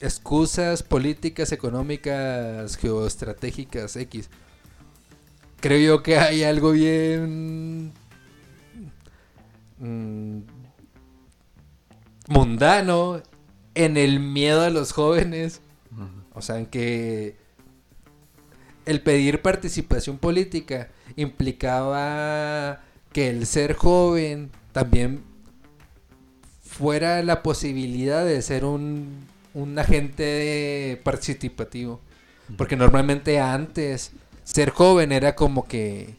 excusas 0.00 0.82
políticas, 0.82 1.50
económicas, 1.50 2.76
geoestratégicas, 2.76 3.96
X, 3.96 4.28
creo 5.60 5.78
yo 5.78 6.02
que 6.02 6.18
hay 6.18 6.44
algo 6.44 6.72
bien 6.72 7.92
mm, 9.78 10.38
mundano 12.28 13.22
en 13.74 13.96
el 13.96 14.20
miedo 14.20 14.62
a 14.62 14.70
los 14.70 14.92
jóvenes. 14.92 15.60
O 16.34 16.42
sea, 16.42 16.58
en 16.58 16.66
que 16.66 17.36
el 18.86 19.00
pedir 19.02 19.42
participación 19.42 20.18
política 20.18 20.88
implicaba 21.16 22.80
que 23.12 23.28
el 23.30 23.44
ser 23.46 23.74
joven 23.74 24.50
también 24.72 25.24
fuera 26.62 27.22
la 27.24 27.42
posibilidad 27.42 28.24
de 28.24 28.40
ser 28.40 28.64
un, 28.64 29.26
un 29.54 29.78
agente 29.78 31.00
participativo. 31.02 32.00
Porque 32.56 32.76
normalmente 32.76 33.40
antes 33.40 34.12
ser 34.50 34.70
joven 34.70 35.12
era 35.12 35.34
como 35.34 35.66
que 35.66 36.16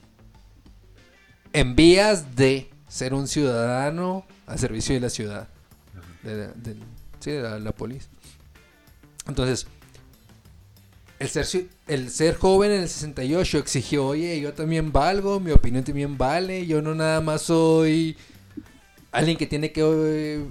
en 1.54 1.76
vías 1.76 2.36
de 2.36 2.70
ser 2.88 3.14
un 3.14 3.28
ciudadano 3.28 4.26
al 4.46 4.60
servicio 4.60 4.94
de 4.96 5.02
la 5.02 5.10
ciudad, 5.10 5.48
de, 6.24 6.36
la- 6.38 6.54
del- 6.54 6.84
sí, 7.20 7.32
de 7.32 7.42
la, 7.42 7.60
la 7.60 7.72
policía. 7.72 8.10
Entonces, 9.28 9.68
el 11.20 11.28
ser, 11.30 11.66
el 11.88 12.10
ser 12.10 12.36
joven 12.36 12.72
en 12.72 12.82
el 12.82 12.90
68 12.90 13.58
exigió, 13.58 14.06
oye, 14.08 14.40
yo 14.40 14.54
también 14.54 14.92
valgo, 14.92 15.40
mi 15.40 15.52
opinión 15.52 15.84
también 15.84 16.18
vale, 16.18 16.66
yo 16.66 16.82
no 16.82 16.96
nada 16.96 17.22
más 17.22 17.42
soy 17.44 18.16
alguien 19.12 19.38
que 19.38 19.46
tiene 19.48 19.72
que 19.72 19.82
eh, 19.84 20.46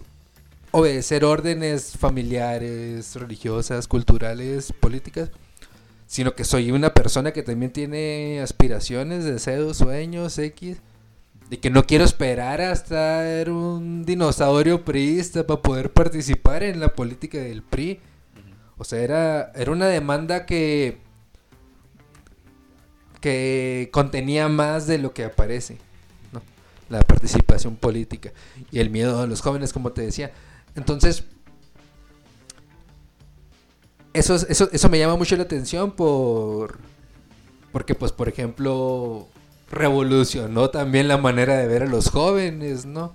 obedecer 0.72 1.24
órdenes 1.24 1.92
familiares, 1.96 3.14
religiosas, 3.16 3.88
culturales, 3.88 4.72
políticas, 4.72 5.30
sino 6.08 6.34
que 6.34 6.44
soy 6.44 6.72
una 6.72 6.94
persona 6.94 7.32
que 7.32 7.42
también 7.42 7.70
tiene 7.70 8.40
aspiraciones, 8.40 9.24
deseos, 9.24 9.76
sueños, 9.76 10.38
X, 10.38 10.78
y 11.50 11.58
que 11.58 11.68
no 11.68 11.84
quiero 11.84 12.02
esperar 12.04 12.62
hasta 12.62 13.22
ser 13.22 13.50
un 13.50 14.06
dinosaurio 14.06 14.86
priista 14.86 15.46
para 15.46 15.60
poder 15.60 15.92
participar 15.92 16.62
en 16.62 16.80
la 16.80 16.88
política 16.88 17.36
del 17.36 17.62
PRI. 17.62 18.00
O 18.78 18.84
sea, 18.84 19.00
era, 19.00 19.52
era 19.54 19.70
una 19.70 19.86
demanda 19.86 20.46
que, 20.46 20.96
que 23.20 23.90
contenía 23.92 24.48
más 24.48 24.86
de 24.86 24.96
lo 24.96 25.12
que 25.12 25.24
aparece, 25.24 25.76
¿no? 26.32 26.40
La 26.88 27.02
participación 27.02 27.76
política 27.76 28.32
y 28.72 28.78
el 28.78 28.88
miedo 28.88 29.20
a 29.20 29.26
los 29.26 29.42
jóvenes, 29.42 29.74
como 29.74 29.92
te 29.92 30.00
decía. 30.00 30.32
Entonces, 30.74 31.24
eso, 34.12 34.34
es- 34.34 34.46
eso, 34.48 34.68
eso 34.72 34.88
me 34.88 34.98
llama 34.98 35.16
mucho 35.16 35.36
la 35.36 35.42
atención 35.44 35.92
por... 35.92 36.78
Porque, 37.72 37.94
pues, 37.94 38.12
por 38.12 38.28
ejemplo, 38.28 39.28
revolucionó 39.70 40.70
también 40.70 41.06
la 41.08 41.18
manera 41.18 41.56
de 41.56 41.66
ver 41.66 41.82
a 41.82 41.86
los 41.86 42.08
jóvenes, 42.10 42.86
¿no? 42.86 43.14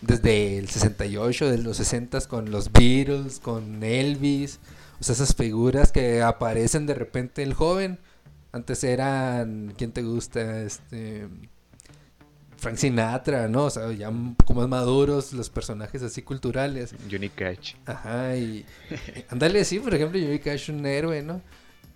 Desde 0.00 0.56
el 0.58 0.68
68, 0.70 1.50
de 1.50 1.58
los 1.58 1.76
60 1.76 2.20
con 2.22 2.50
los 2.50 2.72
Beatles, 2.72 3.38
con 3.40 3.82
Elvis, 3.82 4.58
o 4.98 5.04
sea, 5.04 5.12
esas 5.14 5.34
figuras 5.34 5.92
que 5.92 6.22
aparecen 6.22 6.86
de 6.86 6.94
repente 6.94 7.42
el 7.42 7.52
joven. 7.54 7.98
Antes 8.52 8.82
eran, 8.84 9.74
¿quién 9.76 9.92
te 9.92 10.02
gusta? 10.02 10.62
Este... 10.62 11.28
Frank 12.60 12.76
Sinatra, 12.76 13.48
¿no? 13.48 13.64
O 13.64 13.70
sea, 13.70 13.90
ya 13.92 14.10
un 14.10 14.34
poco 14.34 14.54
más 14.54 14.68
maduros 14.68 15.32
los 15.32 15.48
personajes 15.48 16.02
así 16.02 16.22
culturales. 16.22 16.94
Johnny 17.10 17.30
Cash. 17.30 17.74
Ajá, 17.86 18.36
y 18.36 18.66
ándale, 19.30 19.64
sí, 19.64 19.80
por 19.80 19.94
ejemplo, 19.94 20.20
Johnny 20.20 20.38
Cash 20.38 20.70
un 20.70 20.84
héroe, 20.84 21.22
¿no? 21.22 21.40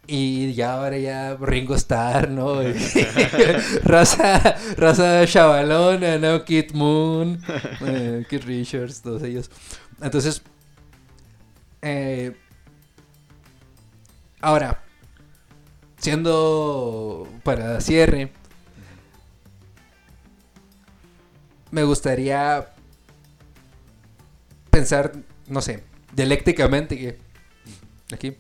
Y 0.07 0.53
ya 0.55 0.75
ahora 0.75 0.99
ya 0.99 1.37
Ringo 1.37 1.75
Starr, 1.75 2.31
¿no? 2.31 2.61
Raza, 3.85 4.57
raza 4.77 5.27
chavalona, 5.27 6.19
¿no? 6.19 6.45
Kid 6.45 6.73
Moon, 6.73 7.41
eh, 7.87 8.25
Kid 8.29 8.43
Richards, 8.45 9.03
todos 9.03 9.23
ellos. 9.23 9.51
Entonces, 10.01 10.43
eh, 11.83 12.35
ahora, 14.41 14.83
siendo 15.99 17.29
para 17.43 17.81
cierre, 17.83 18.33
me 21.75 21.83
gustaría 21.83 22.69
pensar, 24.71 25.13
no 25.49 25.61
sé, 25.61 25.83
dialécticamente 26.15 26.97
que 26.97 27.19
aquí 28.13 28.37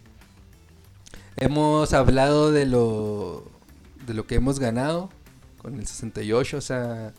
hemos 1.36 1.92
hablado 1.94 2.52
de 2.52 2.64
lo 2.64 3.50
de 4.06 4.14
lo 4.14 4.24
que 4.28 4.36
hemos 4.36 4.60
ganado 4.60 5.10
con 5.58 5.74
el 5.74 5.84
68, 5.84 6.58
o 6.58 6.60
sea, 6.60 7.12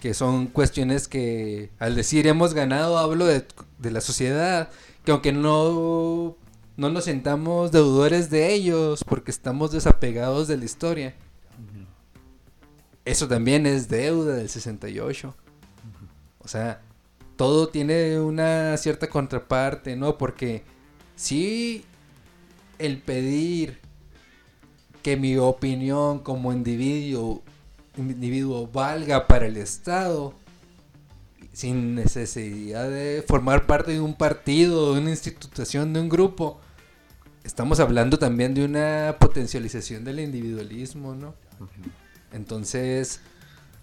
que 0.00 0.12
son 0.12 0.48
cuestiones 0.48 1.06
que 1.06 1.70
al 1.78 1.94
decir 1.94 2.26
hemos 2.26 2.52
ganado 2.52 2.98
hablo 2.98 3.26
de, 3.26 3.46
de 3.78 3.90
la 3.92 4.00
sociedad, 4.00 4.70
que 5.04 5.12
aunque 5.12 5.30
no 5.30 6.36
no 6.76 6.90
nos 6.90 7.04
sentamos 7.04 7.70
deudores 7.70 8.28
de 8.28 8.52
ellos 8.52 9.04
porque 9.04 9.30
estamos 9.30 9.70
desapegados 9.70 10.48
de 10.48 10.56
la 10.56 10.64
historia. 10.64 11.14
Eso 13.04 13.28
también 13.28 13.66
es 13.66 13.88
deuda 13.88 14.34
del 14.34 14.48
68. 14.48 15.36
O 16.40 16.48
sea, 16.48 16.80
todo 17.36 17.68
tiene 17.68 18.18
una 18.20 18.76
cierta 18.76 19.08
contraparte, 19.08 19.96
¿no? 19.96 20.18
Porque 20.18 20.62
si 21.16 21.84
el 22.78 22.98
pedir 22.98 23.78
que 25.02 25.16
mi 25.16 25.36
opinión 25.36 26.18
como 26.18 26.52
individuo, 26.52 27.42
individuo 27.96 28.66
valga 28.66 29.26
para 29.26 29.46
el 29.46 29.56
Estado, 29.56 30.34
sin 31.52 31.94
necesidad 31.94 32.88
de 32.88 33.24
formar 33.26 33.66
parte 33.66 33.92
de 33.92 34.00
un 34.00 34.14
partido, 34.14 34.94
de 34.94 35.00
una 35.00 35.10
institución, 35.10 35.92
de 35.92 36.00
un 36.00 36.08
grupo, 36.08 36.60
estamos 37.44 37.80
hablando 37.80 38.18
también 38.18 38.54
de 38.54 38.64
una 38.64 39.16
potencialización 39.18 40.04
del 40.04 40.20
individualismo, 40.20 41.14
¿no? 41.14 41.34
Entonces, 42.32 43.20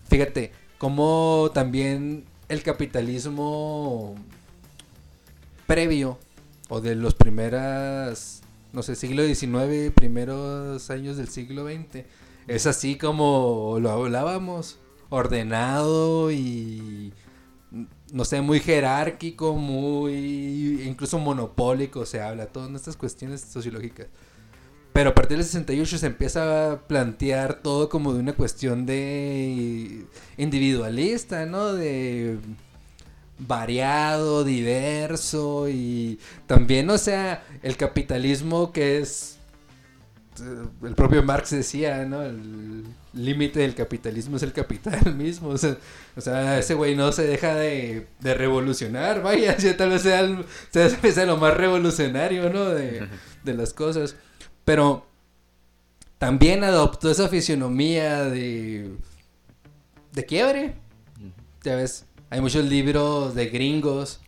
fíjate, 0.09 0.51
cómo 0.77 1.51
también 1.53 2.25
el 2.49 2.63
capitalismo 2.63 4.15
previo 5.65 6.17
o 6.69 6.81
de 6.81 6.95
los 6.95 7.13
primeras, 7.13 8.41
no 8.73 8.83
sé, 8.83 8.95
siglo 8.95 9.23
XIX, 9.25 9.91
primeros 9.93 10.89
años 10.89 11.17
del 11.17 11.27
siglo 11.29 11.65
XX, 11.65 12.05
es 12.47 12.65
así 12.65 12.97
como 12.97 13.77
lo 13.81 13.91
hablábamos, 13.91 14.79
ordenado 15.09 16.31
y 16.31 17.13
no 18.11 18.23
sé, 18.23 18.41
muy 18.41 18.59
jerárquico, 18.59 19.55
muy 19.55 20.81
incluso 20.85 21.19
monopólico 21.19 22.05
se 22.05 22.21
habla, 22.21 22.47
todas 22.47 22.71
estas 22.73 22.95
cuestiones 22.95 23.41
sociológicas. 23.41 24.07
Pero 24.97 25.11
a 25.11 25.13
partir 25.13 25.37
del 25.37 25.45
68 25.45 25.99
se 25.99 26.07
empieza 26.07 26.71
a 26.71 26.79
plantear 26.87 27.61
todo 27.61 27.87
como 27.87 28.15
de 28.15 28.19
una 28.19 28.33
cuestión 28.33 28.87
de 28.87 30.07
individualista, 30.37 31.45
¿no? 31.45 31.71
De 31.73 32.39
variado, 33.37 34.43
diverso 34.43 35.69
y 35.69 36.17
también, 36.47 36.89
o 36.89 36.97
sea, 36.97 37.43
el 37.61 37.77
capitalismo 37.77 38.71
que 38.73 38.97
es 38.97 39.37
el 40.83 40.95
propio 40.95 41.21
Marx 41.21 41.51
decía, 41.51 42.03
¿no? 42.05 42.23
El 42.23 42.83
límite 43.13 43.59
del 43.59 43.75
capitalismo 43.75 44.37
es 44.37 44.41
el 44.43 44.51
capital 44.53 45.13
mismo. 45.15 45.49
O 45.49 45.59
sea, 45.59 45.77
o 46.15 46.21
sea 46.21 46.57
ese 46.57 46.73
güey 46.73 46.95
no 46.95 47.11
se 47.11 47.21
deja 47.27 47.53
de, 47.53 48.07
de 48.19 48.33
revolucionar, 48.33 49.21
vaya, 49.21 49.55
ya 49.59 49.77
tal 49.77 49.91
vez 49.91 50.01
sea, 50.01 50.21
el- 50.21 50.43
sea 50.71 51.25
lo 51.27 51.37
más 51.37 51.55
revolucionario, 51.55 52.49
¿no? 52.49 52.65
De, 52.71 53.07
de 53.43 53.53
las 53.53 53.73
cosas. 53.73 54.15
Pero 54.67 55.05
también 56.17 56.65
adoptó 56.65 57.09
esa 57.09 57.29
fisionomía 57.29 58.25
de, 58.25 58.97
de 60.11 60.25
quiebre. 60.25 60.75
Ya 61.63 61.77
ves, 61.77 62.05
hay 62.29 62.41
muchos 62.41 62.65
libros 62.65 63.33
de 63.33 63.45
gringos 63.45 64.19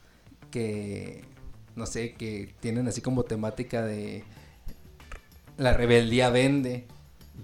que, 0.49 1.26
no 1.76 1.86
sé, 1.86 2.14
que 2.14 2.56
tienen 2.61 2.88
así 2.88 3.02
como 3.02 3.24
temática 3.24 3.82
de 3.82 4.24
la 5.57 5.74
rebeldía 5.74 6.30
vende, 6.30 6.88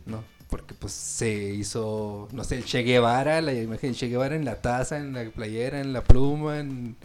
¿no? 0.05 0.23
Porque 0.49 0.73
pues 0.73 0.93
se 0.93 1.53
hizo, 1.53 2.29
no 2.31 2.45
sé, 2.45 2.55
el 2.55 2.63
Che 2.63 2.83
Guevara, 2.83 3.41
la 3.41 3.51
imagen 3.51 3.91
de 3.91 3.97
Che 3.97 4.07
Guevara 4.07 4.37
en 4.37 4.45
la 4.45 4.61
taza, 4.61 4.99
en 4.99 5.11
la 5.11 5.29
playera, 5.31 5.81
en 5.81 5.91
la 5.91 6.01
pluma, 6.01 6.61
en, 6.61 6.95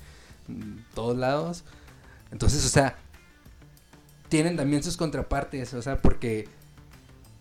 en 0.48 0.86
todos 0.94 1.18
lados. 1.18 1.64
Entonces, 2.30 2.64
o 2.64 2.68
sea, 2.68 2.96
tienen 4.30 4.56
también 4.56 4.82
sus 4.82 4.96
contrapartes, 4.96 5.74
o 5.74 5.82
sea, 5.82 6.00
porque 6.00 6.48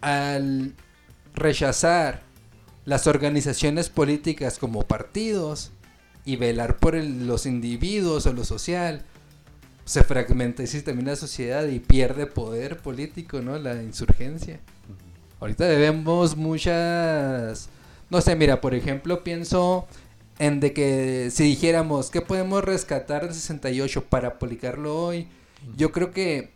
al 0.01 0.73
rechazar 1.33 2.21
las 2.85 3.07
organizaciones 3.07 3.89
políticas 3.89 4.57
como 4.57 4.81
partidos 4.83 5.71
y 6.25 6.35
velar 6.35 6.77
por 6.77 6.95
el- 6.95 7.27
los 7.27 7.45
individuos 7.45 8.25
o 8.25 8.33
lo 8.33 8.43
social, 8.43 9.03
se 9.85 10.03
fragmenta 10.03 10.63
así 10.63 10.81
también 10.81 11.07
la 11.07 11.15
sociedad 11.15 11.65
y 11.67 11.79
pierde 11.79 12.25
poder 12.27 12.77
político, 12.77 13.41
¿no? 13.41 13.57
La 13.57 13.81
insurgencia. 13.81 14.59
Ahorita 15.39 15.65
vemos 15.67 16.35
muchas, 16.35 17.69
no 18.09 18.21
sé, 18.21 18.35
mira, 18.35 18.61
por 18.61 18.75
ejemplo, 18.75 19.23
pienso 19.23 19.87
en 20.37 20.59
de 20.59 20.73
que 20.73 21.29
si 21.31 21.43
dijéramos 21.43 22.11
que 22.11 22.21
podemos 22.21 22.63
rescatar 22.63 23.23
del 23.23 23.33
68 23.33 24.05
para 24.05 24.29
aplicarlo 24.29 24.95
hoy, 25.01 25.27
yo 25.75 25.91
creo 25.91 26.11
que 26.11 26.51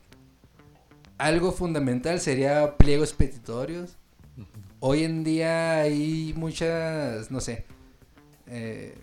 algo 1.24 1.54
fundamental 1.54 2.20
sería 2.20 2.76
pliegos 2.76 3.14
petitorios. 3.14 3.96
Hoy 4.82 5.06
en 5.06 5.24
día 5.24 5.80
hay 5.80 6.34
muchas, 6.36 7.32
no 7.32 7.40
sé, 7.40 7.64
eh, 8.48 8.98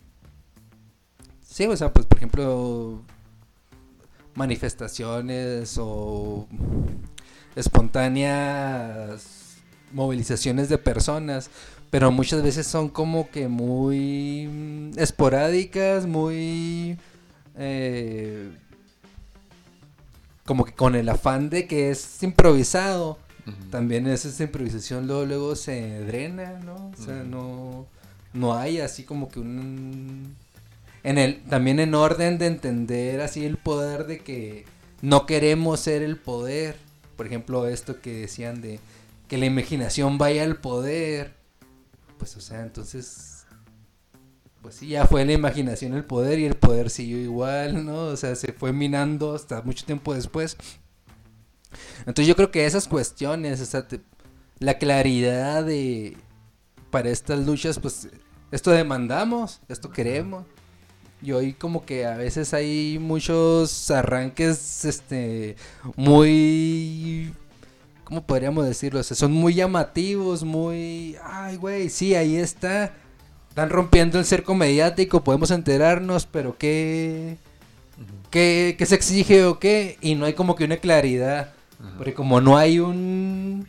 sí, 1.40 1.64
o 1.64 1.74
sea, 1.74 1.90
pues 1.90 2.05
por 2.05 2.18
ejemplo, 2.18 3.02
manifestaciones 4.34 5.78
o 5.80 6.47
espontáneas 7.56 9.56
movilizaciones 9.90 10.68
de 10.68 10.76
personas, 10.76 11.51
pero 11.88 12.12
muchas 12.12 12.42
veces 12.42 12.66
son 12.66 12.90
como 12.90 13.30
que 13.30 13.48
muy 13.48 14.92
esporádicas, 14.98 16.06
muy... 16.06 16.98
eh, 17.56 18.51
como 20.51 20.64
que 20.64 20.72
con 20.72 20.97
el 20.97 21.09
afán 21.09 21.48
de 21.48 21.68
que 21.68 21.93
es 21.93 22.20
improvisado, 22.24 23.20
también 23.70 24.09
es 24.09 24.24
esa 24.24 24.43
improvisación 24.43 25.06
luego, 25.06 25.24
luego 25.24 25.55
se 25.55 26.01
drena, 26.01 26.59
¿no? 26.64 26.90
O 26.90 27.01
sea, 27.01 27.22
no, 27.22 27.86
no 28.32 28.55
hay 28.56 28.81
así 28.81 29.05
como 29.05 29.28
que 29.28 29.39
un... 29.39 30.35
En 31.05 31.18
el, 31.18 31.40
también 31.44 31.78
en 31.78 31.94
orden 31.94 32.39
de 32.39 32.47
entender 32.47 33.20
así 33.20 33.44
el 33.44 33.59
poder 33.59 34.09
de 34.09 34.18
que 34.24 34.64
no 35.02 35.24
queremos 35.24 35.78
ser 35.78 36.02
el 36.02 36.16
poder. 36.16 36.74
Por 37.16 37.28
ejemplo, 37.28 37.68
esto 37.68 38.01
que 38.01 38.22
decían 38.22 38.60
de 38.60 38.81
que 39.28 39.39
la 39.39 39.47
imaginación 39.47 40.18
vaya 40.18 40.43
al 40.43 40.56
poder. 40.56 41.32
Pues, 42.18 42.36
o 42.36 42.40
sea, 42.40 42.62
entonces... 42.62 43.30
Pues 44.62 44.74
sí, 44.74 44.88
ya 44.88 45.06
fue 45.06 45.24
la 45.24 45.32
imaginación 45.32 45.94
el 45.94 46.04
poder 46.04 46.38
y 46.38 46.44
el 46.44 46.54
poder 46.54 46.90
siguió 46.90 47.18
igual, 47.18 47.84
¿no? 47.86 48.04
O 48.08 48.16
sea, 48.16 48.36
se 48.36 48.52
fue 48.52 48.72
minando 48.72 49.34
hasta 49.34 49.62
mucho 49.62 49.86
tiempo 49.86 50.12
después. 50.14 50.56
Entonces 52.00 52.26
yo 52.26 52.36
creo 52.36 52.50
que 52.50 52.66
esas 52.66 52.88
cuestiones, 52.88 53.60
o 53.60 53.64
sea, 53.66 53.86
te- 53.86 54.00
la 54.58 54.78
claridad 54.78 55.64
de 55.64 56.16
para 56.90 57.10
estas 57.10 57.46
luchas, 57.46 57.78
pues 57.78 58.08
esto 58.50 58.70
demandamos, 58.70 59.60
esto 59.68 59.90
queremos. 59.90 60.44
Y 61.22 61.32
hoy 61.32 61.52
como 61.52 61.84
que 61.84 62.06
a 62.06 62.16
veces 62.16 62.54
hay 62.54 62.98
muchos 63.00 63.90
arranques, 63.90 64.84
este, 64.86 65.56
muy, 65.96 67.34
¿cómo 68.04 68.26
podríamos 68.26 68.66
decirlo? 68.66 69.00
O 69.00 69.02
sea, 69.02 69.16
son 69.16 69.32
muy 69.32 69.54
llamativos, 69.54 70.44
muy, 70.44 71.16
ay, 71.24 71.56
güey, 71.56 71.90
sí, 71.90 72.14
ahí 72.14 72.36
está. 72.36 72.94
Están 73.51 73.68
rompiendo 73.68 74.18
el 74.18 74.24
cerco 74.24 74.55
mediático, 74.55 75.24
podemos 75.24 75.51
enterarnos, 75.51 76.24
pero 76.24 76.56
¿qué, 76.56 77.36
qué, 78.31 78.77
qué 78.78 78.86
se 78.86 78.94
exige 78.94 79.44
o 79.44 79.59
qué? 79.59 79.98
Y 80.01 80.14
no 80.14 80.24
hay 80.24 80.35
como 80.35 80.55
que 80.55 80.64
una 80.64 80.77
claridad. 80.77 81.52
Porque 81.97 82.14
como 82.14 82.40
no 82.40 82.56
hay 82.56 82.78
un... 82.78 83.66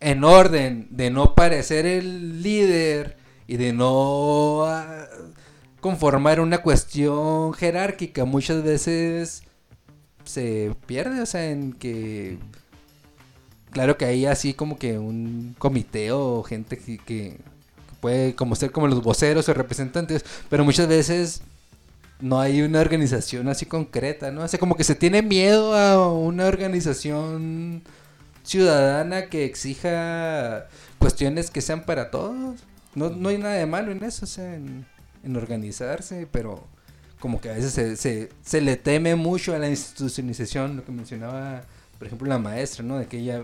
En 0.00 0.24
orden 0.24 0.88
de 0.90 1.10
no 1.10 1.34
parecer 1.34 1.84
el 1.86 2.42
líder 2.42 3.16
y 3.46 3.58
de 3.58 3.72
no 3.72 4.64
ah, 4.64 5.06
conformar 5.80 6.40
una 6.40 6.58
cuestión 6.58 7.52
jerárquica, 7.52 8.24
muchas 8.24 8.62
veces 8.62 9.42
se 10.24 10.74
pierde, 10.86 11.20
o 11.20 11.26
sea, 11.26 11.50
en 11.50 11.74
que... 11.74 12.38
Claro 13.72 13.98
que 13.98 14.06
hay 14.06 14.24
así 14.24 14.54
como 14.54 14.78
que 14.78 14.98
un 14.98 15.54
comité 15.58 16.12
o 16.12 16.42
gente 16.42 16.78
que, 16.78 16.96
que 16.96 17.38
puede 18.06 18.36
como 18.36 18.54
ser 18.54 18.70
como 18.70 18.86
los 18.86 19.02
voceros 19.02 19.48
o 19.48 19.52
representantes, 19.52 20.24
pero 20.48 20.64
muchas 20.64 20.86
veces 20.86 21.40
no 22.20 22.38
hay 22.38 22.62
una 22.62 22.80
organización 22.80 23.48
así 23.48 23.66
concreta, 23.66 24.30
¿no? 24.30 24.44
O 24.44 24.48
sea, 24.48 24.60
como 24.60 24.76
que 24.76 24.84
se 24.84 24.94
tiene 24.94 25.22
miedo 25.22 25.74
a 25.74 26.08
una 26.12 26.46
organización 26.46 27.82
ciudadana 28.44 29.26
que 29.26 29.44
exija 29.44 30.68
cuestiones 31.00 31.50
que 31.50 31.60
sean 31.60 31.84
para 31.84 32.12
todos. 32.12 32.60
No, 32.94 33.10
no 33.10 33.28
hay 33.28 33.38
nada 33.38 33.54
de 33.54 33.66
malo 33.66 33.90
en 33.90 34.04
eso, 34.04 34.24
o 34.24 34.28
sea, 34.28 34.54
en, 34.54 34.86
en 35.24 35.36
organizarse, 35.36 36.28
pero 36.30 36.64
como 37.18 37.40
que 37.40 37.50
a 37.50 37.54
veces 37.54 37.72
se, 37.72 37.96
se, 37.96 38.28
se 38.40 38.60
le 38.60 38.76
teme 38.76 39.16
mucho 39.16 39.52
a 39.52 39.58
la 39.58 39.68
institucionalización, 39.68 40.76
lo 40.76 40.84
que 40.84 40.92
mencionaba, 40.92 41.64
por 41.98 42.06
ejemplo, 42.06 42.28
la 42.28 42.38
maestra, 42.38 42.84
¿no? 42.84 42.98
De 42.98 43.06
que 43.06 43.18
ella 43.18 43.42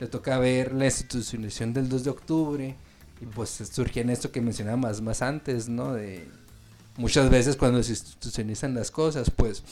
le 0.00 0.06
toca 0.06 0.38
ver 0.38 0.72
la 0.72 0.86
institucionalización 0.86 1.74
del 1.74 1.90
2 1.90 2.04
de 2.04 2.10
octubre 2.10 2.76
y 3.20 3.26
pues 3.26 3.50
surgían 3.50 4.10
esto 4.10 4.30
que 4.32 4.40
mencionaba 4.40 4.76
más, 4.76 5.00
más 5.00 5.22
antes, 5.22 5.68
¿no? 5.68 5.92
De 5.94 6.28
muchas 6.96 7.30
veces 7.30 7.56
cuando 7.56 7.82
se 7.82 7.92
institucionalizan 7.92 8.74
las 8.74 8.90
cosas, 8.90 9.30
pues 9.30 9.62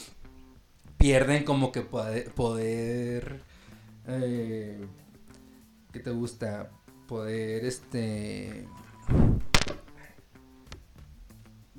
pierden 0.97 1.43
como 1.43 1.71
que 1.71 1.81
poder, 1.81 3.41
eh, 4.07 4.85
¿qué 5.93 5.99
te 5.99 6.09
gusta? 6.11 6.69
Poder, 7.07 7.63
este, 7.65 8.67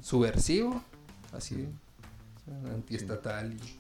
subversivo, 0.00 0.82
así, 1.32 1.68
antiestatal. 2.72 3.52
y- 3.54 3.78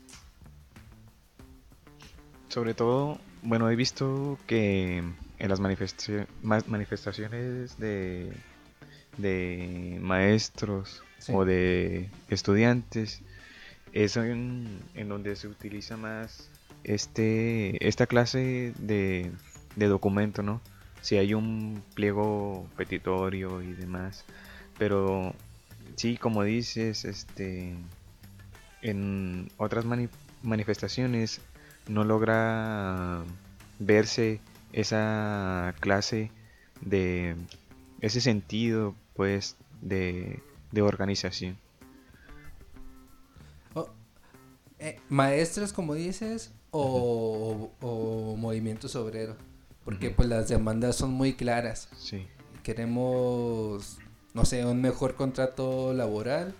Sobre 2.52 2.74
todo, 2.74 3.18
bueno, 3.42 3.70
he 3.70 3.76
visto 3.76 4.38
que 4.46 5.02
en 5.38 5.48
las 5.48 5.60
manifesta- 5.60 6.26
ma- 6.42 6.62
manifestaciones 6.66 7.78
de, 7.78 8.32
de 9.16 9.98
maestros 10.00 11.02
Sí. 11.18 11.32
o 11.34 11.44
de 11.44 12.08
estudiantes, 12.30 13.20
es 13.92 14.16
en, 14.16 14.80
en 14.94 15.08
donde 15.08 15.34
se 15.34 15.48
utiliza 15.48 15.96
más 15.96 16.48
este 16.84 17.86
esta 17.88 18.06
clase 18.06 18.72
de, 18.78 19.30
de 19.74 19.86
documento, 19.86 20.42
¿no? 20.42 20.60
Si 21.00 21.16
hay 21.16 21.34
un 21.34 21.82
pliego 21.94 22.68
petitorio 22.76 23.62
y 23.62 23.72
demás, 23.72 24.24
pero 24.78 25.34
sí, 25.96 26.16
como 26.16 26.44
dices, 26.44 27.04
este 27.04 27.74
en 28.82 29.50
otras 29.56 29.84
mani- 29.84 30.08
manifestaciones 30.42 31.40
no 31.88 32.04
logra 32.04 33.24
verse 33.80 34.40
esa 34.72 35.74
clase 35.80 36.30
de 36.80 37.36
ese 38.00 38.20
sentido 38.20 38.94
pues 39.14 39.56
de, 39.80 40.40
de 40.72 40.82
organización. 40.82 41.56
Oh, 43.74 43.88
eh, 44.78 45.00
maestros, 45.08 45.72
como 45.72 45.94
dices, 45.94 46.52
o, 46.70 47.70
o 47.80 48.36
movimientos 48.36 48.94
obreros, 48.96 49.36
porque 49.84 50.10
pues 50.10 50.28
las 50.28 50.48
demandas 50.48 50.96
son 50.96 51.12
muy 51.12 51.34
claras. 51.34 51.88
sí. 51.96 52.26
Queremos, 52.62 53.96
no 54.34 54.44
sé, 54.44 54.62
un 54.66 54.82
mejor 54.82 55.14
contrato 55.14 55.94
laboral, 55.94 56.54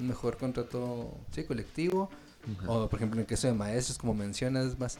un 0.00 0.08
mejor 0.08 0.38
contrato, 0.38 1.16
sí, 1.30 1.44
colectivo, 1.44 2.10
o 2.66 2.88
por 2.88 2.98
ejemplo 2.98 3.16
en 3.16 3.20
el 3.20 3.26
caso 3.26 3.46
de 3.46 3.54
maestros, 3.54 3.96
como 3.96 4.12
mencionas, 4.14 4.76
más... 4.76 4.98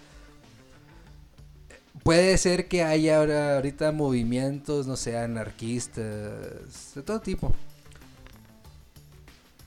puede 2.03 2.37
ser 2.39 2.69
que 2.69 2.83
haya 2.83 3.19
ahora, 3.19 3.57
ahorita 3.57 3.93
movimientos, 3.93 4.87
no 4.87 4.97
sé, 4.97 5.17
anarquistas, 5.19 6.93
de 6.95 7.03
todo 7.03 7.21
tipo. 7.21 7.55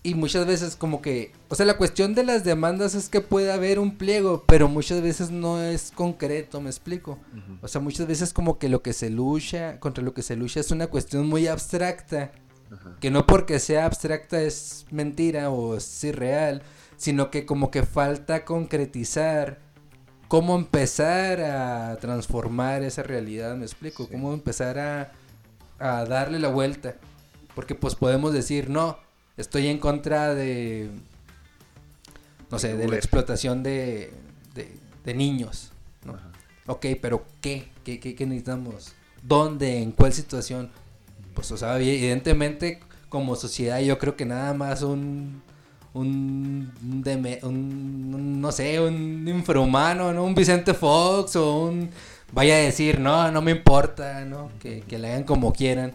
Y 0.01 0.15
muchas 0.15 0.47
veces 0.47 0.77
como 0.77 1.01
que, 1.01 1.33
o 1.49 1.55
sea, 1.55 1.65
la 1.65 1.75
cuestión 1.75 2.15
de 2.15 2.23
las 2.23 2.45
demandas 2.45 2.95
es 2.95 3.09
que 3.09 3.19
puede 3.19 3.51
haber 3.51 3.79
un 3.79 3.97
pliego, 3.97 4.45
pero 4.47 4.69
muchas 4.69 5.01
veces 5.01 5.29
no 5.29 5.61
es 5.61 5.91
concreto, 5.93 6.61
me 6.61 6.69
explico. 6.69 7.19
O 7.61 7.67
sea, 7.67 7.81
muchas 7.81 8.07
veces 8.07 8.31
como 8.31 8.57
que 8.57 8.69
lo 8.69 8.81
que 8.81 8.93
se 8.93 9.09
lucha, 9.09 9.77
contra 9.79 10.03
lo 10.03 10.13
que 10.13 10.21
se 10.21 10.37
lucha 10.37 10.61
es 10.61 10.71
una 10.71 10.87
cuestión 10.87 11.27
muy 11.27 11.47
abstracta, 11.47 12.31
que 13.01 13.11
no 13.11 13.27
porque 13.27 13.59
sea 13.59 13.85
abstracta 13.85 14.41
es 14.41 14.85
mentira 14.89 15.49
o 15.49 15.75
es 15.75 16.03
irreal, 16.05 16.61
sino 16.95 17.29
que 17.29 17.45
como 17.45 17.69
que 17.69 17.83
falta 17.83 18.45
concretizar 18.45 19.59
cómo 20.29 20.55
empezar 20.55 21.41
a 21.41 21.97
transformar 21.97 22.83
esa 22.83 23.03
realidad, 23.03 23.57
me 23.57 23.65
explico, 23.65 24.07
cómo 24.07 24.31
empezar 24.31 24.77
a, 24.77 25.11
a 25.79 26.05
darle 26.05 26.39
la 26.39 26.49
vuelta. 26.49 26.95
Porque 27.55 27.75
pues 27.75 27.95
podemos 27.95 28.31
decir, 28.31 28.69
no, 28.69 28.97
estoy 29.37 29.67
en 29.67 29.79
contra 29.79 30.35
de, 30.35 30.91
no 32.51 32.59
sé, 32.59 32.77
de 32.77 32.87
la 32.87 32.95
explotación 32.95 33.63
de, 33.63 34.13
de, 34.53 34.71
de 35.03 35.13
niños. 35.15 35.71
¿no? 36.05 36.15
Ok, 36.67 36.85
pero 37.01 37.25
¿qué? 37.41 37.67
¿Qué, 37.83 37.99
qué? 37.99 38.13
qué 38.13 38.25
necesitamos? 38.27 38.93
¿Dónde? 39.23 39.81
¿En 39.81 39.91
cuál 39.91 40.13
situación? 40.13 40.69
Pues, 41.33 41.51
o 41.51 41.57
sea, 41.57 41.75
evidentemente 41.77 42.79
como 43.09 43.35
sociedad 43.35 43.79
yo 43.79 43.97
creo 43.97 44.15
que 44.15 44.25
nada 44.25 44.53
más 44.53 44.83
un 44.83 45.41
un, 45.93 46.71
deme, 46.81 47.39
un, 47.43 48.41
no 48.41 48.51
sé, 48.51 48.79
un 48.79 49.27
infrahumano, 49.27 50.13
¿no? 50.13 50.23
Un 50.23 50.35
Vicente 50.35 50.73
Fox 50.73 51.35
o 51.35 51.65
un 51.65 51.89
vaya 52.31 52.55
a 52.55 52.59
decir, 52.59 52.99
no, 52.99 53.31
no 53.31 53.41
me 53.41 53.51
importa, 53.51 54.25
¿no? 54.25 54.51
Que, 54.59 54.81
que 54.81 54.99
le 54.99 55.09
hagan 55.09 55.23
como 55.23 55.53
quieran. 55.53 55.93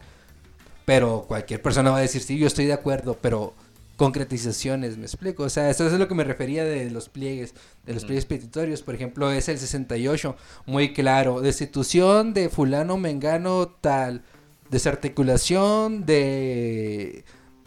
Pero 0.84 1.24
cualquier 1.26 1.62
persona 1.62 1.90
va 1.90 1.98
a 1.98 2.00
decir, 2.00 2.22
sí, 2.22 2.38
yo 2.38 2.46
estoy 2.46 2.66
de 2.66 2.74
acuerdo, 2.74 3.16
pero 3.20 3.54
concretizaciones, 3.96 4.98
me 4.98 5.04
explico. 5.04 5.44
O 5.44 5.48
sea, 5.48 5.70
eso 5.70 5.86
es 5.86 5.92
lo 5.94 6.08
que 6.08 6.14
me 6.14 6.24
refería 6.24 6.64
de 6.64 6.90
los 6.90 7.08
pliegues, 7.08 7.54
de 7.86 7.94
los 7.94 8.04
pliegues 8.04 8.26
petitorios. 8.26 8.82
Por 8.82 8.94
ejemplo, 8.94 9.30
es 9.30 9.48
el 9.48 9.58
68, 9.58 10.36
muy 10.66 10.92
claro. 10.92 11.40
Destitución 11.40 12.34
de 12.34 12.48
fulano, 12.48 12.96
mengano, 12.96 13.68
tal. 13.80 14.22
Desarticulación 14.70 16.04
de... 16.04 17.24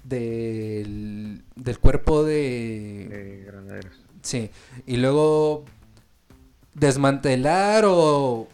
Del, 0.08 1.44
del 1.56 1.80
cuerpo 1.80 2.24
de... 2.24 3.08
De 3.10 3.44
granaderos. 3.46 3.94
Sí. 4.22 4.50
Y 4.86 4.98
luego 4.98 5.66
desmantelar 6.74 7.84
o 7.88 8.48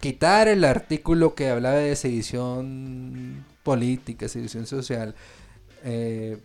quitar 0.00 0.48
el 0.48 0.64
artículo 0.64 1.34
que 1.34 1.50
hablaba 1.50 1.76
de 1.76 1.94
sedición 1.96 3.44
política, 3.62 4.28
sedición 4.28 4.66
social, 4.66 5.14
eh, 5.84 6.38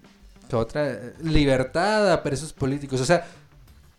otra 0.52 1.14
libertad 1.22 2.12
a 2.12 2.24
presos 2.24 2.54
políticos, 2.54 3.02
o 3.02 3.06
sea, 3.06 3.26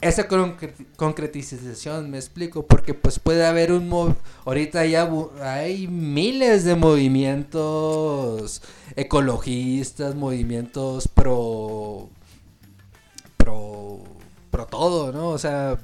esa 0.01 0.28
concre- 0.28 0.74
concretización, 0.97 2.10
me 2.10 2.18
explico, 2.18 2.66
porque 2.66 2.94
pues 2.94 3.18
puede 3.18 3.47
haber 3.47 3.73
un 3.73 3.89
mov 3.89 4.14
ahorita 4.44 4.85
ya 4.85 5.10
hay 5.43 5.89
miles 5.89 6.64
de 6.64 6.74
movimientos 6.74 8.62
ecologistas, 8.94 10.14
movimientos 10.14 11.09
pro 11.09 12.10
pro 13.36 14.02
pro 14.51 14.66
todo, 14.66 15.12
¿no? 15.12 15.31
O 15.31 15.39
sea, 15.39 15.78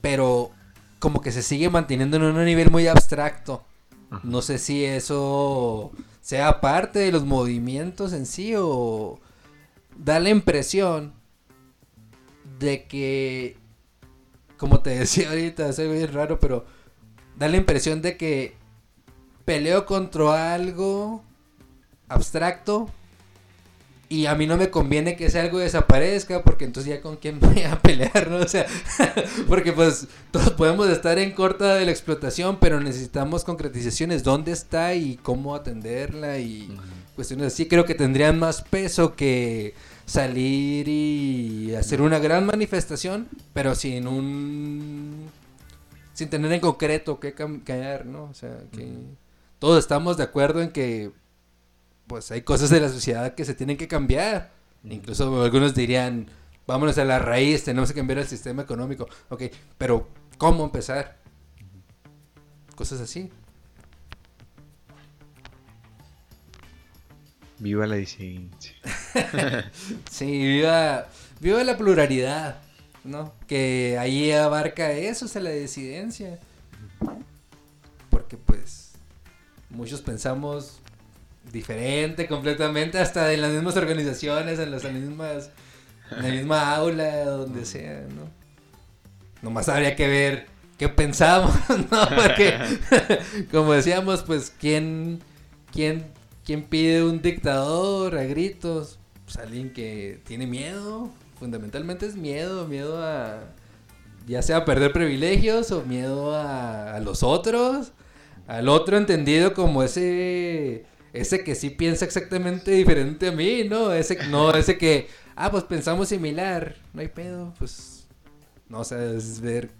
pero 0.00 0.50
como 0.98 1.20
que 1.20 1.32
se 1.32 1.42
sigue 1.42 1.68
manteniendo 1.68 2.16
en 2.16 2.22
un 2.22 2.44
nivel 2.44 2.70
muy 2.70 2.86
abstracto. 2.86 3.64
No 4.22 4.42
sé 4.42 4.58
si 4.58 4.84
eso 4.84 5.90
sea 6.20 6.60
parte 6.60 6.98
de 6.98 7.12
los 7.12 7.24
movimientos 7.24 8.12
en 8.12 8.26
sí 8.26 8.54
o 8.56 9.18
da 9.96 10.20
la 10.20 10.28
impresión 10.30 11.14
de 12.62 12.84
que, 12.84 13.56
como 14.56 14.80
te 14.80 14.90
decía 14.90 15.28
ahorita, 15.30 15.68
es 15.68 15.78
algo 15.78 15.92
bien 15.92 16.12
raro, 16.12 16.40
pero 16.40 16.64
da 17.36 17.48
la 17.48 17.56
impresión 17.56 18.02
de 18.02 18.16
que 18.16 18.54
peleo 19.44 19.84
contra 19.84 20.54
algo 20.54 21.22
abstracto 22.08 22.88
y 24.12 24.26
a 24.26 24.34
mí 24.34 24.46
no 24.46 24.58
me 24.58 24.68
conviene 24.68 25.16
que 25.16 25.24
ese 25.24 25.40
algo 25.40 25.58
desaparezca 25.58 26.42
porque 26.42 26.66
entonces 26.66 26.92
ya 26.92 27.00
con 27.00 27.16
quién 27.16 27.40
voy 27.40 27.62
a 27.62 27.80
pelear, 27.80 28.28
¿no? 28.30 28.36
O 28.36 28.48
sea, 28.48 28.66
porque 29.48 29.72
pues 29.72 30.06
todos 30.30 30.50
podemos 30.50 30.90
estar 30.90 31.18
en 31.18 31.32
corta 31.32 31.76
de 31.76 31.86
la 31.86 31.92
explotación, 31.92 32.58
pero 32.60 32.78
necesitamos 32.78 33.42
concretizaciones, 33.42 34.22
dónde 34.22 34.52
está 34.52 34.94
y 34.94 35.16
cómo 35.16 35.54
atenderla 35.54 36.38
y 36.38 36.76
cuestiones 37.14 37.54
así. 37.54 37.66
Creo 37.66 37.86
que 37.86 37.94
tendrían 37.94 38.38
más 38.38 38.60
peso 38.60 39.16
que 39.16 39.72
salir 40.06 40.88
y 40.88 41.74
hacer 41.74 42.02
una 42.02 42.18
gran 42.18 42.46
manifestación, 42.46 43.28
pero 43.52 43.74
sin 43.74 44.06
un... 44.06 45.30
sin 46.12 46.28
tener 46.28 46.52
en 46.52 46.60
concreto 46.60 47.20
qué 47.20 47.34
cambiar, 47.34 48.06
¿no? 48.06 48.24
O 48.24 48.34
sea, 48.34 48.58
que 48.72 48.92
todos 49.58 49.78
estamos 49.78 50.16
de 50.16 50.24
acuerdo 50.24 50.60
en 50.60 50.70
que 50.70 51.12
pues 52.06 52.30
hay 52.30 52.42
cosas 52.42 52.70
de 52.70 52.80
la 52.80 52.88
sociedad 52.88 53.34
que 53.34 53.44
se 53.44 53.54
tienen 53.54 53.76
que 53.76 53.88
cambiar. 53.88 54.52
Incluso 54.84 55.42
algunos 55.42 55.74
dirían, 55.74 56.26
vámonos 56.66 56.98
a 56.98 57.04
la 57.04 57.18
raíz, 57.18 57.64
tenemos 57.64 57.90
que 57.90 57.98
cambiar 57.98 58.18
el 58.18 58.26
sistema 58.26 58.62
económico. 58.62 59.08
Ok, 59.28 59.44
pero 59.78 60.08
¿cómo 60.36 60.64
empezar? 60.64 61.16
Cosas 62.74 63.00
así. 63.00 63.30
Viva 67.62 67.86
la 67.86 67.94
disidencia. 67.94 68.74
Sí, 70.10 70.26
viva, 70.26 71.06
viva 71.38 71.62
la 71.62 71.76
pluralidad, 71.76 72.56
¿no? 73.04 73.32
Que 73.46 73.96
ahí 74.00 74.32
abarca 74.32 74.90
eso, 74.90 75.26
o 75.26 75.28
sea, 75.28 75.42
la 75.42 75.50
disidencia. 75.50 76.40
Porque 78.10 78.36
pues 78.36 78.94
muchos 79.70 80.00
pensamos 80.00 80.80
diferente 81.52 82.26
completamente, 82.26 82.98
hasta 82.98 83.32
en 83.32 83.42
las 83.42 83.52
mismas 83.52 83.76
organizaciones, 83.76 84.58
en 84.58 84.70
las 84.72 84.82
mismas, 84.82 85.50
en 86.10 86.22
la 86.22 86.28
misma 86.30 86.74
aula, 86.74 87.24
donde 87.26 87.64
sea, 87.64 88.00
¿no? 88.08 88.28
Nomás 89.40 89.68
habría 89.68 89.94
que 89.94 90.08
ver 90.08 90.46
qué 90.78 90.88
pensamos, 90.88 91.54
¿no? 91.68 92.08
Porque, 92.08 92.58
como 93.52 93.72
decíamos, 93.72 94.24
pues, 94.24 94.52
¿quién, 94.58 95.20
quién, 95.72 96.06
quién 96.44 96.64
pide 96.64 97.04
un 97.04 97.22
dictador 97.22 98.16
a 98.16 98.24
gritos? 98.24 98.98
Pues 99.24 99.36
alguien 99.36 99.72
que 99.72 100.20
tiene 100.24 100.46
miedo, 100.46 101.10
fundamentalmente 101.38 102.06
es 102.06 102.16
miedo, 102.16 102.66
miedo 102.66 103.02
a, 103.02 103.40
ya 104.26 104.42
sea 104.42 104.58
a 104.58 104.64
perder 104.64 104.92
privilegios 104.92 105.70
o 105.70 105.82
miedo 105.84 106.34
a, 106.34 106.94
a 106.94 107.00
los 107.00 107.22
otros, 107.22 107.92
al 108.46 108.68
otro 108.68 108.96
entendido 108.96 109.54
como 109.54 109.82
ese 109.82 110.84
ese 111.12 111.44
que 111.44 111.54
sí 111.54 111.70
piensa 111.70 112.04
exactamente 112.04 112.70
diferente 112.70 113.28
a 113.28 113.32
mí, 113.32 113.64
¿no? 113.64 113.92
Ese 113.92 114.26
no, 114.28 114.52
ese 114.54 114.78
que, 114.78 115.08
ah, 115.36 115.50
pues 115.50 115.64
pensamos 115.64 116.08
similar, 116.08 116.76
no 116.94 117.00
hay 117.00 117.08
pedo, 117.08 117.52
pues, 117.58 118.06
no, 118.68 118.84
sea, 118.84 119.02
es 119.04 119.40
ver 119.40 119.70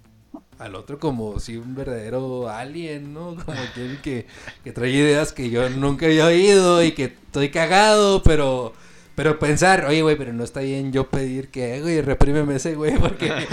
al 0.63 0.75
otro 0.75 0.97
como 0.97 1.39
si 1.39 1.57
un 1.57 1.75
verdadero 1.75 2.49
alien, 2.49 3.13
¿no? 3.13 3.35
Como 3.45 3.59
aquel 3.59 3.99
que, 4.01 4.25
que 4.63 4.71
trae 4.71 4.91
ideas 4.91 5.33
que 5.33 5.49
yo 5.49 5.69
nunca 5.69 6.05
había 6.05 6.25
oído 6.25 6.83
y 6.83 6.93
que 6.93 7.05
estoy 7.05 7.49
cagado, 7.49 8.23
pero... 8.23 8.73
Pero 9.15 9.37
pensar, 9.37 9.85
oye, 9.85 10.01
güey, 10.01 10.15
pero 10.15 10.33
no 10.33 10.43
está 10.43 10.61
bien 10.61 10.91
yo 10.91 11.07
pedir 11.07 11.49
que, 11.49 11.81
güey, 11.81 12.01
reprímeme 12.01 12.55
ese 12.55 12.73
güey 12.73 12.97
porque, 12.97 13.31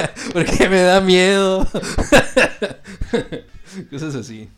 porque 0.32 0.66
me 0.70 0.80
da 0.80 1.02
miedo. 1.02 1.68
Cosas 3.90 4.14
así. 4.14 4.48